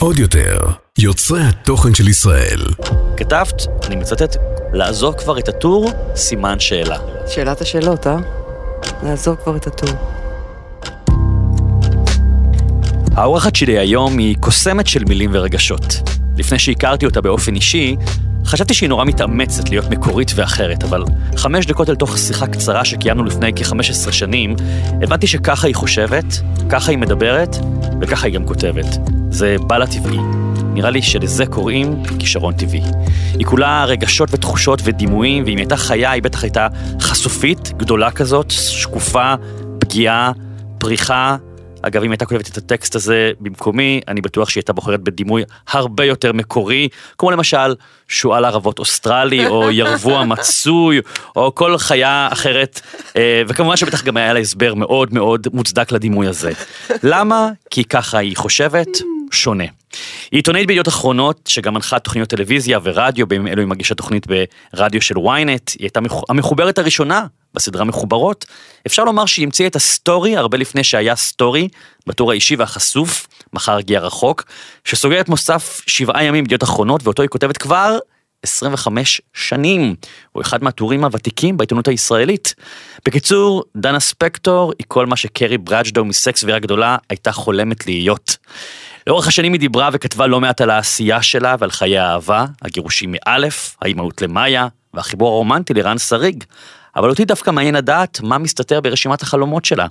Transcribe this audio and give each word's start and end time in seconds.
עוד 0.00 0.18
יותר, 0.18 0.58
יוצרי 0.98 1.40
התוכן 1.42 1.94
של 1.94 2.08
ישראל. 2.08 2.60
כתבת, 3.16 3.66
אני 3.86 3.96
מצטט, 3.96 4.36
לעזוב 4.72 5.14
כבר 5.14 5.38
את 5.38 5.48
הטור, 5.48 5.90
סימן 6.14 6.60
שאלה. 6.60 6.98
שאלת 7.26 7.60
השאלות, 7.60 8.06
אה? 8.06 8.16
לעזוב 9.02 9.36
כבר 9.44 9.56
את 9.56 9.66
הטור. 9.66 9.88
האורחת 13.16 13.56
שלי 13.56 13.78
היום 13.78 14.18
היא 14.18 14.36
קוסמת 14.40 14.86
של 14.86 15.04
מילים 15.04 15.30
ורגשות. 15.32 15.84
לפני 16.36 16.58
שהכרתי 16.58 17.06
אותה 17.06 17.20
באופן 17.20 17.54
אישי, 17.54 17.96
חשבתי 18.48 18.74
שהיא 18.74 18.88
נורא 18.88 19.04
מתאמצת 19.04 19.70
להיות 19.70 19.90
מקורית 19.90 20.32
ואחרת, 20.34 20.84
אבל 20.84 21.04
חמש 21.36 21.66
דקות 21.66 21.90
אל 21.90 21.94
תוך 21.94 22.18
שיחה 22.18 22.46
קצרה 22.46 22.84
שקיימנו 22.84 23.24
לפני 23.24 23.52
כ-15 23.56 24.12
שנים, 24.12 24.56
הבנתי 25.02 25.26
שככה 25.26 25.66
היא 25.66 25.74
חושבת, 25.74 26.24
ככה 26.68 26.90
היא 26.90 26.98
מדברת, 26.98 27.56
וככה 28.00 28.26
היא 28.26 28.34
גם 28.34 28.46
כותבת. 28.46 28.98
זה 29.30 29.56
בא 29.66 29.78
לה 29.78 29.86
טבעי. 29.86 30.18
נראה 30.72 30.90
לי 30.90 31.02
שלזה 31.02 31.46
קוראים 31.46 32.02
כישרון 32.18 32.54
טבעי. 32.54 32.82
היא 33.38 33.46
כולה 33.46 33.84
רגשות 33.84 34.28
ותחושות 34.32 34.80
ודימויים, 34.84 35.44
ואם 35.44 35.50
היא 35.50 35.58
הייתה 35.58 35.76
חיה, 35.76 36.10
היא 36.10 36.22
בטח 36.22 36.42
הייתה 36.42 36.68
חשופית, 37.00 37.72
גדולה 37.76 38.10
כזאת, 38.10 38.50
שקופה, 38.50 39.34
פגיעה, 39.78 40.32
פריחה, 40.78 41.36
אגב, 41.82 42.02
אם 42.02 42.10
הייתה 42.10 42.24
כותבת 42.24 42.48
את 42.48 42.56
הטקסט 42.56 42.94
הזה 42.94 43.32
במקומי, 43.40 44.00
אני 44.08 44.20
בטוח 44.20 44.48
שהיא 44.48 44.60
הייתה 44.60 44.72
בוחרת 44.72 45.00
בדימוי 45.00 45.42
הרבה 45.68 46.04
יותר 46.04 46.32
מקורי, 46.32 46.88
כמו 47.18 47.30
למשל 47.30 47.74
שועל 48.08 48.44
ערבות 48.44 48.78
אוסטרלי, 48.78 49.46
או 49.46 49.70
ירבוע 49.80 50.24
מצוי, 50.24 51.00
או 51.36 51.54
כל 51.54 51.78
חיה 51.78 52.28
אחרת, 52.32 52.80
אה, 53.16 53.42
וכמובן 53.48 53.76
שבטח 53.76 54.04
גם 54.04 54.16
היה 54.16 54.32
לה 54.32 54.40
הסבר 54.40 54.74
מאוד 54.74 55.14
מאוד 55.14 55.46
מוצדק 55.52 55.92
לדימוי 55.92 56.26
הזה. 56.26 56.52
למה? 57.02 57.50
כי 57.70 57.84
ככה 57.84 58.18
היא 58.18 58.36
חושבת, 58.36 58.88
שונה. 59.32 59.64
היא 60.30 60.38
עיתונאית 60.38 60.66
בידיעות 60.66 60.88
אחרונות, 60.88 61.40
שגם 61.48 61.74
מנחה 61.74 61.98
תוכניות 61.98 62.28
טלוויזיה 62.28 62.78
ורדיו, 62.82 63.26
בימים 63.26 63.48
אלו 63.48 63.60
היא 63.60 63.68
מגישה 63.68 63.94
תוכנית 63.94 64.26
ברדיו 64.26 65.02
של 65.02 65.14
ynet, 65.16 65.72
היא 65.78 65.80
הייתה 65.80 66.00
המחוברת 66.28 66.78
הראשונה 66.78 67.26
בסדרה 67.54 67.84
מחוברות. 67.84 68.46
אפשר 68.86 69.04
לומר 69.04 69.26
שהיא 69.26 69.44
המציאה 69.44 69.68
את 69.68 69.76
ה 69.76 69.86
story 69.86 70.36
הרבה 70.36 70.58
לפני 70.58 70.84
שהיה 70.84 71.16
story, 71.16 71.68
בטור 72.06 72.30
האישי 72.30 72.56
והחשוף, 72.56 73.26
מחר 73.52 73.76
הגיע 73.76 74.00
רחוק, 74.00 74.44
שסוגר 74.84 75.20
את 75.20 75.28
מוסף 75.28 75.80
שבעה 75.86 76.24
ימים 76.24 76.44
בידיעות 76.44 76.62
אחרונות, 76.62 77.00
ואותו 77.04 77.22
היא 77.22 77.28
כותבת 77.28 77.56
כבר 77.56 77.98
25 78.42 79.20
שנים. 79.34 79.94
הוא 80.32 80.42
אחד 80.42 80.64
מהטורים 80.64 81.04
הוותיקים 81.04 81.56
בעיתונות 81.56 81.88
הישראלית. 81.88 82.54
בקיצור, 83.06 83.64
דנה 83.76 84.00
ספקטור 84.00 84.72
היא 84.78 84.84
כל 84.88 85.06
מה 85.06 85.16
שקרי 85.16 85.58
ברג'דו 85.58 86.04
מסקס 86.04 86.40
סבירה 86.40 86.58
גדולה 86.58 86.96
הייתה 87.10 87.32
חולמת 87.32 87.86
להיות. 87.86 88.36
לאורך 89.08 89.28
השנים 89.28 89.52
היא 89.52 89.60
דיברה 89.60 89.90
וכתבה 89.92 90.26
לא 90.26 90.40
מעט 90.40 90.60
על 90.60 90.70
העשייה 90.70 91.22
שלה 91.22 91.56
ועל 91.58 91.70
חיי 91.70 91.98
האהבה, 91.98 92.44
הגירושים 92.62 93.14
מאלף, 93.14 93.76
האימהות 93.82 94.22
למאיה, 94.22 94.68
והחיבור 94.94 95.28
הרומנטי 95.28 95.74
לרן 95.74 95.98
שריג. 95.98 96.44
אבל 96.96 97.10
אותי 97.10 97.24
דווקא 97.24 97.50
מעניין 97.50 97.74
לדעת 97.74 98.20
מה 98.20 98.38
מסתתר 98.38 98.80
ברשימת 98.80 99.22
החלומות 99.22 99.64
שלה, 99.64 99.86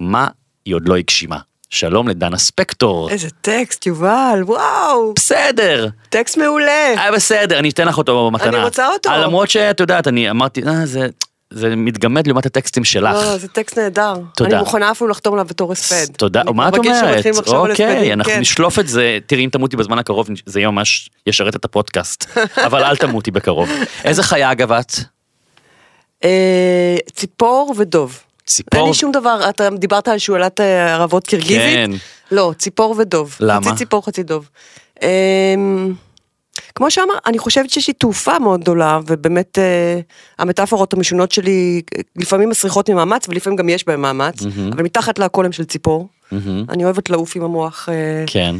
מה 0.00 0.28
היא 0.64 0.74
עוד 0.74 0.88
לא 0.88 0.96
הגשימה. 0.96 1.38
שלום 1.70 2.08
לדנה 2.08 2.38
ספקטור. 2.38 3.10
איזה 3.10 3.28
טקסט, 3.30 3.86
יובל, 3.86 4.40
וואו. 4.42 5.14
בסדר. 5.14 5.88
טקסט 6.08 6.38
מעולה. 6.38 6.94
אה, 6.96 7.12
בסדר, 7.12 7.58
אני 7.58 7.70
אתן 7.70 7.88
לך 7.88 7.98
אותו 7.98 8.26
במתנה. 8.30 8.48
אני 8.48 8.64
רוצה 8.64 8.88
אותו. 8.88 9.10
למרות 9.10 9.50
שאת 9.50 9.80
יודעת, 9.80 10.08
אני 10.08 10.30
אמרתי, 10.30 10.62
אה, 10.66 10.86
זה... 10.86 11.08
זה 11.54 11.76
מתגמד 11.76 12.26
לעומת 12.26 12.46
הטקסטים 12.46 12.84
שלך. 12.84 13.14
לא, 13.14 13.24
לא, 13.24 13.38
זה 13.38 13.48
טקסט 13.48 13.78
נהדר. 13.78 14.14
תודה. 14.36 14.50
אני 14.50 14.58
מוכנה 14.58 14.90
אפילו 14.90 15.10
לחתום 15.10 15.34
עליו 15.34 15.46
בתור 15.46 15.72
הספד. 15.72 16.12
תודה, 16.16 16.42
מה 16.54 16.68
את 16.68 16.78
אומרת? 16.78 17.26
אוקיי, 17.48 18.12
אנחנו 18.12 18.32
כן. 18.32 18.40
נשלוף 18.40 18.78
את 18.78 18.88
זה, 18.88 19.18
תראי 19.26 19.44
אם 19.44 19.50
תמותי 19.50 19.76
בזמן 19.76 19.98
הקרוב, 19.98 20.28
זה 20.46 20.60
יהיה 20.60 20.70
ממש 20.70 21.10
ישרת 21.26 21.56
את 21.56 21.64
הפודקאסט. 21.64 22.38
אבל 22.66 22.84
אל 22.84 22.96
תמותי 22.96 23.30
בקרוב. 23.30 23.68
איזה 24.04 24.22
חיה 24.22 24.52
אגב 24.52 24.72
את? 24.72 24.92
אה, 26.24 26.96
ציפור 27.12 27.74
ודוב. 27.78 28.20
ציפור? 28.46 28.80
אין 28.80 28.88
לי 28.88 28.94
שום 28.94 29.12
דבר, 29.12 29.48
אתה 29.48 29.68
דיברת 29.70 30.08
על 30.08 30.18
שועלת 30.18 30.60
אה, 30.60 30.94
ערבות 30.94 31.26
קירגיזית? 31.26 31.74
כן. 31.74 31.90
לא, 32.30 32.52
ציפור 32.58 32.94
ודוב. 32.98 33.36
למה? 33.40 33.66
חצי 33.66 33.76
ציפור, 33.76 34.04
חצי 34.06 34.22
דוב. 34.22 34.48
כמו 36.74 36.90
שאמר, 36.90 37.14
אני 37.26 37.38
חושבת 37.38 37.70
שיש 37.70 37.88
לי 37.88 37.94
תעופה 37.94 38.38
מאוד 38.38 38.60
גדולה, 38.60 39.00
ובאמת 39.06 39.58
אה, 39.58 40.00
המטאפורות 40.38 40.92
המשונות 40.92 41.32
שלי 41.32 41.82
לפעמים 42.16 42.48
מסריחות 42.48 42.90
ממאמץ, 42.90 43.28
ולפעמים 43.28 43.56
גם 43.56 43.68
יש 43.68 43.86
בהן 43.86 44.00
מאמץ, 44.00 44.42
אבל 44.72 44.82
מתחת 44.82 45.18
להכל 45.18 45.44
הם 45.44 45.52
של 45.52 45.64
ציפור. 45.64 46.08
אני 46.68 46.84
אוהבת 46.84 47.10
לעוף 47.10 47.36
עם 47.36 47.42
המוח. 47.42 47.88
אה, 47.88 48.24
כן. 48.26 48.56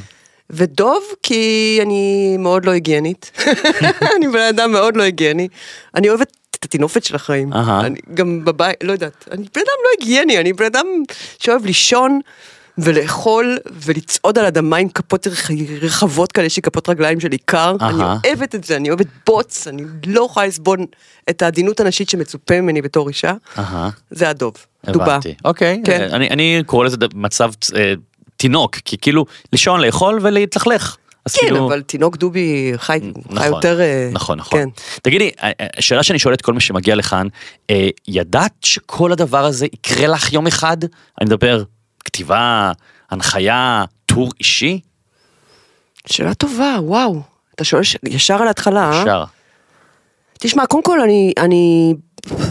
ודוב, 0.50 1.02
כי 1.22 1.78
אני 1.82 2.36
מאוד 2.38 2.64
לא 2.64 2.70
היגיינית. 2.70 3.30
אני 4.16 4.28
בן 4.28 4.46
אדם 4.48 4.72
מאוד 4.72 4.96
לא 4.96 5.02
היגייני. 5.02 5.48
אני 5.94 6.08
אוהבת 6.08 6.32
את 6.50 6.64
הטינופת 6.64 7.04
של 7.04 7.16
החיים. 7.16 7.52
אהה. 7.52 7.86
אני 7.86 7.98
גם 8.14 8.44
בבית, 8.44 8.76
לא 8.82 8.92
יודעת. 8.92 9.28
אני 9.30 9.44
בן 9.54 9.60
אדם 9.60 9.78
לא 9.84 9.88
היגייני, 9.98 10.38
אני 10.38 10.52
בן 10.52 10.64
אדם 10.64 10.86
שאוהב 11.38 11.66
לישון 11.66 12.20
ולאכול 12.78 13.58
ולצעוד 13.72 14.38
על 14.38 14.44
אדמה 14.46 14.76
עם 14.76 14.88
כפות 14.88 15.26
רח- 15.26 15.50
רחבות 15.82 16.32
כאלה, 16.32 16.46
יש 16.46 16.56
לי 16.56 16.62
כפות 16.62 16.88
רגליים 16.88 17.20
של 17.20 17.32
עיקר. 17.32 17.76
אני 17.80 18.02
אהה. 18.02 18.18
אוהבת 18.26 18.54
את 18.54 18.64
זה, 18.64 18.76
אני 18.76 18.88
אוהבת 18.88 19.06
בוץ, 19.26 19.66
אני 19.68 19.82
לא 20.06 20.26
יכולה 20.30 20.46
לסבול 20.46 20.78
את 21.30 21.42
העדינות 21.42 21.80
הנשית 21.80 22.08
שמצופה 22.08 22.60
ממני 22.60 22.82
בתור 22.82 23.08
אישה. 23.08 23.32
אהה. 23.58 23.90
זה 24.10 24.28
הדוב. 24.30 24.54
דובה. 24.86 25.04
הבנתי. 25.04 25.34
אוקיי. 25.44 25.82
כן. 25.84 26.08
אני, 26.12 26.28
אני 26.30 26.62
קורא 26.66 26.84
לזה 26.86 26.96
מצב 27.14 27.50
אה, 27.76 27.92
תינוק, 28.36 28.76
כי 28.84 28.98
כאילו 28.98 29.24
לישון, 29.52 29.80
לאכול 29.80 30.18
ולהתלכלך. 30.22 30.96
אז 31.26 31.34
כן, 31.34 31.40
כאילו- 31.46 31.66
אבל 31.68 31.82
תינוק 31.82 32.16
דובי 32.16 32.72
חי 32.76 32.98
חי 33.00 33.10
נכון, 33.30 33.46
יותר... 33.52 33.80
אה, 33.80 34.08
נכון, 34.12 34.38
נכון. 34.38 34.58
כן. 34.60 34.68
תגידי, 35.02 35.30
אה, 35.42 35.50
אה, 35.60 35.66
שאלה 35.80 36.02
שאני 36.02 36.18
שואל 36.18 36.34
את 36.34 36.42
כל 36.42 36.52
מי 36.54 36.60
שמגיע 36.60 36.94
לכאן, 36.94 37.26
אה, 37.70 37.88
ידעת 38.08 38.52
שכל 38.62 39.12
הדבר 39.12 39.44
הזה 39.44 39.66
יקרה 39.66 40.06
לך 40.06 40.32
יום 40.32 40.46
אחד? 40.46 40.76
אני 41.20 41.26
מדבר 41.26 41.62
כתיבה, 42.04 42.72
הנחיה, 43.10 43.84
טור 44.06 44.30
אישי? 44.40 44.80
שאלה 46.06 46.34
טובה, 46.34 46.76
וואו. 46.80 47.20
אתה 47.54 47.64
שואל 47.64 47.82
ש- 47.82 47.96
ישר 48.08 48.34
על 48.34 48.46
ההתחלה, 48.46 48.90
אה? 48.92 49.00
אפשר. 49.00 49.24
תשמע, 50.38 50.66
קודם 50.66 50.82
כל 50.82 51.00
אני, 51.00 51.32
אני 51.38 51.94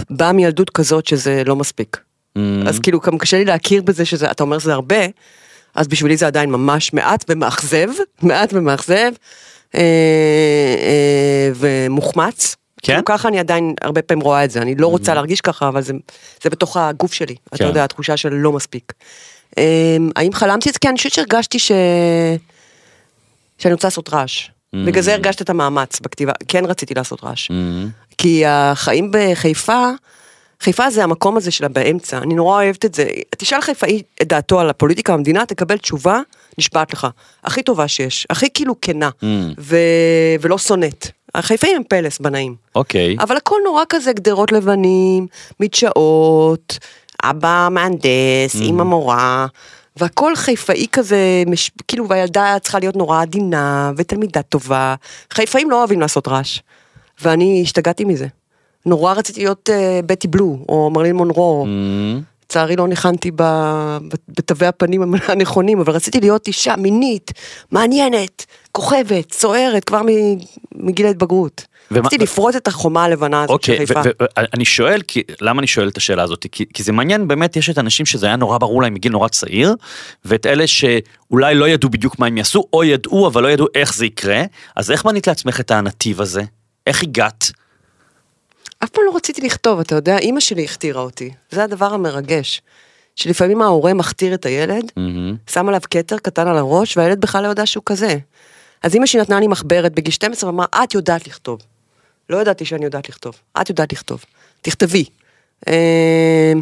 באה 0.09 0.31
מילדות 0.31 0.69
כזאת 0.69 1.07
שזה 1.07 1.44
לא 1.45 1.56
מספיק. 1.56 1.97
Mm, 2.38 2.41
אז 2.67 2.79
כאילו 2.79 3.00
גם 3.00 3.17
קשה 3.17 3.38
לי 3.38 3.45
להכיר 3.45 3.81
בזה 3.81 4.06
שזה, 4.06 4.31
אתה 4.31 4.44
אומר 4.44 4.59
שזה 4.59 4.73
הרבה, 4.73 4.95
אז 5.75 5.88
בשבילי 5.88 6.18
זה 6.18 6.28
עדיין 6.28 6.51
ממש 6.51 6.94
מעט 6.94 7.25
ומאכזב, 7.29 7.88
מעט 8.22 8.53
ומאכזב, 8.53 9.12
אה, 9.75 9.79
אה, 10.81 11.51
ומוחמץ. 11.56 12.56
כן? 12.83 12.94
כאילו 12.94 13.06
ככה 13.06 13.28
אני 13.28 13.39
עדיין 13.39 13.73
הרבה 13.81 14.01
פעמים 14.01 14.23
רואה 14.23 14.44
את 14.44 14.51
זה, 14.51 14.62
אני 14.62 14.75
לא 14.75 14.88
רוצה 14.88 15.13
להרגיש 15.13 15.41
ככה, 15.41 15.68
אבל 15.68 15.81
זה, 15.81 15.94
זה 16.44 16.50
בתוך 16.50 16.78
הגוף 16.78 17.13
שלי, 17.13 17.35
אתה 17.47 17.57
כן. 17.57 17.66
יודע, 17.66 17.83
התחושה 17.83 18.18
של 18.18 18.33
לא 18.33 18.51
מספיק. 18.51 18.94
אה, 19.57 19.63
האם 20.16 20.34
חלמתי 20.34 20.69
את 20.69 20.73
זה? 20.73 20.79
כן, 20.79 20.89
אני 20.89 20.97
חושבת 20.97 21.12
שהרגשתי 21.13 21.59
ש... 21.59 21.72
שאני 23.57 23.73
רוצה 23.73 23.88
לעשות 23.88 24.13
רעש. 24.13 24.50
בגלל 24.85 25.03
זה 25.03 25.13
הרגשתי 25.13 25.44
את 25.44 25.50
המאמץ 25.50 26.00
בכתיבה, 26.00 26.31
כן 26.47 26.66
רציתי 26.66 26.94
לעשות 26.94 27.23
רעש. 27.23 27.51
mm, 27.51 27.53
כי 28.17 28.44
החיים 28.45 29.12
בחיפה, 29.13 29.85
חיפה 30.62 30.89
זה 30.89 31.03
המקום 31.03 31.38
הזה 31.38 31.51
שלה 31.51 31.67
באמצע, 31.67 32.17
אני 32.17 32.34
נורא 32.34 32.63
אוהבת 32.63 32.85
את 32.85 32.94
זה. 32.95 33.06
תשאל 33.38 33.62
חיפאי 33.62 34.01
את 34.22 34.28
דעתו 34.28 34.59
על 34.59 34.69
הפוליטיקה 34.69 35.13
במדינה, 35.17 35.45
תקבל 35.45 35.78
תשובה, 35.78 36.19
נשבעת 36.57 36.94
לך. 36.94 37.07
הכי 37.44 37.63
טובה 37.63 37.88
שיש, 37.88 38.28
הכי 38.29 38.47
כאילו 38.53 38.75
כנה, 38.81 39.09
Mm. 39.22 39.25
ו... 39.59 39.78
ולא 40.41 40.57
שונאת. 40.57 41.07
החיפאים 41.35 41.75
הם 41.75 41.83
פלס 41.89 42.19
בנאים. 42.19 42.56
אוקיי. 42.75 43.16
אבל 43.19 43.38
הכל 43.38 43.57
נורא 43.66 43.83
כזה 43.89 44.13
גדרות 44.13 44.51
לבנים, 44.51 45.28
מדשאות, 45.59 46.78
אבא 47.23 47.67
מהנדס, 47.71 48.05
Mm. 48.55 48.61
אימא 48.61 48.83
מורה, 48.83 49.45
והכל 49.97 50.35
חיפאי 50.35 50.87
כזה, 50.91 51.17
מש... 51.47 51.71
כאילו, 51.88 52.07
והילדה 52.09 52.56
צריכה 52.62 52.79
להיות 52.79 52.95
נורא 52.95 53.21
עדינה, 53.21 53.91
ותלמידה 53.97 54.41
טובה. 54.41 54.95
חיפאים 55.33 55.69
לא 55.69 55.79
אוהבים 55.79 56.01
לעשות 56.01 56.27
רעש, 56.27 56.59
ואני 57.21 57.62
השתגעתי 57.63 58.06
מזה. 58.06 58.27
נורא 58.85 59.13
רציתי 59.13 59.39
להיות 59.39 59.69
uh, 59.69 60.06
בטי 60.06 60.27
בלו, 60.27 60.57
או 60.69 60.89
מרלין 60.94 61.15
מונרו, 61.15 61.65
Mm, 61.65 62.21
לצערי 62.45 62.75
לא 62.75 62.88
ניחנתי 62.88 63.31
ב- 63.35 63.97
בתווי 64.27 64.67
הפנים 64.67 65.01
הנכונים, 65.27 65.79
אבל 65.79 65.94
רציתי 65.94 66.19
להיות 66.19 66.47
אישה 66.47 66.75
מינית, 66.75 67.31
מעניינת, 67.71 68.45
כוכבת, 68.71 69.33
סוערת, 69.33 69.83
כבר 69.83 70.01
מגיל 70.75 71.06
ההתבגרות. 71.06 71.65
רציתי 71.91 72.23
לפרוץ 72.23 72.55
את 72.55 72.67
החומה 72.67 73.03
הלבנה 73.03 73.43
הזאת 73.43 73.63
של 73.63 73.71
אוקיי, 73.71 73.88
חיפה. 73.88 74.01
ואני 74.19 74.65
שואל, 74.65 75.01
כי, 75.01 75.23
למה 75.41 75.59
אני 75.59 75.67
שואל 75.67 75.88
את 75.88 75.97
השאלה 75.97 76.23
הזאת? 76.23 76.45
כי, 76.51 76.65
כי 76.73 76.83
זה 76.83 76.91
מעניין, 76.91 77.27
באמת 77.27 77.55
יש 77.55 77.69
את 77.69 77.77
האנשים 77.77 78.05
שזה 78.05 78.25
היה 78.25 78.35
נורא 78.35 78.57
ברור 78.57 78.81
להם 78.81 78.93
מגיל 78.93 79.11
נורא 79.11 79.27
צעיר, 79.27 79.75
ואת 80.25 80.45
אלה 80.45 80.67
שאולי 80.67 81.55
לא 81.55 81.67
ידעו 81.67 81.89
בדיוק 81.89 82.19
מה 82.19 82.27
הם 82.27 82.38
יעשו, 82.38 82.65
או 82.73 82.83
ידעו 82.83 83.27
אבל 83.27 83.43
לא 83.43 83.47
ידעו 83.51 83.67
איך 83.75 83.95
זה 83.95 84.05
יקרה, 84.05 84.43
אז 84.75 84.91
איך 84.91 85.05
בנית 85.05 85.27
לעצמך 85.27 85.59
את 85.59 85.71
הנתיב 85.71 86.21
הזה? 86.21 86.43
איך 86.88 87.03
הגעת? 87.03 87.51
אף 88.83 88.89
פעם 88.89 89.03
לא 89.07 89.15
רציתי 89.15 89.41
לכתוב, 89.41 89.79
אתה 89.79 89.95
יודע, 89.95 90.17
אימא 90.17 90.39
שלי 90.39 90.63
הכתירה 90.63 91.01
אותי, 91.01 91.29
זה 91.51 91.63
הדבר 91.63 91.93
המרגש. 91.93 92.61
שלפעמים 93.15 93.61
ההורה 93.61 93.93
מכתיר 93.93 94.33
את 94.33 94.45
הילד, 94.45 94.91
מהמם. 94.97 95.35
שם 95.49 95.67
עליו 95.67 95.81
כתר 95.89 96.17
קטן 96.17 96.47
על 96.47 96.57
הראש, 96.57 96.97
והילד 96.97 97.21
בכלל 97.21 97.43
לא 97.43 97.47
יודע 97.47 97.65
שהוא 97.65 97.83
כזה. 97.85 98.17
אז 98.83 98.95
אמא 98.95 99.05
שלי 99.05 99.21
נתנה 99.21 99.39
לי 99.39 99.47
מחברת 99.47 99.93
בגיל 99.93 100.13
12 100.13 100.49
ואמרה, 100.49 100.65
את 100.83 100.93
יודעת 100.93 101.27
לכתוב. 101.27 101.59
לא 102.31 102.38
ידעתי 102.38 102.66
שאני 102.66 102.86
יודעת 102.86 103.10
לכתוב, 103.10 103.36
את 103.62 103.69
יודעת 103.69 103.94
לכתוב, 103.94 104.25
תכתבי. 104.62 105.06
אה, 105.68 106.54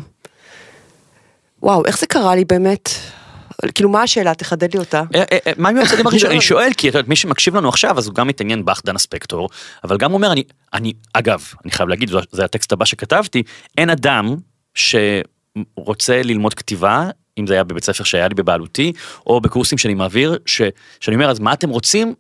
וואו, 1.64 1.86
איך 1.86 2.00
זה 2.00 2.08
קרה 2.08 2.36
לי 2.36 2.46
באמת? 2.46 2.90
כאילו, 3.76 3.90
מה 3.90 4.04
השאלה? 4.04 4.34
תחדד 4.34 4.74
לי 4.74 4.80
אותה. 4.80 5.04
אה, 5.16 5.24
אה, 5.32 5.38
אה, 5.48 5.52
מה 5.58 5.70
עם 5.70 5.78
הצעדים 5.78 6.08
הראשונים? 6.08 6.38
אני 6.38 6.42
שואל, 6.42 6.70
כי 6.78 6.90
את 6.90 6.94
יודעת, 6.94 7.10
מי 7.10 7.16
שמקשיב 7.16 7.56
לנו 7.56 7.70
עכשיו, 7.70 7.98
אז 7.98 8.08
הוא 8.08 8.16
גם 8.16 8.28
מתעניין 8.28 8.66
בך, 8.66 8.82
דנה 8.86 9.00
ספקטור, 9.00 9.50
אבל 9.84 9.98
גם 9.98 10.14
אומר, 10.14 10.32
אני, 10.32 10.44
אני, 10.74 10.94
אגב, 11.14 11.46
אני 11.66 11.72
חייב 11.72 11.90
להגיד, 11.90 12.12
זה 12.32 12.46
הטקסט 12.46 12.72
הבא 12.72 12.86
שכתבתי, 12.86 13.44
אין 13.78 13.90
אדם 13.90 14.36
שרוצה 14.74 16.22
ללמוד 16.24 16.54
כתיבה, 16.54 17.10
אם 17.38 17.48
זה 17.48 17.54
היה 17.54 17.64
בבית 17.64 17.84
ספר 17.84 18.04
שהיה 18.04 18.28
לי 18.28 18.36
בבעלותי, 18.36 18.94
או 19.28 19.42
בקורסים 19.42 19.78
שאני 19.78 19.94
מעביר, 19.94 20.38
ש, 20.46 20.62
שאני 21.00 21.16
אומר, 21.16 21.30
אז 21.30 21.40
מה 21.40 21.54
אתם 21.54 21.70
רוצים? 21.70 22.14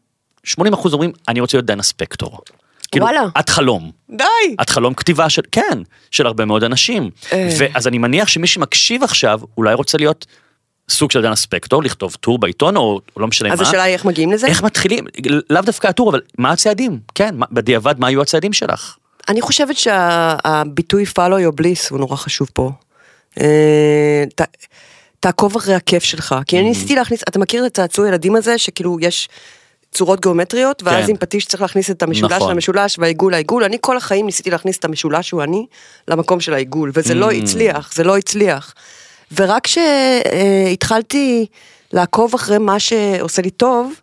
80% 0.48 0.60
אומרים, 0.94 1.12
אני 1.28 1.40
רוצה 1.40 1.57
להיות 1.57 1.66
דנה 1.66 1.84
ספקטור. 1.84 2.40
כאילו, 2.91 3.06
וואלה. 3.06 3.21
את 3.39 3.50
חלום. 3.50 3.91
די! 4.09 4.24
את 4.62 4.69
חלום 4.69 4.94
כתיבה 4.94 5.30
של, 5.30 5.41
כן, 5.51 5.80
של 6.12 6.25
הרבה 6.27 6.45
מאוד 6.45 6.63
אנשים. 6.63 7.09
אה. 7.33 7.50
ואז 7.59 7.88
אני 7.88 7.97
מניח 7.97 8.27
שמי 8.27 8.47
שמקשיב 8.47 9.03
עכשיו, 9.03 9.39
אולי 9.57 9.74
רוצה 9.74 9.97
להיות 9.97 10.25
סוג 10.89 11.12
של 11.12 11.21
דנה 11.21 11.36
ספקטור, 11.36 11.83
לכתוב 11.83 12.15
טור 12.19 12.39
בעיתון, 12.39 12.75
או 12.77 12.81
או 13.15 13.21
לא 13.21 13.27
משנה 13.27 13.53
אז 13.53 13.62
מה. 13.62 13.68
השאלה 13.68 13.83
היא 13.83 13.94
איך 13.94 14.06
מגיעים 14.06 14.31
לזה? 14.31 14.47
איך 14.47 14.63
מתחילים? 14.63 15.06
לאו 15.50 15.62
דווקא 15.62 15.88
הטור, 15.88 16.09
אבל 16.09 16.21
מה 16.38 16.51
הצעדים? 16.51 17.00
כן, 17.15 17.36
מה- 17.38 17.45
בדיעבד, 17.51 18.00
מה 18.00 18.07
היו 18.07 18.21
הצעדים 18.21 18.53
שלך? 18.53 18.95
אני 19.30 19.42
חושבת 19.42 19.77
שהביטוי 19.77 21.03
follow 21.03 21.18
your 21.50 21.62
bliss 21.62 21.88
הוא 21.89 22.00
נורא 22.00 22.15
חשוב 22.15 22.50
פה. 22.53 22.71
אה, 23.39 24.24
ת- 24.35 24.42
תעקוב 25.19 25.56
אחרי 25.56 25.74
הכיף 25.75 26.03
שלך, 26.03 26.35
כי 26.45 26.56
Mm-hmm. 26.56 26.59
אני 26.59 26.69
ניסיתי 26.69 26.95
להכניס, 26.95 27.21
אתה 27.30 27.39
מכיר 27.39 27.65
את 27.65 27.74
צעצוע 27.74 28.07
ילדים 28.07 28.35
הזה, 28.35 28.57
שכאילו 28.57 28.97
יש 29.01 29.30
צורות 29.91 30.21
גיאומטריות, 30.21 30.83
ואז 30.83 31.06
כן. 31.06 31.12
עם 31.12 31.18
פטיש 31.18 31.45
צריך 31.45 31.62
להכניס 31.62 31.91
את 31.91 32.03
המשולש 32.03 32.31
נכון. 32.33 32.51
למשולש 32.51 33.00
והעיגול 33.00 33.31
לעיגול, 33.31 33.63
אני 33.63 33.77
כל 33.81 33.97
החיים 33.97 34.25
ניסיתי 34.25 34.50
להכניס 34.50 34.77
את 34.77 34.86
המשולש 34.86 35.27
שהוא 35.27 35.44
אני 35.44 35.65
למקום 36.07 36.39
של 36.39 36.53
העיגול, 36.53 36.91
וזה 36.94 37.13
לא 37.13 37.31
Mm. 37.31 37.33
הצליח, 37.33 37.94
זה 37.94 38.03
לא 38.03 38.18
הצליח. 38.18 38.74
ורק 39.36 39.63
כשהתחלתי 39.63 41.45
לעקוב 41.94 42.33
אחרי 42.33 42.57
מה 42.57 42.80
שעושה 42.80 43.41
לי 43.41 43.50
טוב, 43.50 43.94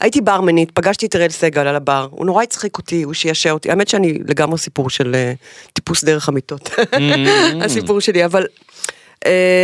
הייתי 0.00 0.20
ברמנית, 0.20 0.70
פגשתי 0.70 1.06
את 1.06 1.16
אראל 1.16 1.28
סגל 1.30 1.66
על 1.66 1.76
הבר, 1.76 2.08
הוא 2.10 2.26
נורא 2.26 2.42
הצחיק 2.42 2.78
אותי, 2.78 3.02
הוא 3.02 3.14
שישע 3.14 3.50
אותי, 3.50 3.70
האמת 3.70 3.88
שאני 3.88 4.18
לגמרי 4.28 4.58
סיפור 4.58 4.90
של 4.90 5.14
אה, 5.14 5.32
טיפוס 5.72 6.04
דרך 6.04 6.28
אמיתות, 6.28 6.70
הסיפור 7.64 8.00
שלי, 8.00 8.24
אבל 8.24 8.46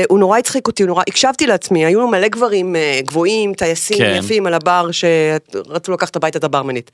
הוא 0.09 0.19
נורא 0.19 0.39
הצחיק 0.39 0.67
אותי, 0.67 0.85
נורא, 0.85 1.03
הקשבתי 1.09 1.47
לעצמי, 1.47 1.85
היו 1.87 2.01
לו 2.01 2.09
מלא 2.09 2.29
גברים 2.29 2.77
אה, 2.77 3.01
גבוהים, 3.05 3.55
טייסים 3.55 3.99
כן. 3.99 4.17
יפים 4.19 4.47
על 4.47 4.55
הבר, 4.55 4.89
שרצו 4.93 5.93
לקחת 5.93 6.17
הביתה 6.17 6.39
את 6.39 6.45
הברמנית. 6.45 6.91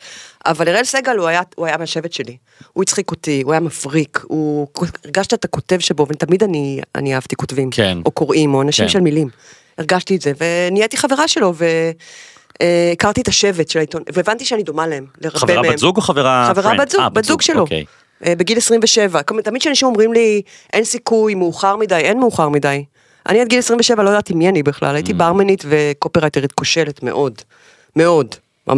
אבל 0.47 0.69
אראל 0.69 0.85
סגל 0.85 1.17
הוא 1.17 1.29
היה, 1.29 1.43
הוא 1.57 1.67
היה 1.67 1.77
מהשבט 1.77 2.13
שלי, 2.13 2.37
הוא 2.73 2.83
הצחיק 2.83 3.11
אותי, 3.11 3.43
הוא 3.45 3.53
היה 3.53 3.61
מבריק, 3.61 4.21
הוא, 4.29 4.67
הרגשת 5.05 5.35
את 5.35 5.45
הכותב 5.45 5.79
שבו, 5.79 6.07
ותמיד 6.09 6.43
אני, 6.43 6.81
אני 6.95 7.15
אהבתי 7.15 7.37
כותבים, 7.37 7.71
כן. 7.71 7.99
או 8.07 8.11
קוראים, 8.11 8.55
או 8.55 8.63
אנשים 8.63 8.85
כן. 8.85 8.93
של 8.93 9.01
מילים. 9.01 9.29
הרגשתי 9.79 10.17
את 10.17 10.21
זה, 10.21 10.33
ונהייתי 10.41 10.97
חברה 10.97 11.29
שלו, 11.29 11.55
והכרתי 12.61 13.21
את 13.21 13.29
השבט 13.29 13.69
של 13.69 13.79
העיתון, 13.79 14.03
והבנתי 14.13 14.45
שאני 14.45 14.63
דומה 14.63 14.87
להם, 14.87 15.07
חברה 15.29 15.63
מהם. 15.63 15.73
בת 15.73 15.79
זוג 15.79 15.97
או 15.97 16.03
חברה... 16.03 16.53
חברה? 16.55 16.75
בת 16.75 16.91
זוג, 16.91 17.01
אה, 17.01 17.09
בת 17.09 17.25
זוג 17.25 17.41
שלו. 17.41 17.65
אוקיי. 18.21 18.31
אה, 18.33 18.37
בגיל 18.37 18.59
27. 18.59 19.23
כלומר, 19.23 19.43
תמיד 19.43 19.61
כשאנשים 19.63 19.89
אומרים 19.89 20.13
לי, 20.13 20.43
אין 20.73 20.85
סיכוי, 20.85 21.35
מאוחר 21.35 21.77
מדי, 21.77 21.95
אין 21.95 22.21
מאוחר 22.21 22.49
מדי. 22.49 22.85
אני 23.29 23.41
עד 23.41 23.49
גיל 23.49 23.59
27 23.59 24.03
לא 24.03 24.11
ידעתי 24.11 24.35
מי 24.35 24.49
אני 24.49 24.63
בכלל, 24.63 24.93
Mm. 24.93 24.95
הייתי 24.95 25.13
ברמנית 25.15 25.65
וקופרייטרית 25.69 26.53
כושלת 26.53 27.03
מאוד. 27.03 27.35
מאוד. 27.97 28.35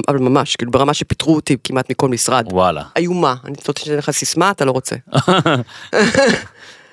אבל 0.08 0.18
ממש, 0.18 0.56
כאילו 0.56 0.70
ברמה 0.72 0.94
שפיטרו 0.94 1.34
אותי 1.34 1.56
כמעט 1.64 1.90
מכל 1.90 2.08
משרד. 2.08 2.46
וואלה. 2.52 2.82
איומה. 2.96 3.34
אני 3.44 3.54
רוצה 3.66 3.72
שאתן 3.80 3.96
לך 3.96 4.10
סיסמה, 4.10 4.50
אתה 4.50 4.64
לא 4.64 4.70
רוצה. 4.70 4.96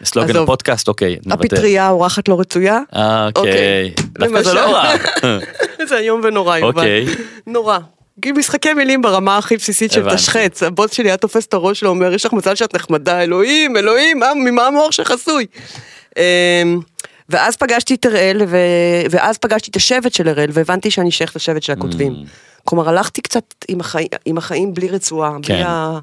סלוגן. 0.03 0.35
הפודקאסט, 0.35 0.87
אוקיי. 0.87 1.17
נוותר. 1.25 1.45
הפטריה 1.45 1.85
האורחת 1.85 2.27
לא 2.27 2.39
רצויה. 2.39 2.79
אה, 2.95 3.27
אוקיי. 3.35 3.93
דווקא 4.19 4.41
זה. 4.43 4.53
לא 4.53 4.59
רע. 4.75 4.91
זה 5.89 5.97
איום 5.97 6.21
ונורא, 6.23 6.57
יובל. 6.57 6.79
אוקיי. 6.81 7.05
נורא. 7.47 7.77
משחקי 8.25 8.73
מילים 8.73 9.01
ברמה 9.01 9.37
הכי 9.37 9.57
בסיסית 9.57 9.91
של. 9.91 10.15
תשחץ. 10.15 10.63
הבוס 10.63 10.91
שלי 10.91 11.09
היה 11.09 11.17
תופס 11.17 11.45
את 11.45 11.53
הראש 11.53 11.79
שלו, 11.79 11.89
אומר, 11.89 12.13
יש 12.13 12.25
לך 12.25 12.33
מזל 12.33 12.55
שאת 12.55 12.75
נחמדה, 12.75 13.23
אלוהים, 13.23 13.77
אלוהים, 13.77 14.19
מה- 14.19 14.33
ממה 14.35 14.67
המוח 14.67 14.91
שלך 14.91 15.07
חסוי? 15.11 15.45
אמ, 16.17 16.79
ואז 17.29 17.55
פגשתי 17.55 17.95
את 17.95 18.05
אראל, 18.05 18.41
ו... 18.47 18.57
ואז 19.09 19.37
פגשתי 19.37 19.71
את 19.71 19.75
השבט 19.75 20.13
של 20.13 20.27
אראל, 20.29 20.49
והבנתי 20.53 20.91
שאני 20.91 21.11
שייכת 21.11 21.35
לשבט 21.35 21.63
של 21.63 21.73
הכותבים. 21.73 22.13
כלומר, 22.65 22.89
הלכתי 22.89 23.21
קצת 23.21 23.43
עם 23.67 23.79
החיים, 23.79 24.07
עם 24.25 24.37
החיים 24.37 24.73
בלי 24.73 24.87
רצועה, 24.89 25.31
בלי, 25.31 25.41
כן. 25.43 25.63
ה... 25.67 25.99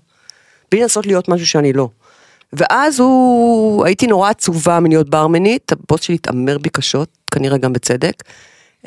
בלי 0.71 0.81
לנסות 0.83 1.07
להיות 1.07 1.29
משהו 1.29 1.47
שאני 1.47 1.73
לא. 1.73 1.89
ואז 2.53 3.01
הוא, 3.01 3.85
הייתי 3.87 4.07
נורא 4.07 4.31
עצובה 4.31 4.81
מלהיות 4.81 5.11
ברמנית, 5.11 5.73
הבוס 5.73 6.01
שלי 6.01 6.15
התעמר 6.15 6.59
בי 6.59 6.69
קשות, 6.69 7.09
כנראה 7.31 7.59
גם 7.59 7.73
בצדק. 7.73 8.15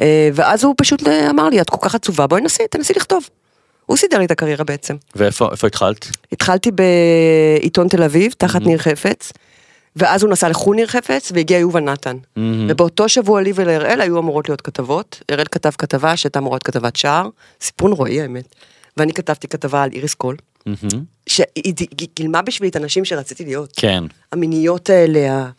אה, 0.02 0.30
ואז 0.34 0.64
הוא 0.64 0.76
פשוט 0.78 1.08
אה, 1.08 1.30
אמר 1.30 1.50
לי, 1.50 1.62
את 1.62 1.70
כל 1.70 1.78
כך 1.82 1.96
עצובה, 1.96 2.28
בואי 2.28 2.42
נסי, 2.42 2.64
תנסי 2.72 2.94
לכתוב. 2.94 3.30
הוא 3.86 3.98
סידר 3.98 4.18
לי 4.18 4.26
את 4.26 4.32
הקריירה 4.32 4.64
בעצם. 4.64 4.96
ואיפה 5.16 5.50
איפה 5.52 5.68
התחלת? 5.68 6.08
התחלתי 6.32 6.72
בעיתון 6.72 7.88
תל 7.88 8.04
אביב, 8.04 8.34
תחת 8.38 8.62
ניר 8.62 8.78
חפץ, 8.78 9.32
ואז 9.96 10.24
הוא 10.24 10.32
נסע 10.32 10.50
לחו"ל 10.50 10.76
ניר 10.76 10.88
חפץ, 10.88 11.32
והגיע 11.36 11.58
יובל 11.58 11.80
נתן. 11.80 12.18
ובאותו 12.70 13.10
שבוע 13.10 13.42
לי 13.42 13.52
ולהראל 13.56 14.02
היו 14.02 14.20
אמורות 14.20 14.50
להיות 14.50 14.62
כתבות, 14.62 15.22
הראל 15.32 15.46
כתב 15.52 15.70
כתבה 15.78 16.18
שהייתה 16.18 16.40
אמורה 16.40 16.56
להיות 16.56 16.64
כתבת 16.64 16.96
שער, 16.96 17.30
סיפור 17.62 17.90
נוראי 17.90 18.22
האמת. 18.22 18.56
ואני 18.98 19.14
כתבתי 19.14 19.48
כתבה 19.48 19.84
על 19.84 19.90
איריס 19.94 20.14
קול, 20.14 20.36
מהמם. 20.66 21.04
שהיא 21.28 21.74
גילמה 22.16 22.42
בשבילי 22.42 22.70
את 22.70 22.76
הנשים 22.76 23.06
שרציתי 23.06 23.46
להיות. 23.46 23.74
כן. 23.76 24.04
המיניות 24.32 24.90
האלה, 24.90 25.50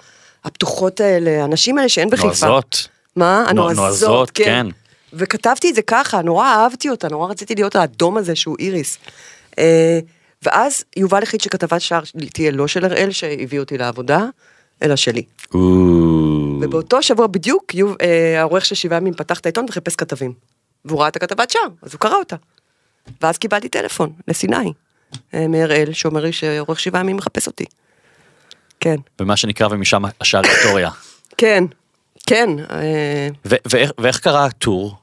הפתוחות 0.45 1.01
האלה, 1.01 1.45
הנשים 1.45 1.79
האלה 1.79 1.89
שאין 1.89 2.11
בחיפה. 2.11 2.47
נועזות. 2.47 2.89
מה? 3.17 3.43
נו- 3.43 3.49
הנועזות, 3.51 3.77
נועזות, 3.77 4.31
כן. 4.31 4.45
כן. 4.45 4.67
וכתבתי 5.13 5.71
את 5.71 5.75
זה 5.75 5.83
ככה, 5.83 6.23
נורא 6.23 6.47
אהבתי 6.47 6.91
אותה, 6.91 7.09
נורא 7.09 7.31
רציתי 7.31 7.55
להיות 7.55 7.77
האדום 7.77 8.17
הזה 8.17 8.37
שהוא 8.37 8.57
איריס. 8.59 8.99
אה, 9.59 9.99
ואז 10.43 10.85
יובל 10.97 11.23
החליט 11.23 11.43
שכתבת 11.43 11.81
שער 11.81 12.03
תהיה 12.33 12.51
לא 12.51 12.67
של 12.67 12.85
הראל 12.85 13.11
שהביא 13.11 13.61
אותי 13.61 13.79
לעבודה, 13.79 14.25
אלא 14.83 14.97
שלי. 14.97 15.23
ובאותו 16.61 17.03
שבוע 17.03 17.27
בדיוק, 17.27 17.73
אה, 18.01 18.41
העורך 18.41 18.65
של 18.65 18.75
שבעה 18.75 18.99
ימים 18.99 19.15
פתח 19.15 19.41
את 19.41 19.47
העיתון 19.47 19.67
וחיפש 19.69 19.97
כתבים. 19.97 20.33
והוא 20.85 21.01
ראה 21.01 21.09
את 21.09 21.17
הכתבת 21.17 21.51
שער, 21.51 21.63
אז 21.83 21.93
הוא 21.93 22.01
קרא 22.01 22.15
אותה. 22.15 22.37
ואז 23.23 23.39
קיבלתי 23.39 23.69
טלפון 23.69 24.13
לסיני, 24.29 24.73
אה, 25.35 25.49
מהראל, 25.49 25.93
שאומר 25.93 26.23
לי 26.23 26.33
שעורך 26.33 26.81
שבעה 26.81 27.01
ימים 27.01 27.17
מחפש 27.17 27.47
אותי. 27.47 27.65
כן, 28.81 28.97
ומה 29.21 29.37
שנקרא, 29.37 29.69
ומשם 29.71 30.03
השאר 30.21 30.41
היסטוריה. 30.45 30.91
כן, 31.39 31.65
כן. 32.27 32.51
אה, 32.71 33.29
ואיך- 33.99 34.19
קרה 34.21 34.45
הטור? 34.45 34.95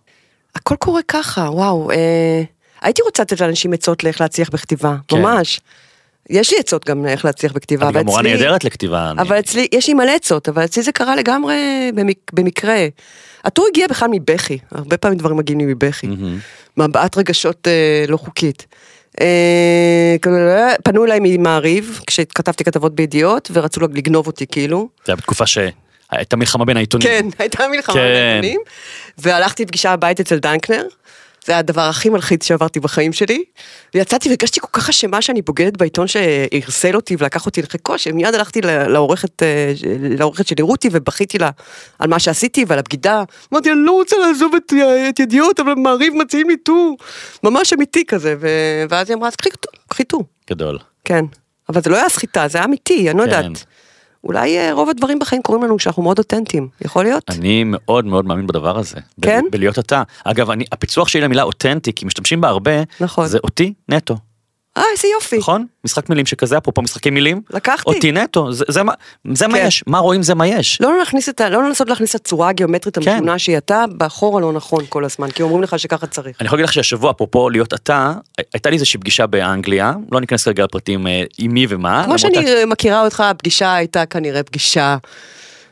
הכל 0.55 0.75
קורה 0.75 1.01
ככה, 1.07 1.41
וואו. 1.41 1.91
אה, 1.91 2.41
הייתי 2.81 3.01
רוצה 3.01 3.23
לתת 3.23 3.41
לאנשים 3.41 3.73
עצות 3.73 4.03
לאיך 4.03 4.21
להצליח 4.21 4.49
בכתיבה, 4.49 4.95
כן. 5.07 5.17
ממש. 5.21 5.59
יש 6.29 6.51
לי 6.53 6.59
עצות 6.59 6.85
גם 6.85 7.05
איך 7.05 7.25
להצליח 7.25 7.51
בכתיבה, 7.51 7.85
את 7.85 7.89
אבל 7.89 7.99
גם 7.99 8.05
מורה 8.05 8.19
אצלי- 8.21 8.33
נהדרת 8.33 8.63
לכתיבה. 8.63 9.11
אני- 9.11 9.21
אבל 9.21 9.39
אצלי, 9.39 9.67
יש 9.71 9.87
לי 9.87 9.93
מלא 9.93 10.11
עצות, 10.11 10.49
אבל 10.49 10.65
אצלי 10.65 10.83
זה 10.83 10.91
קרה 10.91 11.15
לגמרי 11.15 11.55
במק, 11.95 12.17
במקרה. 12.33 12.87
הטור 13.43 13.65
הגיע 13.71 13.87
בכלל 13.87 14.09
מבכי, 14.11 14.57
הרבה 14.71 14.97
פעמים 14.97 15.17
דברים 15.17 15.37
מגיעים 15.37 15.59
לי 15.59 15.65
מבכי. 15.65 16.07
מהבעת 16.77 17.17
רגשות 17.17 17.67
אה, 17.67 18.05
לא 18.07 18.17
חוקית. 18.17 18.65
אה, 19.21 20.15
פנו 20.83 21.05
אליי 21.05 21.19
ממעריב, 21.21 21.99
כשכתבתי 22.07 22.63
כתבות 22.63 22.95
בידיעות, 22.95 23.49
ורצו 23.53 23.81
לגנוב 23.81 24.27
אותי 24.27 24.47
כאילו. 24.47 24.89
זה 25.05 25.11
היה 25.11 25.15
בתקופה 25.15 25.45
שהייתה 26.13 26.35
מלחמה 26.35 26.65
בין 26.65 26.77
העיתונים. 26.77 27.07
כן, 27.07 27.25
הייתה 27.39 27.67
מלחמה 27.67 27.95
כן. 27.95 28.01
בעיתונים, 28.01 28.59
והלכתי 29.17 29.63
לפגישה 29.63 29.91
הבית 29.91 30.19
אצל 30.19 30.37
דנקנר, 30.37 30.87
זה 31.47 31.53
היה 31.53 31.59
הדבר 31.59 31.81
הכי 31.81 32.09
מלחיץ 32.09 32.45
שעברתי 32.45 32.79
בחיים 32.79 33.13
שלי, 33.13 33.43
ויצאתי 33.95 34.29
והרגשתי 34.29 34.59
כל 34.59 34.67
כך 34.71 34.89
אשמה 34.89 35.21
שאני 35.21 35.41
בוגדת 35.41 35.77
בעיתון 35.77 36.07
שערסל 36.07 36.95
אותי 36.95 37.15
ולקח 37.19 37.45
אותי 37.45 37.61
לחיקו, 37.61 37.97
שמיד 37.97 38.35
הלכתי 38.35 38.61
לעורכת, 38.61 39.43
אה, 39.43 39.73
לעורכת 39.99 40.47
שלי 40.47 40.61
רותי 40.61 40.89
ובכיתי 40.91 41.37
לה 41.37 41.49
על 41.99 42.09
מה 42.09 42.19
שעשיתי 42.19 42.65
ועל 42.67 42.79
הבגידה. 42.79 43.23
אמרתי, 43.53 43.71
אני 43.71 43.79
לא 43.79 43.91
רוצה 43.91 44.15
לעזוב 44.17 44.55
את, 44.55 44.73
את 45.09 45.19
ידיעות, 45.19 45.59
אבל 45.59 45.73
מעריב 45.73 46.13
מציעים 46.13 46.49
לי 46.49 46.57
טור, 46.57 46.97
ממש 47.43 47.73
אמיתי 47.73 48.05
כזה, 48.05 48.35
ו... 48.39 48.47
ואז 48.89 49.09
היא 49.09 49.17
אמרה, 49.17 49.27
אז 49.27 49.35
קחי 49.89 50.03
טור, 50.03 50.23
גדול. 50.49 50.79
כן. 51.05 51.25
אבל 51.69 51.81
זה 51.81 51.89
לא 51.89 51.95
היה 51.95 52.09
סחיטה, 52.09 52.47
זה 52.47 52.57
היה 52.57 52.65
אמיתי, 52.65 53.09
אני 53.09 53.17
לא 53.17 53.23
כן. 53.23 53.29
יודעת. 53.29 53.65
אולי 54.23 54.57
אה, 54.57 54.73
רוב 54.73 54.89
הדברים 54.89 55.19
בחיים 55.19 55.41
קורים 55.41 55.63
לנו 55.63 55.77
כשאנחנו 55.77 56.03
מאוד 56.03 56.17
אותנטיים, 56.17 56.67
יכול 56.81 57.03
להיות? 57.03 57.23
אני 57.29 57.63
מאוד 57.65 58.05
מאוד 58.05 58.25
מאמין 58.25 58.47
בדבר 58.47 58.77
הזה. 58.77 58.97
ב- 59.17 59.25
כן? 59.25 59.45
בלהיות 59.51 59.79
אתה. 59.79 60.03
אגב, 60.23 60.51
אני, 60.51 60.65
הפיצוח 60.71 61.07
שלי 61.07 61.21
למילה 61.21 61.43
אותנטי, 61.43 61.93
כי 61.93 62.05
משתמשים 62.05 62.41
בה 62.41 62.47
הרבה, 62.47 62.71
נכון. 63.01 63.27
זה 63.27 63.37
אותי 63.43 63.73
נטו. 63.89 64.17
אה, 64.77 64.83
איזה 64.91 65.07
יופי. 65.07 65.37
נכון? 65.37 65.65
משחק 65.85 66.09
מילים 66.09 66.25
שכזה, 66.25 66.57
אפרופו 66.57 66.81
משחקי 66.81 67.09
מילים. 67.09 67.41
לקחתי. 67.49 67.89
אותי 67.89 68.11
נטו, 68.11 68.51
זה, 68.51 68.65
זה, 68.67 68.83
מה- 68.83 68.93
זה 69.33 69.47
מה 69.47 69.57
כן. 69.57 69.63
יש, 69.67 69.83
מה 69.87 69.99
רואים 69.99 70.23
זה 70.23 70.35
מה 70.35 70.47
יש. 70.47 70.81
לא 70.81 70.97
להכניס 70.97 71.29
את 71.29 71.41
ה... 71.41 71.49
לא 71.49 71.63
לנסות 71.63 71.89
להכניס 71.89 72.15
את 72.15 72.21
הצורה 72.21 72.49
הגיאומטרית 72.49 72.97
כן. 72.97 73.11
המשונה 73.11 73.39
שהיא 73.39 73.57
אתה 73.57 73.85
בחור 73.97 74.37
הלא 74.37 74.53
נכון 74.53 74.83
כל 74.89 75.05
הזמן, 75.05 75.31
כי 75.31 75.43
אומרים 75.43 75.63
לך 75.63 75.79
שככה 75.79 76.07
צריך. 76.07 76.37
אני 76.41 76.47
יכול 76.47 76.57
להגיד 76.57 76.65
לך 76.69 76.73
שהשבוע, 76.73 77.11
אפרופו 77.11 77.49
להיות 77.49 77.73
אתה, 77.73 78.13
הייתה 78.53 78.69
לי 78.69 78.75
איזושהי 78.75 78.99
פגישה 78.99 79.27
באנגליה, 79.27 79.93
לא 80.11 80.21
ניכנס 80.21 80.43
כרגע 80.45 80.63
לפרטים 80.63 81.07
אה, 81.07 81.23
עם 81.37 81.51
מי 81.51 81.65
ומה. 81.69 82.03
כמו 82.05 82.19
שאני 82.19 82.37
מכירה 82.67 83.01
אותך, 83.05 83.21
הפגישה 83.21 83.75
הייתה 83.75 84.05
כנראה 84.05 84.43
פגישה 84.43 84.97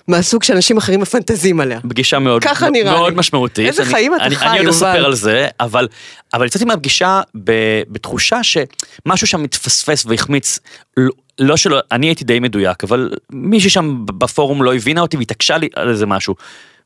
מהסוג 0.07 0.43
שאנשים 0.43 0.77
אחרים 0.77 0.99
מפנטזים 0.99 1.59
עליה. 1.59 1.79
פגישה 1.81 2.19
מאוד, 2.19 2.43
ככה 2.43 2.69
נראה 2.69 2.91
מאוד 2.91 3.13
לי. 3.13 3.19
משמעותית. 3.19 3.67
איזה 3.67 3.81
אני, 3.83 3.91
חיים 3.91 4.15
אתה 4.15 4.23
אני, 4.23 4.35
חי, 4.35 4.45
אני 4.47 4.59
עוד. 4.59 4.67
אספר 4.67 5.05
על 5.05 5.15
זה, 5.15 5.47
אבל, 5.59 5.87
אבל 6.33 6.45
יצאתי 6.45 6.65
מהפגישה 6.65 7.21
ב, 7.43 7.51
בתחושה 7.89 8.39
שמשהו 8.43 9.27
שם 9.27 9.43
מתפספס 9.43 10.05
והחמיץ. 10.05 10.59
לא, 10.97 11.09
לא 11.39 11.57
שלא, 11.57 11.79
אני 11.91 12.07
הייתי 12.07 12.23
די 12.23 12.39
מדויק, 12.39 12.83
אבל 12.83 13.11
מישהי 13.31 13.69
שם 13.69 14.05
בפורום 14.05 14.63
לא 14.63 14.75
הבינה 14.75 15.01
אותי 15.01 15.17
והתעקשה 15.17 15.57
לי 15.57 15.69
על 15.75 15.89
איזה 15.89 16.05
משהו. 16.05 16.35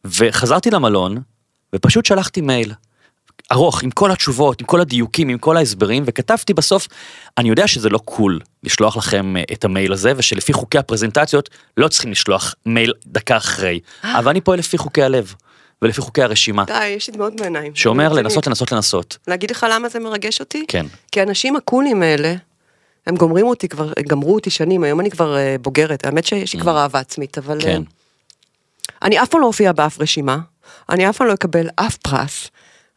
וחזרתי 0.05 0.71
למלון, 0.71 1.17
ופשוט 1.75 2.05
שלחתי 2.05 2.41
מייל. 2.41 2.73
ארוך, 3.51 3.83
עם 3.83 3.91
כל 3.91 4.11
התשובות, 4.11 4.61
עם 4.61 4.67
כל 4.67 4.81
הדיוקים, 4.81 5.29
עם 5.29 5.37
כל 5.37 5.57
ההסברים, 5.57 6.03
וכתבתי 6.05 6.53
בסוף, 6.53 6.87
אני 7.37 7.49
יודע 7.49 7.67
שזה 7.67 7.89
לא 7.89 7.97
קול 7.97 8.39
לשלוח 8.63 8.97
לכם 8.97 9.37
אה, 9.37 9.43
את 9.53 9.65
המייל 9.65 9.93
הזה, 9.93 10.13
ושלפי 10.17 10.53
חוקי 10.53 10.77
הפרזנטציות 10.77 11.49
לא 11.77 11.87
צריכים 11.87 12.11
לשלוח 12.11 12.55
מייל 12.65 12.93
דקה 13.05 13.37
אחרי, 13.37 13.79
אבל 14.03 14.29
אני 14.29 14.41
פועל 14.41 14.59
לפי 14.59 14.77
חוקי 14.77 15.03
הלב, 15.03 15.33
ולפי 15.81 16.01
חוקי 16.01 16.21
הרשימה, 16.21 16.63
די, 16.65 16.87
יש 16.87 17.09
לי 17.09 17.13
דמעות 17.13 17.35
בעיניים. 17.35 17.75
שאומר. 17.75 18.13
לנסות, 18.13 18.47
לנסות, 18.47 18.71
לנסות. 18.71 19.17
להגיד 19.27 19.51
לך 19.51 19.65
למה 19.71 19.89
זה 19.89 19.99
מרגש 19.99 20.39
אותי? 20.39 20.65
כן. 20.67 20.85
כי 21.11 21.19
האנשים 21.19 21.55
הקולים 21.55 22.03
האלה, 22.03 22.35
הם 23.07 23.15
גומרים 23.15 23.47
אותי 23.47 23.67
כבר, 23.67 23.91
גמרו 24.07 24.35
אותי 24.35 24.49
שנים, 24.49 24.83
היום 24.83 24.99
אני 24.99 25.11
כבר 25.11 25.37
אה, 25.37 25.55
בוגרת, 25.61 26.05
האמת 26.05 26.25
שיש 26.25 26.53
לי 26.53 26.59
כבר 26.59 26.77
אהבה 26.77 26.99
עצמית, 26.99 27.37
אבל... 27.37 27.59
Mm. 27.59 27.63
כן. 27.63 27.81
אה, 27.81 27.87
אני 29.01 29.21
אף 29.21 29.29
פעם 29.29 29.41
לא 29.41 29.45
אופיע 29.45 29.71
באף 29.71 30.01
רשימה, 30.01 30.37
אני 30.89 31.09
אף 31.09 31.17
פעם 31.17 31.27
לא 31.27 31.33
אקבל 31.33 31.69
אף 31.75 31.97
פרס, 31.97 32.49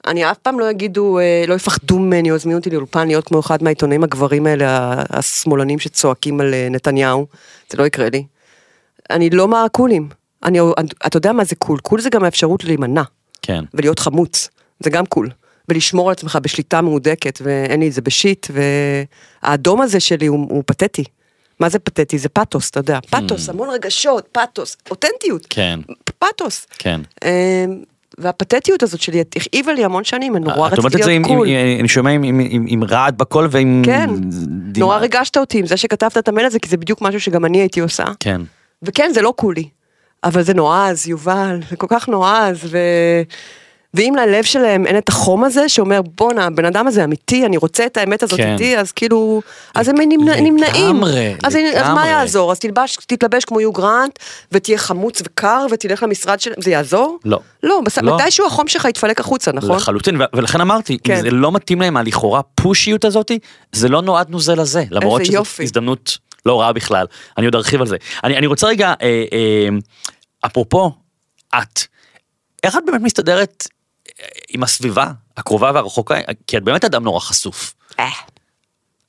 אני 0.07 0.31
אף 0.31 0.39
פעם 0.39 0.61
לא 0.61 0.71
יגידו, 0.71 1.19
אה, 1.19 1.45
לא 1.49 1.55
יפחדו 1.55 1.99
ממני 1.99 2.31
או 2.31 2.37
יזמינו 2.37 2.59
אותי 2.59 2.71
לאולפן 2.71 3.07
להיות 3.07 3.25
כמו 3.29 3.41
אחד 3.41 3.63
מהעיתונאים 3.63 4.05
הגברים 4.05 4.47
האלה, 4.47 4.95
השמאלנים 5.11 5.79
שצועקים 5.79 6.41
על 6.41 6.55
אה, 6.55 6.69
נתניהו, 6.71 7.27
זה 7.71 7.79
לא 7.79 7.87
יקרה 7.87 8.09
לי. 8.13 8.25
אני 9.11 9.31
לא 9.31 9.49
מה 9.49 9.62
cool 9.62 9.89
ים. 9.89 10.09
אני, 10.45 10.59
אתה 11.07 11.17
יודע 11.17 11.33
מה 11.33 11.45
זה 11.45 11.55
cool? 11.57 11.79
cool 11.79 12.01
זה 12.01 12.11
גם 12.11 12.25
האפשרות 12.25 12.65
להימנע. 12.65 13.03
כן. 13.43 13.65
ולהיות 13.75 13.99
חמוץ, 13.99 14.49
זה 14.81 14.91
גם 14.91 15.07
cool. 15.07 15.31
ולשמור 15.69 16.09
על 16.09 16.13
עצמך 16.13 16.39
בשליטה 16.43 16.81
מהודקת, 16.81 17.39
ואין 17.43 17.81
לי 17.81 17.89
את 17.89 17.93
זה 17.93 18.01
ב 18.01 18.08
shit, 18.08 18.47
והאדום 19.43 19.81
הזה 19.81 20.01
שלי 20.01 20.27
הוא, 20.27 20.47
הוא 20.51 20.63
פתטי. 20.67 21.05
מה 21.61 21.69
זה 21.69 21.79
פתטי? 21.79 22.19
זה 22.19 22.29
פאתוס, 22.29 22.71
אתה 22.71 22.81
יודע. 22.81 22.99
פאתוס, 23.11 23.49
המון 23.49 23.69
רגשות, 23.71 24.29
פאתוס, 24.33 24.77
אותנטיות. 24.91 25.47
כן. 25.51 25.81
פ- 26.05 26.11
פאתוס. 26.19 26.67
כן. 26.79 27.01
והפתטיות 28.19 28.83
הזאת 28.83 29.01
שלי 29.01 29.21
הכאיבה 29.21 29.73
לי 29.73 29.85
המון 29.85 30.05
שנים, 30.05 30.37
אני 30.37 30.45
נורא 30.45 30.69
רציתי 30.69 31.03
להיות 31.05 31.27
cool. 31.27 31.49
אני 31.81 31.89
שומע 31.89 32.11
עם, 32.11 32.85
רעד 32.85 33.19
בקול 33.19 33.49
ועם... 33.51 33.83
כן. 33.87 34.11
נורא 34.77 34.99
ריגשת 34.99 35.37
אותי 35.37 35.59
עם 35.59 35.67
זה 35.67 35.77
שכתבת 35.77 36.19
את 36.19 36.29
המייל 36.29 36.47
הזה, 36.47 36.59
כי 36.59 36.69
זה 36.69 36.77
בדיוק 36.77 37.03
משהו 37.03 37.21
שגם 37.21 37.45
אני 37.45 37.59
הייתי 37.59 37.81
עושה. 37.81 38.05
כן. 38.21 38.41
וכן, 38.83 39.11
זה 39.15 39.23
לא 39.23 39.35
קולי, 39.37 39.69
אבל 40.25 40.43
זה 40.43 40.55
נועז, 40.55 41.09
יובל, 41.09 41.61
זה 41.71 41.77
כל 41.77 41.87
כך 41.91 42.09
נועז, 42.09 42.59
ו... 42.65 42.79
ואם 43.95 44.15
ללב 44.17 44.45
שלהם 44.45 44.87
אין 44.87 44.99
את 44.99 45.09
החום 45.09 45.45
הזה 45.45 45.69
שאומר 45.69 46.01
בואנה 46.03 46.45
הבן 46.47 46.65
אדם 46.65 46.87
הזה 46.87 47.05
אמיתי 47.05 47.47
אני 47.47 47.57
רוצה 47.57 47.87
את 47.87 47.97
האמת 47.97 48.23
הזאת 48.23 48.39
כן. 48.39 48.53
איתי 48.53 48.79
אז 48.79 48.93
כאילו 48.93 49.43
אז 49.75 49.89
הם 49.89 49.95
נמנע, 50.01 50.33
לגמרי, 50.33 50.51
נמנעים 50.51 51.03
אז, 51.45 51.57
אני- 51.57 51.71
אז 51.71 51.77
מה 51.77 51.93
לגמרי. 51.93 52.09
יעזור 52.09 52.53
אז 52.53 52.59
תלבש 52.59 52.97
תתלבש 53.07 53.45
כמו 53.45 53.61
יו 53.61 53.73
גרנט 53.73 54.19
ותהיה 54.53 54.79
חמוץ 54.79 55.21
וקר 55.25 55.67
ותלך 55.71 56.03
למשרד 56.03 56.41
שלהם 56.41 56.63
זה 56.63 56.71
יעזור? 56.71 57.19
לא. 57.25 57.39
לא, 57.63 57.81
בס... 57.85 57.99
לא. 57.99 58.17
מתישהו 58.17 58.47
החום 58.47 58.69
שלך 58.69 58.85
יתפלק 58.85 59.21
החוצה 59.21 59.53
נכון? 59.53 59.77
לחלוטין, 59.77 60.21
ולכן 60.35 60.61
אמרתי, 60.61 60.99
כן. 61.05 61.17
אם 61.17 61.21
זה 61.21 61.31
לא 61.31 61.53
מתאים 61.53 61.81
להם 61.81 61.97
הלכאורה 61.97 62.43
פושיות 62.43 63.05
הזאתי, 63.05 63.39
זה 63.73 63.89
לא 63.89 64.03
נועדנו 64.03 64.41
זה 64.41 64.55
לזה, 64.55 64.85
למרות 64.91 65.25
שזאת 65.25 65.35
יופי. 65.35 65.63
הזדמנות 65.63 66.19
לא 66.47 66.61
רעה 66.61 66.73
בכלל, 66.73 67.07
אני 67.39 67.47
עוד 67.47 67.55
ארחיב 67.55 67.81
על 67.81 67.87
זה. 67.87 67.97
אני, 68.25 68.37
אני 68.39 68.47
רוצה 68.47 68.67
רגע, 68.67 68.95
אה, 69.03 69.25
אה, 69.33 69.69
אפרופו, 70.47 70.93
את, 71.55 71.81
איך 72.65 72.77
את 72.77 72.83
באמת 72.87 73.01
מסתדרת 73.01 73.65
עם 74.49 74.63
הסביבה 74.63 75.07
הקרובה 75.37 75.71
והרחוקה, 75.75 76.15
כי 76.47 76.57
את 76.57 76.63
באמת 76.63 76.85
אדם 76.85 77.05
נורא 77.05 77.21
חשוף. 77.21 77.75
אה. 78.01 78.09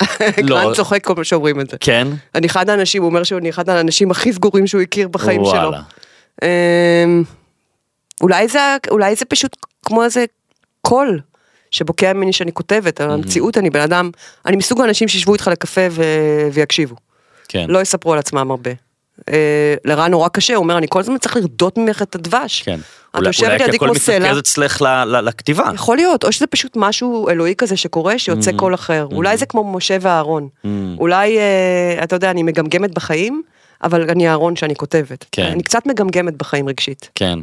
לא. 0.43 0.61
גרנט 0.61 0.75
צוחק 0.75 1.03
כל 1.03 1.15
פעם 1.15 1.23
שאומרים 1.23 1.59
את 1.59 1.69
זה. 1.69 1.77
כן? 1.79 2.07
אני 2.35 2.47
אחד 2.47 2.69
האנשים, 2.69 3.01
הוא 3.01 3.09
אומר 3.09 3.23
שאני 3.23 3.49
אחד 3.49 3.69
האנשים 3.69 4.11
הכי 4.11 4.33
סגורים 4.33 4.67
שהוא 4.67 4.81
הכיר 4.81 5.07
בחיים 5.07 5.41
שלו. 5.45 5.71
אמ, 6.43 7.23
אולי 8.21 8.47
זה, 8.47 8.77
אולי 8.91 9.15
זה 9.15 9.25
פשוט 9.25 9.57
כמו 9.85 10.03
איזה 10.03 10.25
קול 10.81 11.19
שבוקע 11.71 12.13
ממני 12.13 12.33
שאני 12.33 12.53
כותבת, 12.53 13.01
על 13.01 13.11
המציאות 13.11 13.57
אני 13.57 13.69
בן 13.69 13.79
אדם, 13.79 14.09
אני 14.45 14.57
מסוג 14.57 14.81
האנשים 14.81 15.07
שישבו 15.07 15.33
איתך 15.33 15.47
לקפה 15.51 15.81
ו... 15.91 16.03
ויקשיבו, 16.53 16.95
כן. 17.47 17.65
לא 17.69 17.81
יספרו 17.81 18.13
על 18.13 18.19
עצמם 18.19 18.51
הרבה. 18.51 18.71
אה, 19.29 19.75
לרן 19.85 20.11
נורא 20.11 20.27
קשה, 20.27 20.55
הוא 20.55 20.63
אומר, 20.63 20.77
אני 20.77 20.87
כל 20.89 20.99
הזמן 20.99 21.17
צריך 21.17 21.35
לרדות 21.35 21.77
ממך 21.77 22.01
את 22.01 22.15
הדבש. 22.15 22.61
כן. 22.61 22.79
את 23.11 23.15
אולי, 23.15 23.27
יושבת 23.29 23.47
אולי 23.49 23.57
לידי 23.59 23.75
הכל 23.77 23.85
כמו 23.85 23.95
סלע. 23.95 24.19
מתנקז 24.19 24.37
אצלך 24.37 24.81
ל- 24.81 25.03
ל- 25.03 25.19
לכתיבה. 25.27 25.69
יכול 25.73 25.97
להיות, 25.97 26.23
או 26.23 26.31
שזה 26.31 26.47
פשוט 26.47 26.71
משהו 26.75 27.29
אלוהי 27.29 27.55
כזה 27.57 27.77
שקורה, 27.77 28.19
שיוצא 28.19 28.51
Mm-hmm. 28.51 28.55
קול 28.57 28.73
אחר. 28.73 29.07
אולי 29.11 29.37
זה 29.37 29.45
כמו 29.45 29.73
משה 29.73 29.97
ואהרון. 30.01 30.47
Mm. 30.65 30.67
אולי, 30.97 31.37
אה, 31.37 32.03
אתה 32.03 32.15
יודע, 32.15 32.31
אני 32.31 32.43
מגמגמת 32.43 32.93
בחיים, 32.93 33.41
אבל 33.83 34.09
אני 34.09 34.29
אהרון 34.29 34.55
שאני 34.55 34.75
כותבת. 34.75 35.25
כן. 35.31 35.43
אני 35.45 35.63
קצת 35.63 35.85
מגמגמת 35.85 36.33
בחיים 36.37 36.67
רגשית. 36.69 37.09
כן. 37.15 37.39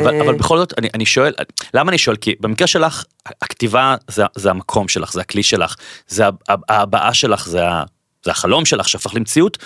אבל, 0.00 0.14
אה. 0.14 0.20
אבל 0.20 0.34
בכל 0.34 0.58
זאת, 0.58 0.74
אני, 0.78 0.88
אני 0.94 1.06
שואל, 1.06 1.32
למה 1.74 1.90
אני 1.90 1.98
שואל? 1.98 2.16
כי 2.16 2.34
במקרה 2.40 2.66
שלך, 2.66 3.04
הכתיבה 3.42 3.94
זה, 4.10 4.24
זה 4.34 4.50
המקום 4.50 4.88
שלך, 4.88 5.12
זה 5.12 5.20
הכלי 5.20 5.42
שלך, 5.42 5.74
זה 6.08 6.26
ה- 6.26 6.30
ה- 6.48 6.54
ההבעה 6.68 7.14
שלך, 7.14 7.48
זה 7.48 7.60
החלום 8.26 8.64
שלך 8.64 8.88
שהפך 8.88 9.14
למציאות, 9.14 9.58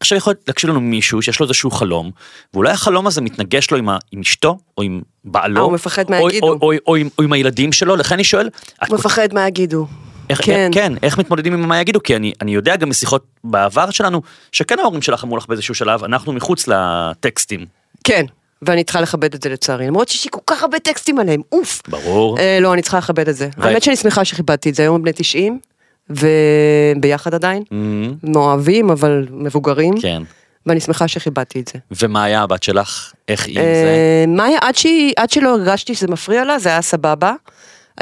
ועכשיו 0.00 0.18
יכול 0.18 0.34
להקשיב 0.48 0.70
לנו 0.70 0.80
מישהו 0.80 1.22
שיש 1.22 1.40
לו 1.40 1.46
איזשהו 1.46 1.70
חלום, 1.70 2.10
ואולי 2.54 2.70
החלום 2.70 3.06
הזה 3.06 3.20
מתנגש 3.20 3.70
לו 3.70 3.78
עם, 3.78 3.88
ה, 3.88 3.98
עם 4.12 4.20
אשתו, 4.20 4.58
או 4.78 4.82
עם 4.82 5.00
בעלו, 5.24 5.70
או, 6.20 6.30
יגידו. 6.30 6.46
או, 6.46 6.52
או, 6.62 6.72
או, 6.86 6.96
עם, 6.96 7.08
או 7.18 7.24
עם 7.24 7.32
הילדים 7.32 7.72
שלו, 7.72 7.96
לכן 7.96 8.14
אני 8.14 8.24
שואל, 8.24 8.48
הוא 8.88 8.98
מפחד 8.98 9.28
מה 9.32 9.48
יגידו. 9.48 9.86
איך, 10.30 10.40
כן. 10.44 10.70
כן, 10.74 10.92
איך 11.02 11.18
מתמודדים 11.18 11.52
עם 11.52 11.68
מה 11.68 11.80
יגידו, 11.80 12.02
כי 12.02 12.16
אני, 12.16 12.32
אני 12.40 12.54
יודע 12.54 12.76
גם 12.76 12.88
משיחות 12.88 13.24
בעבר 13.44 13.90
שלנו, 13.90 14.22
שכן 14.52 14.78
ההורים 14.78 15.02
שלך 15.02 15.24
אמרו 15.24 15.36
לך 15.36 15.46
באיזשהו 15.48 15.74
שלב, 15.74 16.04
אנחנו 16.04 16.32
מחוץ 16.32 16.68
לטקסטים. 16.68 17.66
כן. 18.04 18.24
ואני 18.62 18.84
צריכה 18.84 19.00
לכבד 19.00 19.34
את 19.34 19.42
זה 19.42 19.48
לצערי, 19.48 19.86
למרות 19.86 20.08
שיש 20.08 20.24
לי 20.24 20.30
כל 20.30 20.40
כך 20.46 20.62
הרבה 20.62 20.78
טקסטים 20.78 21.18
עליהם, 21.18 21.40
אוף. 21.52 21.82
ברור. 21.88 22.38
אה, 22.38 22.58
לא, 22.60 22.72
אני 22.74 22.82
צריכה 22.82 22.98
לכבד 22.98 23.28
את 23.28 23.36
זה. 23.36 23.48
ו- 23.58 23.64
האמת 23.64 23.82
שאני 23.82 23.96
שמחה 23.96 24.24
שכיבדתי 24.24 24.70
את 24.70 24.74
זה, 24.74 24.82
היום 24.82 25.02
בני 25.02 25.12
90, 25.12 25.58
וביחד 26.10 27.34
עדיין. 27.34 27.62
Mhm, 27.68 27.72
מאוהבים, 28.22 28.90
אבל 28.90 29.26
מבוגרים. 29.30 29.94
כן. 30.00 30.22
ואני 30.66 30.80
שמחה 30.80 31.08
שכיבדתי 31.08 31.60
את 31.60 31.68
זה. 31.74 31.78
ומה 32.04 32.24
היה 32.24 32.42
הבת 32.42 32.62
שלך? 32.62 33.12
איך 33.28 33.46
היא 33.46 33.58
עם 33.58 33.64
זה? 33.64 33.70
אה, 33.70 34.24
מאיה, 34.28 34.58
עד 34.62 34.76
שהיא- 34.76 35.12
עד 35.16 35.30
שלא 35.30 35.48
הרגשתי 35.54 35.94
שזה 35.94 36.06
מפריע 36.06 36.44
לה, 36.44 36.58
זה 36.58 36.68
היה 36.68 36.82
סבבה. 36.82 37.32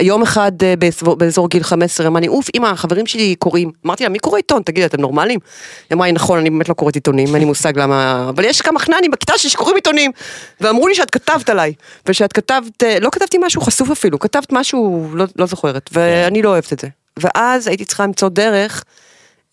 יום 0.01 0.23
אחד 0.23 0.53
אה, 0.63 0.75
באזור, 0.79 1.17
באזור 1.17 1.49
גיל 1.49 1.63
15, 1.63 2.07
אמרה 2.07 2.21
לי, 2.21 2.29
אוף, 2.29 2.47
אמא, 2.55 2.67
החברים 2.67 3.07
שלי 3.07 3.35
קוראים. 3.39 3.71
אמרתי 3.87 4.03
לה, 4.05 4.09
מי 4.09 4.19
קורא 4.19 4.37
עיתון? 4.37 4.63
תגידי, 4.63 4.87
אתם 4.87 5.01
נורמלים? 5.01 5.39
היא 5.91 5.97
אמרה 5.97 6.07
לי, 6.07 6.13
נכון, 6.13 6.39
אני 6.39 6.51
באמת 6.51 6.69
לא 6.69 6.75
קוראת 6.75 6.95
עיתונים, 6.95 7.29
אין 7.29 7.39
לי 7.39 7.45
מושג 7.45 7.79
למה... 7.79 8.27
אבל 8.29 8.45
יש 8.45 8.61
כמה 8.63 8.79
חננים 8.81 9.11
בכיתה 9.11 9.33
שלי 9.37 9.51
שקוראים 9.51 9.77
עיתונים. 9.77 10.11
ואמרו 10.61 10.89
לי 10.89 10.95
שאת 10.95 11.11
כתבת 11.11 11.51
עליי. 11.51 11.73
ושאת 12.09 12.33
כתבת, 12.33 12.83
אה, 12.83 12.99
לא 13.01 13.11
כתבתי 13.13 13.39
משהו 13.43 13.61
חשוף 13.61 13.91
אפילו, 13.91 14.19
כתבת 14.19 14.53
משהו, 14.53 15.09
לא, 15.15 15.25
לא 15.37 15.47
זוכרת. 15.47 15.91
ואני 15.93 16.43
לא 16.43 16.49
אוהבת 16.49 16.73
את 16.73 16.79
זה. 16.81 16.89
ואז 17.19 17.69
הייתי 17.69 17.85
צריכה 17.85 18.05
למצוא 18.05 18.29
דרך 18.29 18.85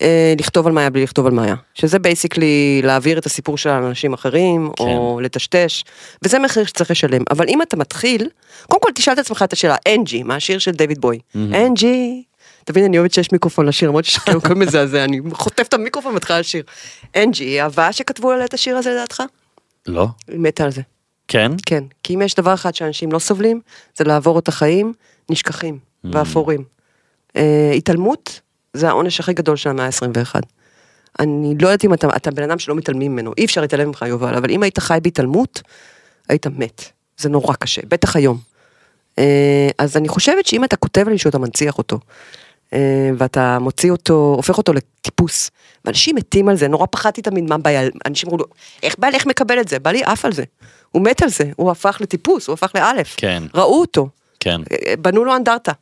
אה, 0.02 0.34
לכתוב 0.38 0.66
על 0.66 0.72
מאיה 0.72 0.90
בלי 0.90 1.02
לכתוב 1.02 1.26
על 1.26 1.32
מאיה. 1.32 1.54
שזה 1.74 1.98
basically 1.98 2.80
להעביר 2.84 3.18
את 3.18 3.26
הסיפור 3.26 3.58
שלה 3.58 3.80
לאנשים 3.80 4.12
אחרים, 4.12 4.70
כן. 4.76 4.84
או 4.84 5.20
לטשטש, 5.22 5.84
וזה 6.24 6.38
מחיר 6.38 6.64
שצריך 6.64 6.90
לשלם. 6.90 7.22
אבל 7.30 7.48
אם 7.48 7.62
אתה 7.62 7.76
מתחיל, 7.76 8.28
קודם 8.68 8.82
כל 8.82 8.90
תשאל 8.94 9.12
את 9.12 9.18
עצמך 9.18 9.42
את 9.42 9.52
השאלה, 9.52 9.76
אנג'י, 9.88 10.22
מהשיר 10.22 10.58
של 10.58 10.70
דיוויד 10.70 11.00
בואי. 11.00 11.18
אנג'י, 11.36 12.22
תבין, 12.64 12.84
אני 12.84 12.98
אוהבת 12.98 13.14
שיש 13.14 13.32
מיקרופון 13.32 13.66
לשיר, 13.66 13.88
למרות 13.88 14.04
שיש 14.04 14.18
כאילו 14.18 14.38
הכל 14.38 14.54
מזעזע, 14.54 15.04
אני 15.04 15.20
חוטפת 15.32 15.68
את 15.68 15.74
המיקרופון 15.74 16.12
ומתחילה 16.12 16.40
לשיר. 16.40 16.62
אנג'י, 17.16 17.44
היא 17.44 17.62
אהבה 17.62 17.92
שכתבו 17.92 18.30
עליה 18.30 18.44
את 18.44 18.54
השיר 18.54 18.76
הזה 18.76 18.90
לדעתך? 18.90 19.22
לא? 19.86 20.06
היא 20.28 20.38
מתה 20.38 20.64
על 20.64 20.70
זה. 20.70 20.82
כן? 21.28 21.52
כן, 21.66 21.84
כי 22.02 22.14
אם 22.14 22.22
יש 22.22 22.34
דבר 22.34 22.54
אחד 22.54 22.74
שאנשים 22.74 23.12
לא 23.12 23.18
סובלים, 23.18 23.60
זה 23.96 24.04
לעבור 24.04 24.38
את 24.38 24.48
החיים 24.48 24.92
נשכחים 25.30 25.78
ואפורים. 26.04 26.64
אה, 27.36 27.72
התעלמות 27.76 28.40
זה 28.72 28.88
העונש 28.88 29.20
הכי 29.20 29.32
גדול 29.32 29.56
של 29.56 29.70
המאה 29.70 29.86
ה-21. 29.86 30.40
אני 31.18 31.54
לא 31.60 31.68
יודעת 31.68 31.84
אם 31.84 31.94
אתה, 31.94 32.08
אתה 32.16 32.30
בן 32.30 32.42
אדם 32.42 32.58
שלא 32.58 32.74
מתעלמים 32.74 33.12
ממנו, 33.12 33.32
אי 33.38 33.44
אפשר 33.44 33.60
להתעלם 33.60 33.88
ממך 33.88 34.04
יובל, 34.08 34.34
אבל 34.34 34.50
אם 34.50 34.62
היית 34.62 34.78
חי 34.78 34.98
בהתעלמות, 35.02 35.62
היית 36.28 36.46
מת. 36.46 36.84
זה 37.16 37.28
נורא 37.28 37.54
קשה, 37.54 37.80
בטח 37.88 38.16
היום. 38.16 38.38
אה, 39.18 39.68
אז 39.78 39.96
אני 39.96 40.08
חושבת 40.08 40.46
שאם 40.46 40.64
אתה 40.64 40.76
כותב 40.76 41.00
על 41.06 41.12
מישהו 41.12 41.28
אתה 41.28 41.38
מנציח 41.38 41.78
אותו. 41.78 41.98
אה, 42.72 43.10
ואתה 43.18 43.58
מוציא 43.58 43.90
אותו, 43.90 44.34
הופך 44.36 44.58
אותו 44.58 44.72
לטיפוס. 44.72 45.50
ואנשים 45.84 46.16
מתים 46.16 46.48
על 46.48 46.56
זה, 46.56 46.68
נורא 46.68 46.86
פחדתי 46.90 47.22
תמיד 47.22 47.44
מה 47.44 47.54
הבעיה, 47.54 47.88
אנשים 48.06 48.28
אמרו 48.28 48.38
לו, 48.38 48.44
איך 48.82 48.94
בעל, 48.98 49.14
איך 49.14 49.26
מקבל 49.26 49.60
את 49.60 49.68
זה? 49.68 49.78
בא 49.78 49.90
לי 49.90 50.02
עף 50.04 50.24
על 50.24 50.32
זה. 50.32 50.44
הוא 50.90 51.02
מת 51.02 51.22
על 51.22 51.28
זה, 51.28 51.44
הוא 51.56 51.70
הפך 51.70 51.98
לטיפוס, 52.00 52.46
הוא 52.46 52.54
הפך 52.54 52.72
לאלף. 52.74 53.14
כן. 53.16 53.42
ראו 53.54 53.80
אותו, 53.80 54.08
כן. 54.40 54.60
אה, 54.72 54.94
בנו 54.96 55.24
לו 55.24 55.36
אנדרטה. 55.36 55.72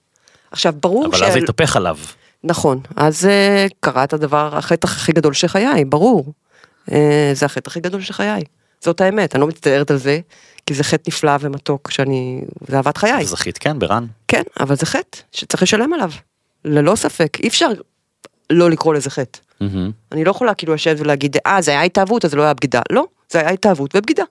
עכשיו, 0.50 0.74
ברור 0.80 1.06
אבל 1.06 1.24
אז 1.24 1.32
זה 1.32 1.38
התהפך 1.38 1.76
עליו. 1.76 1.98
נכון, 2.44 2.80
אז 2.96 3.26
אה, 3.26 3.66
קרה 3.80 4.04
את 4.04 4.12
הדבר, 4.12 4.56
החטא 4.56 4.86
הכי 4.86 5.12
גדול 5.12 5.32
של 5.32 5.48
חיי, 5.48 5.84
ברור. 5.84 6.32
אה, 6.92 7.30
זה 7.34 7.46
החטא 7.46 7.70
הכי 7.70 7.80
גדול 7.80 8.00
של 8.00 8.12
חיי. 8.12 8.42
זאת 8.80 9.00
האמת, 9.00 9.34
אני 9.34 9.40
לא 9.40 9.46
מצטערת 9.46 9.90
על 9.90 9.96
זה, 9.96 10.20
כי 10.66 10.74
זה 10.74 10.84
חטא 10.84 11.02
נפלא 11.08 11.32
ומתוק, 11.40 11.90
שאני... 11.90 12.40
זה 12.68 12.76
אהבת 12.76 12.96
חיי. 12.96 13.24
זכית, 13.24 13.58
כן, 13.58 13.78
ברן. 13.78 14.06
כן, 14.28 14.42
אבל 14.60 14.76
זה 14.76 14.86
חטא 14.86 15.18
שצריך 15.32 15.62
לשלם 15.62 15.92
עליו. 15.92 16.10
ללא 16.64 16.94
ספק, 16.94 17.40
אי 17.40 17.48
אפשר 17.48 17.68
לא 18.50 18.70
לקרוא 18.70 18.94
לזה 18.94 19.10
חטא. 19.10 19.38
מהמם. 19.60 19.90
אני 20.12 20.24
לא 20.24 20.30
יכולה 20.30 20.54
כאילו 20.54 20.74
לשבת 20.74 21.00
ולהגיד, 21.00 21.36
אה, 21.46 21.62
זה 21.62 21.70
היה 21.70 21.82
התאהבות, 21.82 22.24
אז 22.24 22.30
זה 22.30 22.36
לא 22.36 22.42
היה 22.42 22.54
בגידה. 22.54 22.80
לא, 22.92 23.04
זה 23.30 23.40
היה 23.40 23.50
התאהבות 23.50 23.96
ובגידה. 23.96 24.24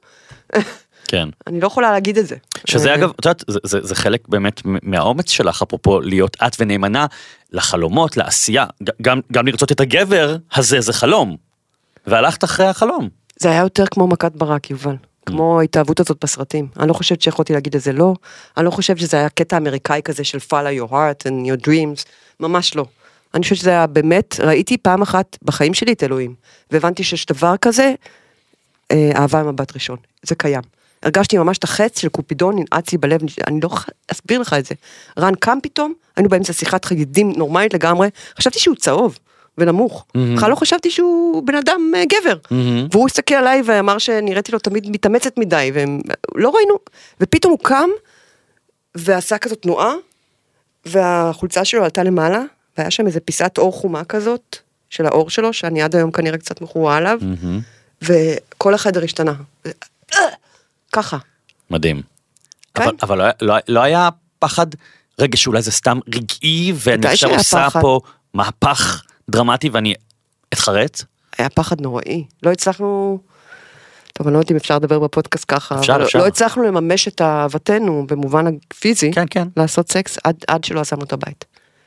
כן. 1.10 1.30
אני 1.48 1.60
לא 1.60 1.68
יכולה 1.68 1.92
להגיד 1.92 2.18
את 2.18 2.28
זה. 2.28 2.36
שזה 2.66 2.90
אה, 2.90 2.96
אגב, 2.96 3.10
את 3.20 3.26
יודעת, 3.26 3.44
זה, 3.48 3.60
זה, 3.64 3.80
זה 3.82 3.96
חלק 3.96 4.28
באמת 4.28 4.62
מהאומץ 4.66 5.30
שלך, 5.30 5.62
אפרופו 5.62 6.02
להיות 6.02 6.38
את 6.48 6.56
ונאמנה 6.60 7.06
לחלומות, 7.52 8.18
לעשייה, 8.18 8.66
גם, 9.02 9.20
גם 9.32 9.48
לרצות 9.48 9.72
את 9.72 9.80
הגבר 9.80 10.36
הזה 10.54 10.82
זה 10.82 10.94
חלום. 10.94 11.38
והלכת 12.08 12.44
אחרי 12.44 12.66
החלום. 12.66 13.10
זה 13.40 13.52
היה 13.52 13.62
יותר 13.62 13.86
כמו 13.92 14.08
מכת 14.08 14.32
ברק, 14.32 14.70
יובל. 14.70 14.96
כמו 15.26 15.60
ההתאהבות 15.60 16.00
הזאת 16.00 16.18
בסרטים. 16.24 16.68
אני 16.80 16.88
לא 16.88 16.94
חושבת 16.94 17.22
שיכולתי 17.22 17.54
להגיד 17.54 17.76
את 17.76 17.82
זה 17.82 17.94
לא. 17.94 18.14
אני 18.58 18.66
לא 18.66 18.72
חושבת 18.72 19.00
שזה 19.00 19.18
היה 19.18 19.30
קטע 19.30 19.58
אמריקאי 19.58 20.02
כזה 20.04 20.24
של 20.24 20.38
follow 20.38 20.88
your 20.88 20.92
heart 20.92 21.28
and 21.28 21.48
your 21.48 21.68
dreams. 21.68 22.06
ממש 22.40 22.76
לא. 22.76 22.86
אני 23.34 23.44
חושבת 23.44 23.58
שזה 23.58 23.70
היה 23.70 23.88
באמת, 23.88 24.40
ראיתי 24.40 24.78
פעם 24.78 25.02
אחת 25.02 25.38
בחיים 25.42 25.74
שלי 25.74 25.94
את 25.94 26.04
אלוהים. 26.04 26.36
והבנתי 26.72 27.04
שיש 27.04 27.26
דבר 27.26 27.58
כזה, 27.58 27.94
אה, 28.92 29.12
אהבה 29.16 29.44
ממבט 29.44 29.74
ראשון. 29.74 29.98
זה 30.24 30.36
קיים. 30.36 30.79
הרגשתי 31.04 31.38
ממש 31.38 31.58
את 31.58 31.64
החץ 31.64 32.00
של 32.00 32.10
קופידון 32.10 32.56
ננעץ 32.56 32.92
לי 32.92 32.98
בלב, 32.98 33.22
אני 33.48 33.60
לא 33.64 33.70
להסביר 34.10 34.40
לך 34.40 34.54
את 34.54 34.66
זה. 34.66 34.76
רן 35.20 35.36
קם 35.36 35.58
פתאום, 35.64 35.94
היינו 36.16 36.30
באמצע 36.30 36.54
שיחת 36.54 36.86
חגידים 36.86 37.34
נורמלית 37.38 37.74
לגמרי, 37.74 38.10
חשבתי 38.38 38.60
שהוא 38.60 38.76
צהוב 38.76 39.20
ונמוך. 39.58 40.06
בכלל 40.36 40.50
לא 40.50 40.56
חשבתי 40.56 40.92
שהוא 40.92 41.44
בן 41.44 41.56
אדם 41.56 41.92
אה, 41.96 42.04
גבר. 42.06 42.38
והוא 42.92 43.06
הסתכל 43.08 43.36
עליי 43.36 43.62
ואמר 43.66 43.98
שנראיתי 43.98 44.52
לו 44.52 44.60
תמיד 44.60 44.90
מתאמצת 44.90 45.38
מדי, 45.38 45.72
ולא 45.74 46.50
ראינו, 46.50 46.74
ופתאום 47.22 47.52
הוא 47.52 47.60
קם 47.60 47.90
ועשה 48.96 49.38
כזאת 49.38 49.62
תנועה, 49.62 49.94
והחולצה 50.86 51.66
שלו 51.66 51.84
עלתה 51.84 52.04
למעלה, 52.04 52.44
והיה 52.78 52.92
שם 52.92 53.08
איזה 53.08 53.20
פיסת 53.20 53.58
אור 53.58 53.72
חומה 53.74 54.04
כזאת, 54.04 54.58
של 54.90 55.06
האור 55.06 55.30
שלו, 55.30 55.54
שאני 55.54 55.82
עד 55.82 55.96
היום 55.96 56.12
כנראה 56.12 56.38
קצת 56.38 56.62
מכורה 56.62 56.98
עליו, 56.98 57.20
וכל 58.02 58.74
החדר 58.74 59.04
השתנה. 59.04 59.34
ככה. 60.94 61.18
מדהים. 61.70 62.02
כן. 62.74 62.84
אבל, 62.84 62.96
אבל 63.02 63.18
לא, 63.18 63.26
לא, 63.42 63.56
לא 63.68 63.80
היה 63.80 64.10
פחד, 64.40 64.68
רגע 65.20 65.38
שאולי 65.38 65.62
זה 65.62 65.72
סתם 65.72 66.00
רגעי, 66.08 66.74
ואני 66.76 67.08
עכשיו 67.08 67.30
עושה 67.30 67.70
פחד. 67.70 67.82
פה 67.82 68.00
מהפך 68.34 69.04
דרמטי 69.30 69.70
ואני 69.70 69.94
אתחרט? 70.54 71.04
היה 71.38 71.50
פחד 71.50 71.82
נוראי. 71.82 72.26
לא 72.44 72.52
הצלחנו, 72.52 73.20
טוב, 74.14 74.28
אני 74.28 74.34
לא 74.34 74.40
יודעת 74.40 74.52
אם 74.52 74.56
אפשר 74.56 74.76
לדבר 74.76 75.00
בפודקאסט 75.00 75.46
ככה, 75.48 75.80
אפשר, 75.80 75.96
אבל 75.96 76.04
אפשר. 76.04 76.20
לא 76.20 76.28
הצלחנו 76.28 76.64
לממש 76.64 77.08
את 77.08 77.22
אהבתנו 77.22 78.06
במובן 78.08 78.46
הפיזי, 78.48 79.12
כן, 79.12 79.26
כן. 79.30 79.48
לעשות 79.58 79.92
סקס 79.92 80.18
עד, 80.24 80.36
עד 80.48 80.64
שלא 80.64 80.80
עזבנו 80.80 81.04
את 81.04 81.14
הבית. 81.14 81.46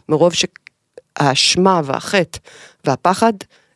מרוב 0.09 0.32
שהאשמה 0.35 1.80
והחטא 1.85 2.38
והפחד, 2.85 3.32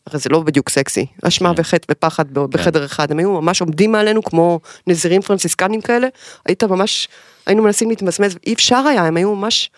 הרי 0.06 0.18
זה 0.18 0.28
לא 0.30 0.40
בדיוק 0.40 0.68
סקסי, 0.68 1.06
אשמה 1.22 1.54
כן. 1.54 1.60
וחטא 1.60 1.92
ופחד 1.92 2.24
ב- 2.32 2.44
בחדר 2.44 2.84
אחד, 2.84 3.10
הם 3.10 3.18
היו 3.18 3.32
ממש 3.42 3.60
עומדים 3.60 3.92
מעלינו 3.92 4.22
כמו 4.22 4.60
נזירים 4.86 5.22
פרנסיסקנים 5.22 5.80
כאלה, 5.80 6.08
היית 6.46 6.64
ממש, 6.64 7.08
היינו 7.46 7.62
מנסים 7.62 7.88
להתמסמס, 7.88 8.36
אי 8.46 8.52
אפשר 8.52 8.76
היה, 8.76 9.06
הם 9.06 9.16
היו 9.16 9.34
ממש, 9.34 9.70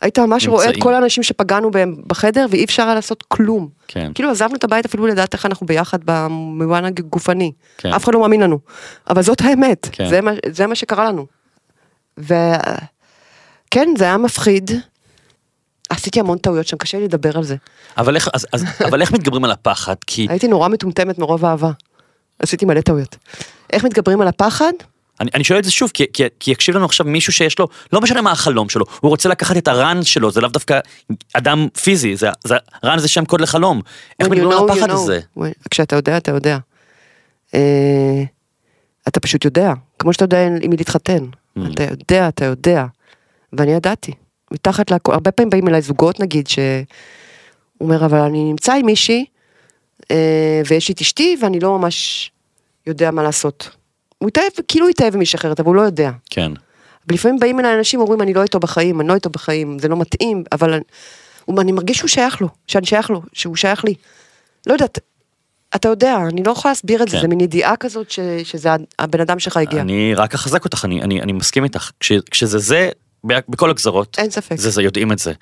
היית 0.00 0.18
ממש 0.18 0.48
רואה 0.48 0.62
את 0.62 0.66
נמצאים. 0.66 0.82
כל 0.82 0.94
האנשים 0.94 1.22
שפגענו 1.22 1.70
בהם 1.70 1.96
בחדר 2.06 2.46
ואי 2.50 2.64
אפשר 2.64 2.82
היה 2.82 2.94
לעשות 2.94 3.24
כלום. 3.28 3.68
כן. 3.88 4.12
כאילו 4.14 4.30
עזבנו 4.30 4.54
את 4.56 4.64
הבית 4.64 4.84
אפילו 4.84 5.06
לדעת 5.06 5.34
איך 5.34 5.46
אנחנו 5.46 5.66
ביחד 5.66 5.98
במובן 6.04 6.84
הגופני. 6.84 7.52
כן. 7.78 7.92
אף 7.92 8.04
אחד 8.04 8.14
לא 8.14 8.20
מאמין 8.20 8.40
לנו. 8.40 8.58
אבל 9.10 9.22
זאת 9.22 9.40
האמת, 9.40 9.88
כן. 9.92 10.08
זה, 10.08 10.20
מה, 10.20 10.30
זה 10.50 10.66
מה 10.66 10.74
שקרה 10.74 11.04
לנו. 11.04 11.26
וכן, 12.18 13.88
זה 13.98 14.04
היה 14.04 14.16
מפחיד. 14.16 14.70
עשיתי 15.90 16.20
המון 16.20 16.38
טעויות 16.38 16.66
שם, 16.66 16.76
קשה 16.76 16.98
לי 16.98 17.04
לדבר 17.04 17.36
על 17.36 17.44
זה. 17.44 17.56
אבל 17.98 18.14
איך, 18.14 18.28
אז, 18.32 18.46
אז, 18.52 18.64
אבל 18.88 19.00
איך 19.00 19.12
מתגברים 19.12 19.44
על 19.44 19.50
הפחד? 19.50 19.94
כי 20.06 20.26
הייתי 20.30 20.48
נורא 20.48 20.68
מטומטמת 20.68 21.18
מרוב 21.18 21.44
אהבה. 21.44 21.70
עשיתי 22.38 22.64
מלא 22.64 22.80
טעויות. 22.80 23.16
איך 23.72 23.84
מתגברים 23.84 24.20
על 24.20 24.28
הפחד? 24.28 24.72
אני, 25.20 25.30
אני 25.34 25.44
שואל 25.44 25.58
את 25.58 25.64
זה 25.64 25.70
שוב, 25.70 25.90
כי, 25.94 26.04
כי, 26.12 26.22
כי 26.40 26.50
יקשיב 26.50 26.76
לנו 26.76 26.84
עכשיו 26.84 27.06
מישהו 27.06 27.32
שיש 27.32 27.58
לו, 27.58 27.68
לא 27.92 28.00
משנה 28.00 28.22
מה 28.22 28.32
החלום 28.32 28.68
שלו, 28.68 28.84
הוא 29.00 29.08
רוצה 29.08 29.28
לקחת 29.28 29.56
את 29.56 29.68
הרן 29.68 30.02
שלו, 30.02 30.30
זה 30.30 30.40
לאו 30.40 30.48
דווקא 30.48 30.80
אדם 31.32 31.68
פיזי, 31.82 32.16
זה, 32.16 32.28
זה, 32.44 32.54
רן 32.84 32.98
זה 32.98 33.08
שם 33.08 33.24
קוד 33.24 33.40
לחלום. 33.40 33.80
איך 34.20 34.28
מתגברים 34.28 34.52
על 34.52 34.58
know, 34.58 34.70
you 34.70 34.72
הפחד 34.72 34.90
know. 34.90 34.92
הזה? 34.92 35.20
When- 35.38 35.68
כשאתה 35.70 35.96
יודע, 35.96 36.16
אתה 36.16 36.30
יודע. 36.30 36.58
אה, 37.54 38.22
אתה 39.08 39.20
פשוט 39.20 39.44
יודע, 39.44 39.72
כמו 39.98 40.12
שאתה 40.12 40.24
יודע 40.24 40.46
עם 40.46 40.70
מי 40.70 40.76
להתחתן. 40.76 41.24
Mm. 41.58 41.60
אתה 41.74 41.84
יודע, 41.84 42.28
אתה 42.28 42.44
יודע. 42.44 42.84
ואני 43.52 43.72
ידעתי. 43.72 44.12
מתחת 44.50 44.90
לכל, 44.90 45.12
הרבה 45.12 45.30
פעמים 45.30 45.50
באים 45.50 45.68
אליי 45.68 45.82
זוגות 45.82 46.20
נגיד, 46.20 46.46
שהוא 46.46 46.84
אומר, 47.80 48.04
אבל 48.04 48.18
אני 48.18 48.44
נמצא 48.44 48.72
עם 48.72 48.86
מישהי, 48.86 49.24
אה, 50.10 50.62
ויש 50.68 50.88
לי 50.88 50.94
את 50.94 51.00
אשתי, 51.00 51.36
ואני 51.40 51.60
לא 51.60 51.78
ממש 51.78 52.30
יודע 52.86 53.10
מה 53.10 53.22
לעשות. 53.22 53.70
הוא 54.18 54.28
התאהב, 54.28 54.50
כאילו 54.68 54.88
התאהב 54.88 55.14
במישהי 55.14 55.36
אחרת, 55.36 55.60
אבל 55.60 55.68
הוא 55.68 55.74
לא 55.74 55.82
יודע. 55.82 56.10
כן. 56.30 56.52
ולפעמים 57.08 57.38
באים 57.38 57.60
אליי 57.60 57.78
אנשים 57.78 58.00
אומרים 58.00 58.22
אני 58.22 58.34
לא 58.34 58.42
איתו 58.42 58.60
בחיים, 58.60 59.00
אני 59.00 59.08
לא 59.08 59.14
איתו 59.14 59.30
בחיים, 59.30 59.78
זה 59.78 59.88
לא 59.88 59.96
מתאים, 59.96 60.44
אבל 60.52 60.72
אני, 60.72 60.82
אני 61.60 61.72
מרגיש 61.72 61.98
שהוא 61.98 62.08
שייך 62.08 62.40
לו, 62.40 62.48
שאני 62.66 62.86
שייך 62.86 63.10
לו, 63.10 63.22
שהוא 63.32 63.56
שייך 63.56 63.84
לי. 63.84 63.94
לא 64.66 64.72
יודעת, 64.72 64.98
אתה 65.74 65.88
יודע, 65.88 66.16
אני 66.28 66.42
לא 66.42 66.50
יכולה 66.50 66.72
להסביר 66.72 67.02
את 67.02 67.08
זה, 67.08 67.16
כן. 67.16 67.22
זה 67.22 67.28
מין 67.28 67.40
ידיעה 67.40 67.76
כזאת 67.76 68.10
ש, 68.10 68.20
שזה 68.44 68.68
הבן 68.98 69.20
אדם 69.20 69.38
שלך 69.38 69.56
הגיע. 69.56 69.80
אני 69.80 70.14
רק 70.14 70.34
אחזק 70.34 70.64
אותך, 70.64 70.84
אני, 70.84 71.02
אני, 71.02 71.22
אני 71.22 71.32
מסכים 71.32 71.64
איתך. 71.64 71.90
כש, 72.00 72.12
כשזה 72.30 72.58
זה, 72.58 72.90
בכל 73.48 73.70
הגזרות, 73.70 74.16
אין 74.18 74.30
ספק. 74.30 74.56
זה 74.58 74.70
זה, 74.70 74.82
יודעים 74.82 75.12
את 75.12 75.18
זה. 75.18 75.32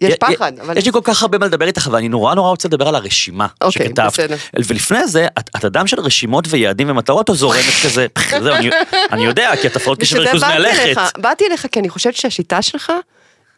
יש 0.00 0.14
י- 0.14 0.16
פחד, 0.18 0.52
י- 0.58 0.60
אבל- 0.60 0.78
יש 0.78 0.86
לי 0.86 0.92
כל 0.92 1.00
כך 1.04 1.22
הרבה 1.22 1.38
מה 1.38 1.46
לדבר 1.46 1.66
איתך, 1.66 1.88
ואני 1.92 2.08
נורא 2.08 2.34
נורא 2.34 2.50
רוצה 2.50 2.68
לדבר 2.68 2.88
על 2.88 2.94
הרשימה 2.94 3.46
אוקיי, 3.62 3.86
שכתבת. 3.86 4.06
בסדר. 4.12 4.36
ולפני 4.54 5.06
זה, 5.06 5.26
את, 5.38 5.50
את 5.56 5.64
אדם 5.64 5.86
של 5.86 6.00
רשימות 6.00 6.44
ויעדים 6.50 6.90
ומטרות, 6.90 7.28
או 7.28 7.34
זורמת 7.34 7.60
כזה, 7.84 8.06
"פח, 8.14 8.38
זהו, 8.38 8.54
אני, 8.54 8.70
אני 9.12 9.24
יודע, 9.24 9.50
כי 9.60 9.66
את 9.66 9.76
הפרעות 9.76 10.00
קשב 10.00 10.16
וריכוז 10.16 10.42
מהלכת. 10.42 11.18
באתי 11.18 11.44
אליך 11.46 11.66
כי 11.72 11.80
אני 11.80 11.88
חושבת 11.88 12.14
שהשיטה 12.16 12.62
שלך 12.62 12.92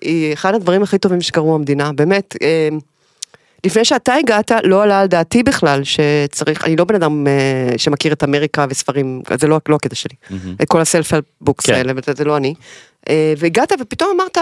היא 0.03 0.33
אחד 0.33 0.55
הדברים 0.55 0.83
הכי 0.83 0.99
טובים 0.99 1.21
שקרו 1.21 1.55
במדינה, 1.59 1.93
באמת. 1.93 2.35
אה, 2.43 2.69
לפני 3.67 3.85
שאתה 3.85 4.15
הגעת, 4.15 4.53
לא 4.65 4.83
עלה 4.83 5.01
על 5.01 5.07
דעתי 5.07 5.43
בכלל 5.43 5.81
שצריך, 5.85 6.65
אני 6.65 6.77
לא 6.77 6.85
בן 6.85 6.95
אדם 6.95 7.27
אה, 7.27 7.33
שמכיר 7.79 8.13
את 8.13 8.25
אמריקה 8.25 8.67
וספרים, 8.71 9.23
זה 9.41 9.47
לא, 9.47 9.59
לא 9.69 9.77
הקטע 9.77 9.95
שלי. 9.95 10.15
את 10.63 10.69
כל 10.69 10.81
ה 10.81 10.87
self 10.87 11.13
help 11.13 11.25
books 11.41 11.67
כן. 11.67 11.75
האלה, 11.75 11.93
זה 12.17 12.25
לא 12.25 12.37
אני. 12.37 12.55
אה, 13.09 13.35
והגעת 13.39 13.73
ופתאום 13.81 14.11
אמרת, 14.15 14.39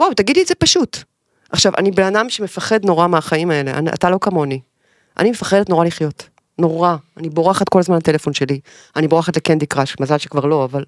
וואו, 0.00 0.14
תגידי 0.14 0.42
את 0.42 0.46
זה 0.46 0.54
פשוט. 0.54 0.98
עכשיו, 1.50 1.72
אני 1.78 1.90
בן 1.90 2.16
אדם 2.16 2.30
שמפחד 2.30 2.84
נורא 2.84 3.06
מהחיים 3.06 3.50
האלה, 3.50 3.70
אני, 3.70 3.90
אתה 3.90 4.10
לא 4.10 4.18
כמוני. 4.20 4.60
אני 5.18 5.30
מפחדת 5.30 5.68
נורא 5.68 5.84
לחיות. 5.84 6.28
נורא. 6.58 6.96
אני 7.16 7.28
בורחת 7.28 7.68
כל 7.68 7.78
הזמן 7.78 7.96
לטלפון 7.96 8.32
שלי. 8.32 8.60
אני 8.96 9.08
בורחת 9.08 9.36
ל 9.36 9.41
Candy 9.41 9.66
Crush, 9.66 9.96
מזל 10.00 10.18
שכבר 10.18 10.44
לא, 10.46 10.64
אבל... 10.64 10.84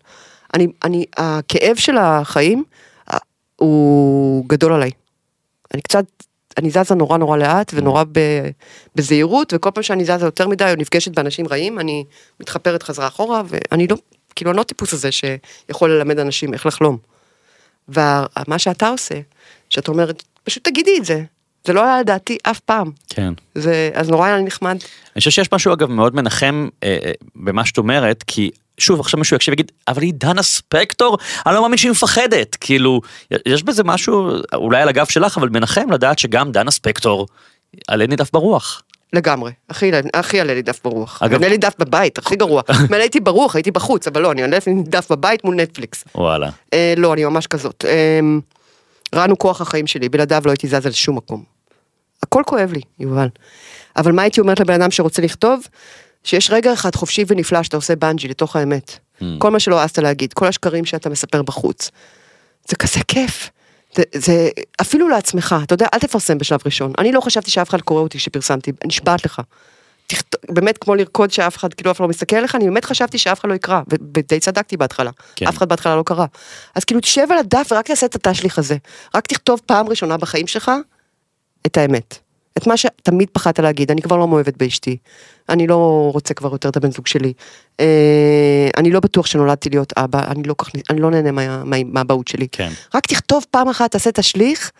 אני, 0.54 0.66
אני, 0.84 1.04
הכאב 1.16 1.76
של 1.76 1.96
החיים 1.98 2.64
אה, 3.12 3.18
הוא 3.56 4.44
גדול 4.46 4.72
עליי. 4.72 4.90
אני 5.74 5.82
קצת, 5.82 6.04
אני 6.58 6.70
זזה 6.70 6.94
נורא 6.94 7.18
נורא 7.18 7.36
לאט 7.36 7.72
ונורא 7.74 8.04
ב, 8.12 8.18
בזהירות, 8.94 9.52
וכל 9.56 9.70
פעם 9.70 9.82
שאני 9.82 10.04
זזה 10.04 10.26
יותר 10.26 10.48
מדי 10.48 10.70
או 10.70 10.76
נפגשת 10.76 11.14
באנשים 11.14 11.46
רעים, 11.48 11.78
אני 11.78 12.04
מתחפרת 12.40 12.82
חזרה 12.82 13.06
אחורה, 13.06 13.42
ואני 13.46 13.86
לא, 13.86 13.96
כאילו, 14.36 14.50
אני 14.50 14.56
לא 14.56 14.60
הטיפוס 14.62 14.92
הזה 14.92 15.08
שיכול 15.12 15.90
ללמד 15.90 16.18
אנשים 16.18 16.54
איך 16.54 16.66
לחלום. 16.66 16.98
ומה 17.88 18.58
שאתה 18.58 18.88
עושה, 18.88 19.14
שאת 19.70 19.88
אומרת, 19.88 20.22
פשוט 20.44 20.64
תגידי 20.64 20.98
את 20.98 21.04
זה. 21.04 21.22
זה 21.64 21.72
לא 21.72 21.84
היה 21.84 22.00
לדעתי 22.00 22.38
אף 22.42 22.60
פעם. 22.60 22.90
כן. 23.08 23.32
זה, 23.54 23.90
אז 23.94 24.08
נורא 24.08 24.26
היה 24.26 24.40
נחמד. 24.40 24.70
אני 24.70 25.18
חושב 25.18 25.30
שיש 25.30 25.52
משהו 25.52 25.72
אגב 25.72 25.90
מאוד 25.90 26.14
מנחם 26.14 26.68
אה, 26.82 26.98
אה, 27.04 27.12
במה 27.36 27.64
שאת 27.64 27.78
אומרת, 27.78 28.24
כי 28.26 28.50
שוב 28.78 29.00
עכשיו 29.00 29.18
מישהו 29.18 29.36
יקשיב 29.36 29.52
ויגיד, 29.52 29.72
אבל 29.88 30.02
היא 30.02 30.12
דנה 30.16 30.42
ספקטור, 30.42 31.18
אני 31.46 31.54
לא 31.54 31.62
מאמין 31.62 31.78
שהיא 31.78 31.90
מפחדת, 31.90 32.56
כאילו, 32.60 33.00
יש 33.46 33.62
בזה 33.62 33.84
משהו, 33.84 34.30
אולי 34.54 34.82
על 34.82 34.88
הגב 34.88 35.06
שלך, 35.06 35.38
אבל 35.38 35.48
מנחם 35.48 35.90
לדעת 35.92 36.18
שגם 36.18 36.52
דנה 36.52 36.70
ספקטור, 36.70 37.26
עלה 37.88 38.06
נידף 38.06 38.32
ברוח. 38.32 38.82
לגמרי, 39.12 39.52
הכי, 39.70 39.90
הכי 40.14 40.40
עלה 40.40 40.54
לי 40.54 40.62
דף 40.62 40.80
ברוח. 40.84 41.22
אגב- 41.22 41.34
עלה 41.34 41.48
לי 41.48 41.56
דף 41.56 41.74
בבית, 41.78 42.18
הכי 42.18 42.36
גרוע. 42.36 42.62
מלא 42.90 42.96
הייתי 43.00 43.20
ברוח, 43.20 43.56
הייתי 43.56 43.70
בחוץ, 43.70 44.06
אבל 44.06 44.22
לא, 44.22 44.32
אני 44.32 44.42
עולה 44.42 44.58
לי 44.66 44.82
דף 44.82 45.12
בבית 45.12 45.44
מול 45.44 45.54
נטפליקס. 45.54 46.04
וואלה. 46.14 46.50
אה, 46.72 46.94
לא, 46.96 47.12
אני 47.12 47.24
ממש 47.24 47.46
כזאת. 47.46 47.84
אה, 47.88 48.20
רן 49.14 49.30
הוא 49.30 49.38
כוח 49.38 49.60
החיים 49.60 49.86
שלי, 49.86 50.08
בלעדיו 50.08 50.42
לא 50.44 50.50
הייתי 50.50 50.68
זזה 50.68 50.88
לשום 50.88 51.16
מקום. 51.16 51.42
הכל 52.22 52.42
כואב 52.46 52.72
לי, 52.72 52.80
יובל. 52.98 53.28
אבל 53.96 54.12
מה 54.12 54.22
הייתי 54.22 54.40
אומרת 54.40 54.60
לבן 54.60 54.74
אדם 54.80 54.90
שרוצה 54.90 55.22
לכתוב? 55.22 55.66
שיש 56.24 56.50
רגע 56.50 56.72
אחד 56.72 56.94
חופשי 56.94 57.24
ונפלא 57.26 57.62
שאתה 57.62 57.76
עושה 57.76 57.96
בנג'י 57.96 58.28
לתוך 58.28 58.56
האמת. 58.56 58.98
Hmm. 59.20 59.24
כל 59.38 59.50
מה 59.50 59.60
שלא 59.60 59.80
העזת 59.80 59.98
להגיד, 59.98 60.32
כל 60.32 60.46
השקרים 60.46 60.84
שאתה 60.84 61.08
מספר 61.10 61.42
בחוץ. 61.42 61.90
זה 62.68 62.76
כזה 62.76 63.00
כיף. 63.08 63.50
זה, 64.14 64.48
אפילו 64.80 65.08
לעצמך, 65.08 65.56
אתה 65.62 65.74
יודע, 65.74 65.86
אל 65.94 65.98
תפרסם 65.98 66.38
בשלב 66.38 66.60
ראשון. 66.64 66.92
אני 66.98 67.12
לא 67.12 67.20
חשבתי 67.20 67.50
שאף 67.50 67.68
אחד 67.68 67.80
קורא 67.80 68.00
אותי 68.00 68.18
כשפרסמתי, 68.18 68.72
נשבעת 68.84 69.24
לך. 69.24 69.40
תכת... 70.06 70.36
באמת 70.50 70.78
כמו 70.78 70.94
לרקוד 70.94 71.30
שאף 71.30 71.56
אחד, 71.56 71.74
כאילו 71.74 71.90
אף 71.90 71.96
אחד 71.96 72.02
לא 72.04 72.08
מסתכל 72.08 72.36
עליך, 72.36 72.54
אני 72.54 72.64
באמת 72.64 72.84
חשבתי 72.84 73.18
שאף 73.18 73.40
אחד 73.40 73.48
לא 73.48 73.54
יקרא, 73.54 73.80
ודי 73.88 74.40
צדקתי 74.40 74.76
בהתחלה. 74.76 75.10
כן. 75.36 75.46
אף 75.46 75.56
אחד 75.56 75.68
בהתחלה 75.68 75.96
לא 75.96 76.02
קרא. 76.02 76.26
אז 76.74 76.84
כאילו 76.84 77.00
תשב 77.00 77.26
על 77.30 77.38
הדף 77.38 77.68
ורק 77.70 77.86
תעשה 77.86 78.06
את 78.06 78.14
התשליך 78.14 78.58
הזה. 78.58 78.76
רק 79.14 79.26
תכתוב 79.26 79.60
פעם 79.66 79.88
ראשונה 79.88 80.16
בחיים 80.16 80.46
שלך 80.46 80.70
את 81.66 81.76
האמת. 81.76 82.25
את 82.58 82.66
מה 82.66 82.76
שתמיד 82.76 83.28
פחדת 83.32 83.58
להגיד, 83.58 83.90
אני 83.90 84.02
כבר 84.02 84.16
לא 84.16 84.28
מאוהבת 84.28 84.56
באשתי, 84.56 84.96
אני 85.48 85.66
לא 85.66 86.10
רוצה 86.12 86.34
כבר 86.34 86.52
יותר 86.52 86.68
את 86.68 86.76
הבן 86.76 86.90
זוג 86.90 87.06
שלי, 87.06 87.32
אה, 87.80 88.68
אני 88.76 88.90
לא 88.90 89.00
בטוח 89.00 89.26
שנולדתי 89.26 89.70
להיות 89.70 89.92
אבא, 89.96 90.30
אני 90.30 90.42
לא, 90.42 90.54
כך, 90.58 90.70
אני 90.90 91.00
לא 91.00 91.10
נהנה 91.10 91.32
מה, 91.32 91.64
מה, 91.64 91.76
מהאבהות 91.84 92.28
שלי. 92.28 92.48
כן. 92.52 92.70
רק 92.94 93.06
תכתוב 93.06 93.44
פעם 93.50 93.68
אחת, 93.68 93.90
תעשה 93.90 94.12
תשליך, 94.12 94.70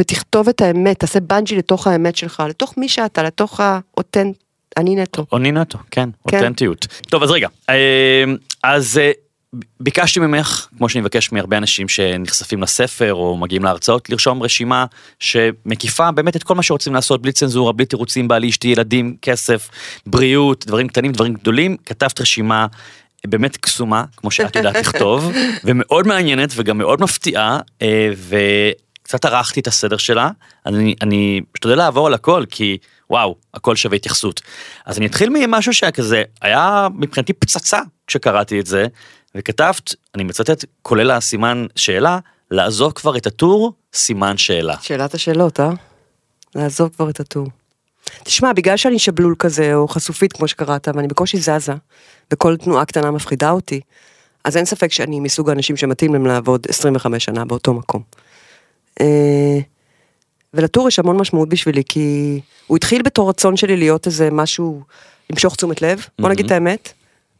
ותכתוב 0.00 0.48
את 0.48 0.60
האמת, 0.60 0.98
תעשה 0.98 1.20
בנג'י 1.20 1.56
לתוך 1.56 1.86
האמת 1.86 2.16
שלך, 2.16 2.42
לתוך 2.48 2.74
מי 2.76 2.88
שאתה, 2.88 3.22
לתוך 3.22 3.60
האותנט, 3.60 4.36
אני 4.76 4.96
נטו. 4.96 5.26
עוני 5.28 5.52
נטו, 5.52 5.78
כן, 5.90 6.08
כן. 6.28 6.36
אותנטיות. 6.36 6.86
טוב, 7.08 7.22
אז 7.22 7.30
רגע, 7.30 7.48
אה, 7.70 8.24
אז 8.62 8.98
אה, 8.98 9.10
ביקשתי 9.80 10.20
ממך, 10.20 10.66
כמו 10.78 10.88
שאני 10.88 11.00
מבקש 11.00 11.32
מהרבה 11.32 11.56
אנשים 11.56 11.88
שנחשפים 11.88 12.62
לספר 12.62 13.14
או 13.14 13.36
מגיעים 13.36 13.64
להרצאות, 13.64 14.10
לרשום 14.10 14.42
רשימה 14.42 14.84
שמקיפה 15.20 16.10
באמת 16.10 16.36
את 16.36 16.42
כל 16.42 16.54
מה 16.54 16.62
שרוצים 16.62 16.94
לעשות, 16.94 17.22
בלי 17.22 17.32
צנזורה, 17.32 17.72
בלי 17.72 17.86
תירוצים, 17.86 18.28
בעלי, 18.28 18.48
אשתי, 18.48 18.68
ילדים, 18.68 19.16
כסף, 19.22 19.68
בריאות, 20.06 20.66
דברים 20.66 20.88
קטנים, 20.88 21.12
דברים 21.12 21.34
גדולים. 21.34 21.76
כתבת 21.86 22.20
רשימה 22.20 22.66
באמת 23.26 23.56
קסומה, 23.56 24.04
כמו 24.16 24.30
שאת 24.30 24.56
יודעת 24.56 24.76
לכתוב, 24.76 25.32
ומאוד 25.64 26.06
מעניינת 26.06 26.50
וגם 26.56 26.78
מאוד 26.78 27.00
מפתיעה, 27.00 27.58
אה, 27.82 28.10
וקצת 28.16 29.24
ערכתי 29.24 29.60
את 29.60 29.66
הסדר 29.66 29.96
שלה, 29.96 30.30
אני, 30.66 30.94
אני 31.02 31.40
משתדל 31.54 31.74
לעבור 31.74 32.06
על 32.06 32.14
הכל, 32.14 32.44
כי 32.50 32.78
וואו, 33.10 33.36
הכל 33.54 33.76
שווה 33.76 33.96
התייחסות. 33.96 34.40
אז 34.86 34.98
אני 34.98 35.06
אתחיל 35.06 35.30
ממשהו 35.32 35.72
שכזה, 35.72 36.22
היה 36.42 36.88
מבחינתי 36.94 37.32
פצצה 37.32 37.80
כשקראתי 38.06 38.60
את 38.60 38.66
זה, 38.66 38.86
וכתבת, 39.36 39.94
אני 40.14 40.24
מצטט, 40.24 40.64
כולל 40.82 41.10
הסימן 41.10 41.66
שאלה, 41.76 42.18
לעזוב 42.50 42.92
כבר 42.92 43.16
את 43.16 43.26
הטור, 43.26 43.72
סימן 43.94 44.36
שאלה. 44.36 44.76
שאלת 44.80 45.14
השאלות, 45.14 45.60
אה? 45.60 45.70
לעזוב 46.54 46.90
כבר 46.96 47.10
את 47.10 47.20
הטור. 47.20 47.46
תשמע, 48.24 48.52
בגלל 48.52 48.76
שאני 48.76 48.98
שבלול 48.98 49.34
כזה, 49.38 49.74
או 49.74 49.88
חשופית 49.88 50.32
כמו 50.32 50.48
שקראת, 50.48 50.88
ואני 50.94 51.08
בקושי 51.08 51.36
זזה, 51.36 51.74
וכל 52.32 52.56
תנועה 52.56 52.84
קטנה 52.84 53.10
מפחידה 53.10 53.50
אותי, 53.50 53.80
אז 54.44 54.56
אין 54.56 54.64
ספק 54.64 54.92
שאני 54.92 55.20
מסוג 55.20 55.48
האנשים 55.48 55.76
שמתאים 55.76 56.12
להם 56.12 56.26
לעבוד 56.26 56.66
25 56.68 57.24
שנה 57.24 57.44
באותו 57.44 57.74
מקום. 57.74 58.02
אה, 59.00 59.58
ולטור 60.54 60.88
יש 60.88 60.98
המון 60.98 61.16
משמעות 61.16 61.48
בשבילי, 61.48 61.82
כי 61.88 62.40
הוא 62.66 62.76
התחיל 62.76 63.02
בתור 63.02 63.28
רצון 63.28 63.56
שלי 63.56 63.76
להיות 63.76 64.06
איזה 64.06 64.30
משהו, 64.30 64.82
למשוך 65.30 65.56
תשומת 65.56 65.82
לב, 65.82 66.06
בוא 66.18 66.28
נגיד 66.28 66.44
את 66.44 66.50
האמת, 66.50 66.92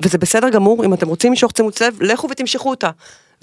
וזה 0.02 0.18
בסדר 0.18 0.48
גמור, 0.48 0.84
אם 0.84 0.94
אתם 0.94 1.08
רוצים 1.08 1.32
למשוך 1.32 1.52
תשומת 1.52 1.80
לב, 1.80 2.02
לכו 2.02 2.28
ותמשכו 2.30 2.70
אותה. 2.70 2.90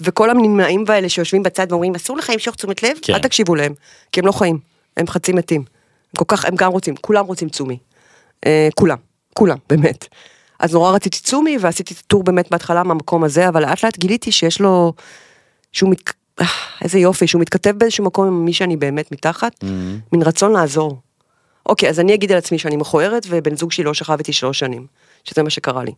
וכל 0.00 0.30
הנמנעים 0.30 0.84
האלה 0.88 1.08
שיושבים 1.08 1.42
בצד 1.42 1.66
ואומרים, 1.70 1.94
אסור 1.94 2.16
לך 2.16 2.30
למשוך 2.30 2.56
תשומת 2.56 2.82
לב, 2.82 2.96
כן. 3.02 3.14
אל 3.14 3.18
תקשיבו 3.18 3.54
להם, 3.54 3.74
כי 4.12 4.20
הם 4.20 4.26
לא 4.26 4.32
חיים, 4.32 4.58
הם 4.96 5.06
חצי 5.06 5.32
מתים. 5.32 5.60
הם 5.60 6.16
כל 6.18 6.24
כך, 6.28 6.44
הם 6.44 6.56
גם 6.56 6.72
רוצים, 6.72 6.96
כולם 6.96 7.26
רוצים 7.26 7.48
צומי. 7.48 7.78
אה, 8.46 8.68
כולם, 8.74 8.96
כולם, 9.34 9.56
באמת. 9.68 10.08
אז 10.60 10.74
נורא 10.74 10.92
רציתי 10.92 11.18
צומי, 11.18 11.56
ועשיתי 11.60 11.94
את 11.94 11.98
הטור 11.98 12.22
באמת 12.22 12.50
בהתחלה 12.50 12.82
מהמקום 12.82 13.24
הזה, 13.24 13.48
אבל 13.48 13.62
לאט 13.62 13.84
לאט 13.84 13.98
גיליתי 13.98 14.32
שיש 14.32 14.60
לו, 14.60 14.92
שהוא 15.72 15.90
מת... 15.90 16.10
אה, 16.40 16.46
איזה 16.82 16.98
יופי, 16.98 17.26
שהוא 17.26 17.40
מתכתב 17.40 17.70
באיזשהו 17.70 18.04
מקום 18.04 18.26
עם 18.26 18.44
מי 18.44 18.52
שאני 18.52 18.76
באמת 18.76 19.12
מתחת, 19.12 19.64
מין 20.12 20.22
רצון 20.22 20.52
לעזור. 20.52 21.00
אוקיי, 21.66 21.88
אז 21.88 22.00
אני 22.00 22.14
אגיד 22.14 22.32
על 22.32 22.38
עצמי 22.38 22.58
שאני 22.58 22.76
מכוערת, 22.76 23.26
ובן 23.28 23.56
זוג 23.56 23.72
שלי 23.72 23.84
לא 23.84 23.94
שכב 23.94 24.16
איתי 24.18 24.32
שלוש 24.32 24.58
שנים, 24.58 24.86
שזה 25.24 25.42
מה 25.42 25.50
שקרה 25.50 25.84
לי. 25.84 25.92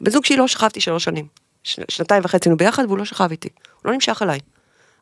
בן 0.00 0.10
זוג 0.10 0.24
שלי 0.24 0.36
לא 0.36 0.48
שכב 0.48 0.64
איתי 0.64 0.80
שלוש 0.80 1.04
שנים. 1.04 1.26
ש... 1.62 1.80
שנתיים 1.88 2.22
וחצי 2.24 2.48
היינו 2.48 2.56
ביחד, 2.56 2.84
והוא 2.86 2.98
לא 2.98 3.04
שכב 3.04 3.28
איתי. 3.30 3.48
הוא 3.82 3.90
לא 3.90 3.92
נמשך 3.92 4.22
אליי. 4.22 4.40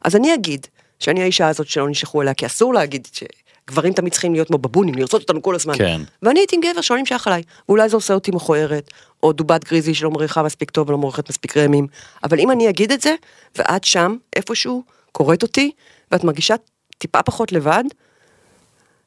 אז 0.05 0.17
אני 0.17 0.35
אגיד 0.35 0.67
שאני 0.99 1.23
האישה 1.23 1.49
הזאת 1.49 1.69
שלא 1.69 1.89
נמשכו 1.89 2.23
אליה, 2.23 2.35
כי 2.35 2.47
אסור 2.47 2.75
להגיד 2.75 3.09
שגברים 3.13 3.93
תמיד 3.93 4.13
צריכים 4.13 4.33
להיות 4.33 4.49
כמו 4.49 4.59
בבונים, 4.59 4.95
לרצות 4.95 5.23
אותנו 5.23 5.43
כל 5.43 5.55
הזמן. 5.55 5.75
כן. 5.79 6.01
ואני 6.23 6.41
הייתי 6.41 6.57
עם 6.57 6.63
גבר 6.63 6.81
שלא 6.81 6.97
נמשך 6.97 7.25
אליי, 7.27 7.43
ואולי 7.69 7.89
זה 7.89 7.97
עושה 7.97 8.15
אותי 8.15 8.31
מכוערת, 8.31 8.91
או 9.23 9.33
דובת 9.33 9.65
גריזי 9.65 9.95
שלא 9.95 10.11
מריחה 10.11 10.43
מספיק 10.43 10.71
טוב 10.71 10.89
ולא 10.89 10.99
מורחת 10.99 11.29
מספיק 11.29 11.57
רמים, 11.57 11.87
אבל 12.25 12.41
אם 12.41 12.51
אני 12.51 12.69
אגיד 12.69 12.93
את 12.93 13.01
זה, 13.01 13.15
ואת 13.57 13.85
שם, 13.85 14.17
איפשהו, 14.37 14.83
קוראת 15.13 15.43
אותי, 15.43 15.71
ואת 16.11 16.25
מרגישה 16.25 16.55
טיפה 16.99 17.23
פחות 17.23 17.53
לבד, 17.53 17.85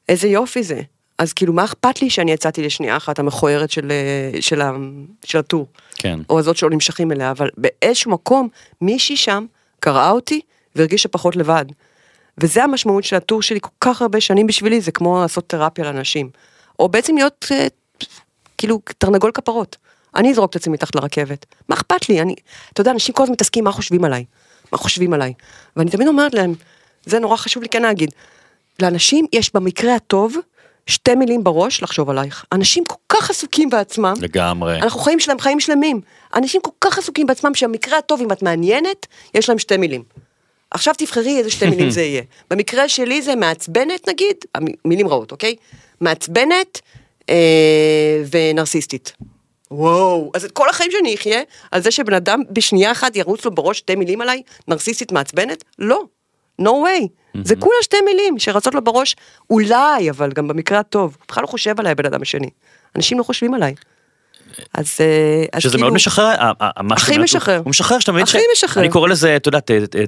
איזה 0.10 0.28
יופי 0.28 0.64
זה. 0.64 0.82
אז 1.18 1.34
כאילו, 1.34 1.54
מה 1.54 1.64
אכפת 1.64 2.02
לי 2.02 2.10
שאני 2.10 2.32
יצאתי 2.32 2.64
לשנייה 2.64 2.98
אחת 2.98 3.20
המכוערת 3.20 3.72
של, 3.72 3.92
אה, 3.92 4.42
של, 4.42 4.62
של 5.26 5.40
הטור, 5.40 5.68
כן. 5.96 6.20
או 6.30 6.40
הזאת 6.40 6.58
שלא 6.58 6.70
נמשכים 6.70 7.12
אליה, 7.12 7.32
אבל 7.32 7.50
באיזשהו 7.58 8.12
מקום, 8.12 8.50
מישהי 8.82 9.18
שם 9.18 9.46
קראה 9.80 10.12
אותי 10.12 10.42
והרגישה 10.76 11.10
פחות 11.10 11.36
לבד. 11.36 11.66
וזה 12.38 12.64
המשמעות 12.64 13.04
של 13.04 13.16
הטור 13.16 13.42
שלי 13.42 13.60
כל 13.62 13.70
כך 13.82 14.02
הרבה 14.02 14.22
שנים 14.22 14.48
בשבילי, 14.48 14.82
זה 14.82 14.92
כמו 14.92 15.22
לעשות 15.22 15.50
תרפיה 15.50 15.86
לאנשים. 15.86 16.30
או 16.80 16.90
בעצם 16.90 17.16
להיות 17.16 17.46
אה, 17.52 17.68
כאילו 18.58 18.80
תרנגול 18.98 19.32
כפרות. 19.34 19.78
אני 20.16 20.32
אזרוק 20.32 20.50
את 20.50 20.56
עצמי 20.56 20.74
מתחת 20.74 20.96
לרכבת. 20.96 21.46
מה 21.70 21.76
אכפת 21.76 22.10
לי? 22.10 22.22
אני, 22.22 22.36
אתה 22.74 22.82
יודע, 22.82 22.92
אנשים 22.92 23.16
כל 23.16 23.24
הזמן 23.24 23.34
מתעסקים 23.34 23.64
מה 23.64 23.72
חושבים 23.72 24.04
עליי. 24.04 24.26
מה 24.72 24.78
חושבים 24.78 25.14
עליי. 25.14 25.34
ואני 25.76 25.92
תמיד 25.92 26.08
אומרת 26.08 26.34
להם, 26.34 26.54
זה 27.06 27.20
נורא 27.20 27.38
חשוב 27.38 27.64
לי 27.64 27.70
כן 27.70 27.82
להגיד, 27.82 28.12
לאנשים 28.82 29.26
יש 29.34 29.54
במקרה 29.54 29.96
הטוב 29.96 30.38
שתי 30.88 31.16
מילים 31.16 31.44
בראש 31.44 31.84
לחשוב 31.84 32.10
עלייך. 32.10 32.46
אנשים 32.52 32.86
כל 32.86 32.96
כך 33.10 33.30
עסוקים 33.30 33.70
בעצמם, 33.70 34.14
לגמרי. 34.22 34.76
אנחנו 34.76 35.00
חיים 35.00 35.20
שלהם 35.20 35.40
חיים 35.40 35.60
שלמים. 35.60 36.02
אנשים 36.36 36.62
כל 36.62 36.72
כך 36.82 36.98
עסוקים 36.98 37.28
בעצמם 37.28 37.56
שהמקרה 37.56 37.98
הטוב, 37.98 38.22
אם 38.22 38.32
את 38.32 38.42
מעניינת, 38.44 39.08
יש 39.34 39.50
להם 39.50 39.60
שתי 39.60 39.78
מילים. 39.78 40.04
עכשיו 40.72 40.94
תבחרי 40.98 41.38
איזה 41.38 41.52
שתי 41.52 41.68
מילים 41.68 41.90
זה 41.90 42.02
יהיה. 42.02 42.22
במקרה 42.52 42.90
שלי 42.90 43.22
זה 43.22 43.36
מעצבנת 43.36 44.10
נגיד, 44.10 44.36
מילים 44.86 45.08
רעות, 45.08 45.32
אוקיי? 45.32 45.56
מעצבנת 46.02 46.82
אה, 47.30 48.24
ונרסיסטית. 48.32 49.14
וואו, 49.72 50.32
אז 50.36 50.46
את 50.46 50.52
כל 50.52 50.70
החיים 50.70 50.92
שאני 50.92 51.16
אחיה, 51.16 51.42
על 51.72 51.82
זה 51.82 51.92
שבן 51.92 52.14
אדם 52.14 52.42
בשנייה 52.52 52.92
אחת 52.92 53.16
ירוץ 53.16 53.46
לו 53.46 53.52
בראש 53.52 53.78
שתי 53.78 53.96
מילים 53.96 54.22
עליי, 54.22 54.42
נרסיסטית 54.68 55.12
מעצבנת? 55.12 55.64
לא. 55.80 56.04
No 56.62 56.66
way. 56.66 57.08
זה 57.44 57.56
כולה 57.56 57.76
שתי 57.82 57.98
מילים 58.06 58.40
שרצות 58.40 58.76
לו 58.76 58.84
בראש, 58.84 59.16
אולי, 59.50 60.10
אבל 60.10 60.32
גם 60.32 60.48
במקרה 60.48 60.80
הטוב. 60.80 61.16
הוא 61.20 61.26
בכלל 61.30 61.42
לא 61.42 61.48
חושב 61.48 61.80
עליי 61.80 61.92
הבן 61.92 62.06
אדם 62.06 62.22
השני. 62.22 62.50
אנשים 62.96 63.18
לא 63.18 63.24
חושבים 63.24 63.54
עליי. 63.54 63.76
אז, 64.74 64.98
אה, 65.00 65.46
אז 65.54 65.62
שזה 65.62 65.72
כאילו, 65.72 65.82
מאוד 65.84 65.94
משחרר, 65.94 66.26
ה- 66.26 66.52
ה- 66.60 66.84
מה 66.84 66.96
הכי 66.96 67.18
משחרר. 67.18 67.58
הוא 67.58 67.70
משחרר, 67.70 68.00
שאתה 68.00 68.12
מבין 68.12 68.24
הכי 68.24 68.38
משחרר. 68.54 68.84
אני 68.84 68.92
קורא 68.92 69.08
לזה, 69.08 69.36
אתה 69.36 69.48
יודע, 69.48 69.60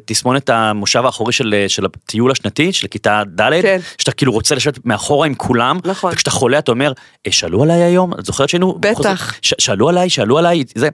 תסמונת 0.05 0.49
המושב 0.49 1.05
האחורי 1.05 1.33
של 1.33 1.65
של 1.67 1.85
הטיול 1.85 2.31
השנתי, 2.31 2.73
של 2.73 2.87
כיתה 2.87 3.23
ד', 3.35 3.61
כן. 3.61 3.79
שאתה 3.97 4.11
כאילו 4.11 4.31
רוצה 4.31 4.55
לשבת 4.55 4.85
מאחורה 4.85 5.27
עם 5.27 5.35
כולם, 5.35 5.79
נכון. 5.85 6.11
וכשאתה 6.13 6.31
חולה 6.31 6.59
אתה 6.59 6.71
אומר, 6.71 6.93
"אה, 7.27 7.31
שאלו 7.31 7.63
עליי 7.63 7.81
היום, 7.83 8.13
את 8.13 8.25
זוכרת 8.25 8.49
שהיינו, 8.49 8.73
בטח. 8.79 9.33
ש- 9.41 9.53
שאלו 9.59 9.89
עליי, 9.89 10.09
שאלו 10.09 10.37
עליי, 10.37 10.63
זה, 10.75 10.89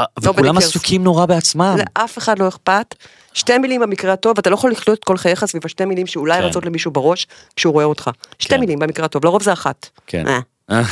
אה, 0.00 0.04
וכולם. 0.22 0.58
עסוקים 0.58 1.04
נורא 1.04 1.26
בעצמם. 1.26 1.76
לאף 1.98 2.18
אחד 2.18 2.38
לא 2.38 2.48
אכפת. 2.48 2.94
שתי 3.34 3.58
מילים 3.58 3.80
במקרה 3.80 4.12
הטוב, 4.12 4.38
אתה 4.38 4.50
לא 4.50 4.54
יכול 4.54 4.70
לחיות 4.70 4.98
את 4.98 5.04
כל 5.04 5.16
חייך 5.16 5.44
סביב 5.44 5.62
השתי 5.64 5.84
מילים 5.84 6.06
שאולי 6.06 6.38
כן. 6.38 6.44
רצות 6.44 6.66
למישהו 6.66 6.90
בראש 6.90 7.26
כשהוא 7.56 7.72
רואה 7.72 7.84
אותך. 7.84 8.10
שתי 8.38 8.54
כן. 8.54 8.60
מילים 8.60 8.78
במקרה 8.78 9.04
הטוב, 9.06 9.24
לרוב 9.24 9.42
זה 9.42 9.52
אחת. 9.52 9.88
כן. 10.06 10.26
אה. 10.28 10.40
אה. 10.70 10.82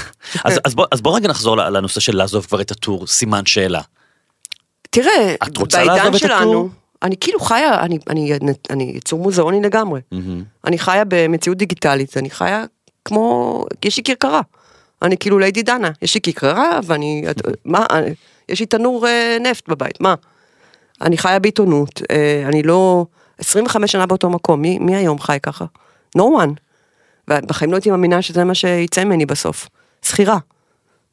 אז- 0.45 0.59
אז 0.65 0.75
בוא- 0.75 0.87
אז 0.91 1.01
בוא 1.01 1.17
רגע 1.17 1.29
נחזור 1.29 1.57
לנושא 1.57 2.01
של 2.01 2.17
לעזוב 2.17 2.47
כבר 2.47 2.61
את 2.61 2.71
הטור, 2.71 3.07
סימן 3.07 3.47
שאלה. 3.47 3.81
תראה, 4.91 5.35
את 5.49 5.57
רוצה 5.57 5.85
לעזוב 5.85 6.03
בעידן 6.13 6.17
את 6.17 6.23
הטור? 6.31 6.39
שלנו, 6.39 6.69
אני 7.03 7.17
כאילו 7.21 7.41
חיה, 7.41 7.81
אני, 7.81 7.99
אני, 8.11 8.33
אני 8.71 8.93
יצור 8.97 9.21
מוזיאוני 9.21 9.61
לגמרי. 9.63 10.01
אני 10.67 10.79
חיה 10.79 11.03
במציאות 11.09 11.59
דיגיטלית, 11.59 12.17
אני 12.17 12.31
חיה 12.31 12.65
כמו, 13.05 13.65
יש 13.85 13.97
לי 13.97 14.03
כרכרה. 14.03 14.41
אני 15.03 15.17
כאילו 15.19 15.39
ליידי 15.39 15.63
דנה, 15.63 15.91
יש 16.03 16.15
לי 16.15 16.21
כרכרה 16.21 16.81
ואני, 16.85 17.25
את- 17.31 17.43
מה, 17.65 17.87
אני- 17.91 18.15
יש 18.49 18.61
לי 18.61 18.67
תנור 18.67 19.07
אה, 19.07 19.37
נפט 19.41 19.69
בבית, 19.69 20.01
מה? 20.01 20.15
אני 21.03 21.19
חיה 21.19 21.39
בעיתונות, 21.39 22.03
אה, 22.11 22.43
אני 22.49 22.63
לא, 22.63 23.07
25 23.39 23.93
שנה 23.93 24.07
באותו 24.07 24.31
מקום, 24.31 24.63
מי, 24.63 24.79
מי 24.79 24.97
היום 24.97 25.19
חי 25.21 25.39
ככה? 25.43 25.65
no 26.19 26.21
one. 26.21 26.51
ובחיים 27.31 27.71
לא 27.71 27.77
הייתי 27.77 27.91
מאמינה 27.91 28.23
שזה 28.23 28.45
מה 28.45 28.55
שיצא 28.55 29.05
ממני 29.05 29.27
בסוף. 29.27 29.69
שכירה. 30.05 30.39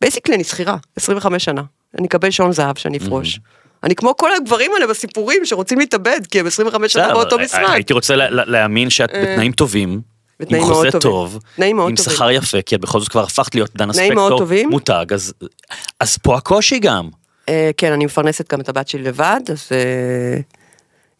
basically 0.01 0.35
אני 0.35 0.43
שכירה, 0.43 0.77
25 0.95 1.45
שנה. 1.45 1.61
אני 1.97 2.07
אקבל 2.07 2.31
שעון 2.31 2.51
זהב 2.51 2.77
שאני 2.77 2.97
אפרוש. 2.97 3.39
אני 3.83 3.95
כמו 3.95 4.17
כל 4.17 4.29
הגברים 4.35 4.71
האלה 4.73 4.87
בסיפורים 4.87 5.45
שרוצים 5.45 5.79
להתאבד, 5.79 6.19
כי 6.31 6.39
הם 6.39 6.47
25 6.47 6.93
שנה 6.93 7.13
באותו 7.13 7.39
משרד. 7.39 7.61
הייתי 7.73 7.93
רוצה 7.93 8.15
לה- 8.15 8.29
לה- 8.29 8.45
להאמין 8.45 8.89
שאת 8.89 9.09
בתנאים 9.13 9.51
טובים, 9.51 10.01
עם 10.39 10.73
חוזה. 10.73 10.87
טוב, 11.01 11.39
עם. 11.87 11.95
שכר 12.15 12.31
יפה, 12.31 12.61
כי 12.61 12.75
את 12.75 12.81
בכל 12.81 12.99
זאת 12.99 13.09
כבר 13.09 13.23
הפכת 13.23 13.55
להיות 13.55 13.75
דנה 13.75 13.93
ספקטור. 13.93 14.39
מותג, 14.69 15.05
אז- 15.13 15.33
אז 15.99 16.17
פה 16.17 16.37
הקושי 16.37 16.79
גם. 16.79 17.09
אה, 17.49 17.71
כן, 17.77 17.91
אני 17.91 18.05
מפרנסת 18.05 18.53
גם 18.53 18.61
את 18.61 18.69
הבת 18.69 18.87
שלי 18.87 19.03
לבד, 19.03 19.41
אז 19.51 19.69
אה, 19.71 20.39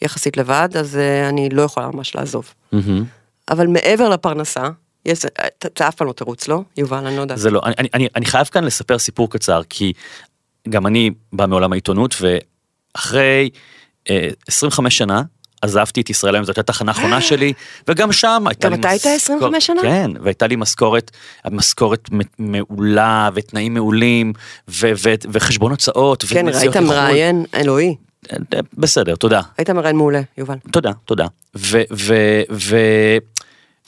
יחסית 0.01 0.37
לבד, 0.37 0.69
אז 0.75 0.97
אה, 0.97 1.29
אני 1.29 1.49
לא 1.49 1.61
יכולה 1.61 1.87
ממש 1.87 2.15
לעזוב. 2.15 2.53
אבל 3.49 3.67
מעבר 3.67 4.09
לפרנסה, 4.09 4.69
יש, 5.05 5.25
אתה 5.45 5.87
אף 5.87 5.95
פעם 5.95 6.07
לא 6.07 6.13
תרוץ, 6.13 6.47
לא? 6.47 6.61
יובל, 6.77 7.05
אני 7.05 7.15
לא 7.15 7.21
יודעת. 7.21 7.37
זה 7.37 7.51
לא, 7.51 7.61
אני, 7.65 7.87
אני, 7.93 8.07
אני 8.15 8.25
חייב 8.25 8.47
כאן 8.47 8.63
לספר 8.63 8.99
סיפור 8.99 9.29
קצר, 9.29 9.61
כי 9.69 9.93
גם 10.69 10.87
אני 10.87 11.11
בא 11.33 11.45
מעולם 11.45 11.71
העיתונות, 11.71 12.15
ואחרי 12.21 13.49
אה, 14.09 14.29
25 14.47 14.97
שנה, 14.97 15.21
עזבתי 15.61 16.01
את 16.01 16.09
ישראל 16.09 16.35
היום, 16.35 16.45
זאת 16.45 16.57
הייתה 16.57 16.71
התחנה 16.71 16.91
האחרונה 16.91 17.21
שלי, 17.21 17.53
וגם 17.87 18.11
שם 18.11 18.43
הייתה 18.47 18.67
גם 18.67 18.73
לי 18.73 18.79
אתה 18.79 18.89
היית 18.89 19.05
25 19.05 19.65
שנה? 19.65 19.81
כן, 19.81 20.11
והייתה 20.21 20.47
לי 20.47 20.55
משכורת, 20.55 21.11
משכורת 21.51 22.09
מעולה, 22.39 23.29
ותנאים 23.33 23.73
מעולים, 23.73 24.33
ו- 24.67 24.91
ו- 25.03 25.13
וחשבון 25.31 25.71
הוצאות, 25.71 26.23
כן, 26.29 26.45
לחו"ל. 26.45 26.79
מראיין 26.79 27.45
אלוהי. 27.53 27.95
אה, 28.31 28.37
בסדר, 28.73 29.15
תודה. 29.15 29.41
היית 29.57 29.69
מראיין 29.69 29.95
מעולה, 29.95 30.21
יובל. 30.37 30.55
תודה, 30.71 30.91
תודה. 31.05 31.27
ו, 31.57 31.81
ו, 31.93 32.13
ו, 32.51 32.77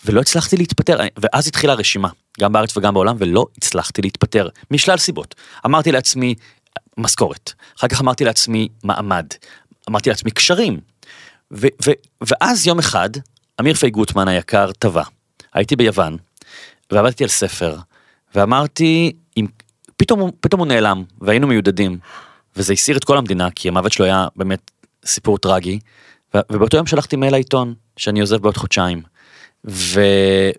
ולא 0.05 0.21
הצלחתי 0.21 0.57
להתפטר, 0.57 0.99
ואז 1.17 1.47
התחילה 1.47 1.73
הרשימה, 1.73 2.09
גם 2.39 2.53
בארץ 2.53 2.77
וגם 2.77 2.93
בעולם, 2.93 3.15
ולא 3.19 3.45
הצלחתי 3.57 4.01
להתפטר, 4.01 4.49
משלל 4.71 4.97
סיבות. 4.97 5.35
אמרתי 5.65 5.91
לעצמי, 5.91 6.35
משכורת. 6.97 7.53
אחר 7.77 7.87
כך 7.87 8.01
אמרתי 8.01 8.25
לעצמי, 8.25 8.67
מעמד. 8.83 9.25
אמרתי 9.89 10.09
לעצמי, 10.09 10.31
קשרים. 10.31 10.79
ו, 11.51 11.67
ו, 11.85 11.91
ואז 12.21 12.67
יום 12.67 12.79
אחד, 12.79 13.09
אמיר 13.59 13.73
פי 13.73 13.89
גוטמן 13.89 14.27
היקר 14.27 14.71
טבע. 14.71 15.03
הייתי 15.53 15.75
ביוון, 15.75 16.17
ועבדתי 16.91 17.23
על 17.23 17.29
ספר, 17.29 17.77
ואמרתי, 18.35 19.13
אם, 19.37 19.45
פתאום, 19.97 20.31
פתאום 20.39 20.59
הוא 20.59 20.67
נעלם, 20.67 21.03
והיינו 21.21 21.47
מיודדים, 21.47 21.99
וזה 22.55 22.73
הסעיר 22.73 22.97
את 22.97 23.03
כל 23.03 23.17
המדינה, 23.17 23.51
כי 23.51 23.67
המוות 23.67 23.91
שלו 23.91 24.05
היה 24.05 24.27
באמת 24.35 24.71
סיפור 25.05 25.37
טרגי, 25.37 25.79
ו- 26.35 26.39
ובאותו 26.51 26.77
יום 26.77 26.87
שלחתי 26.87 27.15
מייל 27.15 27.33
לעיתון, 27.33 27.73
שאני 27.97 28.19
עוזב 28.19 28.37
בעוד 28.37 28.57
חודשיים. 28.57 29.01
ו... 29.67 30.01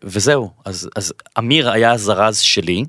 וזהו, 0.04 0.50
אז, 0.64 0.88
אז 0.96 1.12
אמיר 1.38 1.70
היה 1.70 1.92
הזרז 1.92 2.38
שלי, 2.38 2.84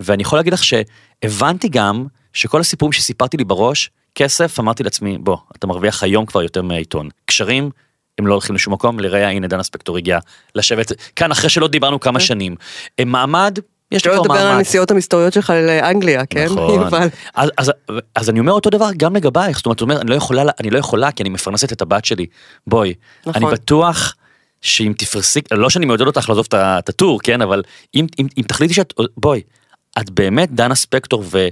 ואני 0.00 0.22
יכול 0.22 0.38
להגיד 0.38 0.52
לך 0.52 0.64
שהבנתי 0.64 1.68
גם 1.68 2.06
שכל 2.32 2.60
הסיפורים 2.60 2.92
שסיפרתי 2.92 3.36
לי 3.36 3.44
בראש, 3.44 3.90
כסף, 4.14 4.60
אמרתי 4.60 4.82
לעצמי, 4.82 5.18
בוא, 5.18 5.36
אתה 5.56 5.66
מרוויח 5.66 6.02
היום 6.02 6.26
כבר 6.26 6.42
יותר 6.42 6.62
מהעיתון. 6.62 7.08
קשרים, 7.24 7.70
הם 8.18 8.26
לא 8.26 8.32
הולכים 8.32 8.54
לשום 8.54 8.74
מקום, 8.74 9.00
לראיה, 9.00 9.30
הנה 9.30 9.46
דנה 9.46 9.62
ספקטור 9.62 9.96
הגיע 9.96 10.18
לשבת 10.54 10.92
כאן 11.16 11.30
אחרי 11.30 11.50
שלא 11.50 11.68
דיברנו 11.68 12.00
כמה 12.00 12.20
שנים. 12.20 12.56
אה, 12.98 13.04
מעמד, 13.04 13.58
יש 13.92 14.04
לי 14.04 14.12
שלא 14.12 14.12
כבר 14.12 14.22
לדבר 14.22 14.34
על 14.34 14.44
מעמד. 14.44 14.58
הנסיעות 14.58 14.90
המסתוריות 14.90 15.32
שלך 15.32 15.50
לאנגליה, 15.66 16.26
כן? 16.26 16.44
נכון. 16.44 16.88
אז, 17.34 17.50
אז, 17.58 17.72
אז 18.14 18.30
אני 18.30 18.40
אומר 18.40 18.52
אותו 18.52 18.70
דבר 18.70 18.88
גם 18.96 19.16
לגבייך, 19.16 19.56
זאת 19.56 19.66
אומרת, 19.66 19.78
זאת 19.78 19.82
אומרת, 19.82 20.00
אני 20.00 20.10
לא 20.10 20.14
יכולה, 20.14 20.42
אני 20.60 20.70
לא 20.70 20.78
יכולה 20.78 21.12
כי 21.12 21.22
אני 21.22 21.30
מפרנסת 21.30 21.72
את 21.72 21.82
הבת 21.82 22.04
שלי. 22.04 22.26
בואי, 22.66 22.94
נכון. 23.26 23.42
אני 23.42 23.52
בטוח 23.52 24.14
שאם 24.60 24.92
תפרסי, 24.98 25.40
לא 25.50 25.70
שאני 25.70 25.86
מעודד 25.86 26.06
אותך 26.06 26.28
לעזוב 26.28 26.46
את 26.54 26.88
הטור, 26.88 27.20
כן, 27.22 27.42
אבל 27.42 27.62
אם, 27.94 28.06
אם, 28.18 28.26
אם 28.38 28.42
תחליטי 28.42 28.74
שאת, 28.74 28.94
בואי, 29.16 29.42
את 29.98 30.10
באמת 30.10 30.50
דנה 30.52 30.74
ספקטור 30.74 31.24
ו... 31.30 31.48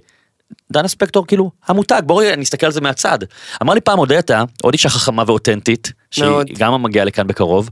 דנה 0.72 0.88
ספקטור 0.88 1.26
כאילו 1.26 1.50
המותג 1.66 2.02
בואי 2.06 2.36
נסתכל 2.36 2.66
על 2.66 2.72
זה 2.72 2.80
מהצד 2.80 3.18
אמר 3.62 3.74
לי 3.74 3.80
פעם 3.80 3.98
הודתה 3.98 4.44
עוד 4.62 4.74
אישה 4.74 4.88
חכמה 4.88 5.24
ואותנטית 5.26 5.92
שהיא 6.10 6.28
מאוד. 6.28 6.46
גם 6.58 6.82
מגיעה 6.82 7.04
לכאן 7.04 7.26
בקרוב 7.26 7.70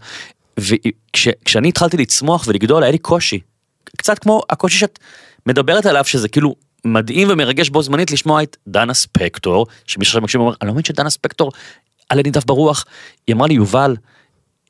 וכשאני 0.60 1.68
התחלתי 1.68 1.96
לצמוח 1.96 2.44
ולגדול 2.46 2.82
היה 2.82 2.92
לי 2.92 2.98
קושי 2.98 3.40
קצת 3.96 4.18
כמו 4.18 4.42
הקושי 4.50 4.78
שאת 4.78 4.98
מדברת 5.46 5.86
עליו 5.86 6.04
שזה 6.04 6.28
כאילו 6.28 6.54
מדהים 6.84 7.28
ומרגש 7.30 7.68
בו 7.68 7.82
זמנית 7.82 8.10
לשמוע 8.10 8.42
את 8.42 8.56
דנה 8.68 8.94
ספקטור 8.94 9.66
שמי 9.86 10.04
שעכשיו 10.04 10.22
מקשיב 10.22 10.40
אומר 10.40 10.54
אני 10.62 10.66
לא 10.66 10.72
מבין 10.72 10.84
שדנה 10.84 11.10
ספקטור 11.10 11.52
עלה 12.08 12.22
נידף 12.22 12.44
ברוח 12.44 12.84
היא 13.26 13.34
אמרה 13.34 13.48
לי 13.48 13.54
יובל 13.54 13.96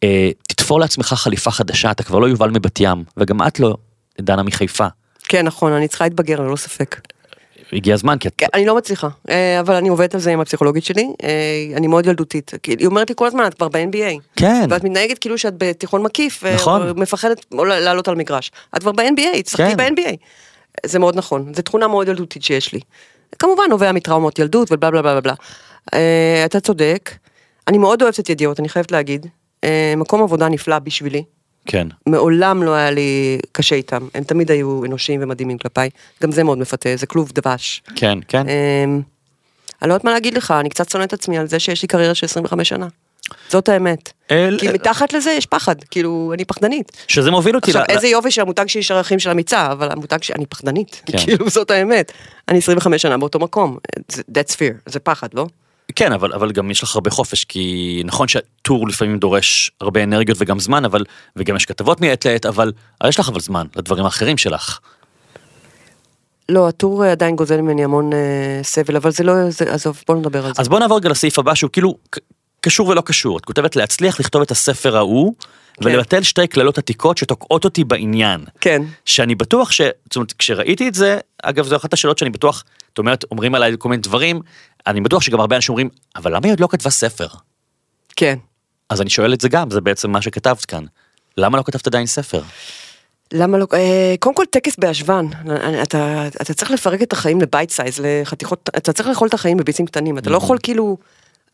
אה, 0.03 0.31
תתפור 0.49 0.81
לעצמך 0.81 1.07
חליפה 1.07 1.51
חדשה 1.51 1.91
אתה 1.91 2.03
כבר 2.03 2.19
לא 2.19 2.27
יובל 2.27 2.51
מבת 2.51 2.81
ים 2.81 3.05
וגם 3.17 3.43
את 3.43 3.61
לא 3.61 3.77
דנה 4.21 4.43
מחיפה 4.43 4.87
כן, 5.29 5.47
נכון, 5.47 5.73
אני 5.73 5.89
צריכה 5.89 6.05
להתבגר, 6.05 6.41
ללא 6.41 6.57
ספק. 6.57 7.01
הגיע 7.73 7.95
הזמן 7.95 8.19
כי 8.19 8.29
את 8.29 8.35
כן, 8.39 8.47
אני 8.55 8.67
לא 8.67 8.77
מצליחה, 8.77 9.09
אה, 9.31 9.61
אבל 9.61 9.75
אני 9.75 9.89
עובדת 9.89 10.15
על 10.15 10.21
זה 10.21 10.33
עם 10.33 10.41
הפסיכולוגית 10.41 10.85
שלי, 10.85 11.09
אה, 11.25 11.77
אני 11.77 11.87
מאוד 11.87 12.07
ילדותית. 12.07 12.53
היא 12.67 12.87
אומרת 12.87 13.09
לי 13.09 13.15
כל 13.19 13.27
הזמן, 13.27 13.47
את 13.47 13.55
כבר 13.55 13.69
ב-NBA. 13.69 14.21
כן. 14.37 14.67
ואת 14.71 14.85
מתנהגת 14.85 15.19
כאילו 15.19 15.39
שאת 15.39 15.55
בתיכון 15.59 16.03
מקיף, 16.03 16.45
אה, 16.45 16.55
נכון. 16.55 17.01
מפחדת 17.01 17.47
לעלות 17.53 18.09
על 18.09 18.15
מגרש. 18.15 18.51
את 18.77 18.81
כבר 18.81 18.93
ב-NBA, 18.93 19.43
תשחקי 19.43 19.77
כן. 19.77 19.77
ב-NBA. 19.77 20.17
זה 20.87 20.99
מאוד 20.99 21.17
נכון, 21.17 21.53
זו 21.55 21.63
תכונה 21.63 21.89
מאוד 21.89 22.09
ילדותית 22.09 22.43
שיש 22.43 22.73
לי. 22.73 22.81
כמובן 23.39 23.65
נובע 23.71 23.93
מטראומות 23.93 24.39
ילדות 24.39 24.73
ובלה 24.73 24.91
בלה 24.91 25.03
בלה 25.03 25.21
בלה 25.21 25.35
אתה 26.45 26.61
צודק, 26.61 27.11
אני 27.69 27.79
מאוד 27.79 28.03
אוהבת 28.03 28.21
את 28.21 28.31
ידיעות, 28.31 28.61
אני 28.61 28.69
חייבת 28.69 28.93
להגיד. 28.93 29.27
מקום 29.97 30.23
עבודה 30.23 30.49
נפלא 30.49 30.79
בשבילי. 30.79 31.25
כן 31.67 31.89
מעולם 32.07 32.63
לא 32.63 32.75
היה 32.75 32.91
לי 32.91 33.39
קשה 33.53 33.77
איתם, 33.77 34.09
הם 34.15 34.25
תמיד 34.25 34.51
היו 34.51 34.85
אנושיים 34.85 35.21
ומדהימים 35.23 35.59
כלפיי, 35.59 35.91
גם 36.23 36.33
זה 36.33 36.45
מאוד 36.45 36.59
מפתה, 36.59 36.89
זה 36.97 37.07
כלוב 37.07 37.33
דבש. 37.35 37.83
כן 37.97 38.19
כן 38.29 38.47
אמ, 38.49 39.01
אני 39.83 39.89
לא 39.89 39.95
יודעת 39.95 40.05
מה 40.05 40.13
להגיד 40.13 40.35
לך, 40.35 40.51
אני 40.61 40.69
קצת 40.69 40.91
שונאת 40.91 41.09
את 41.09 41.13
עצמי 41.13 41.39
על 41.39 41.47
זה 41.49 41.59
שיש 41.59 41.83
לי 41.83 41.89
קריירה 41.89 42.15
של 42.15 42.27
25 42.27 42.69
שנה. 42.69 42.87
זאת 43.49 43.69
האמת. 43.69 44.13
אל- 44.31 44.57
כי 44.61 44.69
מתחת 44.69 45.13
לזה 45.13 45.31
יש 45.31 45.47
פחד, 45.47 45.75
כאילו, 45.91 46.31
אני 46.35 46.45
פחדנית. 46.45 46.93
שזה 47.09 47.31
מוביל 47.31 47.57
אותי 47.57 47.71
עכשיו, 47.71 47.83
ל- 47.83 47.93
איזה 47.93 48.09
יופי 48.09 48.31
שהמותג 48.31 48.67
שלי 48.69 48.81
יש 48.81 48.91
ערכים 48.91 49.19
של 49.19 49.31
אמיצה, 49.31 49.73
אבל 49.73 49.91
המותג 49.93 50.23
שאני 50.23 50.47
פחדנית, 50.47 51.03
כן. 51.07 51.19
כאילו, 51.25 51.51
זאת 51.51 51.71
האמת. 51.71 52.13
אני 52.49 52.59
25 52.59 53.03
שנה 53.03 53.19
באותו 53.19 53.39
מקום, 53.39 53.77
that's 54.13 54.53
fear, 54.53 54.75
זה 54.87 55.01
פחד, 55.01 55.29
לא? 55.35 55.47
כן 55.97 56.13
אבל 56.13 56.33
אבל 56.33 56.53
גם 56.53 56.71
יש 56.71 56.83
לך 56.83 56.95
הרבה 56.95 57.11
חופש 57.11 57.45
כי 57.45 58.03
נכון 58.05 58.29
שהטור 58.29 58.89
לפעמים 58.89 59.19
דורש 59.19 59.71
הרבה 59.81 60.03
אנרגיות 60.03 60.39
וגם 60.41 60.61
זמן 60.61 60.85
אבל 60.85 61.05
וגם 61.37 61.57
יש 61.57 61.65
כתבות 61.65 62.01
מעת 62.01 62.25
לעת 62.25 62.47
אבל 62.47 62.73
יש 63.09 63.19
לך 63.19 63.29
אבל 63.29 63.41
זמן 63.41 63.67
לדברים 63.77 64.05
האחרים 64.05 64.39
שלך. 64.39 64.79
לא, 66.49 66.69
הטור 66.69 67.05
אה, 67.05 67.13
עדיין 67.13 67.37
גוזל 67.37 67.61
ממני 67.61 67.85
המון 67.85 68.13
אה, 68.13 68.19
סבל, 68.63 68.97
אבל 68.97 69.11
זה 69.11 69.25
לא, 69.25 69.51
זה- 69.51 69.73
עזוב, 69.75 70.03
בוא 70.09 70.17
נדבר 70.17 70.47
על 70.47 70.55
זה. 70.55 70.63
אז 70.63 70.69
בוא 70.69 70.79
נעבור 70.79 70.97
רגע 70.97 71.09
לסעיף 71.09 71.39
הבא 71.39 71.55
שהוא 71.55 71.71
כאילו 71.73 71.97
קשור 72.61 72.89
ולא 72.89 73.01
קשור 73.01 73.39
את 73.39 73.45
כותבת 73.45 73.77
להצליח 73.77 74.21
לכתוב 74.21 74.43
את 74.43 74.51
הספר 74.51 74.97
ההוא 74.97 75.35
ולבטל 75.83 76.23
שתי 76.23 76.47
קללות 76.47 76.79
עתיקות 76.79 77.19
שתוקעות 77.19 77.65
אותי 77.65 77.85
בעניין. 77.85 78.41
כן. 78.61 78.83
שאני 79.05 79.35
בטוח 79.35 79.73
ש... 79.73 79.81
זאת 80.05 80.17
אומרת, 80.17 80.33
כשראיתי 80.33 80.89
את 80.89 80.95
זה, 80.95 81.19
אגב, 81.43 81.67
זו 81.67 81.77
אחת 81.77 81.93
השאלות 81.93 82.19
שאני 82.19 82.31
בטוח, 82.31 82.65
זאת 82.89 82.99
אומרת, 82.99 83.25
אומרים 83.31 83.55
עליי 83.55 83.73
כל 83.79 83.89
מיני 83.89 84.03
דברים, 84.03 84.41
אני 84.87 85.01
בטוח 85.01 85.23
שגם 85.23 85.41
הרבה 85.41 85.57
אנשים 85.57 85.73
אומרים, 85.73 85.89
אבל 86.17 86.37
למה 86.37 86.47
היא 86.47 86.53
עוד 86.53 86.61
לא 86.61 86.69
כתבה 86.71 86.91
ספר? 86.91 87.27
כן. 88.17 88.39
אז 88.91 89.01
אני 89.01 89.11
שואל 89.11 89.35
את 89.35 89.41
זה 89.41 89.49
גם, 89.49 89.71
זה 89.71 89.81
בעצם 89.81 90.11
מה 90.11 90.23
שכתבת 90.23 90.65
כאן. 90.65 90.85
למה 91.37 91.59
לא 91.59 91.63
כתבת 91.63 91.87
עדיין 91.87 92.07
ספר? 92.07 92.43
למה 93.33 93.59
לא, 93.59 93.67
אה, 93.75 94.15
קודם 94.21 94.35
כל 94.35 94.45
טקס 94.51 94.77
בהשוון, 94.79 95.31
אתה, 95.83 96.29
אתה 96.43 96.55
צריך 96.55 96.71
לפרק 96.71 97.03
את 97.03 97.13
החיים 97.13 97.41
ל 97.41 97.47
bite 97.47 97.71
size, 97.71 98.01
לחתיכות, 98.05 98.71
אתה 98.77 98.93
צריך 98.93 99.09
לאכול 99.09 99.29
את 99.29 99.35
החיים 99.35 99.57
ב 99.57 99.62
bites 99.62 99.87
קטנים, 99.87 100.19
אתה 100.19 100.31
לא 100.31 100.37
יכול 100.37 100.59
כאילו, 100.63 100.97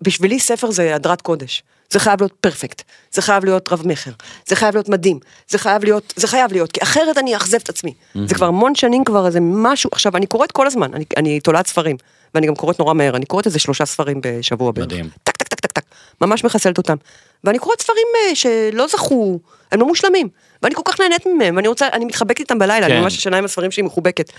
בשבילי 0.01 0.41
ספר 0.41 0.71
זה 0.71 0.95
חרדת 0.95 1.21
קודש, 1.21 1.63
זה 1.93 2.01
חייב 2.01 2.21
להיות 2.21 2.33
perfect, 2.41 2.83
זה 3.13 3.23
חייב 3.23 3.45
להיות 3.45 3.73
רב 3.73 3.83
מכר, 3.87 4.11
זה 4.47 4.57
חייב 4.57 4.75
להיות 4.75 4.89
מדהים, 4.89 5.19
זה 5.49 5.59
חייב 5.59 5.85
להיות, 5.85 6.13
זה 6.17 6.27
חייב 6.27 6.53
להיות, 6.53 6.73
כי 6.73 6.83
אחרת 6.83 7.19
אני 7.19 7.35
אאכזב 7.35 7.59
את 7.63 7.69
עצמי, 7.69 7.95
זה 8.27 8.35
כבר 8.35 8.47
המון 8.47 8.75
שנים 8.75 9.05
כבר 9.05 9.27
איזה 9.27 9.39
משהו, 9.43 9.91
עכשיו 9.93 10.17
אני 10.17 10.27
קוראת 10.27 10.53
כל 10.53 10.67
הזמן, 10.67 10.95
אני, 10.95 11.05
אני 11.17 11.41
תולעת 11.41 11.67
ספרים, 11.67 11.97
ואני 12.35 12.47
גם 12.47 12.55
קוראת 12.55 12.79
נורא 12.79 12.95
מהר, 12.95 13.17
אני 13.17 13.27
קוראת 13.27 13.47
איזה 13.47 13.59
שלושה 13.59 13.87
ספרים 13.87 14.21
בשבוע 14.23 14.73
בערך. 14.73 14.87
מדהים. 14.87 15.09
טק 15.23 15.37
טק 15.37 15.49
טק 15.49 15.61
טק 15.61 15.73
טק, 15.73 15.85
ממש 16.21 16.45
מחסלת 16.45 16.79
אותם. 16.79 16.97
ואני 17.45 17.59
קוראת 17.59 17.81
ספרים 17.81 18.07
אה, 18.17 18.35
שלא 18.35 18.87
זכו, 18.87 19.39
הם 19.73 19.81
לא 19.81 19.87
מושלמים, 19.87 20.29
ואני 20.63 20.75
כל 20.75 20.83
כך 20.85 21.01
נהנית 21.01 21.27
מהם, 21.27 21.57
ואני 21.57 21.69
רוצה, 21.69 21.89
אני 21.93 22.05
מתחבקת 22.05 22.41
איתם 22.41 22.59
בלילה, 22.59 22.87
כן. 22.87 22.93
אני 22.93 23.01
ממש 23.01 23.19
ישנה 23.19 23.39
עם 23.39 23.45
הספרים 23.45 23.71
שלי 23.71 23.83
מחובקת. 23.83 24.33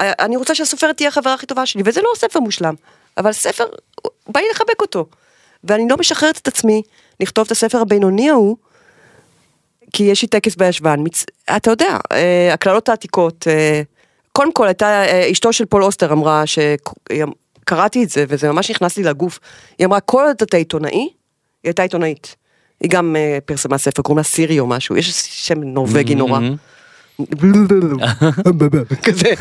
אה, 0.00 0.12
אני 0.18 0.36
רוצה 0.36 0.54
שהסופרת 0.54 0.96
תהיה 0.96 1.08
החברה 1.08 1.34
הכי 1.34 1.46
טובה 1.46 1.66
שלי, 1.66 1.82
וזה 1.84 2.02
לא 2.02 2.10
ספר 2.16 2.40
מושלם, 2.40 2.74
אבל 3.16 3.32
ספר, 3.32 3.64
בא 4.28 4.40
לי 4.40 4.46
לחבק 4.52 4.82
אותו. 4.82 5.06
ואני 5.64 5.88
לא 5.90 5.96
משחררת 5.96 6.38
את 6.38 6.48
עצמי 6.48 6.82
לכתוב 7.20 7.44
את 7.46 7.52
הספר 7.52 7.78
הבינוני 7.80 8.30
ההוא, 8.30 8.56
כי 9.92 10.02
יש 10.02 10.22
לי 10.22 10.28
טקס 10.28 10.56
בישבן, 10.56 11.00
מצ... 11.04 11.24
אתה 11.56 11.70
יודע, 11.70 11.96
אה, 12.12 12.54
הקללות 12.54 12.88
העתיקות, 12.88 13.46
אה, 13.48 13.82
קודם 14.32 14.52
כל 14.52 14.66
הייתה, 14.66 14.86
אה, 14.86 15.28
אשתו 15.32 15.52
של 15.52 15.64
פול 15.64 15.84
אוסטר 15.84 16.12
אמרה, 16.12 16.42
שקראתי 16.46 18.04
את 18.04 18.08
זה 18.10 18.24
וזה 18.28 18.52
ממש 18.52 18.70
נכנס 18.70 18.96
לי 18.96 19.02
לגוף, 19.02 19.38
היא 19.78 19.86
אמרה, 19.86 20.00
כל 20.00 20.24
עוד 20.26 20.36
אתה 20.42 20.56
עיתונאי, 20.56 20.90
היא 20.90 21.08
הייתה 21.64 21.82
עיתונאית. 21.82 22.36
היא 22.80 22.90
גם 22.90 23.16
פרסמה 23.44 23.78
ספר, 23.78 24.02
קוראים 24.02 24.18
לה 24.18 24.24
סירי 24.24 24.58
או 24.58 24.66
משהו, 24.66 24.96
יש 24.96 25.10
שם 25.46 25.62
נורבגי 25.62 26.14
נורא. 26.14 26.40
כזה, 29.02 29.32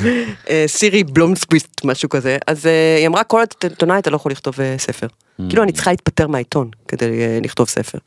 אה, 0.49 0.63
סירי 0.67 1.03
בלומסקוויסט, 1.03 1.81
משהו 1.85 2.09
כזה, 2.09 2.37
אז 2.47 2.65
אה, 2.65 2.95
היא 2.99 3.07
אמרה, 3.07 3.23
כל 3.23 3.41
עיתונאי 3.63 3.99
אתה 3.99 4.09
לא 4.09 4.15
יכול 4.15 4.31
לכתוב 4.31 4.61
אה, 4.61 4.75
ספר. 4.77 5.07
כאילו 5.49 5.63
אני 5.63 5.71
צריכה 5.71 5.91
להתפטר 5.91 6.27
מהעיתון 6.27 6.69
כדי 6.87 7.05
לכתוב 7.43 7.67
ספר. 7.67 7.97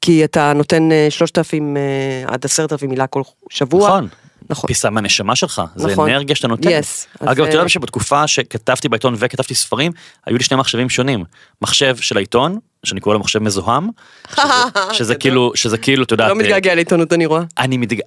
כי 0.00 0.24
אתה 0.24 0.52
נותן 0.52 0.92
אה, 0.92 1.06
3,000 1.10 1.76
אה, 1.76 1.82
עד 2.26 2.44
10,000 2.44 2.90
מילה 2.90 3.06
כל 3.06 3.22
שבוע. 3.50 3.88
נכון. 3.88 4.08
נכון. 4.50 4.68
פיסה 4.68 4.90
מהנשמה 4.90 5.36
שלך, 5.36 5.62
זה 5.76 5.88
נכון. 5.88 6.10
אנרגיה 6.10 6.36
שאתה 6.36 6.48
נותן. 6.48 6.68
Yes, 6.68 7.16
אגב, 7.26 7.44
אתה 7.44 7.56
יודע 7.56 7.68
שבתקופה 7.68 8.26
שכתבתי 8.26 8.88
בעיתון 8.88 9.14
וכתבתי 9.18 9.54
ספרים, 9.54 9.92
היו 10.26 10.36
לי 10.38 10.44
שני 10.44 10.56
מחשבים 10.56 10.90
שונים. 10.90 11.24
מחשב 11.62 11.96
של 11.96 12.16
העיתון, 12.16 12.58
שאני 12.84 13.00
קורא 13.00 13.14
לו 13.14 13.20
מחשב 13.20 13.38
מזוהם, 13.38 13.88
שזה- 14.30 14.40
שזה. 14.92 15.14
כאילו, 15.14 15.52
שזה 15.54 15.78
כאילו, 15.78 16.04
אתה 16.04 16.14
יודע, 16.14 16.28
לא 16.28 16.34
מתגעגע 16.34 16.74
לעיתונות 16.74 17.12
אני 17.12 17.26
רואה. 17.26 17.42
אני, 17.58 17.76
מתג... 17.76 18.00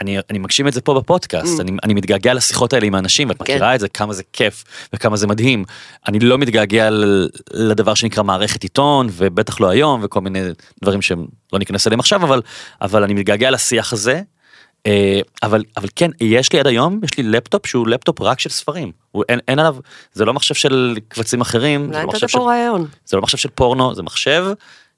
אני, 0.00 0.18
אני, 0.30 0.38
מגשים 0.38 0.68
את 0.68 0.72
זה 0.72 0.80
פה 0.80 0.94
בפודקאסט, 0.94 1.60
אני, 1.60 1.72
אני 1.84 1.94
מתגעגע 1.94 2.34
לשיחות 2.34 2.72
האלה 2.72 2.86
עם 2.86 2.94
האנשים, 2.94 3.28
ואת 3.28 3.36
Mm. 3.40 3.44
כן. 3.44 3.52
מכירה 3.52 3.74
את 3.74 3.80
זה, 3.80 3.88
כמה 3.88 4.12
זה 4.12 4.22
כיף 4.32 4.64
וכמה 4.92 5.16
זה 5.16 5.26
מדהים. 5.26 5.64
אני 6.08 6.18
לא 6.18 6.38
מתגעגע 6.38 6.88
לדבר 7.50 7.94
שנקרא 7.94 8.22
מערכת 8.22 8.62
עיתון, 8.62 9.08
ובטח 9.12 9.60
לא 9.60 9.68
היום, 9.70 10.00
וכל 10.04 10.20
מיני 10.20 10.40
דברים 10.82 11.02
שהם 11.02 11.26
לא 11.52 11.58
ניכנס 11.58 11.86
אליהם 11.86 12.00
עכשיו, 12.00 12.22
אבל, 12.22 12.42
אבל 12.82 13.02
אני 13.02 13.14
מתגעגע 13.14 13.50
לשיח 13.50 13.92
הזה. 13.92 14.20
אה, 14.86 15.20
אבל 15.42 15.64
אבל 15.76 15.88
כן 15.96 16.10
יש 16.20 16.52
לי 16.52 16.60
עד 16.60 16.66
היום 16.66 17.00
יש 17.04 17.16
לי 17.18 17.22
לפטופ 17.22 17.66
שהוא 17.66 17.88
לפטופ 17.88 18.20
רק 18.20 18.40
של 18.40 18.50
ספרים 18.50 18.92
הוא 19.10 19.24
אין, 19.28 19.38
אין 19.48 19.58
עליו 19.58 19.76
זה 20.12 20.24
לא 20.24 20.34
מחשב 20.34 20.54
של 20.54 20.96
קבצים 21.08 21.40
אחרים 21.40 21.92
זה 21.92 21.98
לא, 21.98 22.06
מחשב 22.06 22.28
של, 22.28 22.38
רעיון. 22.38 22.86
זה 23.04 23.16
לא 23.16 23.22
מחשב 23.22 23.38
של 23.38 23.48
פורנו 23.48 23.94
זה 23.94 24.02
מחשב 24.02 24.46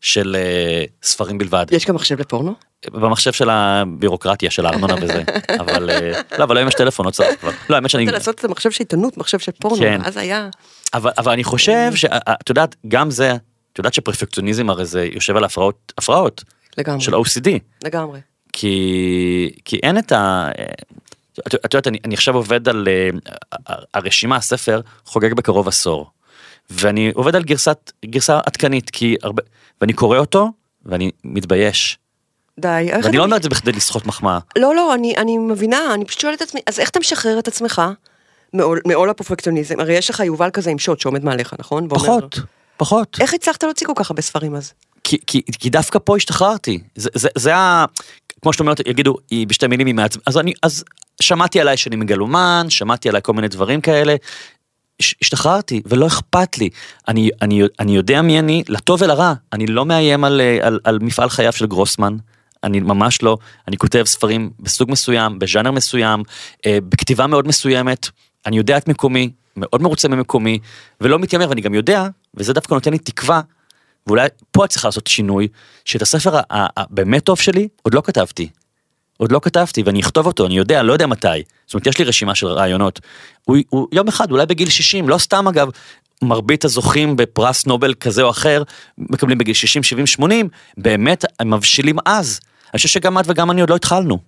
של 0.02 0.36
אה, 0.38 0.84
ספרים 1.02 1.38
בלבד 1.38 1.66
יש 1.70 1.86
גם 1.86 1.94
מחשב 1.94 2.20
לפורנו? 2.20 2.54
במחשב 2.90 3.32
של 3.32 3.50
הבירוקרטיה 3.50 4.50
של 4.50 4.66
הארנונה 4.66 4.94
וזה 5.02 5.22
אבל 5.60 5.90
אה, 5.90 6.20
לא 6.38 6.44
אבל 6.44 6.56
היום 6.56 6.68
יש 6.68 6.74
טלפון 6.74 7.06
לא 7.06 7.10
צריך 7.10 7.40
כבר 7.40 7.50
לא 7.70 7.74
האמת 7.74 7.90
שאני 7.90 8.02
רצית 8.02 8.14
לעשות 8.14 8.34
את 8.34 8.40
זה 8.40 8.48
מחשב 8.48 8.70
של 8.70 8.78
עיתונות, 8.80 9.16
מחשב 9.16 9.38
של 9.38 9.52
פורנו, 9.52 9.80
כן. 9.80 10.00
אז 10.04 10.16
היה. 10.16 10.48
אבל 10.94 11.10
אבל 11.18 11.32
אני 11.32 11.44
חושב 11.44 11.94
שאת 11.94 12.48
יודעת 12.48 12.76
גם 12.88 13.10
זה 13.10 13.32
את 13.72 13.78
יודעת 13.78 13.94
שפרפקציוניזם 13.94 14.70
הרי 14.70 14.86
זה 14.86 15.04
יושב 15.04 15.36
על 15.36 15.44
הפרעות 15.44 15.92
הפרעות 15.98 16.44
לגמרי, 16.78 17.00
של 17.00 17.14
OCD 17.14 17.48
לגמרי. 17.84 18.20
כי 18.52 19.50
כי 19.64 19.76
אין 19.82 19.98
את 19.98 20.12
ה... 20.12 20.48
את 21.46 21.54
את 21.54 21.74
יודעת 21.74 21.86
אני, 21.86 21.98
אני 22.04 22.14
עכשיו 22.14 22.34
עובד 22.34 22.68
על 22.68 22.88
אה, 22.88 23.74
הרשימה 23.94 24.36
הספר 24.36 24.80
חוגג 25.04 25.34
בקרוב 25.34 25.68
עשור 25.68 26.10
ואני 26.70 27.10
עובד 27.14 27.36
על 27.36 27.42
גרסת 27.42 27.92
גרסה 28.04 28.40
עדכנית 28.46 28.90
כי 28.90 29.16
הרבה 29.22 29.42
ואני 29.82 29.92
קורא 29.92 30.18
אותו 30.18 30.52
ואני 30.86 31.10
מתבייש 31.24 31.98
די. 32.58 32.90
ואני 33.02 33.16
לא 33.16 33.24
אומר 33.24 33.36
את 33.36 33.42
זה 33.42 33.48
בכדי 33.48 33.72
לסחוט 33.72 34.06
מחמאה 34.06 34.38
לא, 34.58 34.74
לא, 34.74 34.94
אני, 34.94 35.16
אני 35.16 35.38
מבינה, 35.38 35.94
אני 35.94 36.04
פשוט 36.04 36.20
שואלת 36.20 36.36
את 36.36 36.48
עצמי, 36.48 36.60
אז 36.66 36.80
איך 36.80 36.90
אתה 36.90 37.00
משחרר 37.00 37.38
את 37.38 37.48
עצמך 37.48 37.82
מעול, 38.54 38.80
מעול 38.86 39.10
הפרפקציוניזם? 39.10 39.80
הרי 39.80 39.94
יש 39.94 40.10
לך 40.10 40.20
יובל 40.20 40.50
כזה 40.50 40.70
עם 40.70 40.78
שוט 40.78 41.00
שעומד 41.00 41.24
מעליך, 41.24 41.54
נכון? 41.58 41.86
ואומר- 41.90 42.04
פחות 42.04 42.38
פחות 42.76 43.16
איך 43.20 43.34
הצלחת 43.34 43.62
להוציא 43.62 43.86
כל 43.86 43.92
כך 43.96 44.10
הרבה 44.10 44.22
ספרים 44.22 44.54
אז? 44.54 44.72
כי, 45.04 45.18
כי, 45.26 45.42
כי 45.60 45.70
דווקא 45.70 45.98
פה 46.04 46.16
השתחררתי 46.16 46.78
זה 46.94 47.10
זה 47.14 47.28
זה 47.38 47.56
ה... 47.56 47.84
כמו 48.42 48.52
שאת 48.52 48.60
אומרת 48.60 48.80
יגידו 48.86 49.16
היא 49.30 49.46
בשתי 49.46 49.66
מילים 49.66 49.86
היא 49.86 49.94
מעצבנת 49.94 50.28
אז 50.28 50.38
אני 50.38 50.52
אז 50.62 50.84
שמעתי 51.20 51.60
עליי 51.60 51.76
שאני 51.76 51.96
מגלומן 51.96 52.66
שמעתי 52.68 53.08
עליי 53.08 53.22
כל 53.22 53.32
מיני 53.32 53.48
דברים 53.48 53.80
כאלה. 53.80 54.14
הש- 55.02 55.14
השתחררתי 55.22 55.82
ולא 55.86 56.06
אכפת 56.06 56.58
לי. 56.58 56.68
אני 57.08 57.30
אני 57.42 57.62
אני 57.80 57.96
יודע 57.96 58.22
מי 58.22 58.38
אני 58.38 58.62
לטוב 58.68 59.02
ולרע. 59.02 59.32
אני 59.52 59.66
לא 59.66 59.86
מאיים 59.86 60.24
על, 60.24 60.40
אה, 60.40 60.58
על, 60.66 60.80
על 60.84 60.98
מפעל 61.02 61.28
חייו 61.30 61.52
של 61.52 61.66
גרוסמן. 61.66 62.16
אני 62.64 62.80
ממש 62.80 63.22
לא, 63.22 63.38
אני 63.68 63.76
כותב 63.76 64.02
ספרים 64.06 64.50
בסוג 64.60 64.90
מסוים, 64.90 65.38
בז'אנר 65.38 65.70
מסוים, 65.70 66.22
אה, 66.66 66.78
בכתיבה 66.88 67.26
מאוד 67.26 67.48
מסוימת, 67.48 68.08
אני 68.46 68.56
יודע 68.56 68.76
את 68.76 68.88
מקומי, 68.88 69.30
מאוד 69.56 69.82
מרוצה 69.82 70.08
ממקומי, 70.08 70.58
ולא 71.00 71.18
מתיימר, 71.18 71.48
ואני 71.48 71.60
גם 71.60 71.74
יודע, 71.74 72.06
וזה 72.34 72.52
דווקא 72.52 72.74
נותן 72.74 72.92
לי 72.92 72.98
תקווה, 72.98 73.40
ואולי 74.06 74.28
פה 74.50 74.64
את 74.64 74.70
צריכה 74.70 74.88
לעשות 74.88 75.06
שינוי, 75.06 75.48
שאת 75.84 76.02
הספר 76.02 76.40
הבאמת 76.50 77.24
טוב 77.24 77.38
שלי 77.38 77.68
עוד 77.82 77.94
לא 77.94 78.02
כתבתי. 78.04 78.48
עוד 79.22 79.32
לא 79.32 79.40
כתבתי 79.42 79.82
ואני 79.82 80.00
אכתוב 80.00 80.26
אותו, 80.26 80.46
אני 80.46 80.56
יודע, 80.56 80.82
לא 80.82 80.92
יודע 80.92 81.06
מתי. 81.06 81.28
זאת 81.66 81.74
אומרת, 81.74 81.86
יש 81.86 81.98
לי 81.98 82.04
רשימה 82.04 82.34
של 82.34 82.46
רעיונות. 82.46 83.00
הוא, 83.44 83.56
הוא 83.68 83.88
יום 83.92 84.08
אחד, 84.08 84.30
אולי 84.30 84.46
בגיל 84.46 84.68
60, 84.68 85.08
לא 85.08 85.18
סתם 85.18 85.48
אגב, 85.48 85.68
מרבית 86.22 86.64
הזוכים 86.64 87.16
בפרס 87.16 87.66
נובל 87.66 87.94
כזה 87.94 88.22
או 88.22 88.30
אחר, 88.30 88.62
מקבלים 88.98 89.38
בגיל 89.38 89.54
60, 89.54 89.82
70, 89.82 90.06
80, 90.06 90.48
באמת 90.78 91.24
הם 91.40 91.54
מבשילים 91.54 91.96
אז. 92.06 92.40
אני 92.64 92.76
חושב 92.76 92.88
שגם 92.88 93.18
את 93.18 93.24
וגם 93.28 93.50
אני 93.50 93.60
עוד 93.60 93.70
לא 93.70 93.76
התחלנו. 93.76 94.18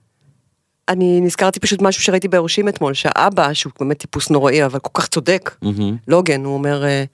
אני 0.89 1.21
נזכרתי 1.21 1.61
פשוט 1.61 1.83
משהו 1.83 2.03
שראיתי 2.03 2.29
ביורשים 2.29 2.69
אתמול, 2.69 2.95
שהאבא, 2.95 3.53
שהוא 3.53 3.73
באמת 3.81 3.99
טיפוס 3.99 4.31
נוראי, 4.31 4.65
אבל 4.65 4.79
כל 4.79 5.01
כך 5.01 5.09
צודק, 5.09 5.57
מהמם. 5.63 5.97
לוגן, 6.09 6.45
הוא 6.45 6.55
אומר, 6.55 6.85
אה, 6.85 7.05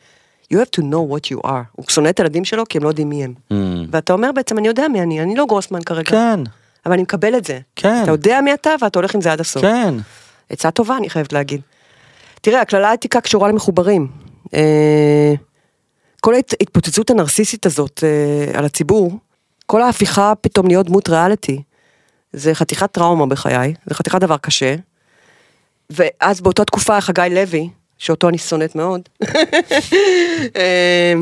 you 0.54 0.56
have 0.56 0.80
to 0.80 0.82
know 0.82 1.14
what 1.14 1.34
you 1.34 1.48
are. 1.48 1.64
הוא 1.72 1.84
שונא 1.88 2.08
את 2.08 2.20
הילדים 2.20 2.44
שלו 2.44 2.64
כי 2.68 2.78
הם 2.78 2.84
לא 2.84 2.88
יודעים 2.88 3.08
מי 3.08 3.24
הם. 3.24 3.34
מהמם. 3.50 3.86
ואתה 3.90 4.12
אומר 4.12 4.30
בעצם, 4.34 4.58
אני 4.58 4.68
יודע 4.68 4.88
מי 4.88 5.02
אני, 5.02 5.22
אני 5.22 5.34
לא 5.36 5.46
גרוסמן 5.46 5.82
כרגע. 5.82 6.10
כן, 6.10 6.40
אבל 6.86 6.92
אני 6.92 7.02
מקבל 7.02 7.36
את 7.36 7.44
זה. 7.44 7.58
כן. 7.76 8.02
אתה 8.02 8.10
יודע 8.10 8.40
מי 8.40 8.54
אתה 8.54 8.70
ואתה 8.82 8.98
הולך 8.98 9.14
עם 9.14 9.20
זה 9.20 9.32
עד 9.32 9.40
הסוף. 9.40 9.62
כן. 9.62 9.94
עצה 10.50 10.70
טובה, 10.70 10.96
אני 10.96 11.10
חייבת 11.10 11.32
להגיד. 11.32 11.60
תראה, 12.40 12.60
הקללה 12.60 12.88
העתיקה 12.90 13.20
קשורה 13.20 13.48
למחוברים. 13.48 14.08
אה, 14.54 15.32
כל 16.20 16.34
ההתפוצצות 16.34 17.10
הנרסיסית 17.10 17.66
הזאת 17.66 18.04
אה, 18.04 18.58
על 18.58 18.64
הציבור, 18.64 19.12
כל 19.66 19.82
ההפיכה 19.82 20.32
פתאום 20.40 20.66
להיות 20.66 20.86
דמות 20.86 21.08
ריאליטי, 21.08 21.62
זה 22.32 22.54
חתיכת 22.54 22.92
טראומה 22.92 23.26
בחיי, 23.26 23.74
זה 23.86 23.94
חתיכת 23.94 24.20
דבר 24.20 24.36
קשה. 24.36 24.74
ואז 25.90 26.40
באותה 26.40 26.64
תקופה 26.64 27.00
חגי 27.00 27.22
לוי, 27.30 27.68
שאותו 27.98 28.28
אני 28.28 28.38
שונאת 28.38 28.74
מאוד, 28.74 29.00
אה, 30.56 31.14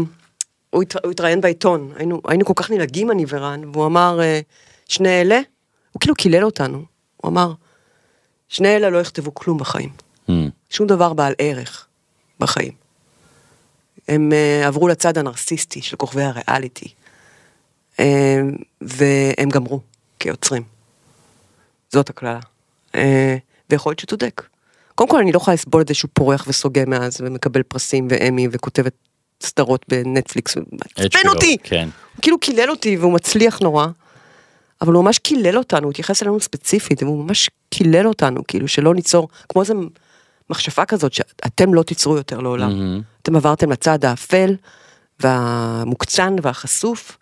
הוא 0.70 0.82
הת- 0.82 1.04
הוא 1.04 1.10
התראיין 1.10 1.40
בעיתון, 1.40 1.92
היינו, 1.96 2.20
היינו 2.28 2.44
כל 2.44 2.52
כך 2.56 2.70
נלעגים 2.70 3.10
אני 3.10 3.24
ורן, 3.28 3.60
והוא 3.72 3.86
אמר, 3.86 4.20
שני 4.88 5.20
אלה, 5.20 5.40
הוא 5.92 6.00
כאילו 6.00 6.14
קילל 6.14 6.44
אותנו, 6.44 6.84
הוא 7.16 7.30
אמר, 7.30 7.52
שני 8.48 8.76
אלה 8.76 8.90
לא 8.90 8.98
יכתבו 8.98 9.34
כלום 9.34 9.58
בחיים, 9.58 9.90
מהמם. 10.28 10.48
שום 10.70 10.86
דבר 10.86 11.12
בעל 11.12 11.34
ערך 11.38 11.86
בחיים. 12.40 12.72
הם 14.08 14.32
uh, 14.32 14.66
עברו 14.66 14.88
לצד 14.88 15.18
הנרסיסטי 15.18 15.82
של 15.82 15.96
כוכבי 15.96 16.22
הריאליטי, 16.22 16.88
uh, 17.96 18.00
והם 18.80 19.48
גמרו 19.48 19.80
כיוצרים. 20.18 20.62
זאת 21.92 22.10
הקללה. 22.10 22.40
Uh, 22.92 22.98
ויכול 23.70 23.90
להיות 23.90 23.98
שצודק. 23.98 24.42
קודם 24.94 25.10
כל 25.10 25.18
אני 25.18 25.32
לא 25.32 25.36
יכולה 25.36 25.54
לסבול 25.54 25.82
את 25.82 25.88
זה 25.88 25.94
שהוא 25.94 26.10
פורח 26.12 26.44
וסוגה 26.48 26.84
מאז 26.84 27.20
ומקבל 27.20 27.62
פרסים 27.62 28.08
ואמי 28.10 28.48
וכותבת 28.50 28.92
סדרות 29.42 29.84
בנטפליקס, 29.88 30.56
מעצבן 30.56 31.28
אותי. 31.28 31.56
כן. 31.62 31.88
הוא 32.14 32.22
כאילו 32.22 32.38
קילל 32.38 32.70
אותי 32.70 32.96
והוא 32.96 33.12
מצליח 33.12 33.58
נורא, 33.58 33.86
אבל 34.80 34.92
הוא 34.92 35.04
ממש 35.04 35.18
קילל 35.18 35.58
אותנו, 35.58 35.82
הוא 35.82 35.90
התייחס 35.90 36.22
אלינו 36.22 36.40
ספציפית, 36.40 37.02
והוא 37.02 37.24
ממש 37.24 37.50
קילל 37.70 38.06
אותנו, 38.06 38.40
כאילו 38.48 38.68
שלא 38.68 38.94
ניצור, 38.94 39.28
כמו 39.48 39.62
איזה 39.62 39.74
מכשפה 40.50 40.84
כזאת, 40.84 41.12
שאתם 41.12 41.74
לא 41.74 41.82
תיצרו 41.82 42.16
יותר 42.16 42.40
לעולם. 42.40 42.68
מהמם. 42.68 43.02
אתם 43.22 43.36
עברתם 43.36 43.72
לצד 43.72 44.04
האפל 44.04 44.56
והמוקצן 45.20 46.36
והחשוף, 46.42 47.18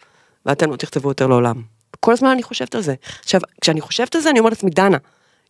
ואתם 0.47 0.71
לא 0.71 0.77
תכתבו 0.77 1.09
יותר 1.09 1.27
לעולם. 1.27 1.63
כל 2.01 2.13
הזמן 2.13 2.29
אני 2.29 2.43
חושבת 2.43 2.75
על 2.75 2.81
זה. 2.81 2.95
עכשיו, 3.23 3.41
כשאני 3.61 3.81
חושבת 3.81 4.15
על 4.15 4.21
זה, 4.21 4.31
אני 4.31 4.39
אומרת 4.39 4.53
לעצמי, 4.53 4.71
דנה, 4.71 4.99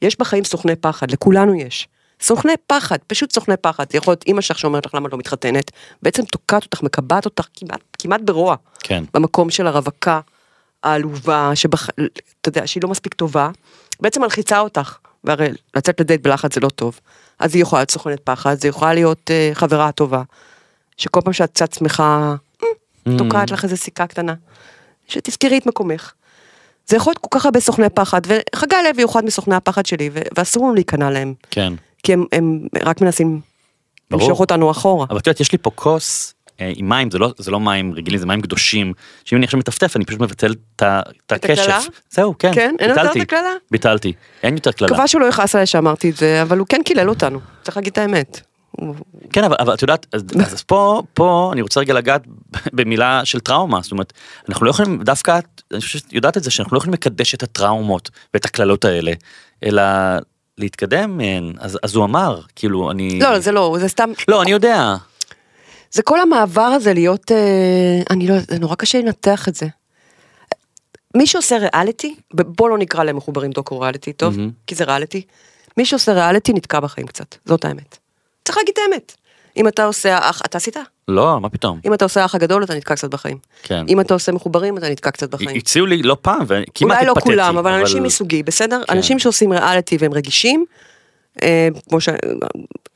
יש 0.02 0.18
בחיים 0.18 0.44
סוכני 0.44 0.76
פחד, 0.76 1.10
לכולנו 1.10 1.54
יש. 1.54 1.88
סוכני 2.20 2.52
פחד, 2.66 2.96
פשוט 3.06 3.32
סוכני 3.32 3.56
פחד. 3.56 3.84
זה 3.92 3.98
יכול 3.98 4.12
להיות 4.12 4.24
אימא 4.26 4.40
שלך 4.40 4.58
שאומרת 4.58 4.86
לך 4.86 4.94
למה 4.94 5.06
את 5.06 5.12
לא 5.12 5.18
מתחתנת, 5.18 5.70
בעצם 6.02 6.24
תוקעת 6.24 6.64
אותך, 6.64 6.82
מקבעת 6.82 7.24
אותך 7.24 7.44
כמעט, 7.54 7.80
כמעט 7.98 8.20
ברוע. 8.20 8.56
כן. 8.80 9.04
במקום 9.14 9.50
של 9.50 9.66
הרווקה 9.66 10.20
העלובה, 10.82 11.50
שבח... 11.54 11.88
אתה 12.40 12.48
יודע, 12.48 12.66
שהיא 12.66 12.82
לא 12.82 12.88
מספיק 12.88 13.14
טובה, 13.14 13.50
בעצם 14.00 14.22
מלחיצה 14.22 14.60
אותך, 14.60 14.96
והרי 15.24 15.50
לצאת 15.76 16.00
לדייט 16.00 16.22
בלחץ 16.22 16.54
זה 16.54 16.60
לא 16.60 16.68
טוב. 16.68 17.00
אז 17.38 17.54
היא 17.54 17.62
יכולה 17.62 17.80
להיות 17.80 17.90
סוכנת 17.90 18.20
פחד, 18.20 18.54
זה 18.60 18.68
יכולה 18.68 18.94
להיות 18.94 19.30
uh, 19.30 19.54
חברה 19.54 19.92
טובה, 19.92 20.22
שכל 20.96 21.20
פעם 21.20 21.32
שאת 21.32 21.50
קצת 21.50 21.72
שמחה, 21.72 22.34
Mm. 23.08 23.18
תוקעת 23.18 23.50
לך 23.50 23.64
איזה 23.64 23.76
סיכה 23.76 24.06
קטנה, 24.06 24.34
שתזכרי 25.08 25.58
את 25.58 25.66
מקומך. 25.66 26.12
זה 26.86 26.96
יכול 26.96 27.10
להיות 27.10 27.18
כל 27.18 27.38
כך 27.38 27.44
הרבה 27.44 27.60
סוכני 27.60 27.88
פחד, 27.88 28.20
וחגי 28.26 28.76
לוי 28.84 29.02
הוא 29.02 29.12
אחד 29.12 29.24
מסוכני 29.24 29.54
הפחד 29.54 29.86
שלי, 29.86 30.10
ואסור 30.36 30.64
לנו 30.64 30.74
להיכנע 30.74 31.10
להם, 31.10 31.34
כן. 31.50 31.72
כי 32.02 32.12
הם, 32.12 32.24
הם 32.32 32.66
רק 32.82 33.00
מנסים 33.00 33.40
ברור. 34.10 34.22
למשוך 34.22 34.40
אותנו 34.40 34.70
אחורה. 34.70 35.06
אבל 35.10 35.18
את 35.18 35.26
יודעת, 35.26 35.40
יש 35.40 35.52
לי 35.52 35.58
פה 35.58 35.70
כוס 35.74 36.30
אה, 36.30 36.35
עם 36.58 36.88
מים, 36.88 37.10
זה 37.10 37.18
לא, 37.18 37.32
זה 37.38 37.50
לא 37.50 37.60
מים 37.60 37.92
רגילים, 37.94 38.20
זה 38.20 38.26
מים 38.26 38.40
קדושים, 38.40 38.92
שאם 39.24 39.36
אני 39.38 39.44
עכשיו 39.44 39.60
מטפטף, 39.60 39.96
אני 39.96 40.04
פשוט 40.04 40.20
מבטל 40.20 40.54
את? 40.76 40.82
הקשף. 41.30 41.86
זהו, 42.10 42.34
כן. 42.38 42.50
כן? 42.54 42.74
אין 42.78 42.88
יותר 42.90 43.02
ביטלתי. 43.02 43.20
הקללה? 43.20 43.50
ביטלתי. 43.70 44.12
אין 44.42 44.54
יותר 44.54 44.72
קללה. 44.72 44.90
מקווה 44.90 45.08
שהוא 45.08 45.20
לא 45.20 45.26
יכעס 45.26 45.54
עליי 45.54 45.66
שאמרתי 45.66 46.10
את 46.10 46.16
זה, 46.16 46.42
אבל 46.42 46.58
הוא 46.58 46.66
כן 46.66 46.80
קילל 46.84 47.08
אותנו, 47.08 47.40
צריך 47.62 47.76
להגיד 47.76 47.92
את 47.92 47.98
האמת. 47.98 48.40
כן, 49.32 49.44
אבל, 49.44 49.56
אבל 49.58 49.74
את 49.74 49.82
יודעת, 49.82 50.06
אז, 50.12 50.22
אז 50.52 50.62
פה, 50.62 51.02
פה 51.14 51.50
אני 51.52 51.62
רוצה 51.62 51.80
רגע 51.80 51.94
לגעת 51.94 52.22
במילה 52.72 53.24
של 53.24 53.40
טראומה, 53.40 53.80
זאת 53.82 53.92
אומרת, 53.92 54.12
אנחנו 54.48 54.64
לא 54.66 54.70
יכולים, 54.70 55.02
דווקא, 55.02 55.38
את- 55.38 55.62
אני 55.72 55.80
חושב 55.80 55.98
שאת 55.98 56.12
יודעת 56.12 56.36
את 56.36 56.42
זה, 56.42 56.50
שאנחנו 56.50 56.74
לא 56.74 56.78
יכולים 56.78 56.94
לקדש 56.94 57.34
את 57.34 57.42
הטראומות 57.42 58.10
ואת 58.34 58.44
הקללות 58.44 58.84
האלה, 58.84 59.12
אלא 59.64 59.82
להתקדם 60.58 61.16
מהן, 61.16 61.52
אז, 61.58 61.78
אז 61.82 61.94
הוא 61.94 62.04
אמר, 62.04 62.40
כאילו, 62.56 62.90
אני... 62.90 63.18
לא, 63.20 63.38
זה 63.38 63.52
לא, 63.52 63.76
זה 63.80 63.88
סתם, 63.88 64.10
לא, 64.28 64.42
אני 64.42 64.50
יודע. 64.50 64.94
זה 65.90 66.02
כל 66.02 66.20
המעבר 66.20 66.62
הזה 66.62 66.94
להיות, 66.94 67.32
אה, 67.32 68.02
אני 68.10 68.26
לא, 68.26 68.34
זה 68.38 68.58
נורא 68.58 68.74
קשה 68.74 68.98
לנתח 68.98 69.48
את 69.48 69.54
זה. 69.54 69.66
מי 71.16 71.26
שעושה 71.26 71.56
ריאליטי, 71.58 72.14
בוא 72.32 72.70
לא 72.70 72.78
נקרא 72.78 73.04
להם 73.04 73.16
מחוברים 73.16 73.50
דוקו 73.50 73.80
ריאליטי, 73.80 74.12
טוב? 74.12 74.36
מהמם. 74.36 74.50
כי 74.66 74.74
זה 74.74 74.84
ריאליטי. 74.84 75.22
מי 75.76 75.84
שעושה 75.84 76.12
ריאליטי 76.12 76.52
נתקע 76.52 76.80
בחיים 76.80 77.06
קצת, 77.06 77.36
זאת 77.44 77.64
האמת. 77.64 77.98
צריך 78.44 78.58
להגיד 78.58 78.74
את 78.78 78.82
האמת. 78.92 79.14
אם 79.56 79.68
אתה 79.68 79.84
עושה 79.84 80.16
האח, 80.16 80.42
אתה 80.44 80.58
עשית? 80.58 80.76
לא, 81.08 81.40
מה 81.40 81.48
פתאום. 81.48 81.80
אם 81.84 81.94
אתה 81.94 82.04
עושה 82.04 82.22
האח 82.22 82.34
הגדול 82.34 82.64
אתה 82.64 82.74
נתקע 82.74 82.94
קצת 82.94 83.10
בחיים. 83.10 83.38
כן. 83.62 83.84
אם 83.88 84.00
אתה 84.00 84.14
עושה 84.14 84.32
מחוברים 84.32 84.78
אתה 84.78 84.88
נתקע 84.88 85.10
קצת 85.10 85.30
בחיים. 85.30 85.56
הציעו 85.56 85.86
לי 85.86 86.02
לא 86.02 86.16
פעם, 86.22 86.42
וכמעט 86.46 86.82
אולי 86.82 87.06
לא 87.06 87.12
התפתיתי. 87.12 87.30
כולם, 87.30 87.58
אבל 87.58 87.72
אנשים 87.72 88.02
מסוגי, 88.02 88.42
בסדר? 88.42 88.82
כן. 88.86 88.96
אנשים 88.96 89.18
שעושים 89.18 89.52
ריאליטי 89.52 89.96
והם 89.96 90.12
רגישים, 90.12 90.64
כמו 91.88 92.00
ש... 92.00 92.08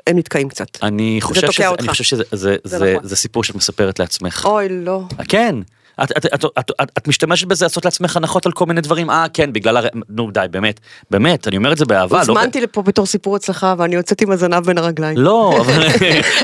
הם 0.07 0.18
נתקעים 0.18 0.49
קצת. 0.49 0.66
אני 0.82 1.18
חושב 1.20 1.53
שזה, 1.53 1.68
אותך. 1.68 1.82
אני 1.82 1.88
חושב 1.88 2.05
שזה 2.05 2.22
זה, 2.32 2.57
זה 2.64 2.78
זה, 2.78 2.95
נכון. 2.95 3.09
זה 3.09 3.16
סיפור 3.16 3.45
שאת 3.45 3.55
מספרת 3.55 3.99
לעצמך. 3.99 4.47
אוי, 4.51 4.68
לא. 4.68 5.03
כן. 5.28 5.55
את, 6.03 6.11
את, 6.16 6.26
את, 6.26 6.44
את, 6.59 6.70
את, 6.80 6.90
את 6.98 7.09
משתמשת 7.09 7.46
בזה 7.46 7.64
לעשות 7.64 7.84
לעצמך 7.84 8.16
הנחות 8.16 8.46
על 8.46 8.53
כל 8.53 8.66
מיני 8.66 8.80
דברים, 8.80 9.11
אה 9.11 9.26
כן, 9.32 9.53
בגלל 9.53 9.76
הר... 9.76 9.86
נו 10.09 10.30
די, 10.30 10.46
באמת, 10.51 10.80
באמת, 11.11 11.48
אני 11.48 11.57
אומר 11.57 11.72
את 11.72 11.78
זה 11.78 11.84
באהבה. 11.84 12.16
לא- 12.16 12.20
הוזמנתי 12.20 12.61
לפה 12.61 12.82
בתור 12.82 13.07
סיפור 13.07 13.36
הצלחה 13.36 13.74
ואני 13.78 13.94
יוצאת 13.94 14.20
עם 14.20 14.30
הזנב 14.30 14.64
בין 14.66 14.78
הרגליים. 14.78 15.18
לא, 15.18 15.55
אבל, 15.61 15.86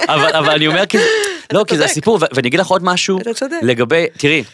אבל, 0.08 0.32
אבל 0.32 0.50
אני 0.50 0.66
אומר 0.66 0.86
כי, 0.86 0.98
לא, 1.52 1.64
כי 1.68 1.76
זה. 1.76 1.84
הסיפור, 1.84 2.18
ואני 2.34 2.48
אגיד 2.48 2.60
לך 2.60 2.66
עוד 2.66 2.84
משהו. 2.84 3.18
לגבי, 3.62 4.06
תראי, 4.16 4.44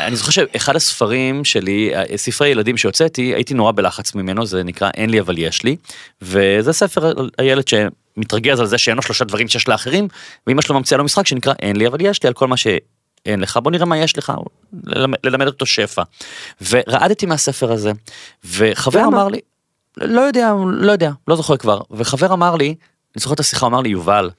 אני 0.00 0.16
זוכר 0.16 0.30
שאחד 0.30 0.76
הספרים 0.76 1.44
שלי, 1.44 1.90
אה, 1.94 2.16
ספרי 2.16 2.48
ילדים 2.48 2.76
שהוצאתי, 2.76 3.22
הייתי 3.34 3.54
נורא 3.54 3.72
בלחץ 3.72 4.14
ממנו, 4.14 4.46
זה 4.46 4.62
נקרא 4.62 4.90
אין 4.96 5.10
לי 5.10 5.20
אבל 5.20 5.38
יש 5.38 5.62
לי, 5.62 5.76
וזה 6.22 6.72
ספר 6.72 7.06
על 7.06 7.30
הילד 7.38 7.64
שמתרגז 7.68 8.60
על 8.60 8.66
זה 8.66 8.78
שאין 8.78 8.96
לו 8.96 9.02
שלושה 9.02 9.24
דברים 9.24 9.48
שיש 9.48 9.68
לאחרים, 9.68 10.08
ואמא 10.46 10.62
שלו 10.62 10.78
ממציאה 10.78 10.98
לו 10.98 11.04
משחק 11.04 11.26
שנקרא 11.26 11.52
אין 11.62 11.76
לי 11.76 11.86
אבל 11.86 12.00
יש 12.00 12.22
לי, 12.22 12.26
על 12.26 12.34
כל 12.34 12.46
מה 12.46 12.56
שאין 13.24 13.40
לך, 13.40 13.56
בוא 13.56 13.70
נראה 13.70 13.84
מה 13.86 13.98
יש 13.98 14.18
לך, 14.18 14.32
ללמד, 14.84 15.16
ללמד 15.24 15.46
אותו 15.46 15.66
שפע. 15.66 16.02
ורעדתי 16.70 17.26
מהספר 17.26 17.72
הזה, 17.72 17.92
וחבר 18.44 19.00
למה? 19.00 19.08
אמר 19.08 19.28
לי, 19.28 19.40
לא 19.96 20.20
יודע, 20.20 20.52
לא 20.66 20.92
יודע, 20.92 21.10
לא 21.28 21.36
זוכר 21.36 21.56
כבר, 21.56 21.80
וחבר 21.90 22.32
אמר 22.32 22.56
לי, 22.56 22.66
אני 22.66 23.20
זוכר 23.20 23.34
את 23.34 23.40
השיחה, 23.40 23.66
הוא 23.66 23.70
אמר 23.70 23.80
לי, 23.80 23.88
יובל, 23.88 24.30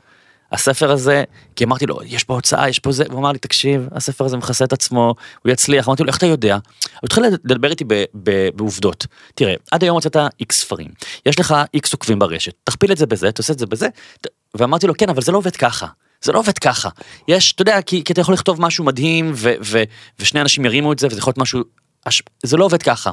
הספר 0.51 0.91
הזה, 0.91 1.23
כי 1.55 1.63
אמרתי 1.63 1.85
לו, 1.85 1.99
יש 2.05 2.23
פה 2.23 2.33
הוצאה, 2.33 2.69
יש 2.69 2.79
פה 2.79 2.91
זה, 2.91 3.03
והוא 3.09 3.19
אמר 3.19 3.31
לי, 3.31 3.39
תקשיב, 3.39 3.87
הספר 3.91 4.25
הזה 4.25 4.37
מכסה 4.37 4.65
את 4.65 4.73
עצמו, 4.73 5.15
הוא 5.43 5.51
יצליח, 5.51 5.87
אמרתי 5.87 6.03
לו, 6.03 6.07
איך 6.07 6.17
אתה 6.17 6.25
יודע? 6.25 6.53
הוא 6.53 6.61
התחיל 7.03 7.23
לדבר 7.43 7.69
איתי 7.69 7.83
ב- 7.87 8.03
ב- 8.23 8.49
בעובדות. 8.55 9.05
תראה, 9.35 9.53
עד 9.71 9.83
היום 9.83 9.95
הוצאת 9.95 10.15
איקס 10.39 10.59
ספרים, 10.59 10.87
יש 11.25 11.39
לך 11.39 11.55
איקס 11.73 11.93
עוקבים 11.93 12.19
ברשת, 12.19 12.53
תכפיל 12.63 12.91
את 12.91 12.97
זה 12.97 13.05
בזה, 13.05 13.31
תעשה 13.31 13.53
את 13.53 13.59
זה 13.59 13.65
בזה, 13.65 13.87
ואמרתי 14.55 14.87
לו, 14.87 14.93
כן, 14.97 15.09
אבל 15.09 15.21
זה 15.21 15.31
לא 15.31 15.37
עובד 15.37 15.55
ככה. 15.55 15.87
זה 16.21 16.31
לא 16.31 16.39
עובד 16.39 16.57
ככה. 16.59 16.89
יש, 17.27 17.51
אתה 17.53 17.61
יודע, 17.61 17.81
כי, 17.81 18.03
כי 18.03 18.13
אתה 18.13 18.21
יכול 18.21 18.33
לכתוב 18.33 18.61
משהו 18.61 18.85
מדהים, 18.85 19.31
ו, 19.35 19.53
ו, 19.65 19.83
ושני 20.19 20.41
אנשים 20.41 20.65
ירימו 20.65 20.93
את 20.93 20.99
זה, 20.99 21.07
וזה 21.07 21.17
יכול 21.17 21.31
להיות 21.31 21.37
משהו, 21.37 21.61
הש- 22.05 22.21
זה 22.43 22.57
לא 22.57 22.65
עובד 22.65 22.83
ככה. 22.83 23.11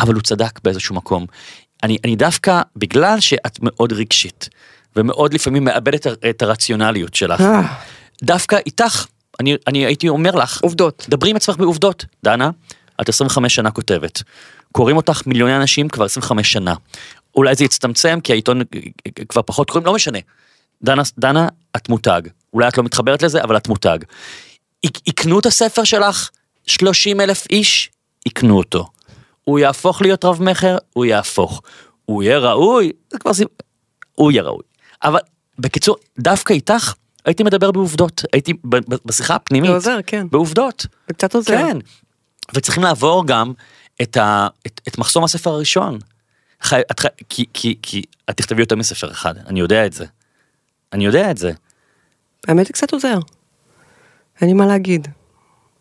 אבל 0.00 0.14
הוא 0.14 0.22
צדק 0.22 0.60
באיזשהו 0.64 0.94
מקום. 0.94 1.26
אני, 1.82 1.98
אני 2.04 2.16
דווקא, 2.16 2.60
בגלל 2.76 3.20
שאת 3.20 3.58
מאוד 3.62 3.92
רגשית, 3.92 4.48
ומאוד 4.96 5.34
לפעמים 5.34 5.64
מאבדת 5.64 6.06
את, 6.06 6.24
את 6.30 6.42
הרציונליות 6.42 7.14
שלך, 7.14 7.40
אה. 7.40 7.74
דווקא 8.22 8.58
איתך, 8.66 9.06
אני, 9.40 9.56
אני 9.66 9.86
הייתי 9.86 10.08
אומר 10.08 10.30
לך, 10.30 10.60
עובדות. 10.62 11.06
דברי 11.08 11.30
עם 11.30 11.36
עצמך 11.36 11.56
בעובדות. 11.56 12.04
דנה, 12.24 12.50
את 13.00 13.08
25 13.08 13.54
שנה 13.54 13.70
כותבת. 13.70 14.22
קוראים 14.72 14.96
אותך 14.96 15.22
מיליוני 15.26 15.56
אנשים 15.56 15.88
כבר 15.88 16.04
25 16.04 16.52
שנה. 16.52 16.74
אולי 17.36 17.54
זה 17.54 17.64
יצטמצם 17.64 18.18
כי 18.24 18.32
העיתון 18.32 18.60
כבר 19.28 19.42
פחות 19.42 19.70
קוראים, 19.70 19.86
לא 19.86 19.94
משנה. 19.94 20.18
דנה, 20.82 21.02
דנה, 21.18 21.48
את 21.76 21.88
מותג. 21.88 22.22
אולי 22.54 22.68
את 22.68 22.78
לא 22.78 22.84
מתחברת 22.84 23.22
לזה, 23.22 23.42
אבל 23.42 23.56
את 23.56 23.68
מותג. 23.68 23.98
יק- 24.84 25.08
יקנו 25.08 25.38
את 25.38 25.46
הספר 25.46 25.84
שלך 25.84 26.30
30 26.66 27.20
אלף 27.20 27.46
איש, 27.50 27.90
יקנו 28.26 28.56
אותו. 28.58 28.88
הוא 29.44 29.58
יהפוך 29.58 30.02
להיות 30.02 30.24
רב 30.24 30.42
מכר, 30.42 30.78
הוא 30.92 31.04
יהפוך. 31.04 31.62
הוא 32.04 32.22
יהיה 32.22 32.38
ראוי, 32.38 32.92
זה 33.10 33.18
כבר 33.18 33.34
סיב... 33.34 33.46
הוא 34.14 34.32
יהיה 34.32 34.42
ראוי. 34.42 34.62
אבל 35.04 35.18
בקיצור, 35.58 35.96
דווקא 36.18 36.52
איתך 36.52 36.94
הייתי 37.24 37.42
מדבר 37.42 37.70
בעובדות. 37.70 38.22
הייתי 38.32 38.52
בשיחה 39.04 39.34
הפנימית. 39.34 39.70
זה 39.70 39.74
עוזר, 39.74 39.98
כן. 40.06 40.26
בעובדות. 40.30 40.86
זה 41.08 41.14
קצת 41.14 41.34
עוזר. 41.34 41.56
כן. 41.56 41.78
וצריכים 42.54 42.82
לעבור 42.82 43.26
גם 43.26 43.52
את, 44.02 44.16
ה, 44.16 44.48
את, 44.66 44.80
את 44.88 44.98
מחסום 44.98 45.24
הספר 45.24 45.50
הראשון. 45.50 45.98
חי, 46.62 46.80
את, 46.90 47.00
כי, 47.28 47.44
כי, 47.52 47.74
כי 47.82 48.02
את 48.30 48.36
תכתבי 48.36 48.62
יותר 48.62 48.76
מספר 48.76 49.10
אחד, 49.10 49.34
אני 49.46 49.60
יודע 49.60 49.86
את 49.86 49.92
זה. 49.92 50.04
אני 50.92 51.04
יודע 51.06 51.30
את 51.30 51.38
זה. 51.38 51.52
האמת 52.48 52.66
זה 52.66 52.72
קצת 52.72 52.92
עוזר. 52.92 53.18
אין 54.40 54.48
לי 54.48 54.54
מה 54.54 54.66
להגיד. 54.66 55.08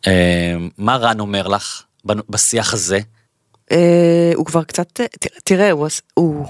אה, 0.08 0.56
מה 0.78 0.98
רן 0.98 1.20
אומר 1.20 1.48
לך 1.48 1.84
בשיח 2.06 2.74
הזה? 2.74 3.00
אה, 3.72 4.32
הוא 4.36 4.46
כבר 4.46 4.64
קצת, 4.64 5.02
אה, 5.02 5.06
תראה, 5.44 5.72
הוא 5.72 5.86
עש- 5.86 6.02
הוא 6.14 6.36
הוא 6.38 6.46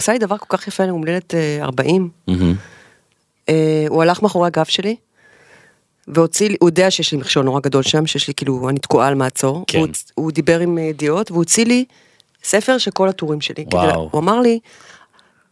עשה 0.00 0.12
לי 0.12 0.18
דבר 0.18 0.38
כל 0.38 0.56
כך 0.56 0.66
יפה 0.68 0.84
הולדת 0.84 1.34
אה, 1.34 1.58
40. 1.62 2.08
אה, 3.48 3.84
הוא 3.88 4.02
הלך 4.02 4.22
מאחורי 4.22 4.46
הגב 4.46 4.64
שלי, 4.64 4.96
והוציא 6.08 6.48
לי, 6.48 6.56
הוא 6.60 6.68
יודע 6.68 6.90
שיש 6.90 7.12
לי 7.12 7.18
מכשול 7.18 7.44
נורא 7.44 7.60
גדול 7.60 7.82
שם, 7.82 8.06
שיש 8.06 8.28
לי 8.28 8.34
כאילו, 8.34 8.68
אני 8.68 8.78
תקועה 8.78 9.08
על 9.08 9.14
מעצור. 9.14 9.64
כן. 9.66 9.78
הוא, 9.78 9.88
דיבר 10.32 10.58
עם 10.60 10.78
ידיעות, 10.78 11.30
והוא 11.30 11.40
הוציא 11.40 11.64
לי 11.64 11.84
ספר 12.44 12.78
של 12.78 12.90
כל 12.90 13.08
הטורים 13.08 13.40
שלי. 13.40 13.64
כדי 13.66 13.76
וואו. 13.76 14.08
הוא 14.12 14.20
אמר 14.20 14.40
לי, 14.40 14.58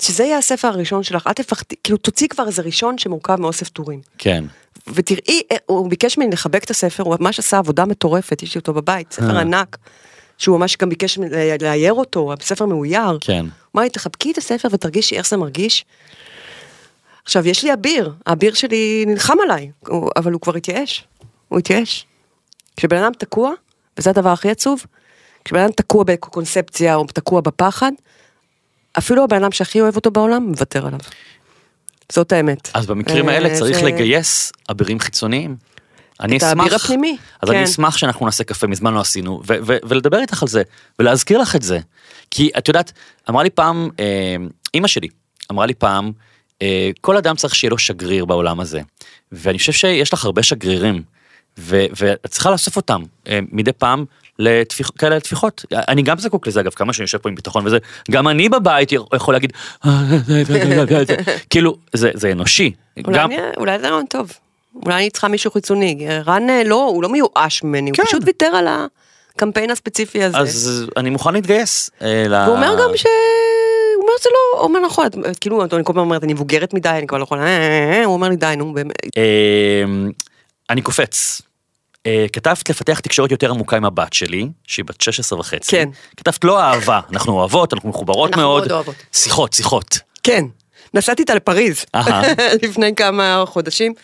שזה 0.01 0.25
יהיה 0.25 0.39
הספר 0.39 0.69
הראשון 0.69 1.03
שלך, 1.03 1.27
אל 1.27 1.33
תפחדי, 1.33 1.77
כאילו 1.85 1.99
תוציא 1.99 2.29
כבר 2.29 2.47
איזה 2.47 2.63
ראשון 2.63 2.99
שמורכב 2.99 3.37
מאוסף 3.41 3.69
טורים. 3.69 4.01
כן. 4.19 4.45
ותראי, 4.95 5.43
אה, 5.53 5.57
הוא 5.67 5.91
ביקש 5.91 6.19
ממני 6.19 6.31
לחבק 6.31 6.65
את 6.65 6.71
הספר, 6.71 7.03
הוא 7.03 7.17
ממש 7.21 7.39
עשה 7.39 7.59
עבודה 7.59 7.85
מטורפת, 7.85 8.43
יש 8.43 8.55
לי 8.55 8.59
אותו 8.59 8.75
בבית, 8.75 9.13
ספר 9.13 9.37
אה. 9.37 9.41
ענק, 9.41 9.77
שהוא 10.39 10.59
ממש 10.59 10.77
גם 10.77 10.89
ביקש 10.89 11.19
ל- 11.19 11.63
לאייר 11.65 11.93
אותו, 11.93 12.33
הספר 12.41 12.67
מאויר. 12.67 13.19
כן. 13.21 13.47
אמר 13.77 13.83
לי, 13.83 13.91
תחבקי 13.91 14.33
את 14.33 14.39
הספר 14.39 14.69
ותרגישי 14.73 15.17
איך 15.17 15.29
זה 15.29 15.37
מרגיש. 15.37 15.85
עכשיו, 17.25 17.49
יש 17.49 17.65
לי 17.65 17.73
אביר, 17.73 18.13
האביר 18.27 18.55
שלי 18.55 19.05
נלחם 19.07 19.37
עליי, 19.43 19.71
אבל 20.17 20.33
הוא 20.33 20.41
כבר 20.41 20.57
התייאש, 20.57 21.05
הוא 21.49 21.59
התייאש. 21.59 22.07
כשבן 22.77 22.97
אדם 22.97 23.13
תקוע, 23.19 23.53
וזה 23.99 24.11
הדבר 24.11 24.29
הכי 24.29 24.51
עצוב, 24.51 24.85
כשבן 25.45 25.61
אדם 25.61 25.73
תקוע 25.73 26.05
בקונספציה 26.05 26.95
או 26.95 27.05
תקוע 27.07 27.41
בפחד, 27.41 27.93
אפילו 28.99 29.25
הבן 29.25 29.37
אדם 29.45 29.53
שהכי 29.53 29.81
אוהב 29.81 29.97
אותו 29.97 30.11
בעולם, 30.11 30.43
מוותר 30.43 30.87
עליו. 30.87 30.99
זאת 32.13 32.33
האמת. 32.33 32.71
אז 32.75 32.87
במקרים 32.87 33.29
אה, 33.29 33.35
האלה 33.35 33.59
צריך 33.59 33.79
זה- 33.79 33.87
לגייס 33.87 34.53
אבירים 34.71 35.01
חיצוניים. 35.01 35.57
אני 36.21 36.37
את 36.37 36.43
אשמח, 36.43 36.61
האביר 36.65 36.77
הפנימי, 36.77 37.17
אז 37.43 37.51
אני 37.51 37.59
כן. 37.59 37.63
אשמח 37.65 37.97
שאנחנו 37.97 38.27
נעשה 38.27 38.45
קפה, 38.45 38.67
מזמן 38.67 38.95
לא 38.95 39.01
עשינו, 39.01 39.43
ו- 39.47 39.55
ו- 39.67 39.77
ולדבר 39.89 40.19
איתך 40.21 40.43
על 40.43 40.49
זה, 40.49 40.63
ולהזכיר 40.99 41.39
לך 41.39 41.57
את 41.57 41.63
זה. 41.63 41.79
כי 42.31 42.51
את 42.59 42.69
יודעת, 42.69 42.93
אמרה 43.31 43.43
לי 43.43 43.51
פעם, 43.51 43.89
אה, 44.01 44.37
אימא 44.75 44.89
שלי, 44.89 45.09
אמרה 45.53 45.67
לי 45.67 45.75
פעם, 45.75 46.13
אה, 46.63 46.91
כל 47.01 47.17
אדם 47.17 47.37
צריך 47.37 47.55
שיהיה 47.55 47.71
לו 47.71 47.79
שגריר 47.79 48.25
בעולם 48.25 48.61
הזה. 48.61 48.81
ואני 49.33 49.59
חושב 49.59 49.73
שיש 49.73 50.13
לך 50.13 50.25
הרבה 50.25 50.43
שגרירים, 50.43 51.03
ו- 51.59 51.87
ואת 51.97 52.27
צריכה 52.27 52.51
לאסוף 52.51 52.77
אותם 52.77 53.03
אה, 53.29 53.39
מדי 53.53 53.73
פעם 53.73 54.05
לתפיח, 54.41 54.91
כאלה 54.99 55.17
לטפיחות. 55.17 55.65
אני 55.73 56.03
גם 56.03 56.19
זקוק 56.19 56.47
לזה 56.47 56.61
אגב, 56.61 56.71
כמה 56.71 56.93
שאני 56.93 57.05
יושב 57.05 57.19
פה 57.19 57.29
עם 57.29 57.35
ביטחון 57.35 57.67
וזה, 57.67 57.79
גם 58.11 58.29
אני 58.29 58.49
בבית 58.49 58.93
יכול 58.93 59.35
להגיד, 59.35 59.53
כאילו, 61.51 61.77
זה, 61.93 62.11
זה 62.15 62.33
אנושי. 62.33 62.73
אולי, 63.07 63.19
גם, 63.19 63.33
אני, 63.33 63.41
אולי 63.57 63.79
זה 63.79 63.89
רעיון 63.89 64.07
טוב. 64.07 64.33
אולי 64.85 64.95
אני 64.95 65.11
צריכה 65.11 65.29
מישהו 65.29 65.51
חיצוני. 65.51 66.07
רן 66.27 66.51
אה, 66.51 66.63
לא, 66.65 66.85
הוא 66.85 67.03
לא 67.03 67.09
מיואש 67.09 67.63
ממני, 67.63 67.93
כן. 67.93 68.03
הוא 68.03 68.09
פשוט 68.09 68.23
ויתר 68.27 68.47
על 68.47 68.67
הקמפיין 69.37 69.71
הספציפי 69.71 70.25
הזה. 70.25 70.39
אז 70.39 70.87
אני 70.97 71.11
מוכן 71.11 71.33
להתגייס. 71.35 71.91
אה, 72.03 72.25
ל- 72.29 72.35
והוא 72.35 72.57
אומר 72.57 72.75
גם 72.83 72.97
ש... 72.97 73.05
הוא 73.97 74.03
אומר 74.03 74.13
זה 74.23 74.29
לא, 74.33 74.59
הוא 74.59 74.69
אומר 74.69 74.81
נכון, 74.81 75.07
כאילו 75.41 75.63
אני 75.63 75.71
כל 75.71 75.93
הזמן 75.93 75.99
אומרת 76.03 76.25
אני 76.25 76.33
מבוגרת 76.33 76.75
מדי, 76.75 76.89
אני 76.89 77.07
כבר 77.07 77.19
לא 77.19 77.23
יכולה, 77.23 77.43
אה, 77.43 77.47
אה, 77.49 77.93
אה, 77.99 78.05
הוא 78.05 78.15
אומר 78.15 78.29
לי 78.29 78.37
די 78.37 78.55
נו 78.57 78.75
באמת, 78.75 78.93
אה, 79.17 79.23
אני 80.71 80.83
קופץ. 80.83 81.43
אה, 82.07 82.27
כתבת 82.33 82.71
לפתח 82.71 83.01
תקשורת 83.01 83.31
יותר 83.31 83.51
עמוקה 83.51 83.77
עם 83.77 83.85
הבת 83.85 84.13
שלי, 84.13 84.49
שהיא 84.67 84.85
בת 84.85 85.01
16 85.01 85.39
וחצי. 85.39 85.71
כן. 85.71 85.89
כתבת 86.17 86.45
לא 86.45 86.61
אהבה, 86.61 87.01
אנחנו 87.13 87.33
אוהבות, 87.33 87.75
אנחנו 87.75 87.89
מחוברות 87.89 88.31
אנחנו 88.31 88.43
מאוד. 88.43 88.61
מאוד 88.61 88.73
אוהבות. 88.73 88.95
שיחות, 89.13 89.53
שיחות. 89.53 89.99
כן. 90.23 90.45
נסעתי 90.95 91.23
איתה 91.23 91.35
לפריז. 91.35 91.85
לפני 92.63 92.95
כמה 92.95 93.45
חודשים, 93.47 93.95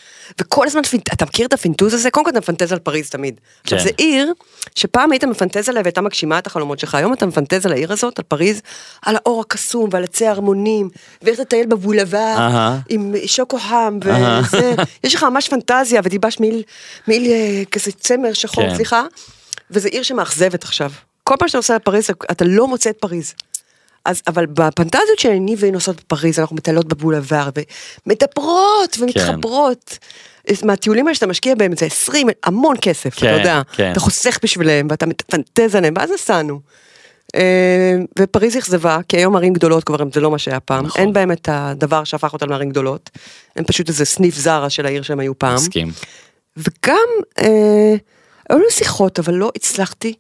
וכל 0.41 0.67
הזמן, 0.67 0.81
אתה 1.13 1.25
מכיר 1.25 1.47
את 1.47 1.53
הפינטוז 1.53 1.95
הזה? 1.95 2.11
קודם 2.11 2.25
כל 2.25 2.31
אתה 2.31 2.39
מפנטז 2.39 2.73
על 2.73 2.79
פריז 2.79 3.11
תמיד. 3.11 3.41
עכשיו 3.63 3.79
כן. 3.79 3.85
זה 3.85 3.91
עיר 3.97 4.33
שפעם 4.75 5.13
היית 5.13 5.25
מפנטז 5.25 5.69
עליה 5.69 5.83
והייתה 5.83 6.01
מגשימה 6.01 6.39
את 6.39 6.47
החלומות 6.47 6.79
שלך, 6.79 6.95
היום 6.95 7.13
אתה 7.13 7.27
מפנטז 7.27 7.67
על 7.67 7.73
העיר 7.73 7.93
הזאת, 7.93 8.19
על 8.19 8.25
פריז, 8.29 8.63
על 9.03 9.17
האור 9.17 9.41
הקסום 9.41 9.89
ועל 9.93 10.05
עצי 10.05 10.27
ההרמונים, 10.27 10.89
ואיך 11.23 11.41
לטייל 11.41 11.67
בבולבר, 11.67 12.35
אהה. 12.39 12.79
עם 12.89 13.15
שוקו 13.27 13.59
חם. 13.59 13.99
וזה, 14.03 14.75
יש 15.05 15.15
לך 15.15 15.23
ממש 15.23 15.49
פנטזיה 15.49 16.01
ותלבש 16.05 16.41
מעיל, 16.41 16.63
מעיל 17.09 17.31
אה, 17.31 17.63
כזה 17.71 17.93
צמר 17.93 18.33
שחור, 18.33 18.69
כן. 18.69 18.75
סליחה, 18.75 19.05
וזה 19.71 19.89
עיר 19.89 20.03
שמאכזבת 20.03 20.63
עכשיו. 20.63 20.91
כל 21.25 21.35
פעם 21.39 21.49
שאתה 21.49 21.59
נוסע 21.59 21.77
לפריז, 21.77 22.11
אתה 22.31 22.45
לא 22.45 22.69
מוצא 22.69 22.91
את 22.91 22.97
פריז. 23.01 23.35
אז, 24.07 24.23
אבל 24.27 24.47
בפנטזיות 24.47 25.19
שאני 25.19 25.55
והיא 25.59 25.73
נוסעות 25.73 25.97
בפריז, 25.97 26.39
אנחנו 26.39 26.57
מטיילות 26.57 26.87
בבולבר, 26.87 27.49
ומדברות 28.07 28.97
ומתחברות. 29.01 29.99
מהטיולים 30.65 31.07
האלה 31.07 31.15
שאתה 31.15 31.27
משקיע 31.27 31.55
בהם 31.55 31.77
זה 31.77 31.87
20, 31.87 32.27
המון 32.45 32.77
כסף, 32.81 33.15
כן, 33.15 33.27
אתה 33.27 33.37
יודע. 33.37 33.63
כן. 33.73 33.93
אתה 33.93 34.01
חוסך 34.01 34.39
בשבילם, 34.43 34.87
ואתה 34.91 35.07
מפנטז 35.07 35.75
עליהם, 35.75 35.95
ואז 35.97 36.11
נסענו. 36.11 36.61
אה, 37.35 37.97
ופריז 38.19 38.59
אכזבה, 38.59 38.99
כי 39.09 39.17
היום 39.17 39.37
ערים 39.37 39.53
גדולות 39.53 39.85
כבר 39.85 39.97
זה 40.15 40.21
לא 40.21 40.31
מה 40.31 40.39
שהיה 40.39 40.61
פעם, 40.61 40.87
נכון. 40.87 41.01
אין 41.01 41.13
בהם 41.13 41.33
את 41.33 41.49
הדבר 41.53 42.05
שהפך 42.05 42.33
אותם 42.33 42.51
לערים 42.51 42.71
גדולות, 42.71 43.11
הם 43.57 43.65
פשוט 43.65 43.89
איזה 43.89 44.05
סניף 44.05 44.37
זרה 44.37 44.71
של 44.71 44.87
העיר 44.87 45.03
שהם 45.03 45.21
היו 45.21 45.39
פעם. 45.39 45.55
מסכים. 45.55 45.93
וגם, 46.57 47.09
אה, 47.39 47.95
היו 48.51 48.59
לי 48.59 48.71
שיחות, 48.71 49.19
אבל 49.19 49.35
לא 49.35 49.51
הצלחתי. 49.57 50.15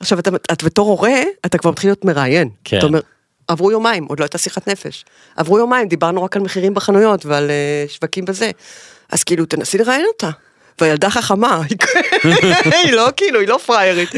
עכשיו, 0.00 0.18
אתה, 0.18 0.30
את 0.52 0.64
בתור 0.64 0.88
הורה, 0.88 1.20
אתה 1.46 1.58
כבר 1.58 1.70
מתחיל 1.70 1.90
להיות 1.90 2.04
מראיין. 2.04 2.48
כן. 2.64 2.78
אתה 2.78 2.86
אומר, 2.86 3.00
עברו 3.48 3.70
יומיים, 3.70 4.04
עוד 4.04 4.20
לא 4.20 4.24
הייתה 4.24 4.38
שיחת 4.38 4.68
נפש. 4.68 5.04
עברו 5.36 5.58
יומיים, 5.58 5.88
דיברנו 5.88 6.24
רק 6.24 6.36
על 6.36 6.42
מחירים 6.42 6.74
בחנויות 6.74 7.26
ועל 7.26 7.50
אה, 7.50 7.84
שווקים 7.88 8.24
וזה. 8.28 8.50
אז 9.10 9.24
כאילו, 9.24 9.46
תנסי 9.46 9.78
לראיין 9.78 10.04
אותה. 10.12 10.30
והילדה 10.80 11.10
חכמה, 11.10 11.62
היא 12.84 12.92
לא 12.98 13.08
כאילו, 13.16 13.40
היא 13.40 13.48
לא 13.48 13.58
פריירית. 13.66 14.10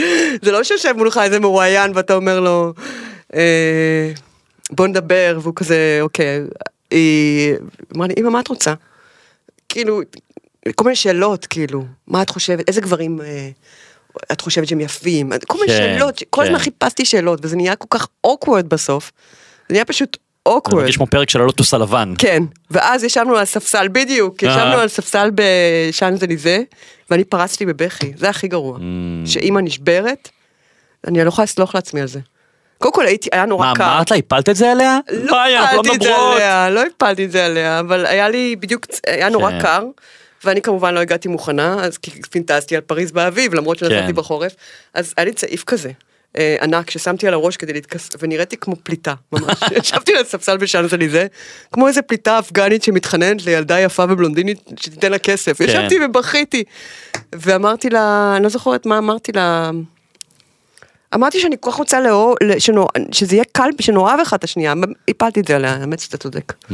זה 0.42 0.52
לא 0.52 0.64
שיושב 0.64 0.92
מולך 0.96 1.20
איזה 1.22 1.40
מרואיין 1.40 1.92
ואתה 1.94 2.14
אומר 2.14 2.40
לו, 2.40 2.72
אה, 3.34 4.12
בוא 4.70 4.86
נדבר, 4.86 5.38
והוא 5.42 5.54
כזה, 5.56 5.98
אוקיי. 6.00 6.40
היא 6.90 7.54
אמרה 7.96 8.06
לי, 8.06 8.14
אמא, 8.18 8.28
מה 8.30 8.40
את 8.40 8.48
רוצה? 8.48 8.74
כאילו, 9.68 10.00
כל 10.74 10.84
מיני 10.84 10.96
שאלות, 10.96 11.46
כאילו, 11.46 11.84
מה 12.06 12.22
את 12.22 12.30
חושבת, 12.30 12.68
איזה 12.68 12.80
גברים 12.80 13.20
אה, 13.20 13.48
את 14.32 14.40
חושבת 14.40 14.68
שהם 14.68 14.80
יפים, 14.80 15.32
כל 15.46 15.58
מיני 15.58 15.72
כן, 15.72 15.76
שאלות, 15.76 16.22
כל 16.30 16.40
כן. 16.40 16.46
הזמן 16.46 16.58
חיפשתי 16.58 17.04
שאלות, 17.04 17.40
וזה 17.42 17.56
נהיה 17.56 17.76
כל 17.76 17.86
כך 17.90 18.08
awkward 18.26 18.66
בסוף, 18.68 19.12
זה 19.68 19.72
נהיה 19.72 19.84
פשוט 19.84 20.16
זה 20.48 20.54
awkward. 20.54 20.74
מרגיש 20.74 20.96
כמו 20.96 21.06
פרק 21.06 21.30
של 21.30 21.40
הלוטוס 21.40 21.74
הלבן. 21.74 22.14
כן, 22.18 22.42
ואז 22.70 23.04
ישבנו 23.04 23.36
על 23.36 23.44
ספסל, 23.44 23.88
בדיוק, 23.92 24.44
אה. 24.44 24.48
ישבנו 24.48 24.76
על 24.78 24.88
ספסל 24.88 25.30
בשאנזליזה, 25.34 26.62
ואני 27.10 27.24
פרצתי 27.24 27.66
בבכי, 27.66 28.12
זה 28.16 28.28
הכי 28.28 28.48
גרוע. 28.48 28.78
Mm. 28.78 28.80
שאימא 29.26 29.60
נשברת, 29.60 30.28
אני 31.06 31.24
לא 31.24 31.28
יכולה 31.28 31.44
לסלוח 31.44 31.74
לעצמי 31.74 32.00
על 32.00 32.06
זה. 32.06 32.20
קודם 32.78 32.94
כל 32.94 33.06
הייתי, 33.06 33.28
היה 33.32 33.46
נורא 33.46 33.66
מה, 33.66 33.74
קר. 33.74 33.94
אמרת 33.94 34.10
לה? 34.10 34.16
הפלת 34.16 34.48
את 34.48 34.56
זה 34.56 34.72
עליה? 34.72 34.98
לא 35.10 35.46
אנחנו 35.46 35.80
הפלתי 35.80 35.96
את 35.96 36.02
זה. 36.02 36.16
עליה, 36.16 36.70
לא 36.70 36.82
הפלתי 36.86 37.24
את 37.24 37.30
זה 37.30 37.46
עליה, 37.46 37.80
אבל 37.80 38.06
היה 38.06 38.28
לי 38.28 38.56
בדיוק, 38.56 38.86
היה 39.06 39.28
נורא 39.28 39.50
כן. 39.50 39.60
קר, 39.60 39.84
ואני 40.44 40.62
כמובן 40.62 40.94
לא 40.94 41.00
הגעתי 41.00 41.28
מוכנה, 41.28 41.84
אז 41.84 41.98
כי 41.98 42.10
פינטזתי 42.30 42.76
על 42.76 42.80
פריז 42.80 43.12
באביב, 43.12 43.54
למרות 43.54 43.78
שנסעתי 43.78 44.06
כן. 44.06 44.14
בחורף, 44.14 44.54
אז 44.94 45.14
היה 45.16 45.24
לי 45.24 45.32
צעיף 45.32 45.64
כזה. 45.64 45.90
אה, 46.38 46.56
ענק 46.62 46.90
ששמתי 46.90 47.28
על 47.28 47.34
הראש 47.34 47.56
כדי 47.56 47.72
להתכס... 47.72 48.08
ונראיתי 48.18 48.56
כמו 48.56 48.76
פליטה, 48.82 49.14
ממש. 49.32 49.58
ישבתי 49.82 50.14
על 50.14 50.20
הספסל 50.20 50.56
בשאנזליזה, 50.56 51.26
כמו 51.72 51.88
איזה 51.88 52.02
פליטה 52.02 52.38
אפגנית 52.38 52.82
שמתחננת 52.82 53.44
לילדה 53.44 53.80
יפה 53.80 54.04
ובלונדינית 54.08 54.70
שתיתן 54.80 55.10
לה 55.10 55.18
כסף. 55.18 55.58
כן. 55.58 55.64
ישבתי 55.64 55.98
ובכיתי. 56.04 56.64
ואמרתי 57.34 57.90
לה, 57.90 58.32
אני 58.36 58.44
לא 58.44 58.48
זוכרת 58.48 58.86
מה 58.86 58.98
אמרתי 58.98 59.32
לה, 59.32 59.70
אמרתי 61.14 61.40
שאני 61.40 61.56
כל 61.60 61.70
כך 61.70 61.76
רוצה 61.76 62.00
לאהוב, 62.00 62.34
שנו- 62.58 62.86
שזה 63.12 63.34
יהיה 63.36 63.44
קל, 63.52 63.68
שנאהב 63.80 64.20
אחד 64.20 64.36
את 64.36 64.44
השנייה, 64.44 64.74
הפלתי 65.08 65.40
את 65.40 65.46
זה 65.48 65.56
עליה, 65.56 65.72
האמת 65.74 66.00
שאתה 66.00 66.16
צודק. 66.16 66.52
Mm. 66.62 66.72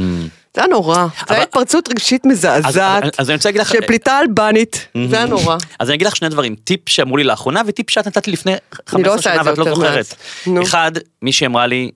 זה 0.55 0.61
היה 0.61 0.67
נורא, 0.67 0.95
זה 0.95 1.01
אבל- 1.03 1.35
היה 1.35 1.43
התפרצות 1.43 1.89
רגשית 1.89 2.27
מזעזעת, 2.27 3.03
אני 3.03 3.39
של 3.65 3.87
פליטה 3.87 4.21
אלבנית, 4.21 4.87
זה 5.09 5.17
היה 5.17 5.27
נורא. 5.27 5.57
אז 5.79 5.89
אני 5.89 5.97
אגיד 5.97 6.07
לך 6.07 6.17
שני 6.17 6.29
דברים, 6.29 6.55
טיפ 6.65 6.89
שאמרו 6.89 7.17
לי 7.17 7.25
לאחרונה 7.25 7.63
וטיפ 7.67 7.91
שאת 7.91 8.07
נתת 8.07 8.27
לי 8.27 8.33
לפני 8.33 8.53
15 8.87 9.15
עושה 9.15 9.31
את 9.31 9.41
שנה 9.41 9.51
ואת 9.51 9.59
לא 9.59 9.65
זוכרת. 9.75 10.15
אחד, 10.63 10.93
מישהי 11.23 11.47
אמרה 11.47 11.67
לי, 11.67 11.91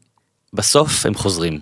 בסוף 0.53 1.07
הם 1.07 1.15
חוזרים. 1.15 1.61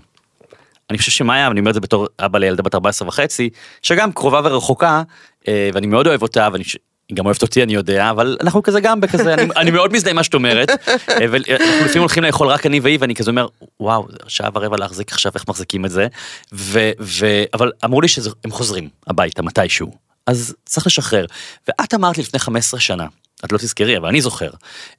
אני 0.90 0.98
חושב 0.98 1.10
שמאיה, 1.12 1.48
ואני 1.48 1.60
אומר 1.60 1.70
את 1.70 1.74
זה 1.74 1.80
בתור 1.80 2.06
אבא 2.20 2.38
לילדה 2.38 2.62
בת 2.62 2.74
14 2.74 3.08
וחצי, 3.08 3.50
שגם 3.82 4.12
קרובה 4.12 4.40
ורחוקה, 4.44 5.02
אה, 5.48 5.70
ואני 5.74 5.86
מאוד 5.86 6.06
אוהב 6.06 6.22
אותה, 6.22 6.48
ואני 6.52 6.64
היא 7.12 7.16
גם 7.16 7.26
אוהבת 7.26 7.42
אותי, 7.42 7.62
אני 7.62 7.74
יודע, 7.74 8.10
אבל 8.10 8.36
אנחנו 8.40 8.62
כזה 8.62 8.80
גם 8.80 9.00
בכזה, 9.00 9.34
אני, 9.34 9.48
אני 9.56 9.70
מאוד 9.70 9.92
מזדהה 9.92 10.10
עם 10.10 10.16
מה 10.16 10.24
שאת 10.24 10.34
אומרת, 10.34 10.70
אה, 10.90 11.26
ואנחנו 11.30 11.84
לפעמים 11.84 11.98
הולכים 11.98 12.22
לאכול 12.22 12.48
רק 12.48 12.66
אני 12.66 12.80
והיא, 12.80 12.98
ואני 13.00 13.14
כזה 13.14 13.30
אומר, 13.30 13.46
וואו, 13.80 14.08
שעה 14.28 14.50
ורבע 14.54 14.76
להחזיק 14.76 15.12
עכשיו, 15.12 15.32
איך 15.34 15.48
מחזיקים 15.48 15.84
את 15.84 15.90
זה, 15.90 16.06
ו, 16.52 16.90
ו, 17.00 17.26
אבל 17.54 17.72
אמרו 17.84 18.00
לי 18.00 18.08
שהם 18.08 18.50
חוזרים 18.50 18.88
הביתה 19.06 19.42
מתישהו, 19.42 19.92
אז 20.26 20.54
צריך 20.64 20.86
לשחרר. 20.86 21.26
ואת 21.68 21.94
אמרת 21.94 22.18
לפני 22.18 22.40
15 22.40 22.80
שנה, 22.80 23.06
את 23.44 23.52
לא 23.52 23.58
תזכרי, 23.58 23.96
אבל 23.96 24.08
אני 24.08 24.20
זוכר, 24.20 24.50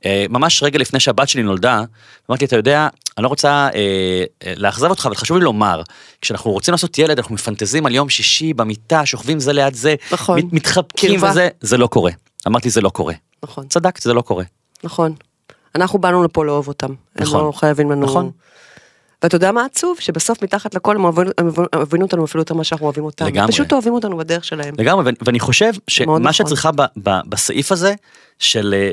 אה, 0.06 0.26
ממש 0.30 0.64
רגע 0.64 0.80
לפני 0.80 1.00
שהבת 1.00 1.30
שלי 1.30 1.44
נולדה, 1.44 1.84
אמרתי, 2.30 2.46
אתה 2.46 2.56
יודע, 2.56 2.88
אני 3.18 3.24
לא 3.24 3.28
רוצה 3.28 3.50
אה, 3.50 3.70
אה, 4.46 4.54
לאכזב 4.58 4.90
אותך, 4.90 5.06
אבל 5.06 5.16
חשוב 5.16 5.38
לי 5.38 5.44
לומר, 5.44 5.82
כשאנחנו 6.22 6.52
רוצים 6.52 6.72
לעשות 6.72 6.98
ילד, 6.98 7.18
אנחנו 7.18 7.36
מפנטזים 7.36 7.86
על 7.86 7.96
יום 7.96 8.10
שישי 8.10 8.54
במיטה, 8.54 9.06
שוכבים 9.06 9.40
זה 9.40 9.54
ליד 9.54 9.74
זה, 9.74 9.96
נכון. 10.12 10.40
מת- 10.40 10.54
מתחבקים 10.54 11.16
קרבה. 11.16 11.32
וזה, 11.32 11.50
זה 11.62 11.78
לא 11.78 11.88
קורה. 11.88 12.12
אמרתי, 12.48 12.70
זה 12.70 12.82
לא 12.82 12.90
קורה. 12.90 13.14
נכון, 13.44 13.68
צדקת, 13.68 14.02
זה 14.02 14.14
לא 14.14 14.22
קורה. 14.22 14.44
נכון. 14.84 15.14
אנחנו 15.76 16.00
באנו 16.00 16.24
לפה 16.24 16.46
לאהוב 16.46 16.68
אותם. 16.68 16.90
הם 17.16 17.24
נכון. 17.24 17.46
לא 17.46 17.52
חייבים 17.52 17.92
לנו... 17.92 18.06
נכון. 18.06 18.32
ואתה 19.24 19.36
יודע 19.36 19.52
מה 19.52 19.66
עצוב? 19.66 19.98
שבסוף 20.00 20.42
מתחת 20.44 20.76
לכל 20.76 20.96
הם 20.96 21.04
אוהבים- 21.06 21.28
אותנו 22.02 22.26
אפילו 22.26 22.42
יותר 22.42 22.54
ממה 22.54 22.64
שאנחנו 22.64 22.86
אוהבים 22.86 23.04
אותם. 23.04 23.26
לגמרי. 23.26 23.52
פשוט 23.52 23.74
אוהבים 23.74 23.94
אותנו 23.94 24.18
בדרך 24.18 24.44
שלהם. 24.44 24.74
לגמרי, 24.78 25.12
ואני 25.26 25.40
חושב 25.40 25.72
שמה 25.88 26.20
נכון. 26.20 26.34
שאת 26.34 26.46
צריכה 26.46 26.72
ב- 26.72 26.82
ב- 27.04 27.20
בסעיף 27.30 27.72
הזה, 27.72 27.94
של 28.40 28.74
אה, 28.78 28.92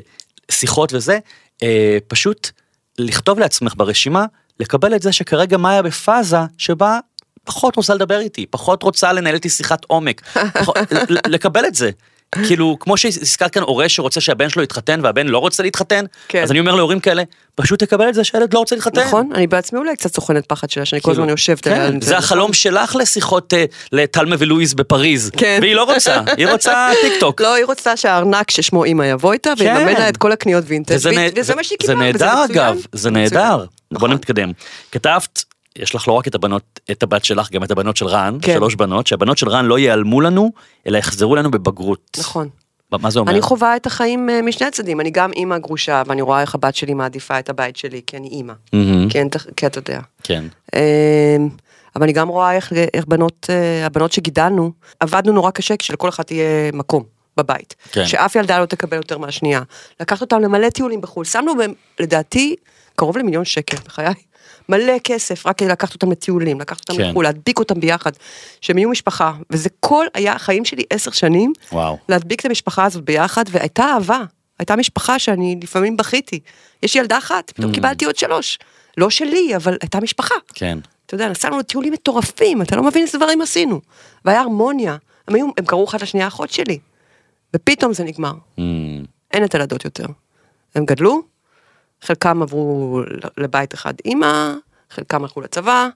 שיחות 0.50 0.92
וזה, 0.94 1.18
אה, 1.62 1.98
פשוט 2.08 2.50
לכתוב 2.98 3.38
לעצמך 3.38 3.72
ברשימה, 3.76 4.24
לקבל 4.60 4.94
את 4.94 5.02
זה 5.02 5.12
שכרגע 5.12 5.56
מאיה 5.56 5.82
בפאזה 5.82 6.36
שבה 6.58 6.98
פחות 7.44 7.76
רוצה 7.76 7.94
לדבר 7.94 8.20
איתי, 8.20 8.46
פחות 8.46 8.82
רוצה 8.82 9.12
לנהל 9.12 9.34
איתי 9.34 9.48
שיחת 9.48 9.84
עומק, 9.84 10.20
פחות- 10.60 10.76
לקבל 11.26 11.64
את 11.66 11.74
זה. 11.74 11.90
כאילו, 12.46 12.76
כמו 12.80 12.96
שהזכרת 12.96 13.50
כאן 13.50 13.62
הורה 13.62 13.88
שרוצה 13.88 14.20
שהבן 14.20 14.48
שלו 14.48 14.62
יתחתן 14.62 15.00
והבן 15.02 15.26
לא 15.26 15.38
רוצה 15.38 15.62
להתחתן, 15.62 16.04
כן. 16.28 16.42
אז 16.42 16.50
אני 16.50 16.60
אומר 16.60 16.74
להורים 16.74 17.00
כאלה, 17.00 17.22
פשוט 17.54 17.82
תקבל 17.82 18.08
את 18.08 18.14
זה 18.14 18.24
שהילד 18.24 18.54
לא 18.54 18.58
רוצה 18.58 18.74
להתחתן. 18.74 19.04
נכון? 19.04 19.30
אני 19.34 19.46
בעצמי 19.46 19.78
אולי 19.78 19.96
קצת 19.96 20.14
סוכנת 20.14 20.46
פחד 20.46 20.70
שלה, 20.70 20.84
שאני 20.84 21.00
כל 21.00 21.10
כאילו, 21.10 21.22
הזמן 21.22 21.28
יושבת 21.28 21.60
כן, 21.60 21.80
עליה. 21.80 22.00
זה 22.02 22.18
החלום 22.18 22.52
שלך 22.52 22.96
לשיחות 22.96 23.54
אה, 23.54 23.64
לתלמה 23.92 24.36
ולואיז 24.38 24.74
בפריז, 24.74 25.30
כן. 25.36 25.58
והיא 25.62 25.74
לא 25.74 25.84
רוצה, 25.84 26.20
היא 26.36 26.48
רוצה 26.48 26.90
טיק 27.02 27.12
טוק. 27.20 27.40
לא, 27.40 27.54
היא 27.54 27.64
רוצה 27.64 27.96
שהארנק 27.96 28.50
ששמו 28.50 28.84
אימא 28.84 29.02
יבוא 29.02 29.32
איתה, 29.32 29.52
ויממן 29.58 29.92
לה 29.92 30.08
את 30.08 30.16
כל 30.16 30.32
הקניות 30.32 30.64
וינטג', 30.66 30.96
וזה 31.36 31.54
מה 31.54 31.64
שהיא 31.64 31.78
זה 31.82 31.92
קיבלה, 31.92 31.94
וזה 31.94 31.94
נהדר 31.94 32.44
מצוין. 32.44 32.58
אגב, 32.58 32.76
זה. 32.92 33.10
נהדר. 33.10 33.64
בוא. 33.92 34.08
נתקדם. 34.08 34.52
כתבת, 34.92 35.44
יש 35.78 35.94
לך 35.94 36.08
לא 36.08 36.12
רק 36.12 36.28
את 36.28 36.34
הבנות, 36.34 36.80
את 36.90 37.02
הבת 37.02 37.24
שלך, 37.24 37.50
גם 37.52 37.64
את 37.64 37.70
הבנות 37.70 37.96
של 37.96 38.06
רן, 38.06 38.38
כן. 38.42 38.54
שלוש 38.54 38.74
בנות, 38.74 39.06
שהבנות 39.06 39.38
של 39.38 39.48
רן 39.48 39.64
לא 39.64 39.78
ייעלמו 39.78 40.20
לנו, 40.20 40.52
אלא 40.86 40.98
יחזרו 40.98 41.36
לנו 41.36 41.50
בבגרות. 41.50 42.16
נכון. 42.20 42.48
מה 42.92 43.10
זה 43.10 43.18
אומר? 43.20 43.32
אני 43.32 43.40
חווה 43.40 43.76
את 43.76 43.86
החיים 43.86 44.30
אה, 44.30 44.42
משני 44.42 44.66
הצדדים, 44.66 45.00
אני 45.00 45.10
גם 45.10 45.32
אימא 45.32 45.58
גרושה, 45.58 46.02
ואני 46.06 46.22
רואה 46.22 46.40
איך 46.40 46.54
הבת 46.54 46.74
שלי 46.74 46.94
מעדיפה 46.94 47.38
את 47.38 47.48
הבית 47.48 47.76
שלי, 47.76 48.00
כי 48.06 48.16
אני 48.16 48.28
אימא. 48.28 48.52
אין 49.14 49.28
תח- 49.28 49.46
כי 49.56 49.66
אתה 49.66 49.78
יודע. 49.78 50.00
כן. 50.22 50.44
אמ, 50.74 51.48
אבל 51.96 52.02
אני 52.04 52.12
גם 52.12 52.28
רואה 52.28 52.52
איך, 52.56 52.72
איך 52.94 53.04
בנות, 53.06 53.46
אה, 53.50 53.86
הבנות 53.86 54.12
שגידלנו, 54.12 54.72
עבדנו 55.00 55.32
נורא 55.32 55.50
קשה 55.50 55.76
כשלכל 55.76 56.08
אחת 56.08 56.30
יהיה 56.30 56.72
מקום 56.72 57.02
בבית. 57.36 57.74
כן. 57.92 58.06
שאף 58.06 58.34
ילדה 58.36 58.60
לא 58.60 58.66
תקבל 58.66 58.96
יותר 58.96 59.18
מהשנייה. 59.18 59.62
לקחת 60.00 60.20
אותם 60.20 60.40
למלא 60.40 60.70
טיולים 60.70 61.00
בחו"ל, 61.00 61.24
שמנו 61.24 61.56
בהם, 61.56 61.72
לדעתי, 62.00 62.56
קרוב 62.96 63.18
למיליון 63.18 63.44
שקל, 63.44 63.76
בחיי. 63.84 64.14
מלא 64.70 64.98
כסף, 65.04 65.46
רק 65.46 65.58
כדי 65.58 65.68
לקחת 65.68 65.94
אותם 65.94 66.10
לטיולים, 66.10 66.60
לקחת 66.60 66.80
אותם 66.80 67.02
כן. 67.02 67.10
לחו"ל, 67.10 67.24
להדביק 67.24 67.58
אותם 67.58 67.80
ביחד, 67.80 68.10
שהם 68.60 68.78
יהיו 68.78 68.90
משפחה. 68.90 69.32
וזה 69.50 69.68
כל 69.80 70.06
היה 70.14 70.32
החיים 70.32 70.64
שלי 70.64 70.82
עשר 70.90 71.10
שנים, 71.10 71.52
וואו. 71.72 71.98
להדביק 72.08 72.40
את 72.40 72.46
המשפחה 72.46 72.84
הזאת 72.84 73.04
ביחד, 73.04 73.44
והייתה 73.50 73.84
אהבה. 73.84 74.22
הייתה 74.58 74.76
משפחה 74.76 75.18
שאני 75.18 75.58
לפעמים 75.62 75.96
בכיתי. 75.96 76.40
יש 76.82 76.96
ילדה 76.96 77.18
אחת, 77.18 77.50
פתאום 77.50 77.70
Mm. 77.70 77.74
קיבלתי 77.74 78.04
עוד 78.04 78.16
שלוש. 78.16 78.58
לא 78.96 79.10
שלי, 79.10 79.56
אבל 79.56 79.76
הייתה 79.82 80.00
משפחה. 80.00 80.34
כן. 80.54 80.78
אתה 81.06 81.14
יודע, 81.14 81.28
נסענו 81.28 81.58
לטיולים 81.58 81.92
מטורפים, 81.92 82.62
אתה 82.62 82.76
לא 82.76 82.82
מבין 82.82 83.02
איזה 83.02 83.18
דברים 83.18 83.42
עשינו. 83.42 83.80
והיה 84.24 84.40
הרמוניה, 84.40 84.96
הם 85.28 85.34
היו, 85.34 85.46
הם 85.58 85.64
קראו 85.64 85.84
אחת 85.84 86.02
לשנייה 86.02 86.26
אחות 86.28 86.50
שלי. 86.50 86.78
ופתאום 87.56 87.92
זה 87.92 88.04
נגמר, 88.04 88.32
מהמם. 88.58 89.04
אין 89.32 89.44
את 89.44 89.54
הילדות 89.54 89.84
יותר. 89.84 90.06
הם 90.74 90.84
גדלו, 90.84 91.22
חלקם 92.02 92.42
עברו 92.42 93.00
לבית 93.36 93.74
אחד 93.74 93.94
אימא, 94.04 94.52
חלקם 94.90 95.22
הלכו 95.22 95.40
לצבא, 95.40 95.88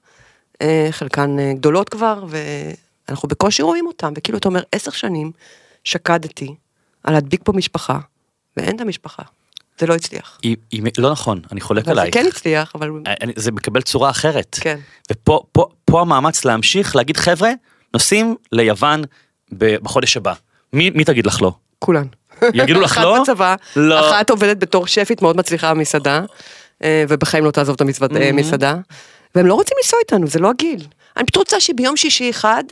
אה, 0.61 0.87
חלקן 0.91 1.39
אה, 1.39 1.53
גדולות 1.53 1.89
כבר, 1.89 2.25
ואנחנו 2.27 3.29
בקושי 3.29 3.61
רואים 3.63 3.87
אותן, 3.87 4.13
וכאילו 4.17 4.37
אתה 4.37 4.47
אומר, 4.47 4.61
עשר 4.71 4.91
שנים 4.91 5.31
שקדתי 5.83 6.55
על 7.03 7.13
להדביק 7.13 7.41
פה 7.43 7.51
משפחה, 7.53 7.99
ואין 8.57 8.75
את 8.75 8.81
המשפחה. 8.81 9.23
זה 9.79 9.87
לא 9.87 9.95
הצליח. 9.95 10.39
היא, 10.43 10.55
היא, 10.71 10.83
לא 10.97 11.11
נכון, 11.11 11.41
אני 11.51 11.61
חולק 11.61 11.85
אבל 11.85 11.95
זה 11.95 12.01
עלייך. 12.01 12.13
כן 12.15 12.25
הצליח, 12.27 12.75
אבל 12.75 12.91
אני- 13.21 13.33
זה 13.35 13.51
מקבל 13.51 13.81
צורה 13.81 14.09
אחרת. 14.09 14.57
כן. 14.61 14.79
ופה 15.11 15.43
פה, 15.51 15.67
פה 15.85 16.01
המאמץ 16.01 16.45
להמשיך, 16.45 16.95
להגיד 16.95 17.17
חבר'ה, 17.17 17.51
נוסעים 17.93 18.35
ליוון 18.51 19.01
בחודש 19.51 20.17
הבא. 20.17 20.33
מי, 20.73 20.89
מי 20.89 21.03
תגיד 21.03 21.25
לך 21.25 21.41
לא? 21.41 21.51
כולן. 21.79 22.07
יגידו 22.53 22.81
לך 22.81 22.97
לא? 22.97 23.15
אחת 23.17 23.21
בצבא, 23.21 23.55
לא. 23.75 24.09
אחת 24.09 24.29
עובדת 24.29 24.57
בתור 24.57 24.87
שפית 24.87 25.21
מאוד 25.21 25.37
מצליחה 25.37 25.73
במסעדה, 25.73 26.21
אה, 26.83 27.03
ובחיים 27.09 27.45
לא 27.45 27.51
תעזוב 27.51 27.73
את 27.75 27.81
המסעד- 27.81 28.17
אה, 28.17 28.29
המסעדה, 28.29 28.75
והם 29.35 29.45
לא 29.45 29.53
רוצים 29.53 29.77
לנסוע 29.83 29.99
איתנו, 29.99 30.27
זה 30.27 30.39
לא 30.39 30.49
הגיל. 30.49 30.79
אני 31.17 31.25
פשוט 31.25 31.37
רוצה 31.37 31.59
שביום 31.59 31.97
שישי 31.97 32.29
אחד, 32.29 32.63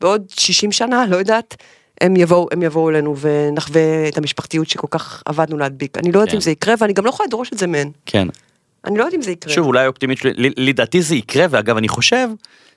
בעוד 0.00 0.22
60 0.36 0.72
שנה, 0.72 1.04
לא 1.08 1.16
יודעת, 1.16 1.56
הם 2.00 2.16
יבואו, 2.16 2.48
הם 2.52 2.62
יבואו 2.62 2.90
אלינו 2.90 3.16
ונחווה 3.20 3.80
את 4.08 4.18
המשפחתיות 4.18 4.68
שכל 4.68 4.86
כך 4.90 5.22
עבדנו 5.26 5.58
להדביק. 5.58 5.98
אני 5.98 6.12
לא 6.12 6.18
יודעת 6.18 6.28
כן. 6.30 6.36
אם 6.36 6.40
זה 6.40 6.50
יקרה, 6.50 6.74
ואני 6.78 6.92
גם 6.92 7.04
לא 7.04 7.10
יכולה 7.10 7.26
לדרוש 7.26 7.50
את 7.52 7.58
זה 7.58 7.66
מהן. 7.66 7.90
כן. 8.06 8.28
אני 8.84 8.98
לא 8.98 9.04
יודעת 9.04 9.14
אם 9.14 9.22
זה 9.22 9.30
יקרה. 9.30 9.52
שוב, 9.52 9.66
אולי 9.66 9.86
אופטימית 9.86 10.18
שלי, 10.18 10.32
לי- 10.36 10.52
לדעתי 10.56 11.02
זה 11.02 11.14
יקרה, 11.14 11.46
ואגב, 11.50 11.76
אני 11.76 11.88
חושב 11.88 12.28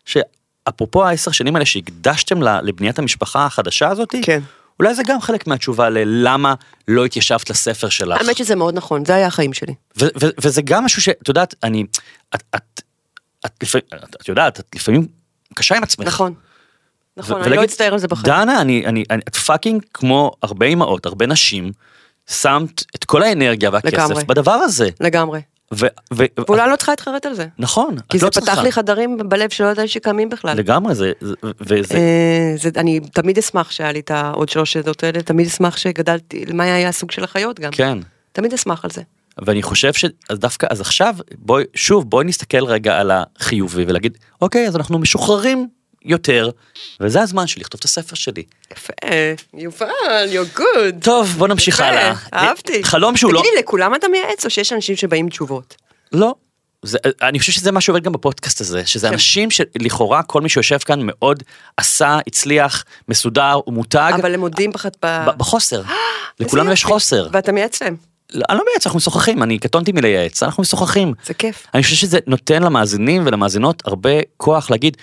שאפרופו 0.05 1.05
העשר 1.05 1.31
שנים 1.31 1.55
האלה 1.55 1.65
שהקדשתם 1.65 2.41
לבניית 2.43 2.99
המשפחה 2.99 3.45
החדשה 3.45 3.87
הזאת, 3.89 4.15
כן. 4.21 4.39
אולי 4.79 4.95
זה 4.95 5.03
גם 5.03 5.21
חלק 5.21 5.47
מהתשובה 5.47 5.89
ללמה 5.89 6.53
לא 6.87 7.05
התיישבת 7.05 7.49
לספר 7.49 7.89
שלך. 7.89 8.21
האמת 8.21 8.37
שזה 8.37 8.55
מאוד 8.55 8.73
נכון, 8.73 9.05
זה 9.05 9.15
היה 9.15 9.27
החיים 9.27 9.53
שלי. 9.53 9.73
ו- 10.01 10.05
ו- 10.21 10.29
וזה 10.41 10.61
גם 10.61 10.85
משהו 10.85 11.01
שאת 11.01 11.27
יודעת, 11.27 11.55
אני, 11.63 11.83
את, 12.35 12.43
את, 12.55 12.81
את, 13.45 13.63
את, 13.75 14.15
את 14.21 14.27
יודעת, 14.27 14.59
את 14.59 14.75
לפעמים 14.75 15.07
קשה 15.53 15.75
עם 15.77 15.83
עצמך. 15.83 16.07
נכון. 16.07 16.33
נכון, 17.17 17.43
אני 17.43 17.55
לא 17.55 17.63
אצטער 17.63 17.93
על 17.93 17.99
זה 17.99 18.07
בחיים. 18.07 18.25
דנה, 18.25 18.61
אני, 18.61 18.85
אני, 18.85 19.03
אני, 19.09 19.21
את 19.27 19.35
פאקינג 19.35 19.81
כמו 19.93 20.31
הרבה 20.43 20.65
אימהות, 20.65 21.05
הרבה 21.05 21.25
נשים, 21.25 21.71
שמת 22.29 22.83
את 22.95 23.05
כל 23.05 23.23
האנרגיה 23.23 23.69
והכסף 23.73 23.93
לגמרי. 23.93 24.23
בדבר 24.23 24.51
הזה. 24.51 24.89
לגמרי. 24.99 25.41
ו, 25.73 25.85
ו, 26.13 26.23
ואולי 26.37 26.69
לא 26.71 26.75
צריכה 26.75 26.91
להתחרט 26.91 27.25
על 27.25 27.33
זה. 27.33 27.47
נכון, 27.59 27.95
כי 28.09 28.19
זה 28.19 28.25
לא 28.25 28.31
פתח. 28.31 28.57
לי 28.57 28.71
חדרים 28.71 29.17
בלב 29.17 29.49
שלא 29.49 29.67
ידעתי 29.67 29.87
שקיימים 29.87 30.29
בכלל. 30.29 30.57
לגמרי, 30.57 30.95
זה, 30.95 31.11
זה, 31.21 31.33
וזה, 31.61 31.95
אה, 31.95 32.53
זה, 32.57 32.69
אני 32.77 32.99
תמיד 32.99 33.37
אשמח 33.37 33.71
שהיה 33.71 33.91
לי 33.91 33.99
את 33.99 34.11
העוד 34.11 34.49
שלוש 34.49 34.77
עדות 34.77 35.03
האלה, 35.03 35.21
תמיד 35.21 35.47
אשמח 35.47 35.77
שגדלתי, 35.77 36.45
מה 36.53 36.63
היה 36.63 36.89
הסוג 36.89 37.11
של 37.11 37.23
החיות 37.23 37.59
גם. 37.59 37.71
כן. 37.71 37.97
תמיד 38.31 38.53
אשמח 38.53 38.85
על 38.85 38.91
זה. 38.91 39.01
ואני 39.45 39.63
חושב 39.63 39.93
שדווקא, 39.93 40.67
אז 40.69 40.81
עכשיו, 40.81 41.15
בואי, 41.37 41.63
שוב, 41.73 42.09
בואי 42.09 42.25
נסתכל 42.25 42.65
רגע 42.65 42.99
על 42.99 43.11
החיובי 43.11 43.85
ולהגיד, 43.87 44.17
אוקיי, 44.41 44.67
אז 44.67 44.75
אנחנו 44.75 44.99
משוחררים 44.99 45.67
יותר, 46.05 46.49
וזה 46.99 47.21
הזמן 47.21 47.47
שלי 47.47 47.61
לכתוב 47.61 47.79
את 47.79 47.85
הספר 47.85 48.15
שלי. 48.15 48.43
יפה, 48.71 48.93
יובל, 49.53 50.29
you're 50.31 50.57
good. 50.57 51.03
טוב, 51.03 51.35
בוא 51.37 51.47
נמשיך 51.47 51.75
יפה, 51.75 51.85
הלאה. 51.85 52.13
אהבתי. 52.33 52.83
חלום 52.83 53.17
שהוא 53.17 53.33
לא... 53.33 53.39
תגידי, 53.39 53.59
לכולם 53.59 53.95
אתה 53.95 54.07
מייעץ 54.07 54.45
או 54.45 54.49
שיש 54.49 54.73
אנשים 54.73 54.95
שבאים 54.95 55.29
תשובות? 55.29 55.75
לא. 56.11 56.35
זה, 56.83 56.97
אני 57.21 57.39
חושב 57.39 57.51
שזה 57.51 57.71
מה 57.71 57.81
שעובד 57.81 58.03
גם 58.03 58.11
בפודקאסט 58.11 58.61
הזה, 58.61 58.85
שזה 58.85 59.07
כן. 59.07 59.13
אנשים 59.13 59.51
שלכאורה 59.51 60.23
כל 60.23 60.41
מי 60.41 60.49
שיושב 60.49 60.77
כאן 60.77 60.99
מאוד 61.03 61.43
עשה, 61.77 62.19
הצליח, 62.27 62.85
מסודר 63.09 63.59
ומותג, 63.67 64.13
אבל 64.15 64.33
הם 64.33 64.39
מודים 64.39 64.71
בח... 64.71 64.85
ב... 64.85 65.25
בחוסר. 65.37 65.81
לכולנו 66.39 66.71
יש. 66.71 66.83
חוסר. 66.83 67.27
ואתה 67.31 67.51
מייעץ 67.51 67.81
להם, 67.81 67.95
לא, 68.33 68.43
אני 68.49 68.57
לא 68.57 68.63
מייעץ, 68.65 68.85
אנחנו 68.85 68.97
משוחחים, 68.97 69.43
אני 69.43 69.59
קטונתי 69.59 69.91
מלייעץ, 69.91 70.43
אנחנו 70.43 70.61
משוחחים. 70.61 71.13
זה 71.25 71.33
כיף. 71.33 71.67
אני 71.73 71.83
חושב 71.83 71.95
שזה 71.95 72.19
נותן 72.27 72.63
למאזינים 72.63 73.23
ולמאזינות 73.25 73.83
הרבה 73.85 74.09
כוח 74.37 74.71
להגיד, 74.71 74.97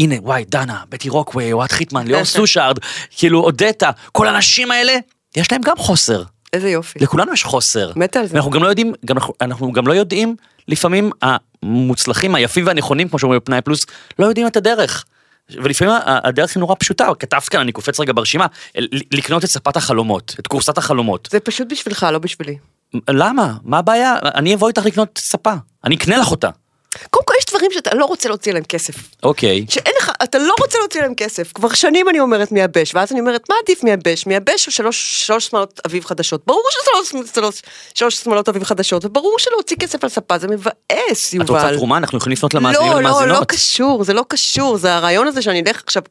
הנה 0.00 0.14
וואי 0.22 0.44
דנה, 0.48 0.82
בטי 0.88 1.08
רוקווי, 1.08 1.52
אוהד 1.52 1.72
חיטמן, 1.72 2.06
ליאור 2.06 2.24
סושארד, 2.36 2.78
כאילו 3.10 3.40
הודית, 3.40 3.82
כל 4.12 4.26
האנשים 4.26 4.70
האלה, 4.70 4.92
יש 5.36 5.52
להם 5.52 5.60
גם 5.62 5.76
חוסר. 5.76 6.22
איזה 6.52 6.70
יופי. 6.70 6.98
לכולנו 6.98 7.32
יש 7.32 7.44
חוסר. 7.44 7.92
מתה 7.96 8.20
על 8.20 8.26
זה. 8.26 8.34
ואנחנו 8.34 8.50
גם 8.50 8.62
לא 8.62 8.68
יודעים, 8.68 8.92
גם 9.04 9.16
אנחנו, 9.16 9.34
אנחנו 9.40 9.72
גם 9.72 9.86
לא 9.86 9.92
יודעים, 9.92 10.36
לפעמים 10.68 11.10
המוצלחים, 11.22 12.34
היפים 12.34 12.66
והנכונים, 12.66 13.08
כמו 13.08 13.18
שאומרים 13.18 13.40
בפנאי 13.40 13.60
פלוס, 13.60 13.86
לא 14.18 14.26
יודעים 14.26 14.46
את 14.46 14.56
הדרך. 14.56 15.04
ולפעמים 15.50 15.94
הדרך 16.06 16.56
היא 16.56 16.60
נורא 16.60 16.74
פשוטה, 16.78 17.08
כתבת 17.18 17.48
כאן, 17.48 17.60
אני 17.60 17.72
קופץ 17.72 18.00
רגע 18.00 18.12
ברשימה, 18.12 18.46
לקנות 19.12 19.44
את 19.44 19.48
ספת 19.48 19.76
החלומות, 19.76 20.36
את 20.38 20.46
כורסת 20.46 20.78
החלומות. 20.78 21.28
זה 21.32 21.40
פשוט 21.40 21.68
בשבילך, 21.72 22.06
לא 22.12 22.18
בשבילי. 22.18 22.56
למה? 23.10 23.54
מה 23.62 23.78
הבעיה? 23.78 24.16
אני 24.34 24.54
אבוא 24.54 24.68
איתך 24.68 24.86
לקנות 24.86 25.18
ספה, 25.18 25.52
אני 25.84 25.96
אקנה 25.96 26.18
לך 26.18 26.30
אותה. 26.30 26.50
קודם 27.10 27.24
כל 27.24 27.34
יש 27.38 27.46
דברים 27.46 27.70
שאתה 27.72 27.94
לא 27.94 28.04
רוצה 28.04 28.28
להוציא 28.28 28.52
עליהם 28.52 28.64
כסף. 28.64 28.94
אוקיי. 29.22 29.66
שאין 29.68 29.94
לך, 29.98 30.10
אתה 30.22 30.38
לא 30.38 30.54
רוצה 30.60 30.78
להוציא 30.78 31.02
להם 31.02 31.14
כסף. 31.14 31.52
כבר 31.52 31.72
שנים 31.72 32.08
אני 32.08 32.20
אומרת 32.20 32.52
מייבש, 32.52 32.94
ואז 32.94 33.12
אני 33.12 33.20
אומרת, 33.20 33.48
מה 33.48 33.54
עדיף 33.62 33.84
מייבש? 33.84 34.26
מייבש 34.26 34.66
או 34.66 34.72
שלוש, 34.72 35.26
שלוש 35.26 35.46
שמלות 35.46 35.80
אביב 35.86 36.04
חדשות? 36.04 36.42
ברור 36.46 36.62
שזה 36.70 36.90
לא 36.94 37.24
שלוש, 37.34 37.62
שלוש 37.94 38.14
שמלות 38.14 38.48
אביב 38.48 38.64
חדשות, 38.64 39.04
וברור 39.04 39.36
שלהוציא 39.38 39.76
כסף 39.76 40.04
על 40.04 40.10
ספה 40.10 40.38
זה 40.38 40.48
מבאס, 40.48 41.32
יובל. 41.32 41.44
את 41.44 41.50
רוצה 41.50 41.72
תרומה? 41.76 41.96
אנחנו 41.96 42.18
יכולים 42.18 42.36
לפנות 42.36 42.54
למאזינים 42.54 42.92
לא, 42.92 43.02
לא, 43.02 43.08
ולמאזינות. 43.08 43.40
לא 43.40 43.44
קשור, 43.44 44.04
זה 44.04 44.12
לא 44.12 44.24
קשור, 44.28 44.76
זה 44.76 44.94
הרעיון 44.94 45.26
הזה 45.26 45.42
שאני 45.42 45.62
אלך 45.66 45.82
עכשיו... 45.86 46.02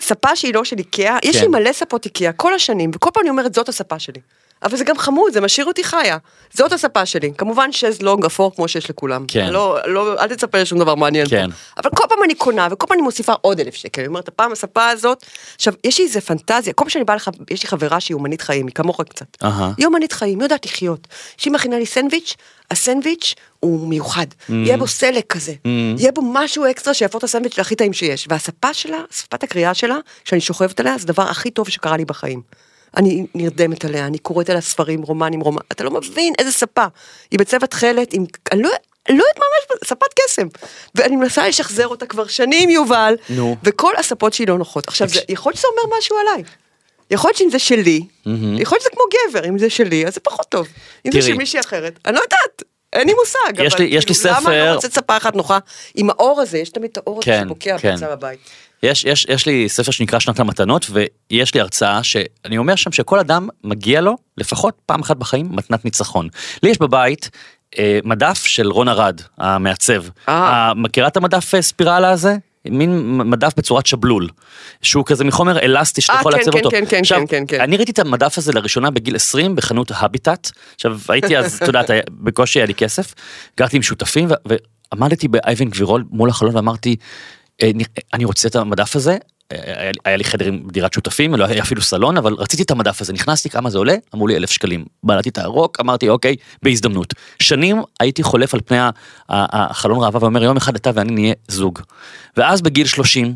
ספה 0.00 0.36
שהיא 0.36 0.54
לא 0.54 0.64
של 0.64 0.78
איקאה, 0.78 1.18
יש 1.22 1.36
כן. 1.36 1.42
לי 1.42 1.48
מלא 1.48 1.72
ספות 1.72 2.04
איקאה 2.04 2.32
כל 2.32 2.54
השנים, 2.54 2.90
וכל 2.94 3.10
פעם 3.14 3.20
אני 3.20 3.30
אומרת 3.30 3.54
זאת 3.54 3.68
הספה 3.68 3.98
שלי. 3.98 4.20
אבל 4.62 4.76
זה 4.76 4.84
גם 4.84 4.98
חמוד, 4.98 5.32
זה 5.32 5.40
משאיר 5.40 5.66
אותי 5.66 5.84
חיה. 5.84 6.16
זאת 6.54 6.72
הספה 6.72 7.06
שלי. 7.06 7.32
כמובן 7.38 7.72
שזלונג 7.72 8.24
אפור 8.24 8.54
כמו 8.54 8.68
שיש 8.68 8.90
לכולם. 8.90 9.24
כן. 9.28 9.50
לא, 9.50 9.78
לא, 9.86 10.20
אל 10.20 10.28
תצפה 10.28 10.58
לשום 10.58 10.78
דבר 10.78 10.94
מעניין 10.94 11.26
כן. 11.28 11.50
פה. 11.50 11.82
אבל 11.82 11.90
כל 11.96 12.04
פעם 12.08 12.18
אני 12.24 12.34
קונה, 12.34 12.68
וכל 12.70 12.86
פעם 12.86 12.94
אני 12.94 13.02
מוסיפה 13.02 13.32
עוד 13.40 13.60
אלף 13.60 13.74
שקל. 13.74 14.00
אני 14.00 14.08
אומרת, 14.08 14.28
הפעם 14.28 14.52
הספה 14.52 14.88
הזאת, 14.88 15.24
עכשיו, 15.56 15.72
יש 15.84 15.98
לי 15.98 16.04
איזה 16.04 16.20
פנטזיה, 16.20 16.72
כל 16.72 16.84
פעם 16.84 16.90
שאני 16.90 17.04
באה 17.04 17.16
לך, 17.16 17.30
יש 17.50 17.62
לי 17.62 17.68
חברה 17.68 18.00
שהיא 18.00 18.14
אומנית 18.14 18.42
חיים, 18.42 18.66
היא 18.66 18.74
כמוך 18.74 19.00
קצת. 19.02 19.26
אהה. 19.44 19.72
היא 19.76 19.86
אומנית 19.86 20.12
חיים, 20.12 20.38
היא 20.38 20.44
יודעת 20.44 20.66
לחיות. 20.66 21.06
כשהיא 21.36 21.52
מכינה 21.52 21.78
לי 21.78 21.86
סנדוויץ', 21.86 22.34
הסנדוויץ' 22.70 23.34
הוא 23.60 23.88
מיוחד. 23.88 24.26
Mm. 24.26 24.52
יהיה 24.52 24.76
בו 24.76 24.86
סלק 24.86 25.26
כזה. 25.26 25.54
יהיה 25.98 26.12
בו 26.12 26.22
משהו 26.24 26.64
אקסטרה 26.70 26.94
שיהפוך 26.94 27.18
את 27.18 27.24
הסנדוויץ' 27.24 27.58
להכי 27.58 27.74
טעים 27.74 27.92
שיש. 27.92 28.26
והספה 28.30 28.74
שלה, 28.74 28.98
ספת 29.12 29.42
הקריאה 29.42 29.74
שלה, 29.74 29.96
שאני 30.24 30.40
שוכבת 30.40 30.80
עליה, 30.80 30.98
זה 30.98 31.04
הדבר 31.04 31.22
הכי 31.22 31.50
טוב 31.50 31.68
שקרה 31.68 31.96
לי 31.96 32.04
בחיים. 32.04 32.67
אני 32.96 33.26
נרדמת 33.34 33.84
עליה, 33.84 34.06
אני 34.06 34.18
קוראת 34.18 34.50
עליה 34.50 34.60
ספרים, 34.60 35.02
רומנים, 35.02 35.40
רומן, 35.40 35.60
אתה 35.72 35.84
לא 35.84 35.90
מבין 35.90 36.32
איזה 36.38 36.52
ספה. 36.52 36.84
היא 37.30 37.38
בצבע 37.38 37.66
תכלת, 37.66 38.12
עם, 38.12 38.24
אני 38.52 38.62
לא, 38.62 38.68
לא 39.08 39.14
יודעת 39.14 39.36
ממש, 39.38 39.78
ספת 39.88 40.06
קסם. 40.24 40.46
ואני 40.94 41.16
מנסה 41.16 41.48
לשחזר 41.48 41.86
אותה 41.88 42.06
כבר 42.06 42.26
שנים, 42.26 42.70
יובל. 42.70 43.14
נו. 43.30 43.56
וכל 43.64 43.92
הספות 43.96 44.32
שלי 44.32 44.46
לא 44.46 44.58
נוחות. 44.58 44.88
עכשיו, 44.88 45.08
זה, 45.08 45.20
יכול 45.28 45.50
להיות 45.50 45.58
שזה 45.58 45.66
אומר 45.68 45.96
משהו 45.98 46.16
עליי. 46.18 46.42
יכול 47.10 47.28
להיות 47.28 47.36
שאם 47.38 47.50
זה 47.50 47.58
שלי, 47.58 48.00
יכול 48.26 48.76
להיות 48.76 48.80
שזה 48.80 48.90
כמו 48.92 49.02
גבר, 49.30 49.48
אם 49.48 49.58
זה 49.58 49.70
שלי, 49.70 50.06
אז 50.06 50.14
זה 50.14 50.20
פחות 50.20 50.46
טוב. 50.48 50.66
אם 51.06 51.12
זה 51.12 51.18
תראי. 51.18 51.22
של 51.32 51.34
מישהי 51.38 51.60
אחרת, 51.60 51.98
אני 52.06 52.14
לא 52.14 52.20
יודעת, 52.20 52.62
אין 52.92 53.06
לי 53.08 53.14
מושג. 53.14 53.64
יש 53.66 53.74
אבל 53.74 53.82
לי- 53.84 53.88
יש 53.90 54.08
לי 54.08 54.14
כאילו, 54.14 54.28
למה 54.30 54.38
אני 54.38 54.44
ספר- 54.44 54.66
לא 54.68 54.74
מוצאת 54.74 54.92
ספה 54.92 55.16
אחת 55.16 55.36
נוחה? 55.36 55.58
עם 55.94 56.10
האור 56.10 56.40
הזה, 56.40 56.58
יש 56.58 56.68
תמיד 56.70 56.90
את 56.90 56.96
האור 56.96 57.16
הזה 57.18 57.24
כן, 57.24 57.42
שבוקע 57.44 57.78
כן. 57.78 57.88
באמצע 57.88 58.14
בבית. 58.14 58.40
יש, 58.82 59.04
יש, 59.04 59.26
יש 59.28 59.46
לי 59.46 59.68
ספר 59.68 59.90
שנקרא 59.90 60.18
שנת 60.18 60.40
המתנות, 60.40 60.86
ויש 60.90 61.54
לי 61.54 61.60
הרצאה 61.60 62.02
שאני 62.02 62.58
אומר 62.58 62.76
שם 62.76 62.92
שכל 62.92 63.18
אדם 63.18 63.48
מגיע 63.64 64.00
לו 64.00 64.16
לפחות 64.36 64.74
פעם 64.86 65.00
אחת 65.00 65.16
בחיים 65.16 65.48
מתנת 65.50 65.84
ניצחון. 65.84 66.28
לי 66.62 66.70
יש 66.70 66.78
בבית 66.78 67.30
אה, 67.78 67.98
מדף 68.04 68.38
של 68.44 68.68
רון 68.70 68.88
ארד, 68.88 69.20
המעצב. 69.38 70.02
אה. 70.28 70.34
אה, 70.68 70.74
מכירה 70.74 71.08
את 71.08 71.16
המדף 71.16 71.54
אה, 71.54 71.62
ספירלה 71.62 72.10
הזה? 72.10 72.36
מין 72.70 73.18
מדף 73.18 73.52
בצורת 73.56 73.86
שבלול, 73.86 74.28
שהוא 74.82 75.04
כזה 75.06 75.24
מחומר 75.24 75.58
אלסטי 75.58 76.00
שאתה 76.00 76.12
אה, 76.14 76.20
יכול 76.20 76.32
כן, 76.32 76.38
לעצב 76.38 76.50
כן, 76.52 76.58
אותו. 76.58 76.70
כן, 76.70 76.84
כן, 76.88 77.00
עכשיו, 77.00 77.18
כן, 77.18 77.26
כן, 77.26 77.44
כן. 77.48 77.60
אני 77.60 77.76
ראיתי 77.76 77.92
את 77.92 77.98
המדף 77.98 78.38
הזה 78.38 78.52
לראשונה 78.52 78.90
בגיל 78.90 79.16
20 79.16 79.56
בחנות 79.56 79.92
הביטט. 79.94 80.50
עכשיו 80.74 80.98
הייתי 81.08 81.38
אז, 81.38 81.54
את 81.62 81.66
יודעת, 81.66 81.90
בקושי 82.10 82.58
היה 82.58 82.66
לי 82.66 82.74
כסף, 82.74 83.14
גרתי 83.58 83.76
עם 83.76 83.82
שותפים 83.82 84.28
ו- 84.30 84.54
ועמדתי 84.92 85.28
באייבן 85.28 85.64
גבירול 85.68 86.04
מול 86.10 86.28
החלון 86.30 86.56
ואמרתי, 86.56 86.90
"אה, 86.90 86.94
נ- 86.96 87.37
אני 88.14 88.24
רוצה 88.24 88.48
את 88.48 88.56
המדף 88.56 88.96
הזה. 88.96 89.16
אה, 89.52 89.90
היה 90.04 90.16
לי- 90.16 90.24
חדר 90.24 90.46
עם 90.46 90.68
דירת 90.72 90.92
שותפים, 90.92 91.34
לא 91.34 91.44
היה 91.44 91.62
אפילו 91.62 91.82
סלון, 91.82 92.16
אבל 92.16 92.32
רציתי 92.32 92.62
את 92.62 92.70
המדף 92.70 93.00
הזה, 93.00 93.12
נכנסתי, 93.12 93.50
כמה 93.50 93.70
זה 93.70 93.78
עולה? 93.78 93.94
אמרו 94.14 94.26
לי 94.26 94.36
אלף 94.36 94.50
שקלים. 94.50 94.84
בלעתי 95.02 95.28
את 95.28 95.38
הרוק, 95.38 95.80
אמרתי 95.80 96.08
אוקיי, 96.08 96.36
בהזדמנות. 96.62 97.14
שנים 97.42 97.82
הייתי 98.00 98.22
חולף 98.22 98.54
על 98.54 98.60
פני 98.64 98.78
החלון 99.28 99.98
ראווה 100.04 100.22
ואומר 100.22 100.42
יום 100.42 100.56
אחד 100.56 100.74
אתה 100.74 100.90
ואני 100.94 101.12
נהיה 101.12 101.34
זוג. 101.48 101.78
ואז 102.36 102.62
בגיל 102.62 102.86
30 102.86 103.34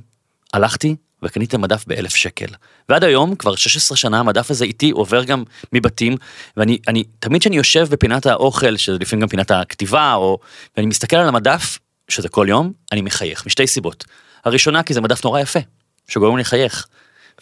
הלכתי 0.52 0.96
וקניתי 1.22 1.56
המדף 1.56 1.84
באלף 1.86 2.14
שקל. 2.14 2.46
ועד 2.88 3.04
היום, 3.04 3.34
כבר 3.34 3.54
16 3.54 3.96
שנה, 3.96 4.18
המדף 4.20 4.50
הזה 4.50 4.64
איתי 4.64 4.90
עובר 4.90 5.24
גם 5.24 5.42
מבתים, 5.72 6.16
ואני, 6.56 6.78
אני, 6.88 7.04
תמיד 7.18 7.40
כשאני 7.40 7.56
יושב 7.56 7.86
בפינת 7.90 8.26
האוכל, 8.26 8.76
שזה 8.76 8.98
לפעמים 9.00 9.20
גם 9.22 9.28
פינת 9.28 9.50
הכתיבה, 9.50 10.14
או, 10.14 10.38
ואני 10.76 10.86
מסתכל 10.86 11.16
על 11.16 11.28
המדף, 11.28 11.78
שזה 12.12 12.28
כל 12.28 12.46
יום, 12.48 12.72
אני 12.92 13.02
מחייך, 13.02 13.46
משתי 13.46 13.66
סיבות. 13.66 14.04
הראשונה, 14.44 14.82
כי 14.82 14.94
זה 14.94 15.00
מדף 15.00 15.24
נורא 15.24 15.40
יפה, 15.40 15.60
שגורם 16.08 16.36
לי 16.36 16.40
לחייך. 16.40 16.86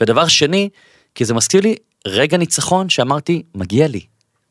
ודבר 0.00 0.28
שני, 0.28 0.68
כי 1.14 1.24
זה 1.24 1.34
מזכיר 1.34 1.60
לי 1.60 1.76
רגע 2.06 2.36
ניצחון 2.36 2.88
שאמרתי, 2.88 3.42
מגיע 3.54 3.88
לי. 3.88 4.00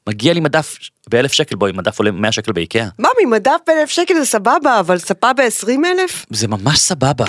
מגיע 0.09 0.33
לי 0.33 0.39
מדף 0.39 0.77
באלף 1.09 1.33
שקל, 1.33 1.55
בואי, 1.55 1.71
מדף 1.71 1.99
עולה 1.99 2.11
100 2.11 2.31
שקל 2.31 2.51
באיקאה. 2.51 2.87
ממי, 2.99 3.25
מדף 3.29 3.59
באלף 3.67 3.89
שקל 3.89 4.13
זה 4.13 4.25
סבבה, 4.25 4.79
אבל 4.79 4.97
ספה 4.97 5.33
בעשרים 5.33 5.85
אלף? 5.85 6.25
זה 6.29 6.47
ממש 6.47 6.79
סבבה. 6.79 7.25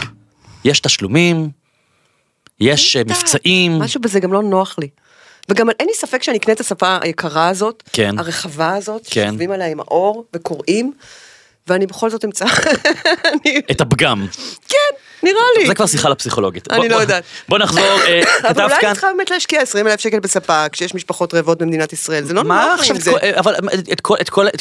יש 0.64 0.80
תשלומים, 0.80 1.50
יש 2.60 2.96
אה, 2.96 3.02
מבצעים. 3.04 3.78
משהו 3.78 4.00
בזה 4.00 4.20
גם 4.20 4.32
לא 4.32 4.42
נוח 4.42 4.76
לי. 4.78 4.88
וגם 5.48 5.70
אין 5.70 5.88
לי 5.88 5.94
ספק 5.94 6.22
שאני 6.22 6.38
אקנה 6.38 6.54
את 6.54 6.60
השפה 6.60 6.98
היקרה 7.02 7.48
הזאת, 7.48 7.82
כן. 7.92 8.18
הרחבה 8.18 8.74
הזאת, 8.74 9.02
כן. 9.10 9.10
שיושבים 9.10 9.50
עליה 9.50 9.66
עם 9.66 9.80
האור 9.80 10.24
וקוראים, 10.36 10.92
ואני 11.70 11.86
בכל 11.86 12.10
זאת 12.10 12.24
אמצא, 12.24 12.44
אני- 13.32 13.60
את 13.70 13.80
הפגם. 13.80 14.26
כן, 14.68 14.76
נראה 15.22 15.34
לי. 15.58 15.66
זה 15.66 15.74
כבר 15.74 15.86
שיחה 15.86 16.08
לפסיכולוגית. 16.08 16.72
אני 16.72 16.88
לא 16.88 16.96
יודעת. 16.96 17.24
בוא 17.48 17.58
נחזור, 17.58 17.82
אה, 17.82 18.22
אבל 18.42 18.48
כתבת 18.54 18.56
אולי 18.64 18.74
כאן. 18.80 18.86
אני 18.88 18.94
צריכה 18.94 19.06
באמת 19.16 19.30
להשקיע 19.30 19.60
20 19.62 19.86
אלף 19.86 20.00
שקל 20.00 20.20
בספה, 20.20 20.68
כשיש 20.72 20.94
משפחות 20.94 21.34
רעבות 21.34 21.58
במדינת 21.62 21.92
ישראל, 21.92 22.24
זה 22.24 22.34
לא 22.34 22.44
לי 22.44 22.48
עכשיו, 22.80 22.96
זה. 23.00 23.12
אה, 23.22 23.38
אבל 23.40 23.54
את 23.92 24.00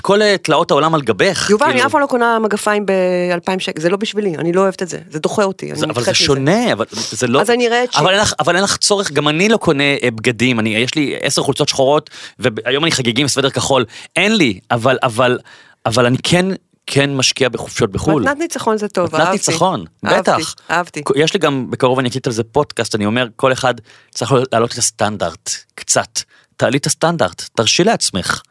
כל- 0.01 0.21
אה, 0.21 0.37
תלאות 0.37 0.71
העולם 0.71 0.95
על 0.95 1.01
גבך. 1.01 1.47
יובל, 1.49 1.65
אני 1.65 1.73
כאילו. 1.73 1.87
אף 1.87 1.91
פעם 1.91 2.01
לא 2.01 2.05
קונה 2.05 2.39
מגפיים 2.39 2.85
ב-2,000 2.85 3.59
שקל, 3.59 3.81
זה 3.81 3.89
לא 3.89 3.97
בשבילי, 3.97 4.35
אני 4.37 4.53
לא 4.53 4.61
אוהבת 4.61 4.81
את 4.83 4.89
זה, 4.89 4.97
זה 5.09 5.19
דוחה 5.19 5.43
אותי, 5.43 5.65
אני 5.71 5.91
אבל 5.91 6.03
זה. 6.03 6.13
שונה, 6.13 6.73
אבל 6.73 6.85
זה 6.91 7.27
לא... 7.27 7.41
אז 7.41 7.49
אני 7.49 7.67
אראה 7.67 7.83
את 7.83 7.93
ש- 7.93 7.95
אבל 7.97 8.13
אין 8.13 8.21
לך- 8.21 8.33
אבל 8.39 8.55
צורך, 8.77 9.11
גם 9.11 9.27
אני 9.27 9.49
לא 9.49 9.57
קונה 9.57 9.83
בגדים, 10.15 10.59
אני, 10.59 10.69
יש 10.69 10.95
לי 10.95 11.15
עשר 11.21 11.41
חולצות 11.41 11.69
שחורות, 11.69 12.09
והיום 12.39 12.83
אני 12.83 12.91
חגיגי 12.91 13.21
עם 13.21 13.27
סוודר 13.27 13.49
כחול. 13.49 13.85
אין 14.15 14.35
לי, 14.35 14.59
אבל, 14.71 14.97
אבל, 15.03 15.39
אבל 15.85 16.05
אני 16.05 16.17
כן, 16.23 16.45
כן 16.91 17.15
משקיע 17.15 17.49
בחופשות 17.49 17.91
בחו"ל. 17.91 18.21
מתנת 18.23 18.37
ניצחון 18.37 18.77
זה 18.77 18.87
טוב, 18.87 19.05
מתנת 19.07 19.19
אהבתי. 19.19 19.31
ניצחון, 19.31 19.85
אהבתי, 20.05 20.31
בטח. 20.31 20.55
אהבתי. 20.71 21.01
יש 21.15 21.33
לי 21.33 21.39
גם, 21.39 21.71
בקרוב 21.71 21.99
אני 21.99 22.09
אקליט 22.09 22.27
על 22.27 22.33
זה 22.33 22.43
פודקאסט, 22.43 22.95
אני 22.95 23.05
אומר, 23.05 23.27
כל 23.35 23.51
אחד 23.53 23.73
צריך 24.09 24.33
להעלות 24.51 24.73
את 24.73 24.77
הסטנדרט, 24.77 25.49
קצת. 25.75 26.19
תעלי 26.57 26.77
את 26.77 26.85
הסטנדרט, 26.85 27.43
תרשי 27.55 27.83
לעצמך. 27.83 28.41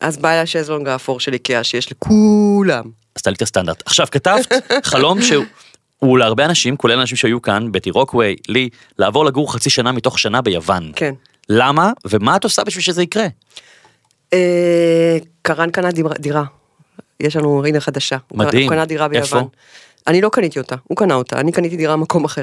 אז 0.00 0.16
בא 0.16 0.28
אליי 0.28 0.40
השזלונג 0.40 0.88
האפור 0.88 1.20
של 1.20 1.32
איקאה 1.32 1.64
שיש 1.64 1.92
לכולם. 1.92 2.84
אז 3.16 3.22
תעלי 3.22 3.36
את 3.36 3.42
הסטנדרט. 3.42 3.82
עכשיו, 3.86 4.06
כתבת 4.10 4.52
חלום 4.90 5.22
שהוא... 5.22 5.44
הוא 5.98 6.18
להרבה 6.18 6.44
אנשים, 6.44 6.76
כולל 6.76 6.98
אנשים 6.98 7.16
שהיו 7.16 7.42
כאן, 7.42 7.72
בטי 7.72 7.90
רוקאווי, 7.90 8.36
לי, 8.48 8.68
לעבור 8.98 9.24
לגור 9.24 9.52
חצי 9.52 9.70
שנה 9.70 9.92
מתוך 9.92 10.18
שנה 10.18 10.42
ביוון. 10.42 10.92
כן. 10.96 11.14
למה, 11.48 11.92
ומה 12.04 12.36
את 12.36 12.44
עושה 12.44 12.64
בשביל 12.64 12.82
שזה 12.82 13.02
יקרה? 13.02 13.26
אה, 14.32 15.18
קרן 15.42 15.70
קנה 15.70 15.88
דירה. 16.18 16.44
יש 17.20 17.36
לנו 17.36 17.66
הנה 17.66 17.80
חדשה. 17.80 18.16
מדהים. 18.34 18.62
הוא 18.62 18.70
קנה 18.70 18.84
דירה 18.84 19.08
איפה? 19.12 19.36
ביוון. 19.36 19.48
אני 20.06 20.20
לא 20.20 20.28
קניתי 20.28 20.58
אותה, 20.58 20.76
הוא 20.84 20.96
קנה 20.96 21.14
אותה, 21.14 21.40
אני 21.40 21.52
קניתי 21.52 21.76
דירה 21.76 21.96
במקום 21.96 22.24
אחר. 22.24 22.42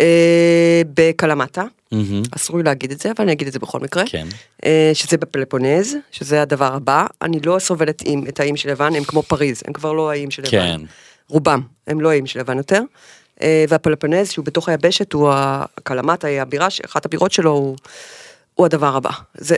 אה, 0.00 0.82
בקלמטה, 0.94 1.64
מהמם. 1.92 2.22
אסור 2.36 2.56
לי 2.56 2.62
להגיד 2.62 2.90
את 2.90 3.00
זה, 3.00 3.10
אבל 3.10 3.24
אני 3.24 3.32
אגיד 3.32 3.46
את 3.46 3.52
זה 3.52 3.58
בכל 3.58 3.80
מקרה. 3.80 4.02
כן. 4.06 4.26
אה, 4.64 4.90
שזה 4.94 5.16
בפלפונז, 5.16 5.96
שזה 6.12 6.42
הדבר 6.42 6.74
הבא. 6.74 7.06
אני 7.22 7.40
לא 7.40 7.58
סובלת 7.58 8.02
עם, 8.04 8.24
את 8.28 8.40
האיים 8.40 8.56
של 8.56 8.68
יוון, 8.68 8.94
הם 8.94 9.04
כמו 9.04 9.22
פריז, 9.22 9.62
הם 9.66 9.72
כבר 9.72 9.92
לא 9.92 10.10
האיים 10.10 10.30
של 10.30 10.42
יוון. 10.44 10.78
כן. 10.78 10.80
רובם, 11.28 11.60
הם 11.86 12.00
לא 12.00 12.10
האיים 12.10 12.26
של 12.26 12.38
יוון 12.38 12.56
יותר. 12.56 12.82
אה, 13.42 13.64
והפלפונז, 13.68 14.30
שהוא 14.30 14.44
בתוך 14.44 14.68
היבשת, 14.68 15.12
הוא 15.12 15.30
הקלמטה, 15.32 16.28
היא 16.28 16.40
הבירה, 16.40 16.68
אחת 16.84 17.06
הבירות 17.06 17.32
שלו, 17.32 17.50
הוא, 17.50 17.76
הוא 18.54 18.66
הדבר 18.66 18.96
הבא. 18.96 19.10
זה, 19.34 19.56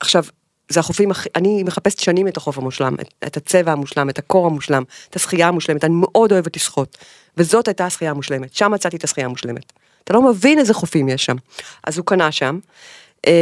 עכשיו, 0.00 0.24
זה 0.68 0.80
החופים 0.80 1.10
הכי, 1.10 1.28
אני 1.36 1.62
מחפשת 1.62 1.98
שנים 1.98 2.28
את 2.28 2.36
החוף 2.36 2.58
המושלם, 2.58 2.94
את, 3.00 3.14
את 3.26 3.36
הצבע 3.36 3.72
המושלם, 3.72 4.10
את 4.10 4.18
הקור 4.18 4.46
המושלם, 4.46 4.82
את 5.10 5.16
השחייה 5.16 5.48
המושלמת, 5.48 5.84
אני 5.84 5.94
מאוד 5.94 6.32
אוהבת 6.32 6.56
לשחות. 6.56 6.98
וזאת 7.36 7.68
הייתה 7.68 7.86
השחייה 7.86 8.10
המושלמת, 8.10 8.54
שם 8.54 8.72
מצאתי 8.72 8.96
את 8.96 9.04
השחייה 9.04 9.26
המושלמת. 9.26 9.72
אתה 10.04 10.12
לא 10.12 10.22
מבין 10.22 10.58
איזה 10.58 10.74
חופים 10.74 11.08
יש 11.08 11.24
שם. 11.24 11.36
אז 11.84 11.98
הוא 11.98 12.06
קנה 12.06 12.32
שם. 12.32 12.58
אה, 13.26 13.32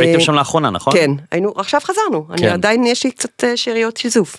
והייתם 0.00 0.20
שם 0.20 0.34
לאחרונה, 0.34 0.70
נכון? 0.70 0.92
כן, 0.92 1.10
היינו, 1.30 1.52
עכשיו 1.56 1.80
חזרנו, 1.84 2.26
אני 2.30 2.38
כן. 2.38 2.48
עדיין 2.48 2.86
יש 2.86 3.04
לי 3.04 3.10
קצת 3.10 3.44
אה, 3.44 3.56
שאריות 3.56 3.96
שיזוף. 3.96 4.36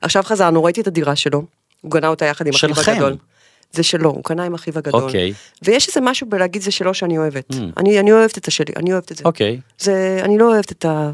עכשיו 0.00 0.22
חזרנו, 0.22 0.64
ראיתי 0.64 0.80
את 0.80 0.86
הדירה 0.86 1.16
שלו, 1.16 1.42
הוא 1.80 1.92
קנה 1.92 2.08
אותה 2.08 2.24
יחד 2.24 2.46
עם 2.46 2.52
אחיו. 2.72 2.94
הגדול. 2.94 3.16
זה 3.72 3.82
שלו, 3.82 4.10
הוא 4.10 4.24
קנה 4.24 4.44
עם 4.44 4.54
אחיו 4.54 4.78
הגדול. 4.78 5.02
אוקיי. 5.02 5.32
ויש 5.62 5.88
איזה 5.88 6.00
משהו 6.00 6.26
בלהגיד 6.26 6.62
זה 6.62 6.70
שלו 6.70 6.94
שאני 6.94 7.18
אוהבת. 7.18 7.50
Mm. 7.52 7.56
אני, 7.76 8.00
אני 8.00 8.12
אוהבת 8.12 8.38
את 8.38 8.48
השלי, 8.48 8.72
אני 8.76 8.92
אוהבת 8.92 9.12
את 9.12 9.16
זה. 9.16 9.24
אוקיי. 9.24 9.60
זה, 9.78 10.20
אני 10.22 10.38
לא 10.38 10.52
אוהבת 10.52 10.72
את 10.72 10.84
ה... 10.84 11.10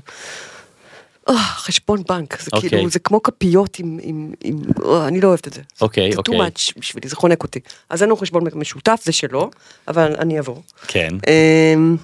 אה, 1.29 1.35
חשבון 1.39 2.03
בנק, 2.09 2.41
זה 2.41 2.51
אוקיי. 2.53 2.71
כאילו, 2.71 2.89
זה 2.91 2.99
כמו 2.99 3.23
כפיות 3.23 3.79
עם, 3.79 3.99
עם, 4.03 4.33
עם, 4.45 4.57
אה, 4.85 5.09
אני 5.09 5.21
לא 5.21 5.29
אוהבת 5.29 5.47
את 5.49 5.53
זה. 5.53 5.63
אוקיי, 5.81 6.13
זה 6.13 6.19
אוקיי. 6.19 6.39
too 6.39 6.43
much 6.43 6.73
בשבילי, 6.79 7.09
זה 7.09 7.17
חונק 7.17 7.43
אותי. 7.43 7.61
אז 7.91 8.03
אין 8.03 8.09
לנו 8.09 8.17
חשבון 8.17 8.45
משותף, 8.55 9.01
זה 9.05 9.13
שלו, 9.13 9.51
אבל 9.89 10.15
אני 10.19 10.37
אעבור. 10.37 10.63
כן. 10.87 11.09
אמ, 11.27 11.97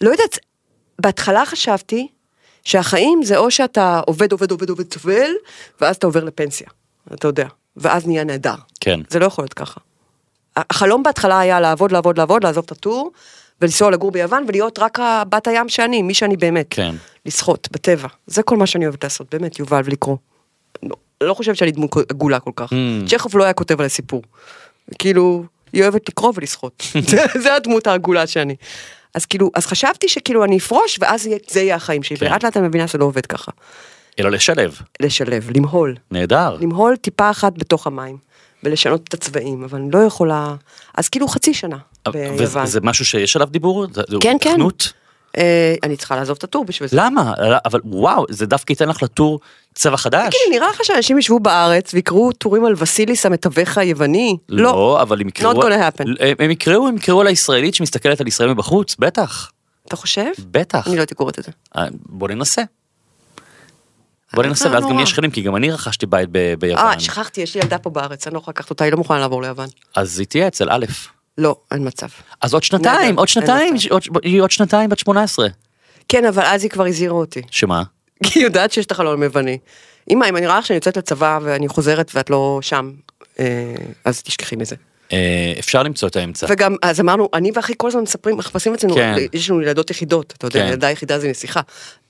לא 0.00 0.10
יודעת, 0.10 0.38
בהתחלה 0.98 1.46
חשבתי 1.46 2.08
שהחיים 2.64 3.22
זה 3.22 3.36
או 3.36 3.50
שאתה 3.50 4.00
עובד, 4.06 4.32
עובד, 4.32 4.50
עובד, 4.50 4.70
עובד, 4.70 4.94
סובל, 4.94 5.30
ואז 5.80 5.96
אתה 5.96 6.06
עובר 6.06 6.24
לפנסיה, 6.24 6.66
אתה 7.14 7.28
יודע, 7.28 7.46
ואז 7.76 8.06
נהיה 8.06 8.24
נהדר. 8.24 8.54
כן. 8.80 9.00
זה 9.10 9.18
לא 9.18 9.26
יכול 9.26 9.42
להיות 9.42 9.54
ככה. 9.54 9.80
החלום 10.56 11.02
בהתחלה 11.02 11.40
היה 11.40 11.60
לעבוד, 11.60 11.92
לעבוד, 11.92 12.18
לעבוד, 12.18 12.44
לעזוב 12.44 12.64
את 12.64 12.72
הטור, 12.72 13.12
ולנסוע 13.60 13.90
לגור 13.90 14.10
ביוון, 14.10 14.44
ולהיות 14.48 14.78
רק 14.78 14.98
בת 15.28 15.46
הים 15.46 15.68
שאני, 15.68 16.02
מי 16.02 16.14
שאני 16.14 16.36
באמת. 16.36 16.66
כן. 16.70 16.94
לשחות 17.26 17.68
בטבע. 17.72 18.08
זה 18.26 18.42
כל 18.42 18.56
מה 18.56 18.66
שאני 18.66 18.86
אוהבת 18.86 19.04
לעשות, 19.04 19.34
באמת, 19.34 19.58
יובל, 19.58 19.80
ולקרוא. 19.84 20.16
לא, 20.82 20.96
לא 21.20 21.34
חושבת 21.34 21.56
שאני 21.56 21.70
דמות 21.70 21.90
עגולה 22.10 22.40
כל 22.40 22.50
כך. 22.56 22.72
Mm. 22.72 22.76
צ'כוב 23.10 23.36
לא 23.38 23.44
היה 23.44 23.52
כותב 23.52 23.80
עלי 23.80 23.88
סיפור. 23.88 24.22
כאילו, 24.98 25.44
היא 25.72 25.82
אוהבת 25.82 26.08
לקרוא 26.08 26.32
ולשחות. 26.36 26.82
זה, 27.10 27.24
זה 27.42 27.54
הדמות 27.54 27.86
העגולה 27.86 28.26
שאני. 28.26 28.56
אז 29.14 29.26
כאילו, 29.26 29.50
אז 29.54 29.66
חשבתי 29.66 30.08
שכאילו 30.08 30.44
אני 30.44 30.58
אפרוש, 30.58 30.98
ואז 31.00 31.26
יהיה- 31.26 31.38
זה 31.48 31.60
יהיה 31.60 31.76
החיים 31.76 32.02
שלי, 32.02 32.16
כן. 32.16 32.26
ולאט 32.26 32.44
לאט 32.44 32.56
אני 32.56 32.68
מבינה 32.68 32.88
שזה 32.88 32.98
לא 32.98 33.04
עובד 33.04 33.26
ככה. 33.26 33.52
אלא 34.18 34.30
לשלב. 34.30 34.78
לשלב, 35.00 35.50
למהול. 35.56 35.94
נהדר. 36.10 36.56
למהול 36.60 36.96
טיפה 36.96 37.30
אחת 37.30 37.52
בתוך 37.58 37.86
המים, 37.86 38.16
ולשנות 38.62 39.08
את 39.08 39.14
הצבעים, 39.14 39.64
אבל 39.64 39.78
אני 39.78 39.90
לא 39.90 39.98
יכולה... 39.98 40.54
אז 40.94 41.08
כאילו 41.08 41.28
חצי 41.28 41.54
שנה 41.54 41.76
ביוון. 42.12 42.34
וזה 42.38 42.60
זה 42.64 42.80
משהו 42.82 43.04
שיש 43.04 43.36
עליו 43.36 43.48
דיבור? 43.48 43.86
כן, 44.20 44.36
כן. 44.40 44.50
תכנות? 44.52 44.92
אה, 45.38 45.74
אני 45.82 45.96
צריכה 45.96 46.16
לעזוב 46.16 46.36
את 46.38 46.44
הטור 46.44 46.64
בשביל 46.64 46.88
זה. 46.88 46.96
למה? 47.00 47.32
אבל 47.64 47.80
וואו, 47.84 48.24
זה 48.28 48.46
דווקא 48.46 48.72
ייתן 48.72 48.88
לך 48.88 49.02
לטור 49.02 49.40
צבע 49.74 49.96
חדש. 49.96 50.34
תגידי, 50.34 50.58
נראה 50.58 50.70
לך 50.70 50.80
שאנשים 50.84 51.18
ישבו 51.18 51.40
בארץ 51.40 51.94
ויקראו 51.94 52.32
טורים 52.32 52.64
על 52.64 52.74
וסיליס 52.76 53.26
המתווך 53.26 53.78
היווני? 53.78 54.36
לא, 54.48 55.02
אבל 55.02 55.20
הם 55.20 55.28
יקראו... 55.28 55.52
Not 55.52 55.64
gonna 55.64 55.68
happen. 55.98 56.04
הם- 56.20 56.36
הם 56.38 56.50
יקראו, 56.50 56.88
הם 56.88 56.96
יקראו 56.96 57.20
על 57.20 57.26
הישראלית 57.26 57.74
שמסתכלת 57.74 58.20
על 58.20 58.26
ישראל 58.26 58.48
מבחוץ, 58.52 58.96
בטח. 58.98 59.50
אתה 59.88 59.96
חושב? 59.96 60.30
בטח. 60.50 60.86
אני 60.86 60.94
לא 60.96 61.00
הייתי 61.00 61.14
קוראת 61.14 61.38
את 61.38 61.44
זה. 61.44 61.50
אה, 61.76 61.84
בוא 62.06 62.28
ננסה. 62.28 62.62
בוא 64.34 64.42
אה, 64.42 64.48
ננסה, 64.48 64.68
לא 64.68 64.74
ואז 64.74 64.84
גם. 64.84 64.92
נהיה 64.92 65.06
שכנים, 65.06 65.30
כי 65.30 65.42
גם 65.42 65.56
אני 65.56 65.70
רכשתי 65.70 66.06
בית 66.06 66.28
ביוון. 66.58 66.78
אה, 66.78 67.00
שכחתי, 67.00 67.40
יש 67.40 67.54
לי 67.54 67.60
ילדה 67.60 67.78
פה 67.78 67.90
בארץ, 67.90 68.26
אני 68.26 68.34
לא 68.34 68.38
יכולה 68.38 68.52
לקחת 68.52 68.70
אותה, 68.70 68.84
היא 68.84 68.92
לא 68.92 68.98
מוכנה 68.98 69.18
לעבור 69.18 69.42
ליוון. 69.42 69.68
אז 69.96 70.18
היא 70.18 70.26
תהיה 70.26 70.46
אצל 70.48 70.68
א'. 70.70 70.84
לא, 71.38 71.56
אין 71.72 71.86
מצב. 71.86 72.06
אז 72.40 72.54
עוד 72.54 72.62
שנתיים, 72.62 73.18
עוד 73.18 73.28
שנתיים, 73.28 73.74
היא 74.22 74.42
עוד 74.42 74.50
שנתיים 74.50 74.90
בת 74.90 74.98
18. 74.98 75.48
כן, 76.08 76.24
אבל 76.24 76.42
אז 76.42 76.62
היא 76.62 76.70
כבר 76.70 76.86
הזהירה 76.86 77.14
אותי. 77.14 77.42
שמה? 77.50 77.82
כי 78.22 78.30
היא 78.38 78.44
יודעת 78.44 78.72
שיש 78.72 78.86
את 78.86 78.90
החלון 78.90 79.22
היווני. 79.22 79.58
אמא, 80.10 80.24
אם 80.28 80.36
אני 80.36 80.46
רואה 80.46 80.58
לך 80.58 80.66
שאני 80.66 80.74
יוצאת 80.74 80.96
לצבא 80.96 81.38
ואני 81.42 81.68
חוזרת 81.68 82.10
ואת 82.14 82.30
לא 82.30 82.58
שם, 82.62 82.92
אה, 83.40 83.74
אז 84.04 84.22
תשכחי 84.22 84.56
מזה. 84.56 84.76
אה, 85.12 85.52
אפשר 85.58 85.82
למצוא 85.82 86.08
את 86.08 86.16
האמצע. 86.16 86.46
וגם, 86.50 86.76
אז 86.82 87.00
אמרנו, 87.00 87.28
אני 87.34 87.50
ואחי 87.54 87.72
כל 87.76 87.88
הזמן 87.88 88.02
מספרים, 88.02 88.36
מחפשים 88.36 88.74
אצלנו, 88.74 88.94
כן. 88.94 89.14
יש 89.32 89.50
לנו 89.50 89.62
ילדות 89.62 89.90
יחידות, 89.90 90.34
אתה 90.36 90.46
יודע, 90.46 90.60
כן. 90.60 90.68
ילדה 90.68 90.90
יחידה 90.90 91.18
זה 91.18 91.28
נסיכה. 91.28 91.60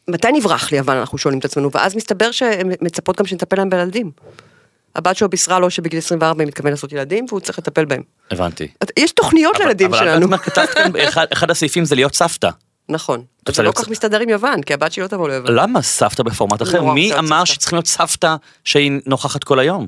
מתי 0.08 0.32
נברח 0.32 0.72
ליוון, 0.72 0.96
אנחנו 0.96 1.18
שואלים 1.18 1.38
את 1.38 1.44
עצמנו, 1.44 1.70
ואז 1.72 1.96
מסתבר 1.96 2.30
שהן 2.30 2.72
מצפות 2.80 3.18
גם 3.18 3.26
שנטפל 3.26 3.56
להם 3.56 3.70
בילדים. 3.70 4.10
הבת 4.96 5.16
שלו 5.16 5.28
בישרה 5.28 5.58
לו 5.58 5.70
שבגיל 5.70 5.98
24 5.98 6.42
היא 6.42 6.48
מתכוון 6.48 6.70
לעשות 6.70 6.92
ילדים, 6.92 7.24
והוא 7.28 7.40
צריך 7.40 7.58
לטפל 7.58 7.84
בהם. 7.84 8.02
הבנתי. 8.30 8.68
יש 8.98 9.12
תוכניות 9.12 9.56
אבל- 9.56 9.64
לילדים 9.64 9.94
אבל 9.94 9.98
שלנו. 9.98 10.34
את 10.34 10.40
כתבת 10.40 10.68
כאן, 10.70 10.90
אחד- 11.08 11.26
אחד 11.32 11.50
הסעיפים 11.50 11.84
זה 11.84 11.94
להיות 11.94 12.14
סבתא. 12.14 12.50
נכון. 12.88 13.22
זה 13.48 13.62
לא 13.62 13.72
כל 13.72 13.82
כך 13.82 13.88
מסתדר 13.88 14.20
עם 14.20 14.28
יוון, 14.28 14.62
כי 14.62 14.74
הבת 14.74 14.92
שלי 14.92 15.02
לא 15.02 15.08
תבוא 15.08 15.28
ליוון. 15.28 15.54
למה 15.54 15.82
סבתא 15.82 16.22
בפורמט 16.22 16.62
אחר? 16.62 16.82
מי 16.82 17.14
אמר. 17.18 17.44
שצריכים 17.44 17.76
להיות 17.76 17.86
סבתא 17.86 18.34
שהיא 18.64 18.92
נוכחת 19.06 19.44
כל 19.44 19.58
היום? 19.58 19.86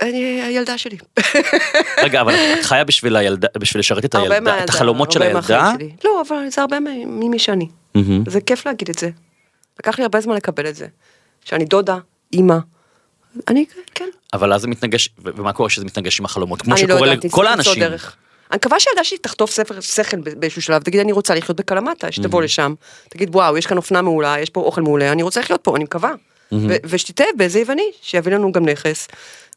אני, 0.00 0.42
הילדה 0.42 0.78
שלי. 0.78 0.96
רגע, 2.04 2.20
אבל 2.20 2.34
את 2.34 2.64
חיה 2.64 2.84
בשביל 2.84 3.16
הילדה, 3.16 3.48
בשביל 3.58 3.80
לשרת 3.80 4.04
את 4.04 4.14
הילדה, 4.14 4.64
את 4.64 4.68
החלומות 4.68 5.12
של 5.12 5.22
הילדה? 5.22 5.72
לא, 6.04 6.22
אבל 6.28 6.36
זה 6.50 6.60
הרבה 6.60 6.78
ממי 6.80 7.38
שאני. 7.38 7.68
זה 8.26 8.40
כיף 8.40 8.66
להגיד 8.66 8.88
את 8.88 8.98
זה. 8.98 9.10
לקח 9.78 9.98
לי 9.98 10.04
הרבה 10.04 10.20
זמן 10.20 10.34
לקבל 10.36 10.68
את 10.68 10.76
זה. 10.76 10.86
שאני 11.44 11.64
דודה, 11.64 11.96
אימא. 12.32 12.56
אני, 13.48 13.64
כן. 13.94 14.08
אבל 14.32 14.52
אז 14.52 14.60
זה 14.60 14.68
מתנגש, 14.68 15.08
ומה 15.18 15.52
קורה 15.52 15.70
שזה 15.70 15.84
מתנגש 15.84 16.20
עם 16.20 16.24
החלומות? 16.24 16.62
כמו 16.62 16.70
לא 16.70 16.76
שקורה 16.76 17.06
יודעת, 17.06 17.24
לכל 17.24 17.46
האנשים. 17.46 17.82
אני 17.82 18.56
מקווה 18.56 18.80
שהילדה 18.80 19.04
שלי 19.04 19.18
תחטוף 19.18 19.50
ספר 19.50 19.80
שכל 19.80 20.16
באיזשהו 20.16 20.62
שלב, 20.62 20.82
תגיד 20.82 21.00
אני 21.00 21.12
רוצה 21.12 21.34
לחיות 21.34 21.56
בקלמטה, 21.56 22.12
שתבוא 22.12 22.42
לשם, 22.42 22.74
תגיד 23.08 23.34
וואו 23.34 23.58
יש 23.58 23.66
כאן 23.66 23.76
אופנה 23.76 24.02
מעולה, 24.02 24.40
יש 24.40 24.50
פה 24.50 24.60
אוכל 24.60 24.82
מעולה, 24.82 25.12
אני 25.12 25.22
רוצה 25.22 25.40
לחיות 25.40 25.60
פה, 25.60 25.76
אני 25.76 25.84
מקווה. 25.84 26.12
ו- 26.52 26.76
ושתתאהב 26.84 27.28
באיזה 27.36 27.58
יווני, 27.58 27.90
שיביא 28.02 28.32
לנו 28.32 28.52
גם 28.52 28.68
נכס, 28.68 29.08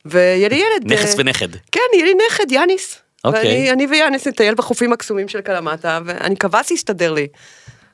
ויהיה 0.05 0.49
לי 0.49 0.55
ילד. 0.55 0.93
נכס 0.93 1.09
אה, 1.09 1.15
ונכד. 1.17 1.47
כן, 1.71 1.81
יהיה 1.93 2.05
לי 2.05 2.13
נכד, 2.27 2.51
יאניס. 2.51 2.97
אוקיי. 3.23 3.41
ואני 3.41 3.71
אני 3.71 3.87
ויאניס 3.87 4.27
נטייל 4.27 4.55
בחופים 4.55 4.93
הקסומים 4.93 5.27
של 5.27 5.41
קלמטה, 5.41 5.99
ואני 6.05 6.33
מקווה 6.33 6.63
שיסתדר 6.63 7.13
לי. 7.13 7.27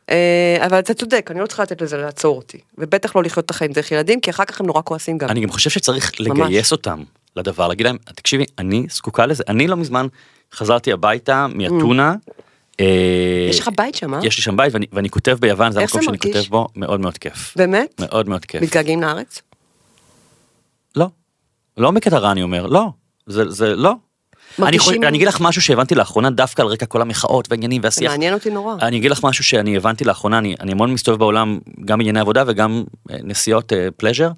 אה, 0.09 0.65
אבל 0.65 0.79
אתה 0.79 0.93
צודק, 0.93 1.27
אני 1.31 1.39
לא 1.39 1.45
צריכה 1.45 1.63
לתת 1.63 1.81
לזה 1.81 1.97
לעצור 1.97 2.37
אותי. 2.37 2.57
ובטח 2.77 3.15
לא 3.15 3.23
לחיות 3.23 3.45
את 3.45 3.49
החיים 3.49 3.71
דרך 3.71 3.91
ילדים, 3.91 4.21
כי 4.21 4.29
אחר 4.29 4.45
כך 4.45 4.59
הם 4.61 4.67
נורא 4.67 4.81
כועסים 4.85 5.17
גם. 5.17 5.29
אני 5.29 5.41
גם 5.41 5.49
חושב 5.49 5.69
שצריך. 5.69 6.11
לגייס 6.19 6.71
אותם 6.71 7.03
לדבר, 7.35 7.67
להגיד 7.67 7.85
להם, 7.85 7.97
תקשיבי, 8.15 8.45
אני 8.57 8.85
זקוקה 8.89 9.25
לזה. 9.25 9.43
אני 9.47 9.67
לא 9.67 9.77
מזמן 9.77 10.07
חזרתי 10.53 10.91
הביתה 10.91 11.47
מאתונה. 11.47 12.15
אה, 12.79 13.47
יש 13.49 13.59
לך 13.59 13.69
בית 13.77 13.95
שם, 13.95 14.13
אה? 14.13 14.19
יש 14.23 14.37
לי 14.37 14.43
שם 14.43 14.57
בית 14.57 14.73
ואני, 14.73 14.85
ואני 14.93 15.09
כותב 15.09 15.37
ביוון, 15.41 15.71
זה 15.71 15.79
המקום 15.79 16.01
שאני? 16.01 16.17
כותב 16.17 16.43
בו, 16.49 16.67
מאוד 16.75 16.99
מאוד 16.99 17.17
כיף. 17.17 17.53
באמת? 17.55 17.99
מאוד 17.99 18.29
מאוד 18.29 18.45
כיף. 18.45 18.61
מתגעגעים 18.61 19.01
לארץ? 19.01 19.41
לא. 20.95 21.07
לא 21.77 21.91
מקטע 21.91 22.17
רע 22.17 22.31
אני 22.31 22.43
אומר, 22.43 22.67
לא. 22.67 22.89
זה, 23.25 23.49
זה 23.49 23.75
לא. 23.75 23.93
אני, 24.63 24.79
חושב, 24.79 25.03
אני 25.03 25.17
אגיד 25.17 25.27
לך 25.27 25.41
משהו 25.41 25.61
שהבנתי 25.61 25.95
לאחרונה 25.95 26.29
דווקא 26.29 26.61
על 26.61 26.67
רקע 26.67 26.85
כל 26.85 27.01
המחאות 27.01 27.47
והעניינים 27.49 27.81
והשיח. 27.83 28.11
מעניין 28.11 28.33
אותי 28.33 28.49
נורא. 28.49 28.75
אני 28.81 28.97
אגיד 28.97 29.11
לך 29.11 29.23
משהו 29.23 29.43
שאני 29.43 29.77
הבנתי 29.77 30.03
לאחרונה, 30.03 30.37
אני, 30.37 30.55
אני 30.59 30.71
המון 30.71 30.93
מסתובב 30.93 31.19
בעולם, 31.19 31.59
גם 31.85 31.97
בענייני 31.97 32.19
עבודה 32.19 32.43
וגם 32.47 32.83
אה, 33.11 33.15
נסיעות 33.23 33.73
פלז'ר. 33.97 34.29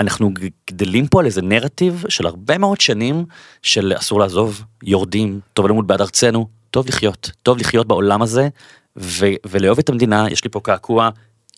אנחנו 0.00 0.30
ג- 0.30 0.48
גדלים 0.70 1.06
פה 1.06 1.20
על 1.20 1.26
איזה 1.26 1.42
נרטיב 1.42 2.04
של 2.08 2.26
הרבה 2.26 2.58
מאוד 2.58 2.80
שנים 2.80 3.24
של 3.62 3.92
אסור 3.98 4.20
לעזוב, 4.20 4.62
יורדים, 4.82 5.40
טוב 5.52 5.66
למות 5.68 5.86
בעד 5.86 6.00
ארצנו, 6.00 6.46
טוב 6.70 6.88
לחיות, 6.88 7.30
טוב 7.42 7.58
לחיות 7.58 7.86
בעולם 7.86 8.22
הזה 8.22 8.48
ו- 8.96 9.26
ולאהוב 9.46 9.78
את 9.78 9.88
המדינה, 9.88 10.26
יש 10.30 10.44
לי 10.44 10.50
פה 10.50 10.60
קעקוע, 10.60 11.10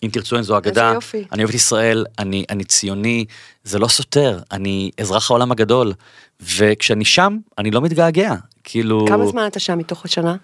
אם 0.03 0.09
תרצו 0.09 0.35
אין 0.35 0.43
זו 0.43 0.57
אגדה. 0.57 0.93
אני 1.31 1.43
אוהב 1.43 1.49
את 1.49 1.55
ישראל, 1.55 2.05
אני, 2.19 2.45
אני 2.49 2.63
ציוני, 2.63 3.25
זה 3.63 3.79
לא 3.79 3.87
סותר, 3.87 4.39
אני 4.51 4.91
אזרח 4.99 5.31
העולם 5.31 5.51
הגדול, 5.51 5.93
וכשאני 6.39 7.05
שם, 7.05 7.37
אני 7.57 7.71
לא 7.71 7.81
מתגעגע, 7.81 8.35
כאילו... 8.63 9.05
כמה 9.07 9.25
זמן 9.25 9.47
אתה 9.47 9.59
שם 9.59 9.77
מתוך 9.77 10.05
השנה? 10.05 10.35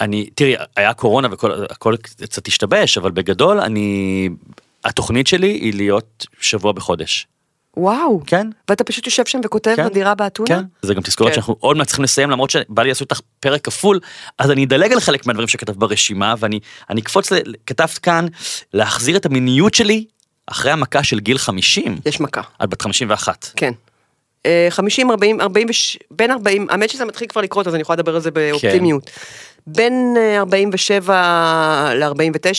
אני, 0.00 0.30
תראי, 0.34 0.54
היה 0.76 0.94
קורונה 0.94 1.28
והכל 1.30 1.64
הכל 1.70 1.96
קצת 1.96 2.48
השתבש, 2.48 2.98
אבל 2.98 3.10
בגדול 3.10 3.60
אני, 3.60 4.28
התוכנית 4.84 5.26
שלי 5.26 5.48
היא 5.48 5.74
להיות 5.74 6.26
שבוע 6.40 6.72
בחודש. 6.72 7.26
וואו. 7.80 8.20
כן? 8.26 8.46
ואתה 8.68 8.84
פשוט 8.84 9.06
יושב 9.06 9.26
שם 9.26 9.40
וכותב 9.44 9.74
כן, 9.76 9.86
בדירה 9.88 10.14
באתונה? 10.14 10.48
כן. 10.48 10.62
זה 10.82 10.94
גם 10.94 11.02
תזכורת 11.02 11.30
כן. 11.30 11.34
שאנחנו 11.34 11.56
עוד 11.60 11.76
מעט 11.76 11.86
צריכים 11.86 12.02
לסיים, 12.04 12.30
למרות 12.30 12.50
שבא 12.50 12.82
לי 12.82 12.88
לעשות 12.88 13.12
איתך 13.12 13.20
פרק 13.40 13.60
כפול, 13.64 14.00
אז 14.38 14.50
אני 14.50 14.64
אדלג 14.64 14.92
על 14.92 15.00
חלק 15.00 15.26
מהדברים 15.26 15.48
שכתבת 15.48 15.76
ברשימה, 15.76 16.34
ואני 16.38 16.60
אני 16.90 17.00
אקפוץ, 17.00 17.28
כתבת 17.66 17.98
כאן, 17.98 18.26
להחזיר 18.74 19.16
את 19.16 19.26
המיניות 19.26 19.74
שלי 19.74 20.04
אחרי 20.46 20.72
המכה 20.72 21.02
של 21.04 21.20
גיל 21.20 21.38
50, 21.38 21.98
יש 22.06 22.20
מכה. 22.20 22.40
את 22.64 22.70
בת 22.70 22.82
51. 22.82 23.48
כן. 23.56 23.72
אה, 24.46 24.66
50, 24.70 25.10
40, 25.10 25.40
40, 25.40 25.66
וש- 25.70 25.98
בין 26.10 26.30
40, 26.30 26.66
האמת 26.70 26.90
שזה 26.90 27.04
מתחיל 27.04 27.28
כבר 27.28 27.40
לקרות, 27.42 27.66
אז 27.66 27.74
אני 27.74 27.82
יכולה 27.82 27.96
לדבר 27.96 28.14
על 28.14 28.20
זה 28.20 28.30
באופטימיות. 28.30 29.10
בין 29.66 30.14
אה, 30.16 30.38
47 30.38 31.14
ל-49 31.94 32.12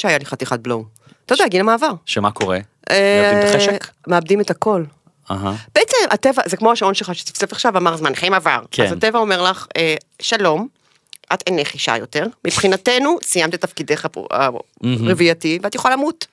היה 0.03 0.17
לי 0.17 0.25
חתיכת 0.25 0.59
בלואו. 0.59 0.83
אתה 1.25 1.33
יודע, 1.33 1.47
גיל 1.47 1.61
המעבר. 1.61 1.91
שמה 2.05 2.31
קורה? 2.31 2.57
אה, 2.89 3.31
מאבדים 3.33 3.49
את 3.49 3.55
החשק? 3.55 3.87
מאבדים 4.07 4.41
את 4.41 4.49
הכל. 4.49 4.83
אהה. 5.31 5.55
בעצם 5.75 5.97
הטבע, 6.09 6.41
זה 6.45 6.57
כמו 6.57 6.71
השעון 6.71 6.93
שלך 6.93 7.15
שצפצף 7.15 7.51
עכשיו, 7.51 7.77
אמר 7.77 7.97
זמנכם 7.97 8.33
עבר. 8.33 8.59
כן. 8.71 8.83
אז 8.85 8.91
הטבע 8.91 9.19
אומר 9.19 9.41
לך, 9.41 9.67
אה, 9.77 9.95
שלום, 10.21 10.67
את 11.33 11.43
אין 11.47 11.63
חישה 11.63 11.97
יותר, 11.97 12.25
מבחינתנו 12.47 13.17
סיימת 13.23 13.53
את 13.53 13.61
תפקידך 13.61 14.05
הפ- 14.05 14.17
הרבייתי 14.83 15.59
ואת 15.61 15.75
יכולה 15.75 15.95
למות. 15.95 16.27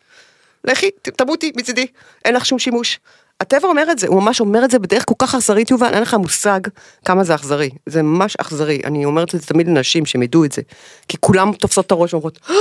לכי, 0.64 0.90
תמותי 0.90 1.53
מצידי, 1.57 1.86
אין 2.24 2.34
לך 2.34 2.46
שום 2.46 2.59
שימוש. 2.59 2.99
הטבע 3.40 3.68
אומר 3.68 3.90
את 3.90 3.99
זה, 3.99 4.07
הוא 4.07 4.22
ממש 4.22 4.40
אומר 4.40 4.64
את 4.64 4.70
זה 4.70 4.78
בדרך 4.78 5.05
כל 5.07 5.14
כך 5.18 5.34
אכזרית, 5.34 5.70
יובל, 5.70 5.94
אין 5.94 6.03
לך 6.03 6.14
מושג 6.14 6.61
כמה 7.05 7.24
זה 7.24 7.34
אכזרי. 7.34 7.70
זה 7.86 8.03
ממש 8.03 8.36
אכזרי. 8.36 8.80
אני 8.84 9.05
אומרת 9.05 9.34
את 9.34 9.40
זה 9.40 9.46
תמיד 9.46 9.68
לנשים 9.68 10.07
שהם 10.07 10.22
ידעו 10.22 10.44
את 10.44 10.53
זה. 10.53 10.62
כי 11.09 11.16
כולם 11.20 11.53
תופסות 11.53 11.86
את 11.86 11.90
הראש 11.90 12.14
ואומרות, 12.14 12.38
"אה!" 12.51 12.55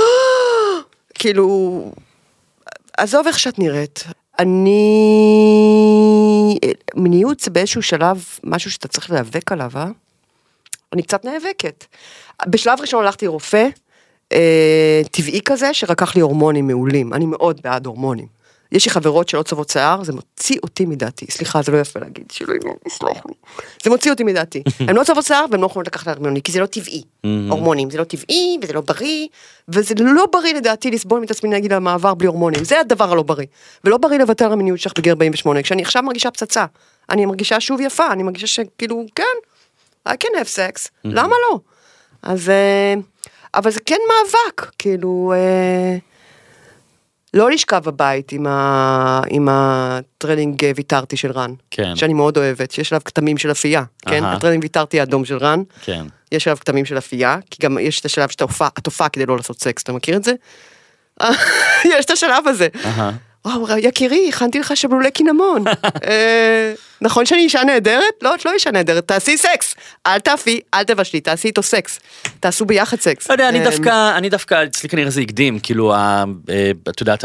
כאילו, 1.14 1.92
עזוב 2.98 3.26
איך 3.26 3.38
שאת 3.38 3.58
נראית. 3.58 4.04
אני... 4.38 4.68
מיניות 6.94 7.40
זה 7.40 7.50
באיזשהו 7.50 7.82
שלב 7.82 8.24
משהו 8.44 8.70
שאתה 8.70 8.88
צריך 8.88 9.10
להיאבק 9.10 9.52
עליו, 9.52 9.70
אה? 9.76 9.86
אני 10.92 11.02
קצת 11.02 11.24
נאבקת. 11.24 11.84
בשלב 12.46 12.80
ראשון 12.80 13.04
הלכתי 13.04 13.26
לרופא, 13.26 13.68
אה, 14.32 15.02
טבעי 15.10 15.40
כזה, 15.44 15.74
שרקח 15.74 16.14
לי 16.14 16.20
הורמונים 16.20 16.66
מעולים. 16.66 17.14
אני 17.14 17.26
מאוד 17.26 17.60
בעד 17.64 17.86
הורמונים. 17.86 18.37
יש 18.72 18.84
לי 18.84 18.90
חברות 18.90 19.28
שלא 19.28 19.42
צוות 19.42 19.70
שיער, 19.70 20.04
זה 20.04 20.12
מוציא 20.12 20.58
אותי 20.62 20.86
מדעתי. 20.86 21.26
סליחה, 21.30 21.62
זה 21.62 21.72
לא 21.72 21.78
יפה 21.78 22.00
להגיד, 22.00 22.30
שאלוהים 22.30 22.60
יסלח 22.86 23.26
לי. 23.28 23.34
זה 23.84 23.90
מוציא 23.90 24.10
אותי 24.10 24.24
מדעתי. 24.24 24.62
הן 24.80 24.96
לא 24.96 25.04
צוות 25.04 25.24
שיער 25.24 25.44
והן 25.50 25.60
לא 25.60 25.66
יכולות 25.66 25.86
לקחת 25.86 26.08
הורמונים, 26.08 26.40
כי 26.42 26.52
זה 26.52 26.60
לא 26.60 26.66
טבעי. 26.66 27.02
הורמונים, 27.50 27.90
זה 27.90 27.98
לא 27.98 28.04
טבעי, 28.04 28.58
וזה 28.62 28.72
לא 28.72 28.80
בריא, 28.80 29.26
וזה 29.68 29.94
לא 29.98 30.26
בריא 30.32 30.54
לדעתי 30.54 30.90
לסבול 30.90 31.20
מתסמיני 31.20 31.60
גיל 31.60 31.72
המעבר 31.72 32.14
בלי 32.14 32.26
הורמונים. 32.26 32.64
זה 32.64 32.80
הדבר 32.80 33.12
הלא 33.12 33.22
בריא. 33.22 33.46
ולא 33.84 33.96
בריא 33.96 34.18
לוותר 34.18 34.44
על 34.44 34.52
המיניות 34.52 34.80
שלך 34.80 34.92
בגיל 34.98 35.12
48, 35.12 35.62
כשאני 35.62 35.82
עכשיו 35.82 36.02
מרגישה 36.02 36.30
פצצה. 36.30 36.64
אני 37.10 37.26
מרגישה 37.26 37.60
שוב 37.60 37.80
יפה, 37.80 38.12
אני 38.12 38.22
מרגישה 38.22 38.46
שכאילו, 38.46 39.06
כן, 39.14 39.24
I 40.08 40.12
can 40.12 40.40
have 40.40 40.56
sex, 40.56 40.88
למה 41.04 41.34
לא? 41.50 41.58
אז, 42.22 42.48
אה, 42.48 42.94
אבל 43.54 43.70
זה 43.70 43.80
כן 43.80 43.96
מאבק, 44.08 44.70
כאילו, 44.78 45.32
אה, 45.36 45.96
לא 47.34 47.50
לשכב 47.50 47.82
בבית 47.84 48.32
עם, 48.32 48.46
ה, 48.46 49.20
עם 49.30 49.48
הטרנינג 49.50 50.64
אה, 50.64 50.72
ויתרתי 50.76 51.16
של 51.16 51.30
רן, 51.30 51.54
כן. 51.70 51.96
שאני 51.96 52.14
מאוד 52.14 52.36
אוהבת, 52.36 52.70
שיש 52.70 52.92
עליו 52.92 53.02
כתמים 53.04 53.38
של 53.38 53.50
אפייה, 53.50 53.82
כן? 54.06 54.24
אהה. 54.24 54.36
הטרנינג 54.36 54.62
ויתרתי 54.62 55.00
האדום 55.00 55.24
של 55.24 55.36
רן, 55.36 55.62
כן. 55.82 56.04
יש 56.32 56.48
עליו 56.48 56.58
כתמים 56.60 56.84
של 56.84 56.98
אפייה, 56.98 57.38
כי 57.50 57.66
גם 57.66 57.78
יש 57.80 58.00
את 58.00 58.04
השלב 58.04 58.28
שאתה 58.28 58.44
אופה, 58.44 58.68
את 58.78 58.86
אופה 58.86 59.08
כדי 59.08 59.26
לא 59.26 59.36
לעשות 59.36 59.60
סקס, 59.62 59.82
אתה 59.82 59.92
מכיר 59.92 60.16
את 60.16 60.24
זה? 60.24 60.32
יש 61.84 62.04
את 62.04 62.10
השלב 62.10 62.48
הזה. 62.48 62.68
אהה. 62.84 63.12
וואו, 63.44 63.78
יקירי, 63.78 64.28
הכנתי 64.28 64.58
לך 64.58 64.76
שבלולי 64.76 65.10
קינמון. 65.10 65.64
נכון 67.00 67.26
שאני 67.26 67.40
אישה 67.42 67.64
נהדרת? 67.64 68.02
לא, 68.22 68.34
את 68.34 68.44
לא 68.44 68.52
אישה 68.52 68.70
נהדרת, 68.70 69.08
תעשי 69.08 69.36
סקס. 69.36 69.74
אל 70.06 70.18
תעפי, 70.18 70.60
אל 70.74 70.84
תבשלי, 70.84 71.20
תעשי 71.20 71.48
איתו 71.48 71.62
סקס. 71.62 71.98
תעשו 72.40 72.64
ביחד 72.64 73.00
סקס. 73.00 73.28
לא 73.28 73.34
יודע, 73.34 73.48
אני 73.48 73.58
אה, 73.58 73.64
דווקא, 73.64 74.16
אני 74.16 74.28
דווקא, 74.28 74.64
אצלי 74.64 74.88
כנראה 74.88 75.10
זה 75.10 75.20
הקדים, 75.20 75.58
כאילו, 75.58 75.94
אה, 75.94 76.24
את 76.88 77.00
יודעת, 77.00 77.24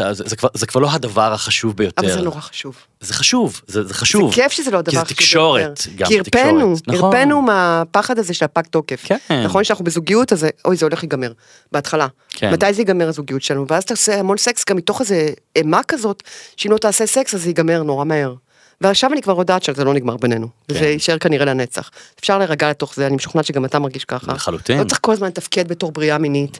זה 0.54 0.66
כבר- 0.66 0.80
לא 0.80 0.88
הדבר 0.92 1.32
החשוב 1.32 1.76
ביותר. 1.76 2.02
אבל 2.02 2.12
זה 2.12 2.20
נורא 2.20 2.40
חשוב. 2.40 2.76
זה 3.00 3.14
חשוב, 3.14 3.60
זה 3.66 3.94
חשוב. 3.94 4.30
זה 4.34 4.42
כיף 4.42 4.52
שזה 4.52 4.70
לא 4.70 4.78
הדבר 4.78 4.90
כי 4.90 4.96
זה 4.96 5.02
החשוב 5.02 5.16
תקשורת, 5.16 5.62
ביותר. 5.62 5.90
גם 5.96 6.08
כי 6.08 6.18
נרפאנו, 6.18 6.76
תקשורת. 6.76 6.96
נכון. 6.98 7.14
הרפאנו 7.14 7.42
מהפחד 7.42 8.18
הזה 8.18 8.34
של 8.34 8.44
הפג 8.44 8.62
תוקף. 8.62 9.02
כן. 9.04 9.42
נכון 9.44 9.64
שאנחנו 9.64 9.84
בזוגיות, 9.84 10.32
אז 10.32 10.46
אוי, 10.64 10.76
זה 10.76 10.86
הולך 10.86 11.02
להיגמר, 11.02 11.32
בהתחלה. 11.72 12.06
כן. 12.30 12.52
מתי 12.52 12.72
זה 12.72 12.80
ייגמר 12.80 13.08
הזוגיות 13.08 13.42
שלנו? 13.42 13.66
ואז 13.68 13.82
אתה 13.82 13.94
עושה 13.94 14.20
המון 14.20 14.36
סקס 14.36 14.64
גם 14.70 14.76
מתוך 14.76 15.00
איזה 15.00 15.28
אימה 15.56 15.80
כזאת, 15.88 16.22
שאם 16.56 16.70
לא 16.72 16.78
תעשה 16.78 17.06
סקס 17.06 17.34
אז 17.34 17.42
זה 17.42 17.48
ייגמר 17.48 17.82
נורא 17.82 18.04
מהר. 18.04 18.34
ועכשיו 18.80 19.12
אני 19.12 19.22
כבר 19.22 19.38
יודעת 19.38 19.62
שזה 19.62 19.84
לא 19.84 19.94
נגמר 19.94 20.16
בינינו, 20.16 20.48
כן. 20.68 20.74
וזה 20.74 20.86
יישאר 20.86 21.18
כנראה 21.18 21.44
לנצח. 21.44 21.90
אפשר 22.20 22.38
להירגע 22.38 22.70
לתוך 22.70 22.94
זה, 22.94 23.06
אני 23.06 23.16
משוכנעת 23.16 23.44
שגם 23.44 23.64
אתה 23.64 23.78
מרגיש 23.78 24.04
ככה. 24.04 24.32
לחלוטין. 24.32 24.78
לא 24.78 24.84
צריך 24.84 24.98
כל 25.02 25.12
הזמן 25.12 25.28
לתפקד 25.28 25.68
בתור 25.68 25.92
בריאה 25.92 26.18
מינית. 26.18 26.58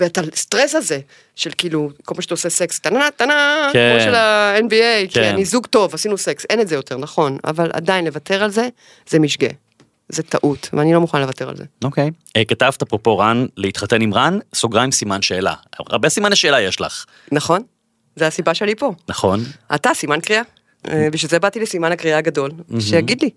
ואת 0.00 0.18
הסטרס 0.18 0.74
הזה, 0.74 0.98
של 1.36 1.50
כאילו, 1.58 1.90
כל 2.04 2.14
פעם 2.14 2.22
שאתה 2.22 2.34
עושה 2.34 2.50
סקס, 2.50 2.78
טנה 2.78 3.08
טנה, 3.16 3.68
כן. 3.72 3.96
כמו 3.98 4.04
של 4.04 4.14
ה-NBA, 4.14 5.08
כי 5.08 5.14
כן. 5.14 5.34
אני 5.34 5.44
זוג 5.44 5.66
טוב, 5.66 5.94
עשינו 5.94 6.18
סקס, 6.18 6.46
אין 6.50 6.60
את 6.60 6.68
זה 6.68 6.74
יותר, 6.74 6.96
נכון, 6.96 7.38
אבל 7.44 7.70
עדיין 7.72 8.04
לוותר 8.04 8.44
על 8.44 8.50
זה, 8.50 8.68
זה 9.08 9.18
משגה. 9.18 9.48
זה 10.08 10.22
טעות, 10.22 10.68
ואני 10.72 10.92
לא 10.92 11.00
מוכנה 11.00 11.20
לוותר 11.20 11.48
על 11.48 11.56
זה. 11.56 11.64
אוקיי. 11.84 12.10
אה, 12.36 12.44
כתבת 12.44 12.82
אפרופו 12.82 13.18
רן, 13.18 13.46
להתחתן 13.56 14.00
עם 14.00 14.14
רן, 14.14 14.38
סוגריים 14.54 14.92
סימן 14.92 15.22
שאלה. 15.22 15.54
הרבה 15.78 16.08
סימני 16.08 16.36
שאלה 16.36 16.60
יש 16.60 16.80
לך, 16.80 17.04
נכון? 17.32 17.62
זה 18.16 18.26
הסיבה 18.26 18.54
שאני 18.54 18.74
פה. 18.74 18.92
נכון? 19.08 19.40
אתה 19.74 19.90
סימן 19.94 20.20
קריאה. 20.20 20.42
אה, 20.90 21.08
בשביל 21.12 21.30
זה 21.30 21.38
באתי 21.38 21.60
לסימן 21.60 21.92
הקריאה 21.92 22.18
הגדול, 22.18 22.50
שיגיד 22.80 23.22
לי, 23.22 23.30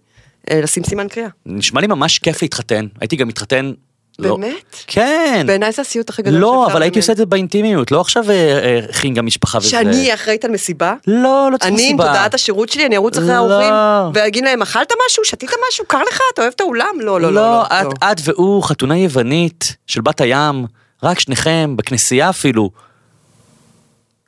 אה, 0.52 0.62
לשים 0.62 0.84
סימן 0.84 1.08
קריאה. 1.08 1.30
נשמע 1.46 1.82
לי 1.82 1.88
ממש 1.88 2.20
כיף 2.20 2.42
להתחתן, 2.42 2.88
הייתי 3.02 3.16
גם 3.16 3.28
מתחתן. 3.28 3.72
לא- 4.20 4.36
באמת? 4.38 4.76
כן. 4.88 5.44
בעיניי 5.48 5.72
זה 5.72 5.82
הסיוט 5.82 6.10
הכי 6.10 6.22
גדול 6.22 6.40
לא, 6.40 6.68
אבל 6.72 6.82
הייתי. 6.82 7.00
עושה 7.00 7.12
את 7.12 7.18
זה 7.18 7.26
באינטימיות, 7.26 7.92
לא 7.92 8.02
עכשיו 8.02 8.32
אה, 8.32 8.34
אה, 8.36 8.80
חינגה 8.92 9.22
משפחה 9.22 9.58
וזה. 9.58 9.70
שאני 9.70 10.14
אחראית 10.14 10.46
על 10.46 10.52
מסיבה? 10.52 10.94
לא, 11.08 11.50
לא 11.52 11.58
צריך 11.58 11.74
אני 11.74 11.90
עם. 11.90 11.98
תודעת 11.98 12.34
השירות 12.34 12.70
שלי, 12.70 12.86
אני 12.86 12.96
ארוץ 12.96 13.18
אחרי 13.18 13.28
לא. 13.28 13.34
ההורים, 13.34 13.74
ואגיד 14.14 14.44
להם, 14.44 14.62
אכלת 14.62 14.94
משהו? 15.08 15.24
שתית 15.26 15.50
משהו? 15.70 15.86
קר 15.86 16.02
לך? 16.12 16.20
אתה 16.34 16.42
אוהב 16.42 16.54
את 16.56 16.62
האולם? 16.62 16.96
לא, 17.00 17.22
לא, 17.22 17.34
לא. 17.34 17.42
לא, 17.42 17.64
לא. 17.84 17.88
את 18.12 18.18
והוא, 18.24 18.64
חתונה 18.64 18.98
יוונית 18.98 19.76
של 19.88 20.02
בת 20.02 20.22
הים, 20.22 20.66
רק 21.04 21.20
שניכם, 21.20 21.74
בכנסייה 21.78 22.30
אפילו. 22.30 22.70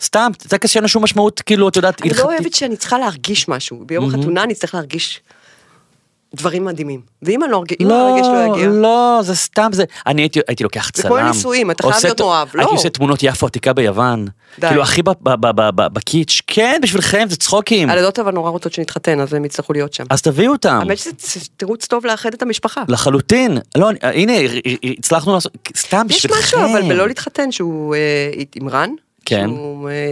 סתם, 0.03 0.31
טקס 0.47 0.69
שאין 0.69 0.83
לו 0.83 0.87
שום 0.89 1.03
משמעות, 1.03 1.41
כאילו, 1.41 1.69
את 1.69 1.75
יודעת, 1.75 2.01
אני 2.01 2.09
לא 2.09 2.15
הלכתית. 2.15 2.39
אוהבת 2.39 2.53
שאני 2.53 2.77
צריכה 2.77 2.97
להרגיש 2.97 3.47
משהו. 3.49 3.83
ביום 3.85 4.05
החתונה 4.09 4.43
אני 4.43 4.53
אצטרך 4.53 4.73
להרגיש... 4.75 5.21
דברים 6.35 6.65
מדהימים. 6.65 7.01
ואם 7.21 7.43
אני 7.43 7.51
לא 7.51 7.57
ארג- 7.57 7.75
אם 7.79 7.87
הרגש 7.91 8.25
לא 8.27 8.55
יגיע, 8.55 8.67
לא, 8.69 9.19
זה 9.23 9.35
סתם, 9.35 9.69
זה, 9.73 9.83
אני 10.07 10.21
הייתי, 10.21 10.39
הייתי 10.47 10.63
לוקח 10.63 10.89
זה 10.95 11.03
צלם. 11.03 11.11
כמו 11.11 11.27
נישואים, 11.31 11.71
אתה 11.71 11.83
חייב 11.83 12.03
להיות 12.03 12.21
מאוהב, 12.21 12.47
לא. 12.53 12.61
הייתי 12.61 12.75
עושה 12.75 12.89
תמונות 12.89 13.19
יפו 13.23 13.45
עתיקה 13.45 13.73
ביוון. 13.73 14.25
די. 14.59 14.67
כאילו 14.67 14.81
הכי 14.81 15.01
בקיץ', 15.75 16.41
כן, 16.47 16.79
בשבילכם, 16.83 17.25
זה 17.29 17.35
צחוקים. 17.37 17.89
הילדות 17.89 18.19
אבל 18.19 18.31
נורא 18.31 18.49
רוצות 18.49 18.73
שנתחתן, 18.73 19.19
אז 19.19 19.33
הם 19.33 19.45
יצטרכו 19.45 19.73
להיות 19.73 19.93
שם. 19.93 20.03
אז 20.09 20.21
תביאו 20.21 20.51
אותם. 20.51 20.79
האמת 20.81 20.97
שזה 20.97 21.15
תירוץ 21.57 21.85
טוב 21.87 22.05
לאחד 22.05 22.33
את 22.33 22.41
המשפחה. 22.41 22.83
לחלוטין. 22.87 23.57
לא, 23.77 23.89
הנה, 24.01 24.33
הצלחנו 24.99 25.33
לעשות, 25.33 25.51
סתם 25.77 26.05
יש 26.09 26.15
בשבילכם. 26.25 26.57
משהו 26.57 26.71
אבל 26.71 26.89
בלא 26.89 27.07
להתחתן 27.07 27.51
שהוא 27.51 27.95
אה, 27.95 27.99
עם 28.55 28.69
רן. 28.69 28.89
כן. 29.29 29.47
שהוא, 29.47 29.89
אה, 29.89 30.11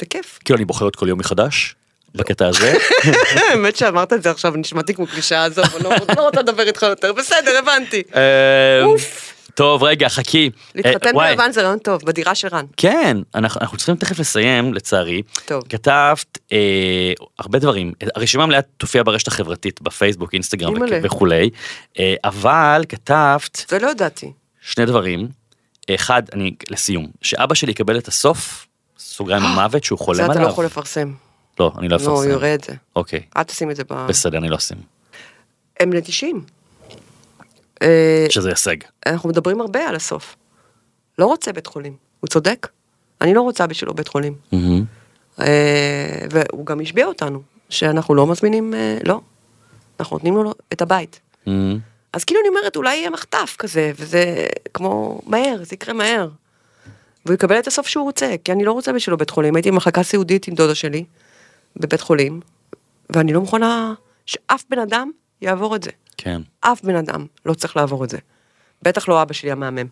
זה 0.00 0.06
כיף. 0.06 0.38
כאילו 0.44 0.56
אני 0.56 0.64
בוחרת 0.64 0.96
כל 0.96 1.08
יום 1.08 1.18
מחדש, 1.18 1.74
בקטע 2.14 2.46
הזה. 2.46 2.74
האמת 3.50 3.76
שאמרת 3.76 4.12
את 4.12 4.22
זה 4.22 4.30
עכשיו, 4.30 4.52
נשמעתי 4.56 4.94
כמו 4.94 5.06
קלישאה 5.06 5.44
עזוב, 5.44 5.64
לא 5.82 5.90
לא 6.16 6.26
רוצה 6.26 6.40
לדבר 6.40 6.66
איתך 6.66 6.82
יותר, 6.82 7.12
בסדר, 7.12 7.58
הבנתי. 7.58 8.02
אוף. 8.84 9.34
טוב, 9.54 9.82
רגע, 9.82 10.08
חכי. 10.08 10.50
להתחתן 10.74 11.18
אה, 11.20 11.28
ביוון 11.28 11.52
זה 11.52 11.62
רעיון 11.62 11.78
טוב, 11.78 12.00
בדירה 12.04 12.34
של 12.34 12.48
רן. 12.48 12.64
כן, 12.76 13.16
אנחנו, 13.34 13.76
צריכים 13.76 13.96
תכף 13.96 14.18
לסיים, 14.18 14.74
לצערי. 14.74 15.22
טוב. 15.44 15.62
כתבת 15.68 16.38
אה, 16.52 17.12
הרבה 17.38 17.58
דברים. 17.58 17.92
הרשימה 18.14 18.42
המלאה 18.42 18.60
תופיע 18.62 19.02
ברשת 19.02 19.28
החברתית, 19.28 19.82
בפייסבוק, 19.82 20.34
אינסטגרם. 20.34 20.74
וכולי. 21.02 21.50
אבל 22.24 22.84
כתבת 22.88 23.64
זה 23.68 23.78
לא 23.78 23.90
ידעתי. 23.90 24.32
שני 24.60 24.86
דברים. 24.86 25.37
אחד, 25.94 26.22
אני, 26.32 26.54
לסיום, 26.70 27.06
שאבא 27.22 27.54
שלי 27.54 27.70
יקבל 27.70 27.98
את 27.98 28.08
הסוף, 28.08 28.66
סוגריים 28.98 29.42
המוות, 29.48 29.84
שהוא 29.84 29.98
זה 29.98 30.04
חולם 30.04 30.24
אתה 30.24 30.32
עליו. 30.32 30.46
לא 30.46 30.52
יכול 30.52 30.64
לפרסם. 30.64 31.14
לא, 31.60 31.72
אני 31.78 31.88
לא 31.88 31.96
לא, 31.96 32.02
אפרסם. 32.02 32.30
יראה 32.30 32.54
את 32.54 32.64
זה. 32.64 32.72
אוקיי, 32.96 33.20
אל 33.36 33.42
תשים 33.42 33.70
את 33.70 33.76
זה 33.76 33.82
ב... 33.90 34.06
בסדר, 34.08 34.38
אני 34.38 34.48
לא 34.48 34.56
אשים. 34.56 34.78
הם 35.80 35.92
נטישים. 35.92 36.44
אה, 37.82 38.26
שזה 38.30 38.48
הישג. 38.48 38.76
אנחנו 39.06 39.28
מדברים 39.28 39.60
הרבה 39.60 39.88
על 39.88 39.94
הסוף. 39.96 40.36
לא 41.18 41.26
רוצה 41.26 41.52
בית 41.52 41.66
חולים, 41.66 41.96
הוא 42.20 42.28
צודק. 42.28 42.68
אני 43.20 43.34
לא 43.34 43.42
רוצה 43.42 43.66
בשבילו 43.66 43.94
בית 43.94 44.08
חולים. 44.08 44.34
אה, 45.40 45.46
והוא 46.30 46.66
גם 46.66 46.80
השביע 46.80 47.06
אותנו, 47.06 47.42
שאנחנו 47.70 48.14
לא 48.14 48.26
מזמינים, 48.26 48.74
אה, 48.74 48.98
לא. 49.04 49.20
אנחנו 50.00 50.16
נותנים 50.16 50.34
לו 50.34 50.54
את 50.72 50.82
הבית. 50.82 51.20
אז 52.12 52.24
כאילו 52.24 52.40
אני 52.40 52.48
אומרת, 52.48 52.76
אולי 52.76 52.96
יהיה 52.96 53.10
מחטף 53.10 53.56
כזה, 53.58 53.92
וזה 53.96 54.46
כמו 54.74 55.20
מהר, 55.26 55.56
זה 55.62 55.74
יקרה 55.74 55.94
מהר. 55.94 56.28
והוא 57.26 57.34
יקבל 57.34 57.58
את 57.58 57.66
הסוף 57.66 57.88
שהוא 57.88 58.04
רוצה, 58.04 58.34
כי 58.44 58.52
אני 58.52 58.64
לא 58.64 58.72
רוצה 58.72 58.92
בשבילו 58.92 59.16
בית 59.16 59.30
חולים. 59.30 59.56
הייתי 59.56 59.70
במחלקה 59.70 60.02
סיעודית 60.02 60.48
עם 60.48 60.54
דודה 60.54 60.74
שלי, 60.74 61.04
בבית 61.76 62.00
חולים, 62.00 62.40
ואני 63.10 63.32
לא 63.32 63.40
מוכנה 63.40 63.94
שאף 64.26 64.64
בן 64.70 64.78
אדם 64.78 65.10
יעבור 65.42 65.76
את 65.76 65.82
זה. 65.82 65.90
כן. 66.16 66.42
אף 66.60 66.82
בן 66.82 66.96
אדם 66.96 67.26
לא 67.46 67.54
צריך 67.54 67.76
לעבור 67.76 68.04
את 68.04 68.10
זה. 68.10 68.18
בטח 68.82 69.08
לא 69.08 69.22
אבא 69.22 69.32
שלי 69.32 69.50
המהמם. 69.50 69.86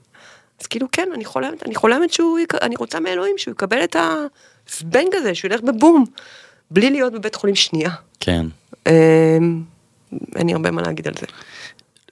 אז 0.61 0.67
כאילו 0.67 0.87
כן, 0.93 1.09
אני 1.15 1.25
חולמת, 1.25 1.63
אני 1.63 1.75
חולמת 1.75 2.13
שהוא, 2.13 2.39
יק... 2.39 2.55
אני 2.55 2.77
רוצה 2.77 3.01
מאלוהים 3.01 3.39
שהוא 3.39 3.53
יקבל 3.53 3.85
את 3.85 3.97
הזבנג 3.97 5.15
הזה, 5.15 5.35
שהוא 5.35 5.53
ילך 5.53 5.61
בבום, 5.61 6.05
בלי 6.71 6.91
להיות 6.91 7.13
בבית 7.13 7.35
חולים 7.35 7.55
שנייה. 7.55 7.91
כן. 8.21 8.47
אמ, 8.87 9.63
אין 10.37 10.47
לי 10.47 10.53
הרבה 10.53 10.71
מה 10.71 10.83
להגיד 10.83 11.09
על 11.09 11.15
זה. 11.21 11.27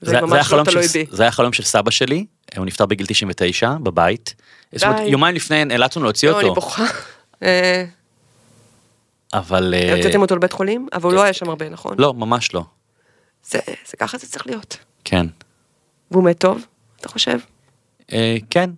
זה, 0.01 0.07
זה 0.07 0.11
זה, 0.11 0.17
היה 0.17 0.27
ממש 0.27 0.33
לא 0.39 0.43
חלום 0.43 0.65
תלוי 0.65 0.89
של, 0.89 0.99
בי. 0.99 1.07
זה 1.11 1.23
היה 1.23 1.33
חלום 1.33 1.53
של 1.53 1.63
סבא 1.63 1.91
שלי, 1.91 2.27
הוא 2.57 2.67
נפטר 2.67 2.87
בגיל 2.87 3.07
99 3.07 3.73
בבית. 3.83 4.35
זאת 4.75 4.85
אומרת, 4.85 4.97
די. 5.01 5.05
יומיים 5.05 5.35
לפני 5.35 5.65
נאלצנו 5.65 6.03
להוציא 6.03 6.31
לא, 6.31 6.41
אני 6.41 6.49
אותו, 6.49 6.61
בוכה. 6.61 6.85
אה, 7.43 7.85
אבל 9.35 9.75
אה, 9.77 9.97
הוצאתם 9.97 10.23
אותו 10.23 10.37
לבית 10.37 10.53
חולים, 10.53 10.89
אבל 10.93 11.05
הוא 11.05 11.13
לא 11.13 11.23
היה 11.23 11.33
שם 11.33 11.49
הרבה, 11.49 11.69
נכון? 11.69 11.97
לא, 11.99 12.15
ממש 12.15 12.55
לא. 12.55 12.65
זה, 13.45 13.59
זה 13.87 13.97
ככה 13.97 14.19
זה 14.19 14.27
צריך 14.27 14.47
להיות. 14.47 14.77
כן. 15.05 15.27
והוא 16.11 16.25
מת 16.25 16.39
טוב, 16.39 16.67
אתה 17.01 17.09
חושב? 17.09 17.39
אה, 18.13 18.37
כן, 18.51 18.71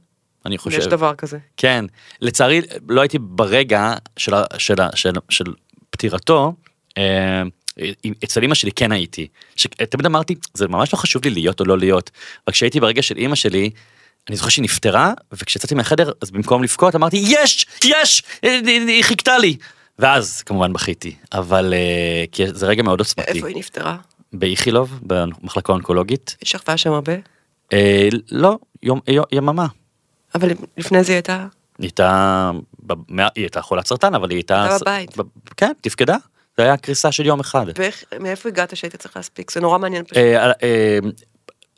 אני 0.47 0.59
חושב. 0.59 0.79
יש 0.79 0.87
דבר 0.87 1.15
כזה. 1.15 1.39
כן. 1.57 1.85
לצערי, 2.21 2.61
לא 2.89 3.01
הייתי 3.01 3.19
ברגע 3.19 3.95
של, 4.17 4.33
של, 4.59 4.75
של, 4.95 5.13
של 5.29 5.45
פטירתו. 5.91 6.53
אה, 7.81 7.91
אצל 8.25 8.45
אמא 8.45 8.55
שלי 8.55 8.73
כן 8.73 8.93
הייתי. 8.93 9.27
שתמיד 9.57 10.07
אמרתי, 10.07 10.35
זה 10.55 10.69
ממש 10.69 10.93
לא 10.93 10.99
חשוב 10.99 11.25
לי 11.25 11.31
להיות 11.31 11.61
או 11.61 11.65
לא 11.65 11.79
להיות. 11.79 12.11
רק 12.49 12.55
כשהייתי 12.55 12.81
ברגע 12.81 13.03
של 13.03 13.19
אמא 13.19 13.35
שלי, 13.35 13.71
אני 14.29 14.37
זוכר 14.37 14.49
שהיא 14.49 14.63
נפטרה, 14.63 15.13
וכשיצאתי 15.33 15.75
מהחדר, 15.75 16.13
אז 16.21 16.31
במקום 16.31 16.63
לבכות 16.63 16.95
אמרתי, 16.95 17.17
יש! 17.23 17.67
יש! 17.85 18.23
אה, 18.45 18.59
היא 18.67 19.05
חיכתה 19.05 19.39
לי! 19.39 19.57
ואז 19.99 20.43
כמובן 20.43 20.73
בכיתי, 20.73 21.17
אבל 21.33 21.75
אה, 21.75 22.25
כי 22.33 22.43
זה 22.53 22.67
רגע 22.67 22.83
מאוד 22.83 22.99
עוצמתי. 22.99 23.33
איפה 23.33 23.49
היא 23.49 23.57
נפטרה? 23.57 23.97
באיכילוב, 24.33 25.01
במחלקה 25.03 25.73
האונקולוגית. 25.73 26.37
היא 26.41 26.47
שכבה 26.49 26.77
שם 26.77 26.93
הרבה? 26.93 27.13
אה, 27.73 28.09
לא, 28.31 28.59
יום, 28.83 29.01
יום, 29.09 29.25
יממה. 29.33 29.67
אבל 30.35 30.51
לפני 30.77 31.05
זה 31.05 31.13
היא 31.13 31.17
הייתה... 31.17 31.47
היא 31.79 31.85
הייתה, 31.85 32.51
היא 33.19 33.29
הייתה 33.37 33.63
חולת 33.63 33.87
סרטן, 33.87 34.15
אבל 34.15 34.31
היא 34.31 34.37
הייתה... 34.37 34.63
הייתה 34.63 34.85
בבית. 34.85 35.17
כן, 35.57 35.73
תפקדה. 35.81 36.17
זה 36.61 36.63
היה 36.65 36.77
קריסה 36.77 37.13
של 37.13 37.27
יום 37.27 37.41
אחד. 37.41 37.67
ואיך, 37.79 38.05
מאיפה 38.21 38.49
הגעת 38.49 38.77
שהיית 38.77 38.97
צריך 38.97 39.17
להספיק? 39.17 39.51
זה 39.51 39.61
נורא 39.61 39.79
מעניין 39.79 40.05
פשוט. 40.05 40.17
אה, 40.17 40.53
אה, 40.63 40.99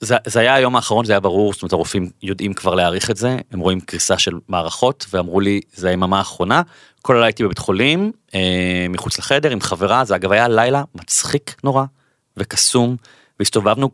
זה, 0.01 0.16
זה 0.26 0.41
היה 0.41 0.55
היום 0.55 0.76
האחרון, 0.76 1.05
זה 1.05 1.12
היה 1.12 1.20
ברור, 1.20 1.53
זאת 1.53 1.62
אומרת 1.62 1.72
הרופאים 1.72 2.11
יודעים 2.22 2.55
כבר 2.55 2.74
להעריך 2.74 3.11
את 3.11 3.16
זה, 3.16 3.37
הם 3.53 3.61
רואים 3.61 3.81
קריסה 3.81 4.18
של 4.18 4.33
מערכות, 4.49 5.07
ואמרו 5.11 5.41
לי, 5.41 5.61
זה 5.74 5.89
היממה 5.89 6.18
האחרונה, 6.18 6.62
כל 7.03 7.12
הלילה 7.12 7.26
הייתי 7.26 7.45
בבית 7.45 7.59
חולים, 7.59 8.12
אה, 8.35 8.87
מחוץ 8.89 9.18
לחדר 9.18 9.51
עם 9.51 9.61
חברה, 9.61 10.05
זה 10.05 10.16
אגב 10.16 10.33
היה 10.33 10.49
לילה 10.49 10.83
מצחיק 10.95 11.55
נורא 11.64 11.85
וקסום, 12.37 12.97
והסתובבנו 13.39 13.91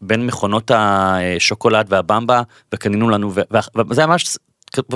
בין 0.00 0.26
מכונות 0.26 0.70
השוקולד 0.74 1.86
והבמבה, 1.88 2.42
וקנינו 2.74 3.10
לנו, 3.10 3.32
וזה 3.90 4.00
היה 4.00 4.06
ממש 4.06 4.38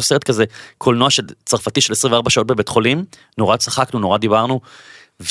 סרט 0.00 0.24
כזה, 0.24 0.44
קולנוע 0.78 1.10
של 1.10 1.22
צרפתי 1.44 1.80
של 1.80 1.92
24 1.92 2.30
שעות 2.30 2.46
בבית 2.46 2.68
חולים, 2.68 3.04
נורא 3.38 3.56
צחקנו, 3.56 4.00
נורא 4.00 4.18
דיברנו, 4.18 4.60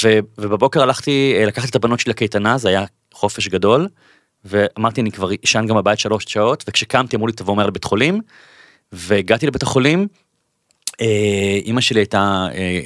ו, 0.04 0.20
ובבוקר 0.38 0.82
הלכתי, 0.82 1.34
אה, 1.38 1.46
לקחתי 1.46 1.70
את 1.70 1.76
הבנות 1.76 2.00
שלי 2.00 2.10
לקייטנה, 2.10 2.58
זה 2.58 2.70
היה 2.70 2.86
חופש 3.14 3.48
גדול, 3.48 3.88
ואמרתי 4.46 5.02
אני 5.02 5.12
כבר 5.12 5.30
אשן 5.46 5.66
גם 5.68 5.76
בבית 5.76 6.00
שלוש 6.00 6.26
שעות, 6.28 6.64
וכשקמתי 6.68 7.16
אמרו 7.16 7.28
לי 7.28 7.34
תבוא 7.34 7.56
מהר 7.56 7.68
לבית 7.68 7.84
חולים, 7.84 8.22
והגעתי 8.92 9.48
לבית 9.48 9.64
החולים, 9.64 10.08
אה, 11.02 11.60
אימא 11.66 11.82
שלי 11.82 12.00
הייתה 12.00 12.48
אה, 12.54 12.80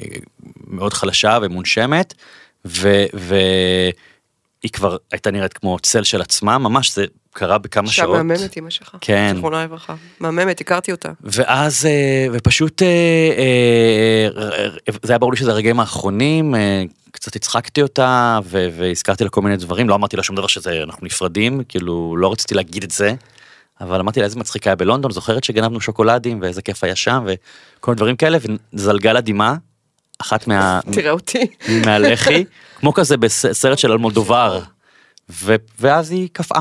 מאוד 0.66 0.92
חלשה 0.92 1.38
ומונשמת, 1.42 2.14
ו, 2.64 3.04
והיא 3.14 4.72
כבר 4.72 4.96
הייתה 5.12 5.30
נראית 5.30 5.52
כמו 5.52 5.78
צל 5.78 6.04
של 6.04 6.20
עצמה, 6.22 6.58
ממש 6.58 6.94
זה 6.94 7.04
קרה 7.36 7.58
בכמה 7.58 7.84
אישה 7.84 8.02
שעות. 8.02 8.16
מהממת 8.16 8.58
אמא 8.58 8.70
שלך. 8.70 8.96
כן. 9.00 9.34
זכרונה 9.36 9.64
לברכה. 9.64 9.94
מהממת, 10.20 10.60
הכרתי 10.60 10.92
אותה. 10.92 11.12
ואז, 11.20 11.86
אה, 11.86 12.26
ופשוט, 12.32 12.82
אה, 12.82 12.88
אה, 13.38 14.92
זה 15.02 15.12
היה 15.12 15.18
ברור 15.18 15.32
לי 15.32 15.38
שזה 15.38 15.50
הרגעים 15.50 15.80
האחרונים, 15.80 16.54
קצת 17.10 17.36
הצחקתי 17.36 17.82
אותה, 17.82 18.38
והזכרתי 18.44 19.24
לה 19.24 19.30
כל 19.30 19.42
מיני 19.42 19.56
דברים, 19.56 19.88
לא 19.88 19.94
אמרתי 19.94 20.16
לה 20.16 20.22
שום 20.22 20.36
דבר 20.36 20.46
שזה, 20.46 20.82
אנחנו 20.82 21.06
נפרדים, 21.06 21.62
כאילו, 21.68 22.16
לא 22.16 22.32
רציתי 22.32 22.54
להגיד 22.54 22.82
את 22.82 22.90
זה, 22.90 23.14
אבל 23.80 24.00
אמרתי 24.00 24.20
לה 24.20 24.26
איזה 24.26 24.38
מצחיק 24.38 24.66
היה 24.66 24.76
בלונדון, 24.76 25.10
זוכרת 25.10 25.44
שגנבנו 25.44 25.80
שוקולדים, 25.80 26.40
ואיזה 26.42 26.62
כיף 26.62 26.84
היה 26.84 26.96
שם, 26.96 27.24
וכל 27.26 27.90
מיני 27.90 27.96
דברים 27.96 28.16
כאלה, 28.16 28.38
וזלגה 28.74 29.12
לה 29.12 29.20
דמעה, 29.20 29.54
אחת 30.18 30.46
מה... 30.46 30.80
תראה 30.92 31.10
אותי. 31.10 31.46
מהלחי, 31.86 32.44
כמו 32.76 32.92
כזה 32.92 33.16
בסרט 33.16 33.78
של 33.78 33.92
אלמודובר, 33.92 34.60
ו- 35.30 35.56
ואז 35.80 36.10
היא 36.10 36.28
קפאה. 36.32 36.60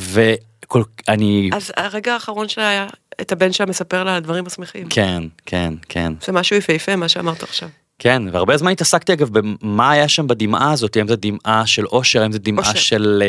וכל, 0.00 0.82
אני, 1.08 1.50
אז 1.54 1.72
הרגע 1.76 2.12
האחרון 2.14 2.48
שלה 2.48 2.68
היה 2.68 2.86
את 3.20 3.32
הבן 3.32 3.52
שלה 3.52 3.66
מספר 3.66 4.04
לה 4.04 4.10
על 4.10 4.16
הדברים 4.16 4.46
השמחים. 4.46 4.88
כן, 4.88 5.22
כן, 5.46 5.74
כן. 5.88 6.12
זה 6.26 6.32
משהו 6.32 6.56
יפהפה, 6.56 6.96
מה 6.96 7.08
שאמרת 7.08 7.42
עכשיו. 7.42 7.68
כן, 7.98 8.22
והרבה 8.32 8.56
זמן 8.56 8.70
התעסקתי 8.70 9.12
אגב 9.12 9.28
במה 9.62 9.90
היה 9.90 10.08
שם 10.08 10.26
בדמעה 10.26 10.72
הזאת, 10.72 10.96
האם 10.96 11.08
זה 11.08 11.16
דמעה 11.16 11.66
של 11.66 11.86
אושר, 11.86 12.22
האם 12.22 12.32
זה 12.32 12.38
דמעה. 12.38 12.74
של 12.76 13.22
אה, 13.22 13.28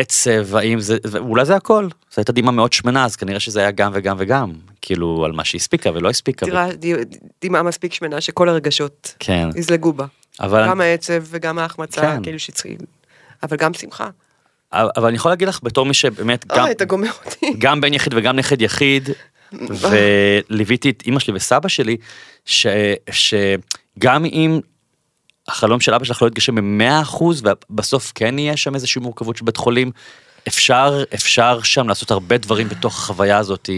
עצב, 0.00 0.56
האם 0.56 0.80
זה, 0.80 0.96
ואולי 1.04 1.44
זה 1.44 1.56
הכל, 1.56 1.88
זו 2.10 2.14
הייתה 2.16 2.32
דמעה 2.32 2.52
מאוד 2.52 2.72
שמנה, 2.72 3.04
אז 3.04 3.16
כנראה 3.16 3.40
שזה 3.40 3.60
היה 3.60 3.70
גם 3.70 3.90
וגם 3.94 4.16
וגם, 4.18 4.52
כאילו 4.82 5.24
על 5.24 5.32
מה 5.32 5.44
שהספיקה 5.44 5.90
ולא 5.94 6.08
הספיקה. 6.10 6.46
ו- 6.46 6.48
תראה, 6.48 6.68
ד- 6.72 7.04
דמעה 7.44 7.62
מספיק 7.62 7.92
שמנה 7.94 8.20
שכל 8.20 8.48
הרגשות 8.48 9.14
כן, 9.18 9.48
יזלגו 9.56 9.92
בה. 9.92 10.06
אבל, 10.40 10.66
גם 10.68 10.80
העצב 10.80 11.22
וגם 11.24 11.58
ההחמצה, 11.58 12.00
כן. 12.00 12.22
כאילו 12.22 12.38
שצריכים. 12.38 12.78
אבל 13.42 13.56
גם 13.56 13.74
שמחה. 13.74 14.10
אבל 14.72 15.06
אני 15.06 15.16
יכול 15.16 15.32
להגיד 15.32 15.48
לך 15.48 15.60
בתור 15.62 15.86
מי 15.86 15.94
שבאמת 15.94 16.46
גם, 16.46 16.62
אוי, 16.62 16.70
אתה 16.70 16.84
גומר 16.84 17.10
אותי. 17.24 17.54
גם 17.64 17.80
בן 17.80 17.94
יחיד 17.94 18.14
וגם 18.14 18.36
נכד 18.36 18.62
יחיד, 18.62 19.08
וליוויתי 19.80 20.90
את 20.90 21.02
אימא 21.06 21.18
שלי 21.18 21.34
וסבא 21.36 21.68
שלי, 21.68 21.96
ש, 22.44 22.66
שגם 23.10 24.24
אם 24.24 24.60
החלום 25.48 25.80
של 25.80 25.94
אבא 25.94 26.04
שלך 26.04 26.22
לא 26.22 26.26
יתגשם 26.26 26.54
במאה 26.54 27.00
אחוז, 27.00 27.42
ובסוף 27.70 28.12
כן 28.14 28.38
יהיה 28.38 28.56
שם 28.56 28.74
איזושהי 28.74 29.00
מורכבות 29.00 29.36
של 29.36 29.44
בית 29.44 29.56
חולים, 29.56 29.90
אפשר, 30.48 31.04
אפשר 31.14 31.62
שם 31.62 31.88
לעשות 31.88 32.10
הרבה 32.10 32.38
דברים 32.38 32.68
בתוך 32.68 32.98
החוויה 32.98 33.38
הזאת 33.38 33.70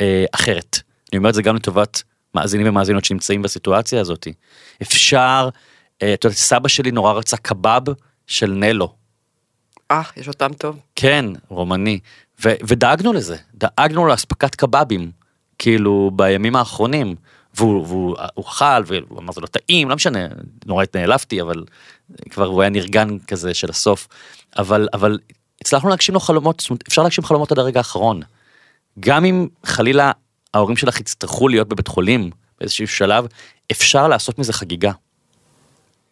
אה, 0.00 0.24
אחרת. 0.32 0.78
אני 1.12 1.18
אומר 1.18 1.28
את 1.28 1.34
זה 1.34 1.42
גם 1.42 1.56
לטובת 1.56 2.02
מאזינים 2.34 2.68
ומאזינות 2.68 3.04
שנמצאים 3.04 3.42
בסיטואציה 3.42 4.00
הזאת. 4.00 4.28
אפשר, 4.82 5.48
אה, 6.02 6.14
את 6.14 6.24
יודעת, 6.24 6.38
סבא 6.38 6.68
שלי 6.68 6.90
נורא 6.90 7.12
רצה 7.12 7.36
קבב 7.36 7.82
של 8.26 8.50
נלו. 8.50 9.01
אה, 9.92 10.02
יש 10.16 10.26
עוד 10.26 10.36
טעם 10.36 10.52
טוב. 10.52 10.80
כן, 10.96 11.24
רומני. 11.48 11.98
ו- 12.44 12.54
ודאגנו 12.66 13.12
לזה, 13.12 13.36
דאגנו 13.54 14.06
לאספקת 14.06 14.54
קבבים, 14.54 15.10
כאילו, 15.58 16.10
בימים 16.14 16.56
האחרונים. 16.56 17.14
והוא, 17.54 17.86
והוא 17.86 18.16
הוא 18.34 18.44
אכל, 18.44 18.82
והוא 18.86 19.18
אמר 19.18 19.32
זה 19.32 19.40
לא 19.40 19.46
טעים, 19.46 19.88
לא 19.88 19.96
משנה, 19.96 20.26
נורא 20.66 20.84
נעלבתי, 20.94 21.42
אבל 21.42 21.64
כבר 22.30 22.46
הוא 22.46 22.62
היה 22.62 22.70
נרגן 22.70 23.18
כזה 23.18 23.54
של 23.54 23.70
הסוף. 23.70 24.08
אבל, 24.58 24.88
אבל 24.94 25.18
הצלחנו 25.60 25.88
להגשים 25.88 26.14
לו 26.14 26.20
חלומות, 26.20 26.60
זאת 26.60 26.70
אומרת, 26.70 26.82
אפשר 26.88 27.02
להגשים 27.02 27.24
חלומות 27.24 27.52
עד 27.52 27.58
הרגע 27.58 27.80
האחרון. 27.80 28.20
גם 29.00 29.24
אם 29.24 29.48
חלילה 29.66 30.12
ההורים 30.54 30.76
שלך 30.76 31.00
יצטרכו 31.00 31.48
להיות 31.48 31.68
בבית 31.68 31.88
חולים 31.88 32.30
באיזשהו 32.60 32.88
שלב, 32.88 33.26
אפשר 33.72 34.08
לעשות 34.08 34.38
מזה 34.38 34.52
חגיגה. 34.52 34.92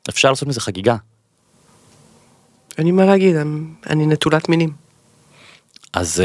אפשר 0.08 0.28
לעשות 0.28 0.48
מזה 0.48 0.60
חגיגה. 0.60 0.96
אין 2.78 2.86
לי 2.86 2.92
מה 2.92 3.04
להגיד, 3.04 3.36
אני- 3.36 3.60
אני 3.90 4.06
נטולת 4.06 4.48
מילים. 4.48 4.70
אז 5.92 6.08
שזה 6.10 6.24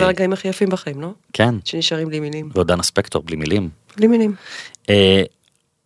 אה, 0.00 0.04
הרגעים 0.04 0.32
הכי 0.32 0.48
יפים 0.48 0.68
בחיים, 0.68 1.00
לא? 1.00 1.08
כן, 1.32 1.54
שנשארים 1.64 2.08
בלי 2.08 2.20
מילים. 2.20 2.50
ועוד 2.54 2.68
דנה 2.68 2.82
ספקטור 2.82 3.22
בלי 3.22 3.36
מילים. 3.36 3.68
בלי 3.96 4.06
מילים. 4.06 4.34
אה, 4.90 5.22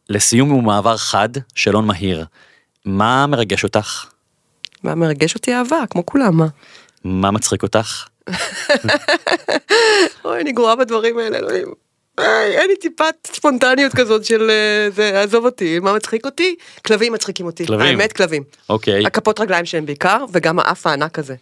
לסיום 0.09 0.53
ומעבר 0.53 0.96
חד, 0.96 1.28
שאלון 1.55 1.86
מהיר. 1.86 2.24
מה 2.84 3.26
מרגש 3.26 3.64
אותך? 3.64 4.07
מה 4.82 4.94
מרגש 4.94 5.34
אותי 5.34 5.55
אהבה, 5.55 5.76
כמו 5.90 6.07
כולם, 6.07 6.36
מה? 6.36 6.46
מה 7.05 7.30
מצחיק 7.30 7.62
אותך? 7.62 8.07
אוי, 10.24 10.40
אני 10.40 10.53
גרועה 10.53 10.76
בדברים 10.76 11.18
האלה, 11.18 11.38
אלוהים. 11.38 11.68
אין 12.22 12.68
לי 12.68 12.76
טיפת 12.76 13.14
ספונטניות 13.26 13.92
כזאת 13.94 14.24
של 14.24 14.50
אה, 14.50 14.90
זה, 14.90 15.22
עזוב 15.22 15.44
אותי, 15.44 15.78
מה 15.78 15.92
מצחיק 15.92 16.24
אותי? 16.24 16.54
כלבים 16.86 17.12
מצחיקים 17.12 17.46
אותי. 17.46 17.66
כלבים. 17.66 17.86
האמת, 17.86 18.12
כלבים. 18.12 18.42
אוקיי, 18.68 19.06
הכפות 19.06 19.40
רגליים 19.40 19.64
שלהם 19.64 19.86
בעיקר, 19.86 20.24
וגם 20.32 20.58
האף 20.58 20.86
הענק 20.86 21.18
הזה. 21.18 21.34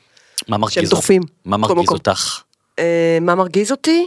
מה 0.48 0.56
שהם 0.56 0.60
מרגיז 0.60 0.90
דוחפים. 0.90 1.22
מה 1.44 1.56
מרגיז. 1.56 1.88
אותך? 1.88 2.40
אה, 2.78 3.18
מה 3.20 3.34
מרגיז 3.34 3.70
אותי? 3.70 4.06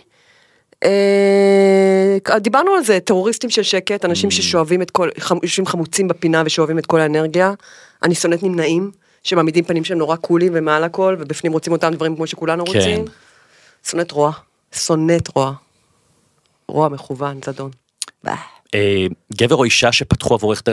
אה, 0.83 2.39
דיברנו 2.39 2.71
על 2.71 2.83
זה, 2.83 2.99
טרוריסטים 2.99 3.49
של 3.49 3.63
שקט, 3.63 4.05
אנשים 4.05 4.29
Mm. 4.29 4.33
ששואבים 4.33 4.81
את 4.81 4.91
כל, 4.91 5.09
יושבים 5.43 5.65
חמוצים 5.65 6.07
בפינה 6.07 6.43
ושואבים 6.45 6.79
את 6.79 6.85
כל 6.85 6.99
האנרגיה. 6.99 7.53
אני 8.03 8.15
שונאת 8.15 8.43
נמנעים, 8.43 8.91
שמעמידים 9.23 9.63
פנים 9.63 9.83
שהם 9.83 9.97
נורא 9.97 10.15
קולים 10.15 10.51
ומעל 10.55 10.83
הכל, 10.83 11.15
ובפנים 11.19 11.53
רוצים 11.53 11.73
אותם 11.73 11.93
דברים 11.93 12.15
כמו 12.15 12.27
שכולנו 12.27 12.65
כן. 12.65 12.77
רוצים. 12.77 13.05
שונאת 13.89 14.11
רוע. 14.11 14.31
שונאת 14.75 15.27
רוע. 15.35 15.53
רוע 16.71 16.89
מכוון, 16.89 17.39
זדון. 17.45 17.71
אה, 18.75 19.05
גבר 19.33 19.55
או 19.55 19.63
אישה 19.63 19.91
שפתחו 19.91 20.33
עבורך 20.33 20.63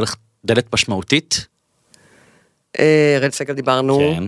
דלת, 0.44 0.72
משמעותית? 0.72 1.46
אה, 2.78 3.16
אראל 3.16 3.30
סגל 3.30 3.55
דיברנו. 3.55 3.99
כן. 3.99 4.24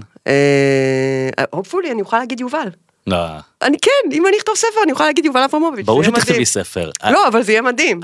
הופפולי, 1.51 1.91
אני 1.91 2.01
אוכל 2.01 2.19
להגיד 2.19 2.41
יובל. 2.41 2.69
לא, 3.07 3.27
אני 3.63 3.77
כן, 3.83 4.13
אם 4.13 4.27
אני 4.27 4.37
אכתוב 4.39 4.55
ספר, 4.57 4.83
אני 4.85 4.93
יכולה 4.93 5.09
להגיד 5.09 5.25
יובל 5.25 5.43
אברמוביץ'. 5.43 5.87
ברור 5.87 6.03
שתכתבי. 6.03 6.45
ספר. 6.45 6.91
לא, 7.11 7.29
אבל 7.29 7.43
זה 7.43 7.53
יהיה 7.53 7.63
מדהים. 7.63 8.01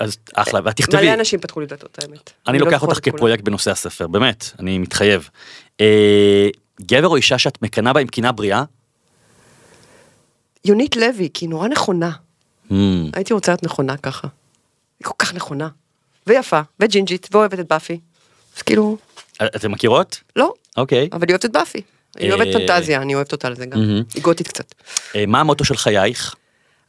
אז 0.00 0.16
אחלה, 0.34 0.60
ואת 0.64 0.76
תכתבי. 0.76 1.02
מלא 1.02 1.14
אנשים 1.14 1.40
פתחו 1.40 1.60
לי 1.60 1.66
דלתות, 1.66 1.98
האמת. 2.02 2.30
אני 2.48 2.58
לא 2.58 2.66
לוקח 2.66 2.82
אותך. 2.82 2.98
כפרויקט 3.02 3.44
בנושא 3.44 3.70
הספר, 3.70 4.06
באמת, 4.06 4.44
אני 4.58 4.78
מתחייב. 4.78 5.28
אה, 5.80 6.48
גבר 6.80 7.08
או 7.08 7.16
אישה 7.16 7.38
שאת 7.38 7.62
מקנאה 7.62 7.92
בה 7.92 8.00
עם 8.00 8.06
קינה 8.06 8.32
בריאה? 8.32 8.64
יונית 10.64 10.96
לוי, 10.96 11.28
כי 11.34 11.44
היא 11.44 11.50
נורא 11.50 11.68
נכונה. 11.68 12.10
Hmm, 12.70 12.74
הייתי 13.12 13.32
רוצה 13.34 13.52
להיות 13.52 13.62
נכונה 13.62 13.96
ככה. 13.96 14.28
היא 15.00 15.06
כל 15.06 15.14
כך 15.18 15.34
נכונה. 15.34 15.68
ויפה, 16.26 16.60
וג'ינג'ית, 16.80 17.28
ואוהבת 17.32 17.60
את 17.60 17.68
באפי. 17.68 18.00
אז 18.56 18.62
כאילו, 18.62 18.96
אתם 19.42 19.72
מכירות? 19.72 20.20
לא, 20.36 20.52
אוקיי. 20.76 21.08
אבל 21.12 21.22
היא 21.28 21.30
אוהבת 21.32 21.44
את 21.44 21.52
באפי. 21.52 21.80
היא 22.18 22.30
אה, 22.30 22.34
אוהבת 22.36 22.52
פנטזיה, 22.52 23.02
אני 23.02 23.14
אוהבת 23.14 23.32
אותה 23.32 23.48
על 23.48 23.56
זה 23.56 23.66
גם. 23.66 23.80
מהמם. 23.80 24.02
היא 24.14 24.22
גותית 24.22 24.48
קצת. 24.48 24.74
אה, 25.14 25.26
מה 25.26 25.40
המוטו 25.40 25.64
של 25.64 25.76
חייך? 25.76 26.34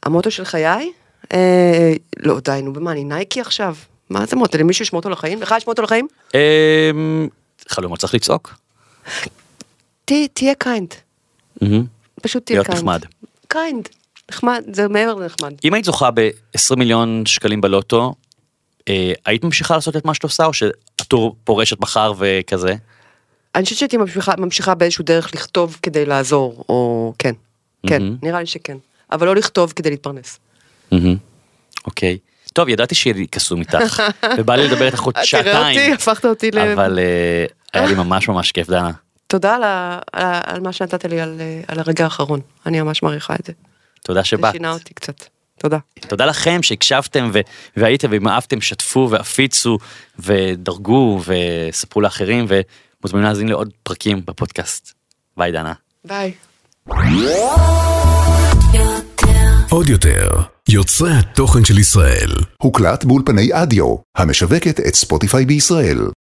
המוטו 0.02 0.30
של 0.30 0.44
חיי? 0.44 0.92
אה, 1.32 1.92
לא, 2.20 2.40
די, 2.40 2.60
נו, 2.62 2.72
במה, 2.72 2.92
אני 2.92 3.04
נייקי 3.04 3.40
עכשיו? 3.40 3.76
מה 4.10 4.26
זה 4.26 4.36
מוטו? 4.36 4.58
למישהו 4.58 4.82
יש 4.82 4.92
מוטו 4.92 5.10
לחיים? 5.10 5.42
לך 5.42 5.54
יש 5.56 5.66
מוטו 5.66 5.82
לחיים? 5.82 6.06
אה, 6.34 6.90
חלומות 7.68 7.98
צריך 7.98 8.14
לצעוק. 8.14 8.54
תה- 10.04 10.14
תהיה 10.34 10.54
kind. 10.54 10.94
מהמם. 11.62 11.84
פשוט 12.22 12.46
תהיה 12.46 12.56
להיות 12.56 12.66
kind. 12.66 12.78
נחמד. 12.82 13.02
kind. 13.48 13.88
נחמד, 14.32 14.62
זה 14.72 14.88
מעבר 14.88 15.14
לנחמד. 15.14 15.52
אם 15.64 15.74
היית 15.74 15.84
זוכה 15.84 16.10
ב-20 16.10 16.76
מיליון 16.76 17.22
שקלים 17.26 17.60
בלוטו, 17.60 18.14
אה, 18.88 19.12
היית 19.26 19.44
ממשיכה 19.44 19.74
לעשות 19.74 19.96
את 19.96 20.04
מה 20.04 20.14
שאת 20.14 20.22
עושה, 20.22 20.44
או 20.44 20.52
שהטור 20.52 21.36
פורשת 21.44 21.80
מחר 21.80 22.12
וכזה? 22.18 22.74
אני 23.54 23.64
חושבת 23.64 23.78
שהייתי 23.78 23.96
ממשיכה, 23.96 24.32
ממשיכה 24.38 24.74
באיזשהו 24.74 25.04
דרך 25.04 25.34
לכתוב 25.34 25.78
כדי 25.82 26.06
לעזור, 26.06 26.64
או 26.68 27.12
כן, 27.18 27.32
כן, 27.86 28.02
מהמם. 28.02 28.16
נראה 28.22 28.40
לי 28.40 28.46
שכן. 28.46 28.76
אבל 29.12 29.26
לא 29.26 29.34
לכתוב 29.34 29.72
כדי 29.76 29.90
להתפרנס. 29.90 30.38
מהמם. 30.92 31.16
אוקיי. 31.84 32.18
טוב, 32.52 32.68
ידעתי 32.68 32.94
שיהיה 32.94 33.16
לי 33.16 33.26
קסום 33.26 33.60
איתך, 33.60 34.02
ובא 34.38 34.54
לי 34.54 34.68
לדבר 34.68 34.86
איתך 34.86 35.02
עוד 35.02 35.14
תראה 35.14 35.22
אותי, 35.22 35.28
שעתיים, 35.28 35.92
הפכת 35.92 36.24
אותי 36.24 36.50
ל... 36.50 36.58
אבל 36.58 36.98
אה, 36.98 37.46
היה 37.72 37.86
לי 37.86 37.94
ממש 37.94 38.28
ממש 38.28 38.52
כיף, 38.52 38.68
דנה. 38.70 38.90
תודה 39.26 39.56
על, 40.12 40.60
מה 40.60 40.72
שנתת 40.72 41.04
לי 41.04 41.20
אה, 41.20 41.24
על 41.68 41.78
הרגע 41.78 42.04
האחרון. 42.04 42.40
אני 42.66 42.80
ממש 42.80 43.02
מעריכה 43.02 43.34
את 43.34 43.46
זה. 43.46 43.52
תודה 44.04 44.20
זה 44.20 44.24
שבאת. 44.24 44.52
שינה 44.52 44.72
אותי 44.72 44.94
קצת. 44.94 45.24
תודה. 45.58 45.78
תודה 46.08 46.26
לכם 46.26 46.62
שהקשבתם 46.62 47.30
ו- 47.32 47.40
והייתם 47.76 48.08
ואם 48.10 48.28
אהבתם 48.28 48.60
שתפו 48.60 49.08
והפיצו 49.10 49.78
ודרגו 50.18 51.20
וספרו 51.26 52.02
לאחרים 52.02 52.46
ומוזמנים 52.48 53.24
להאזין 53.24 53.48
לעוד 53.48 53.70
פרקים 53.82 54.22
בפודקאסט. 54.24 54.92
ביי 55.36 55.52
דנה. 55.52 55.72
ביי. 56.04 56.32
עוד 59.70 59.88
יותר, 59.88 60.28
יוצרי 60.68 61.10
התוכן 61.12 61.64
של 61.64 61.78
ישראל. 61.78 62.30
הוקלט 62.62 63.04
באולפני 63.04 63.48
אדיו, 63.52 63.96
המשווקת 64.16 64.80
את 64.80 64.94
ספוטיפיי 64.94 65.46
בישראל. 65.46 65.98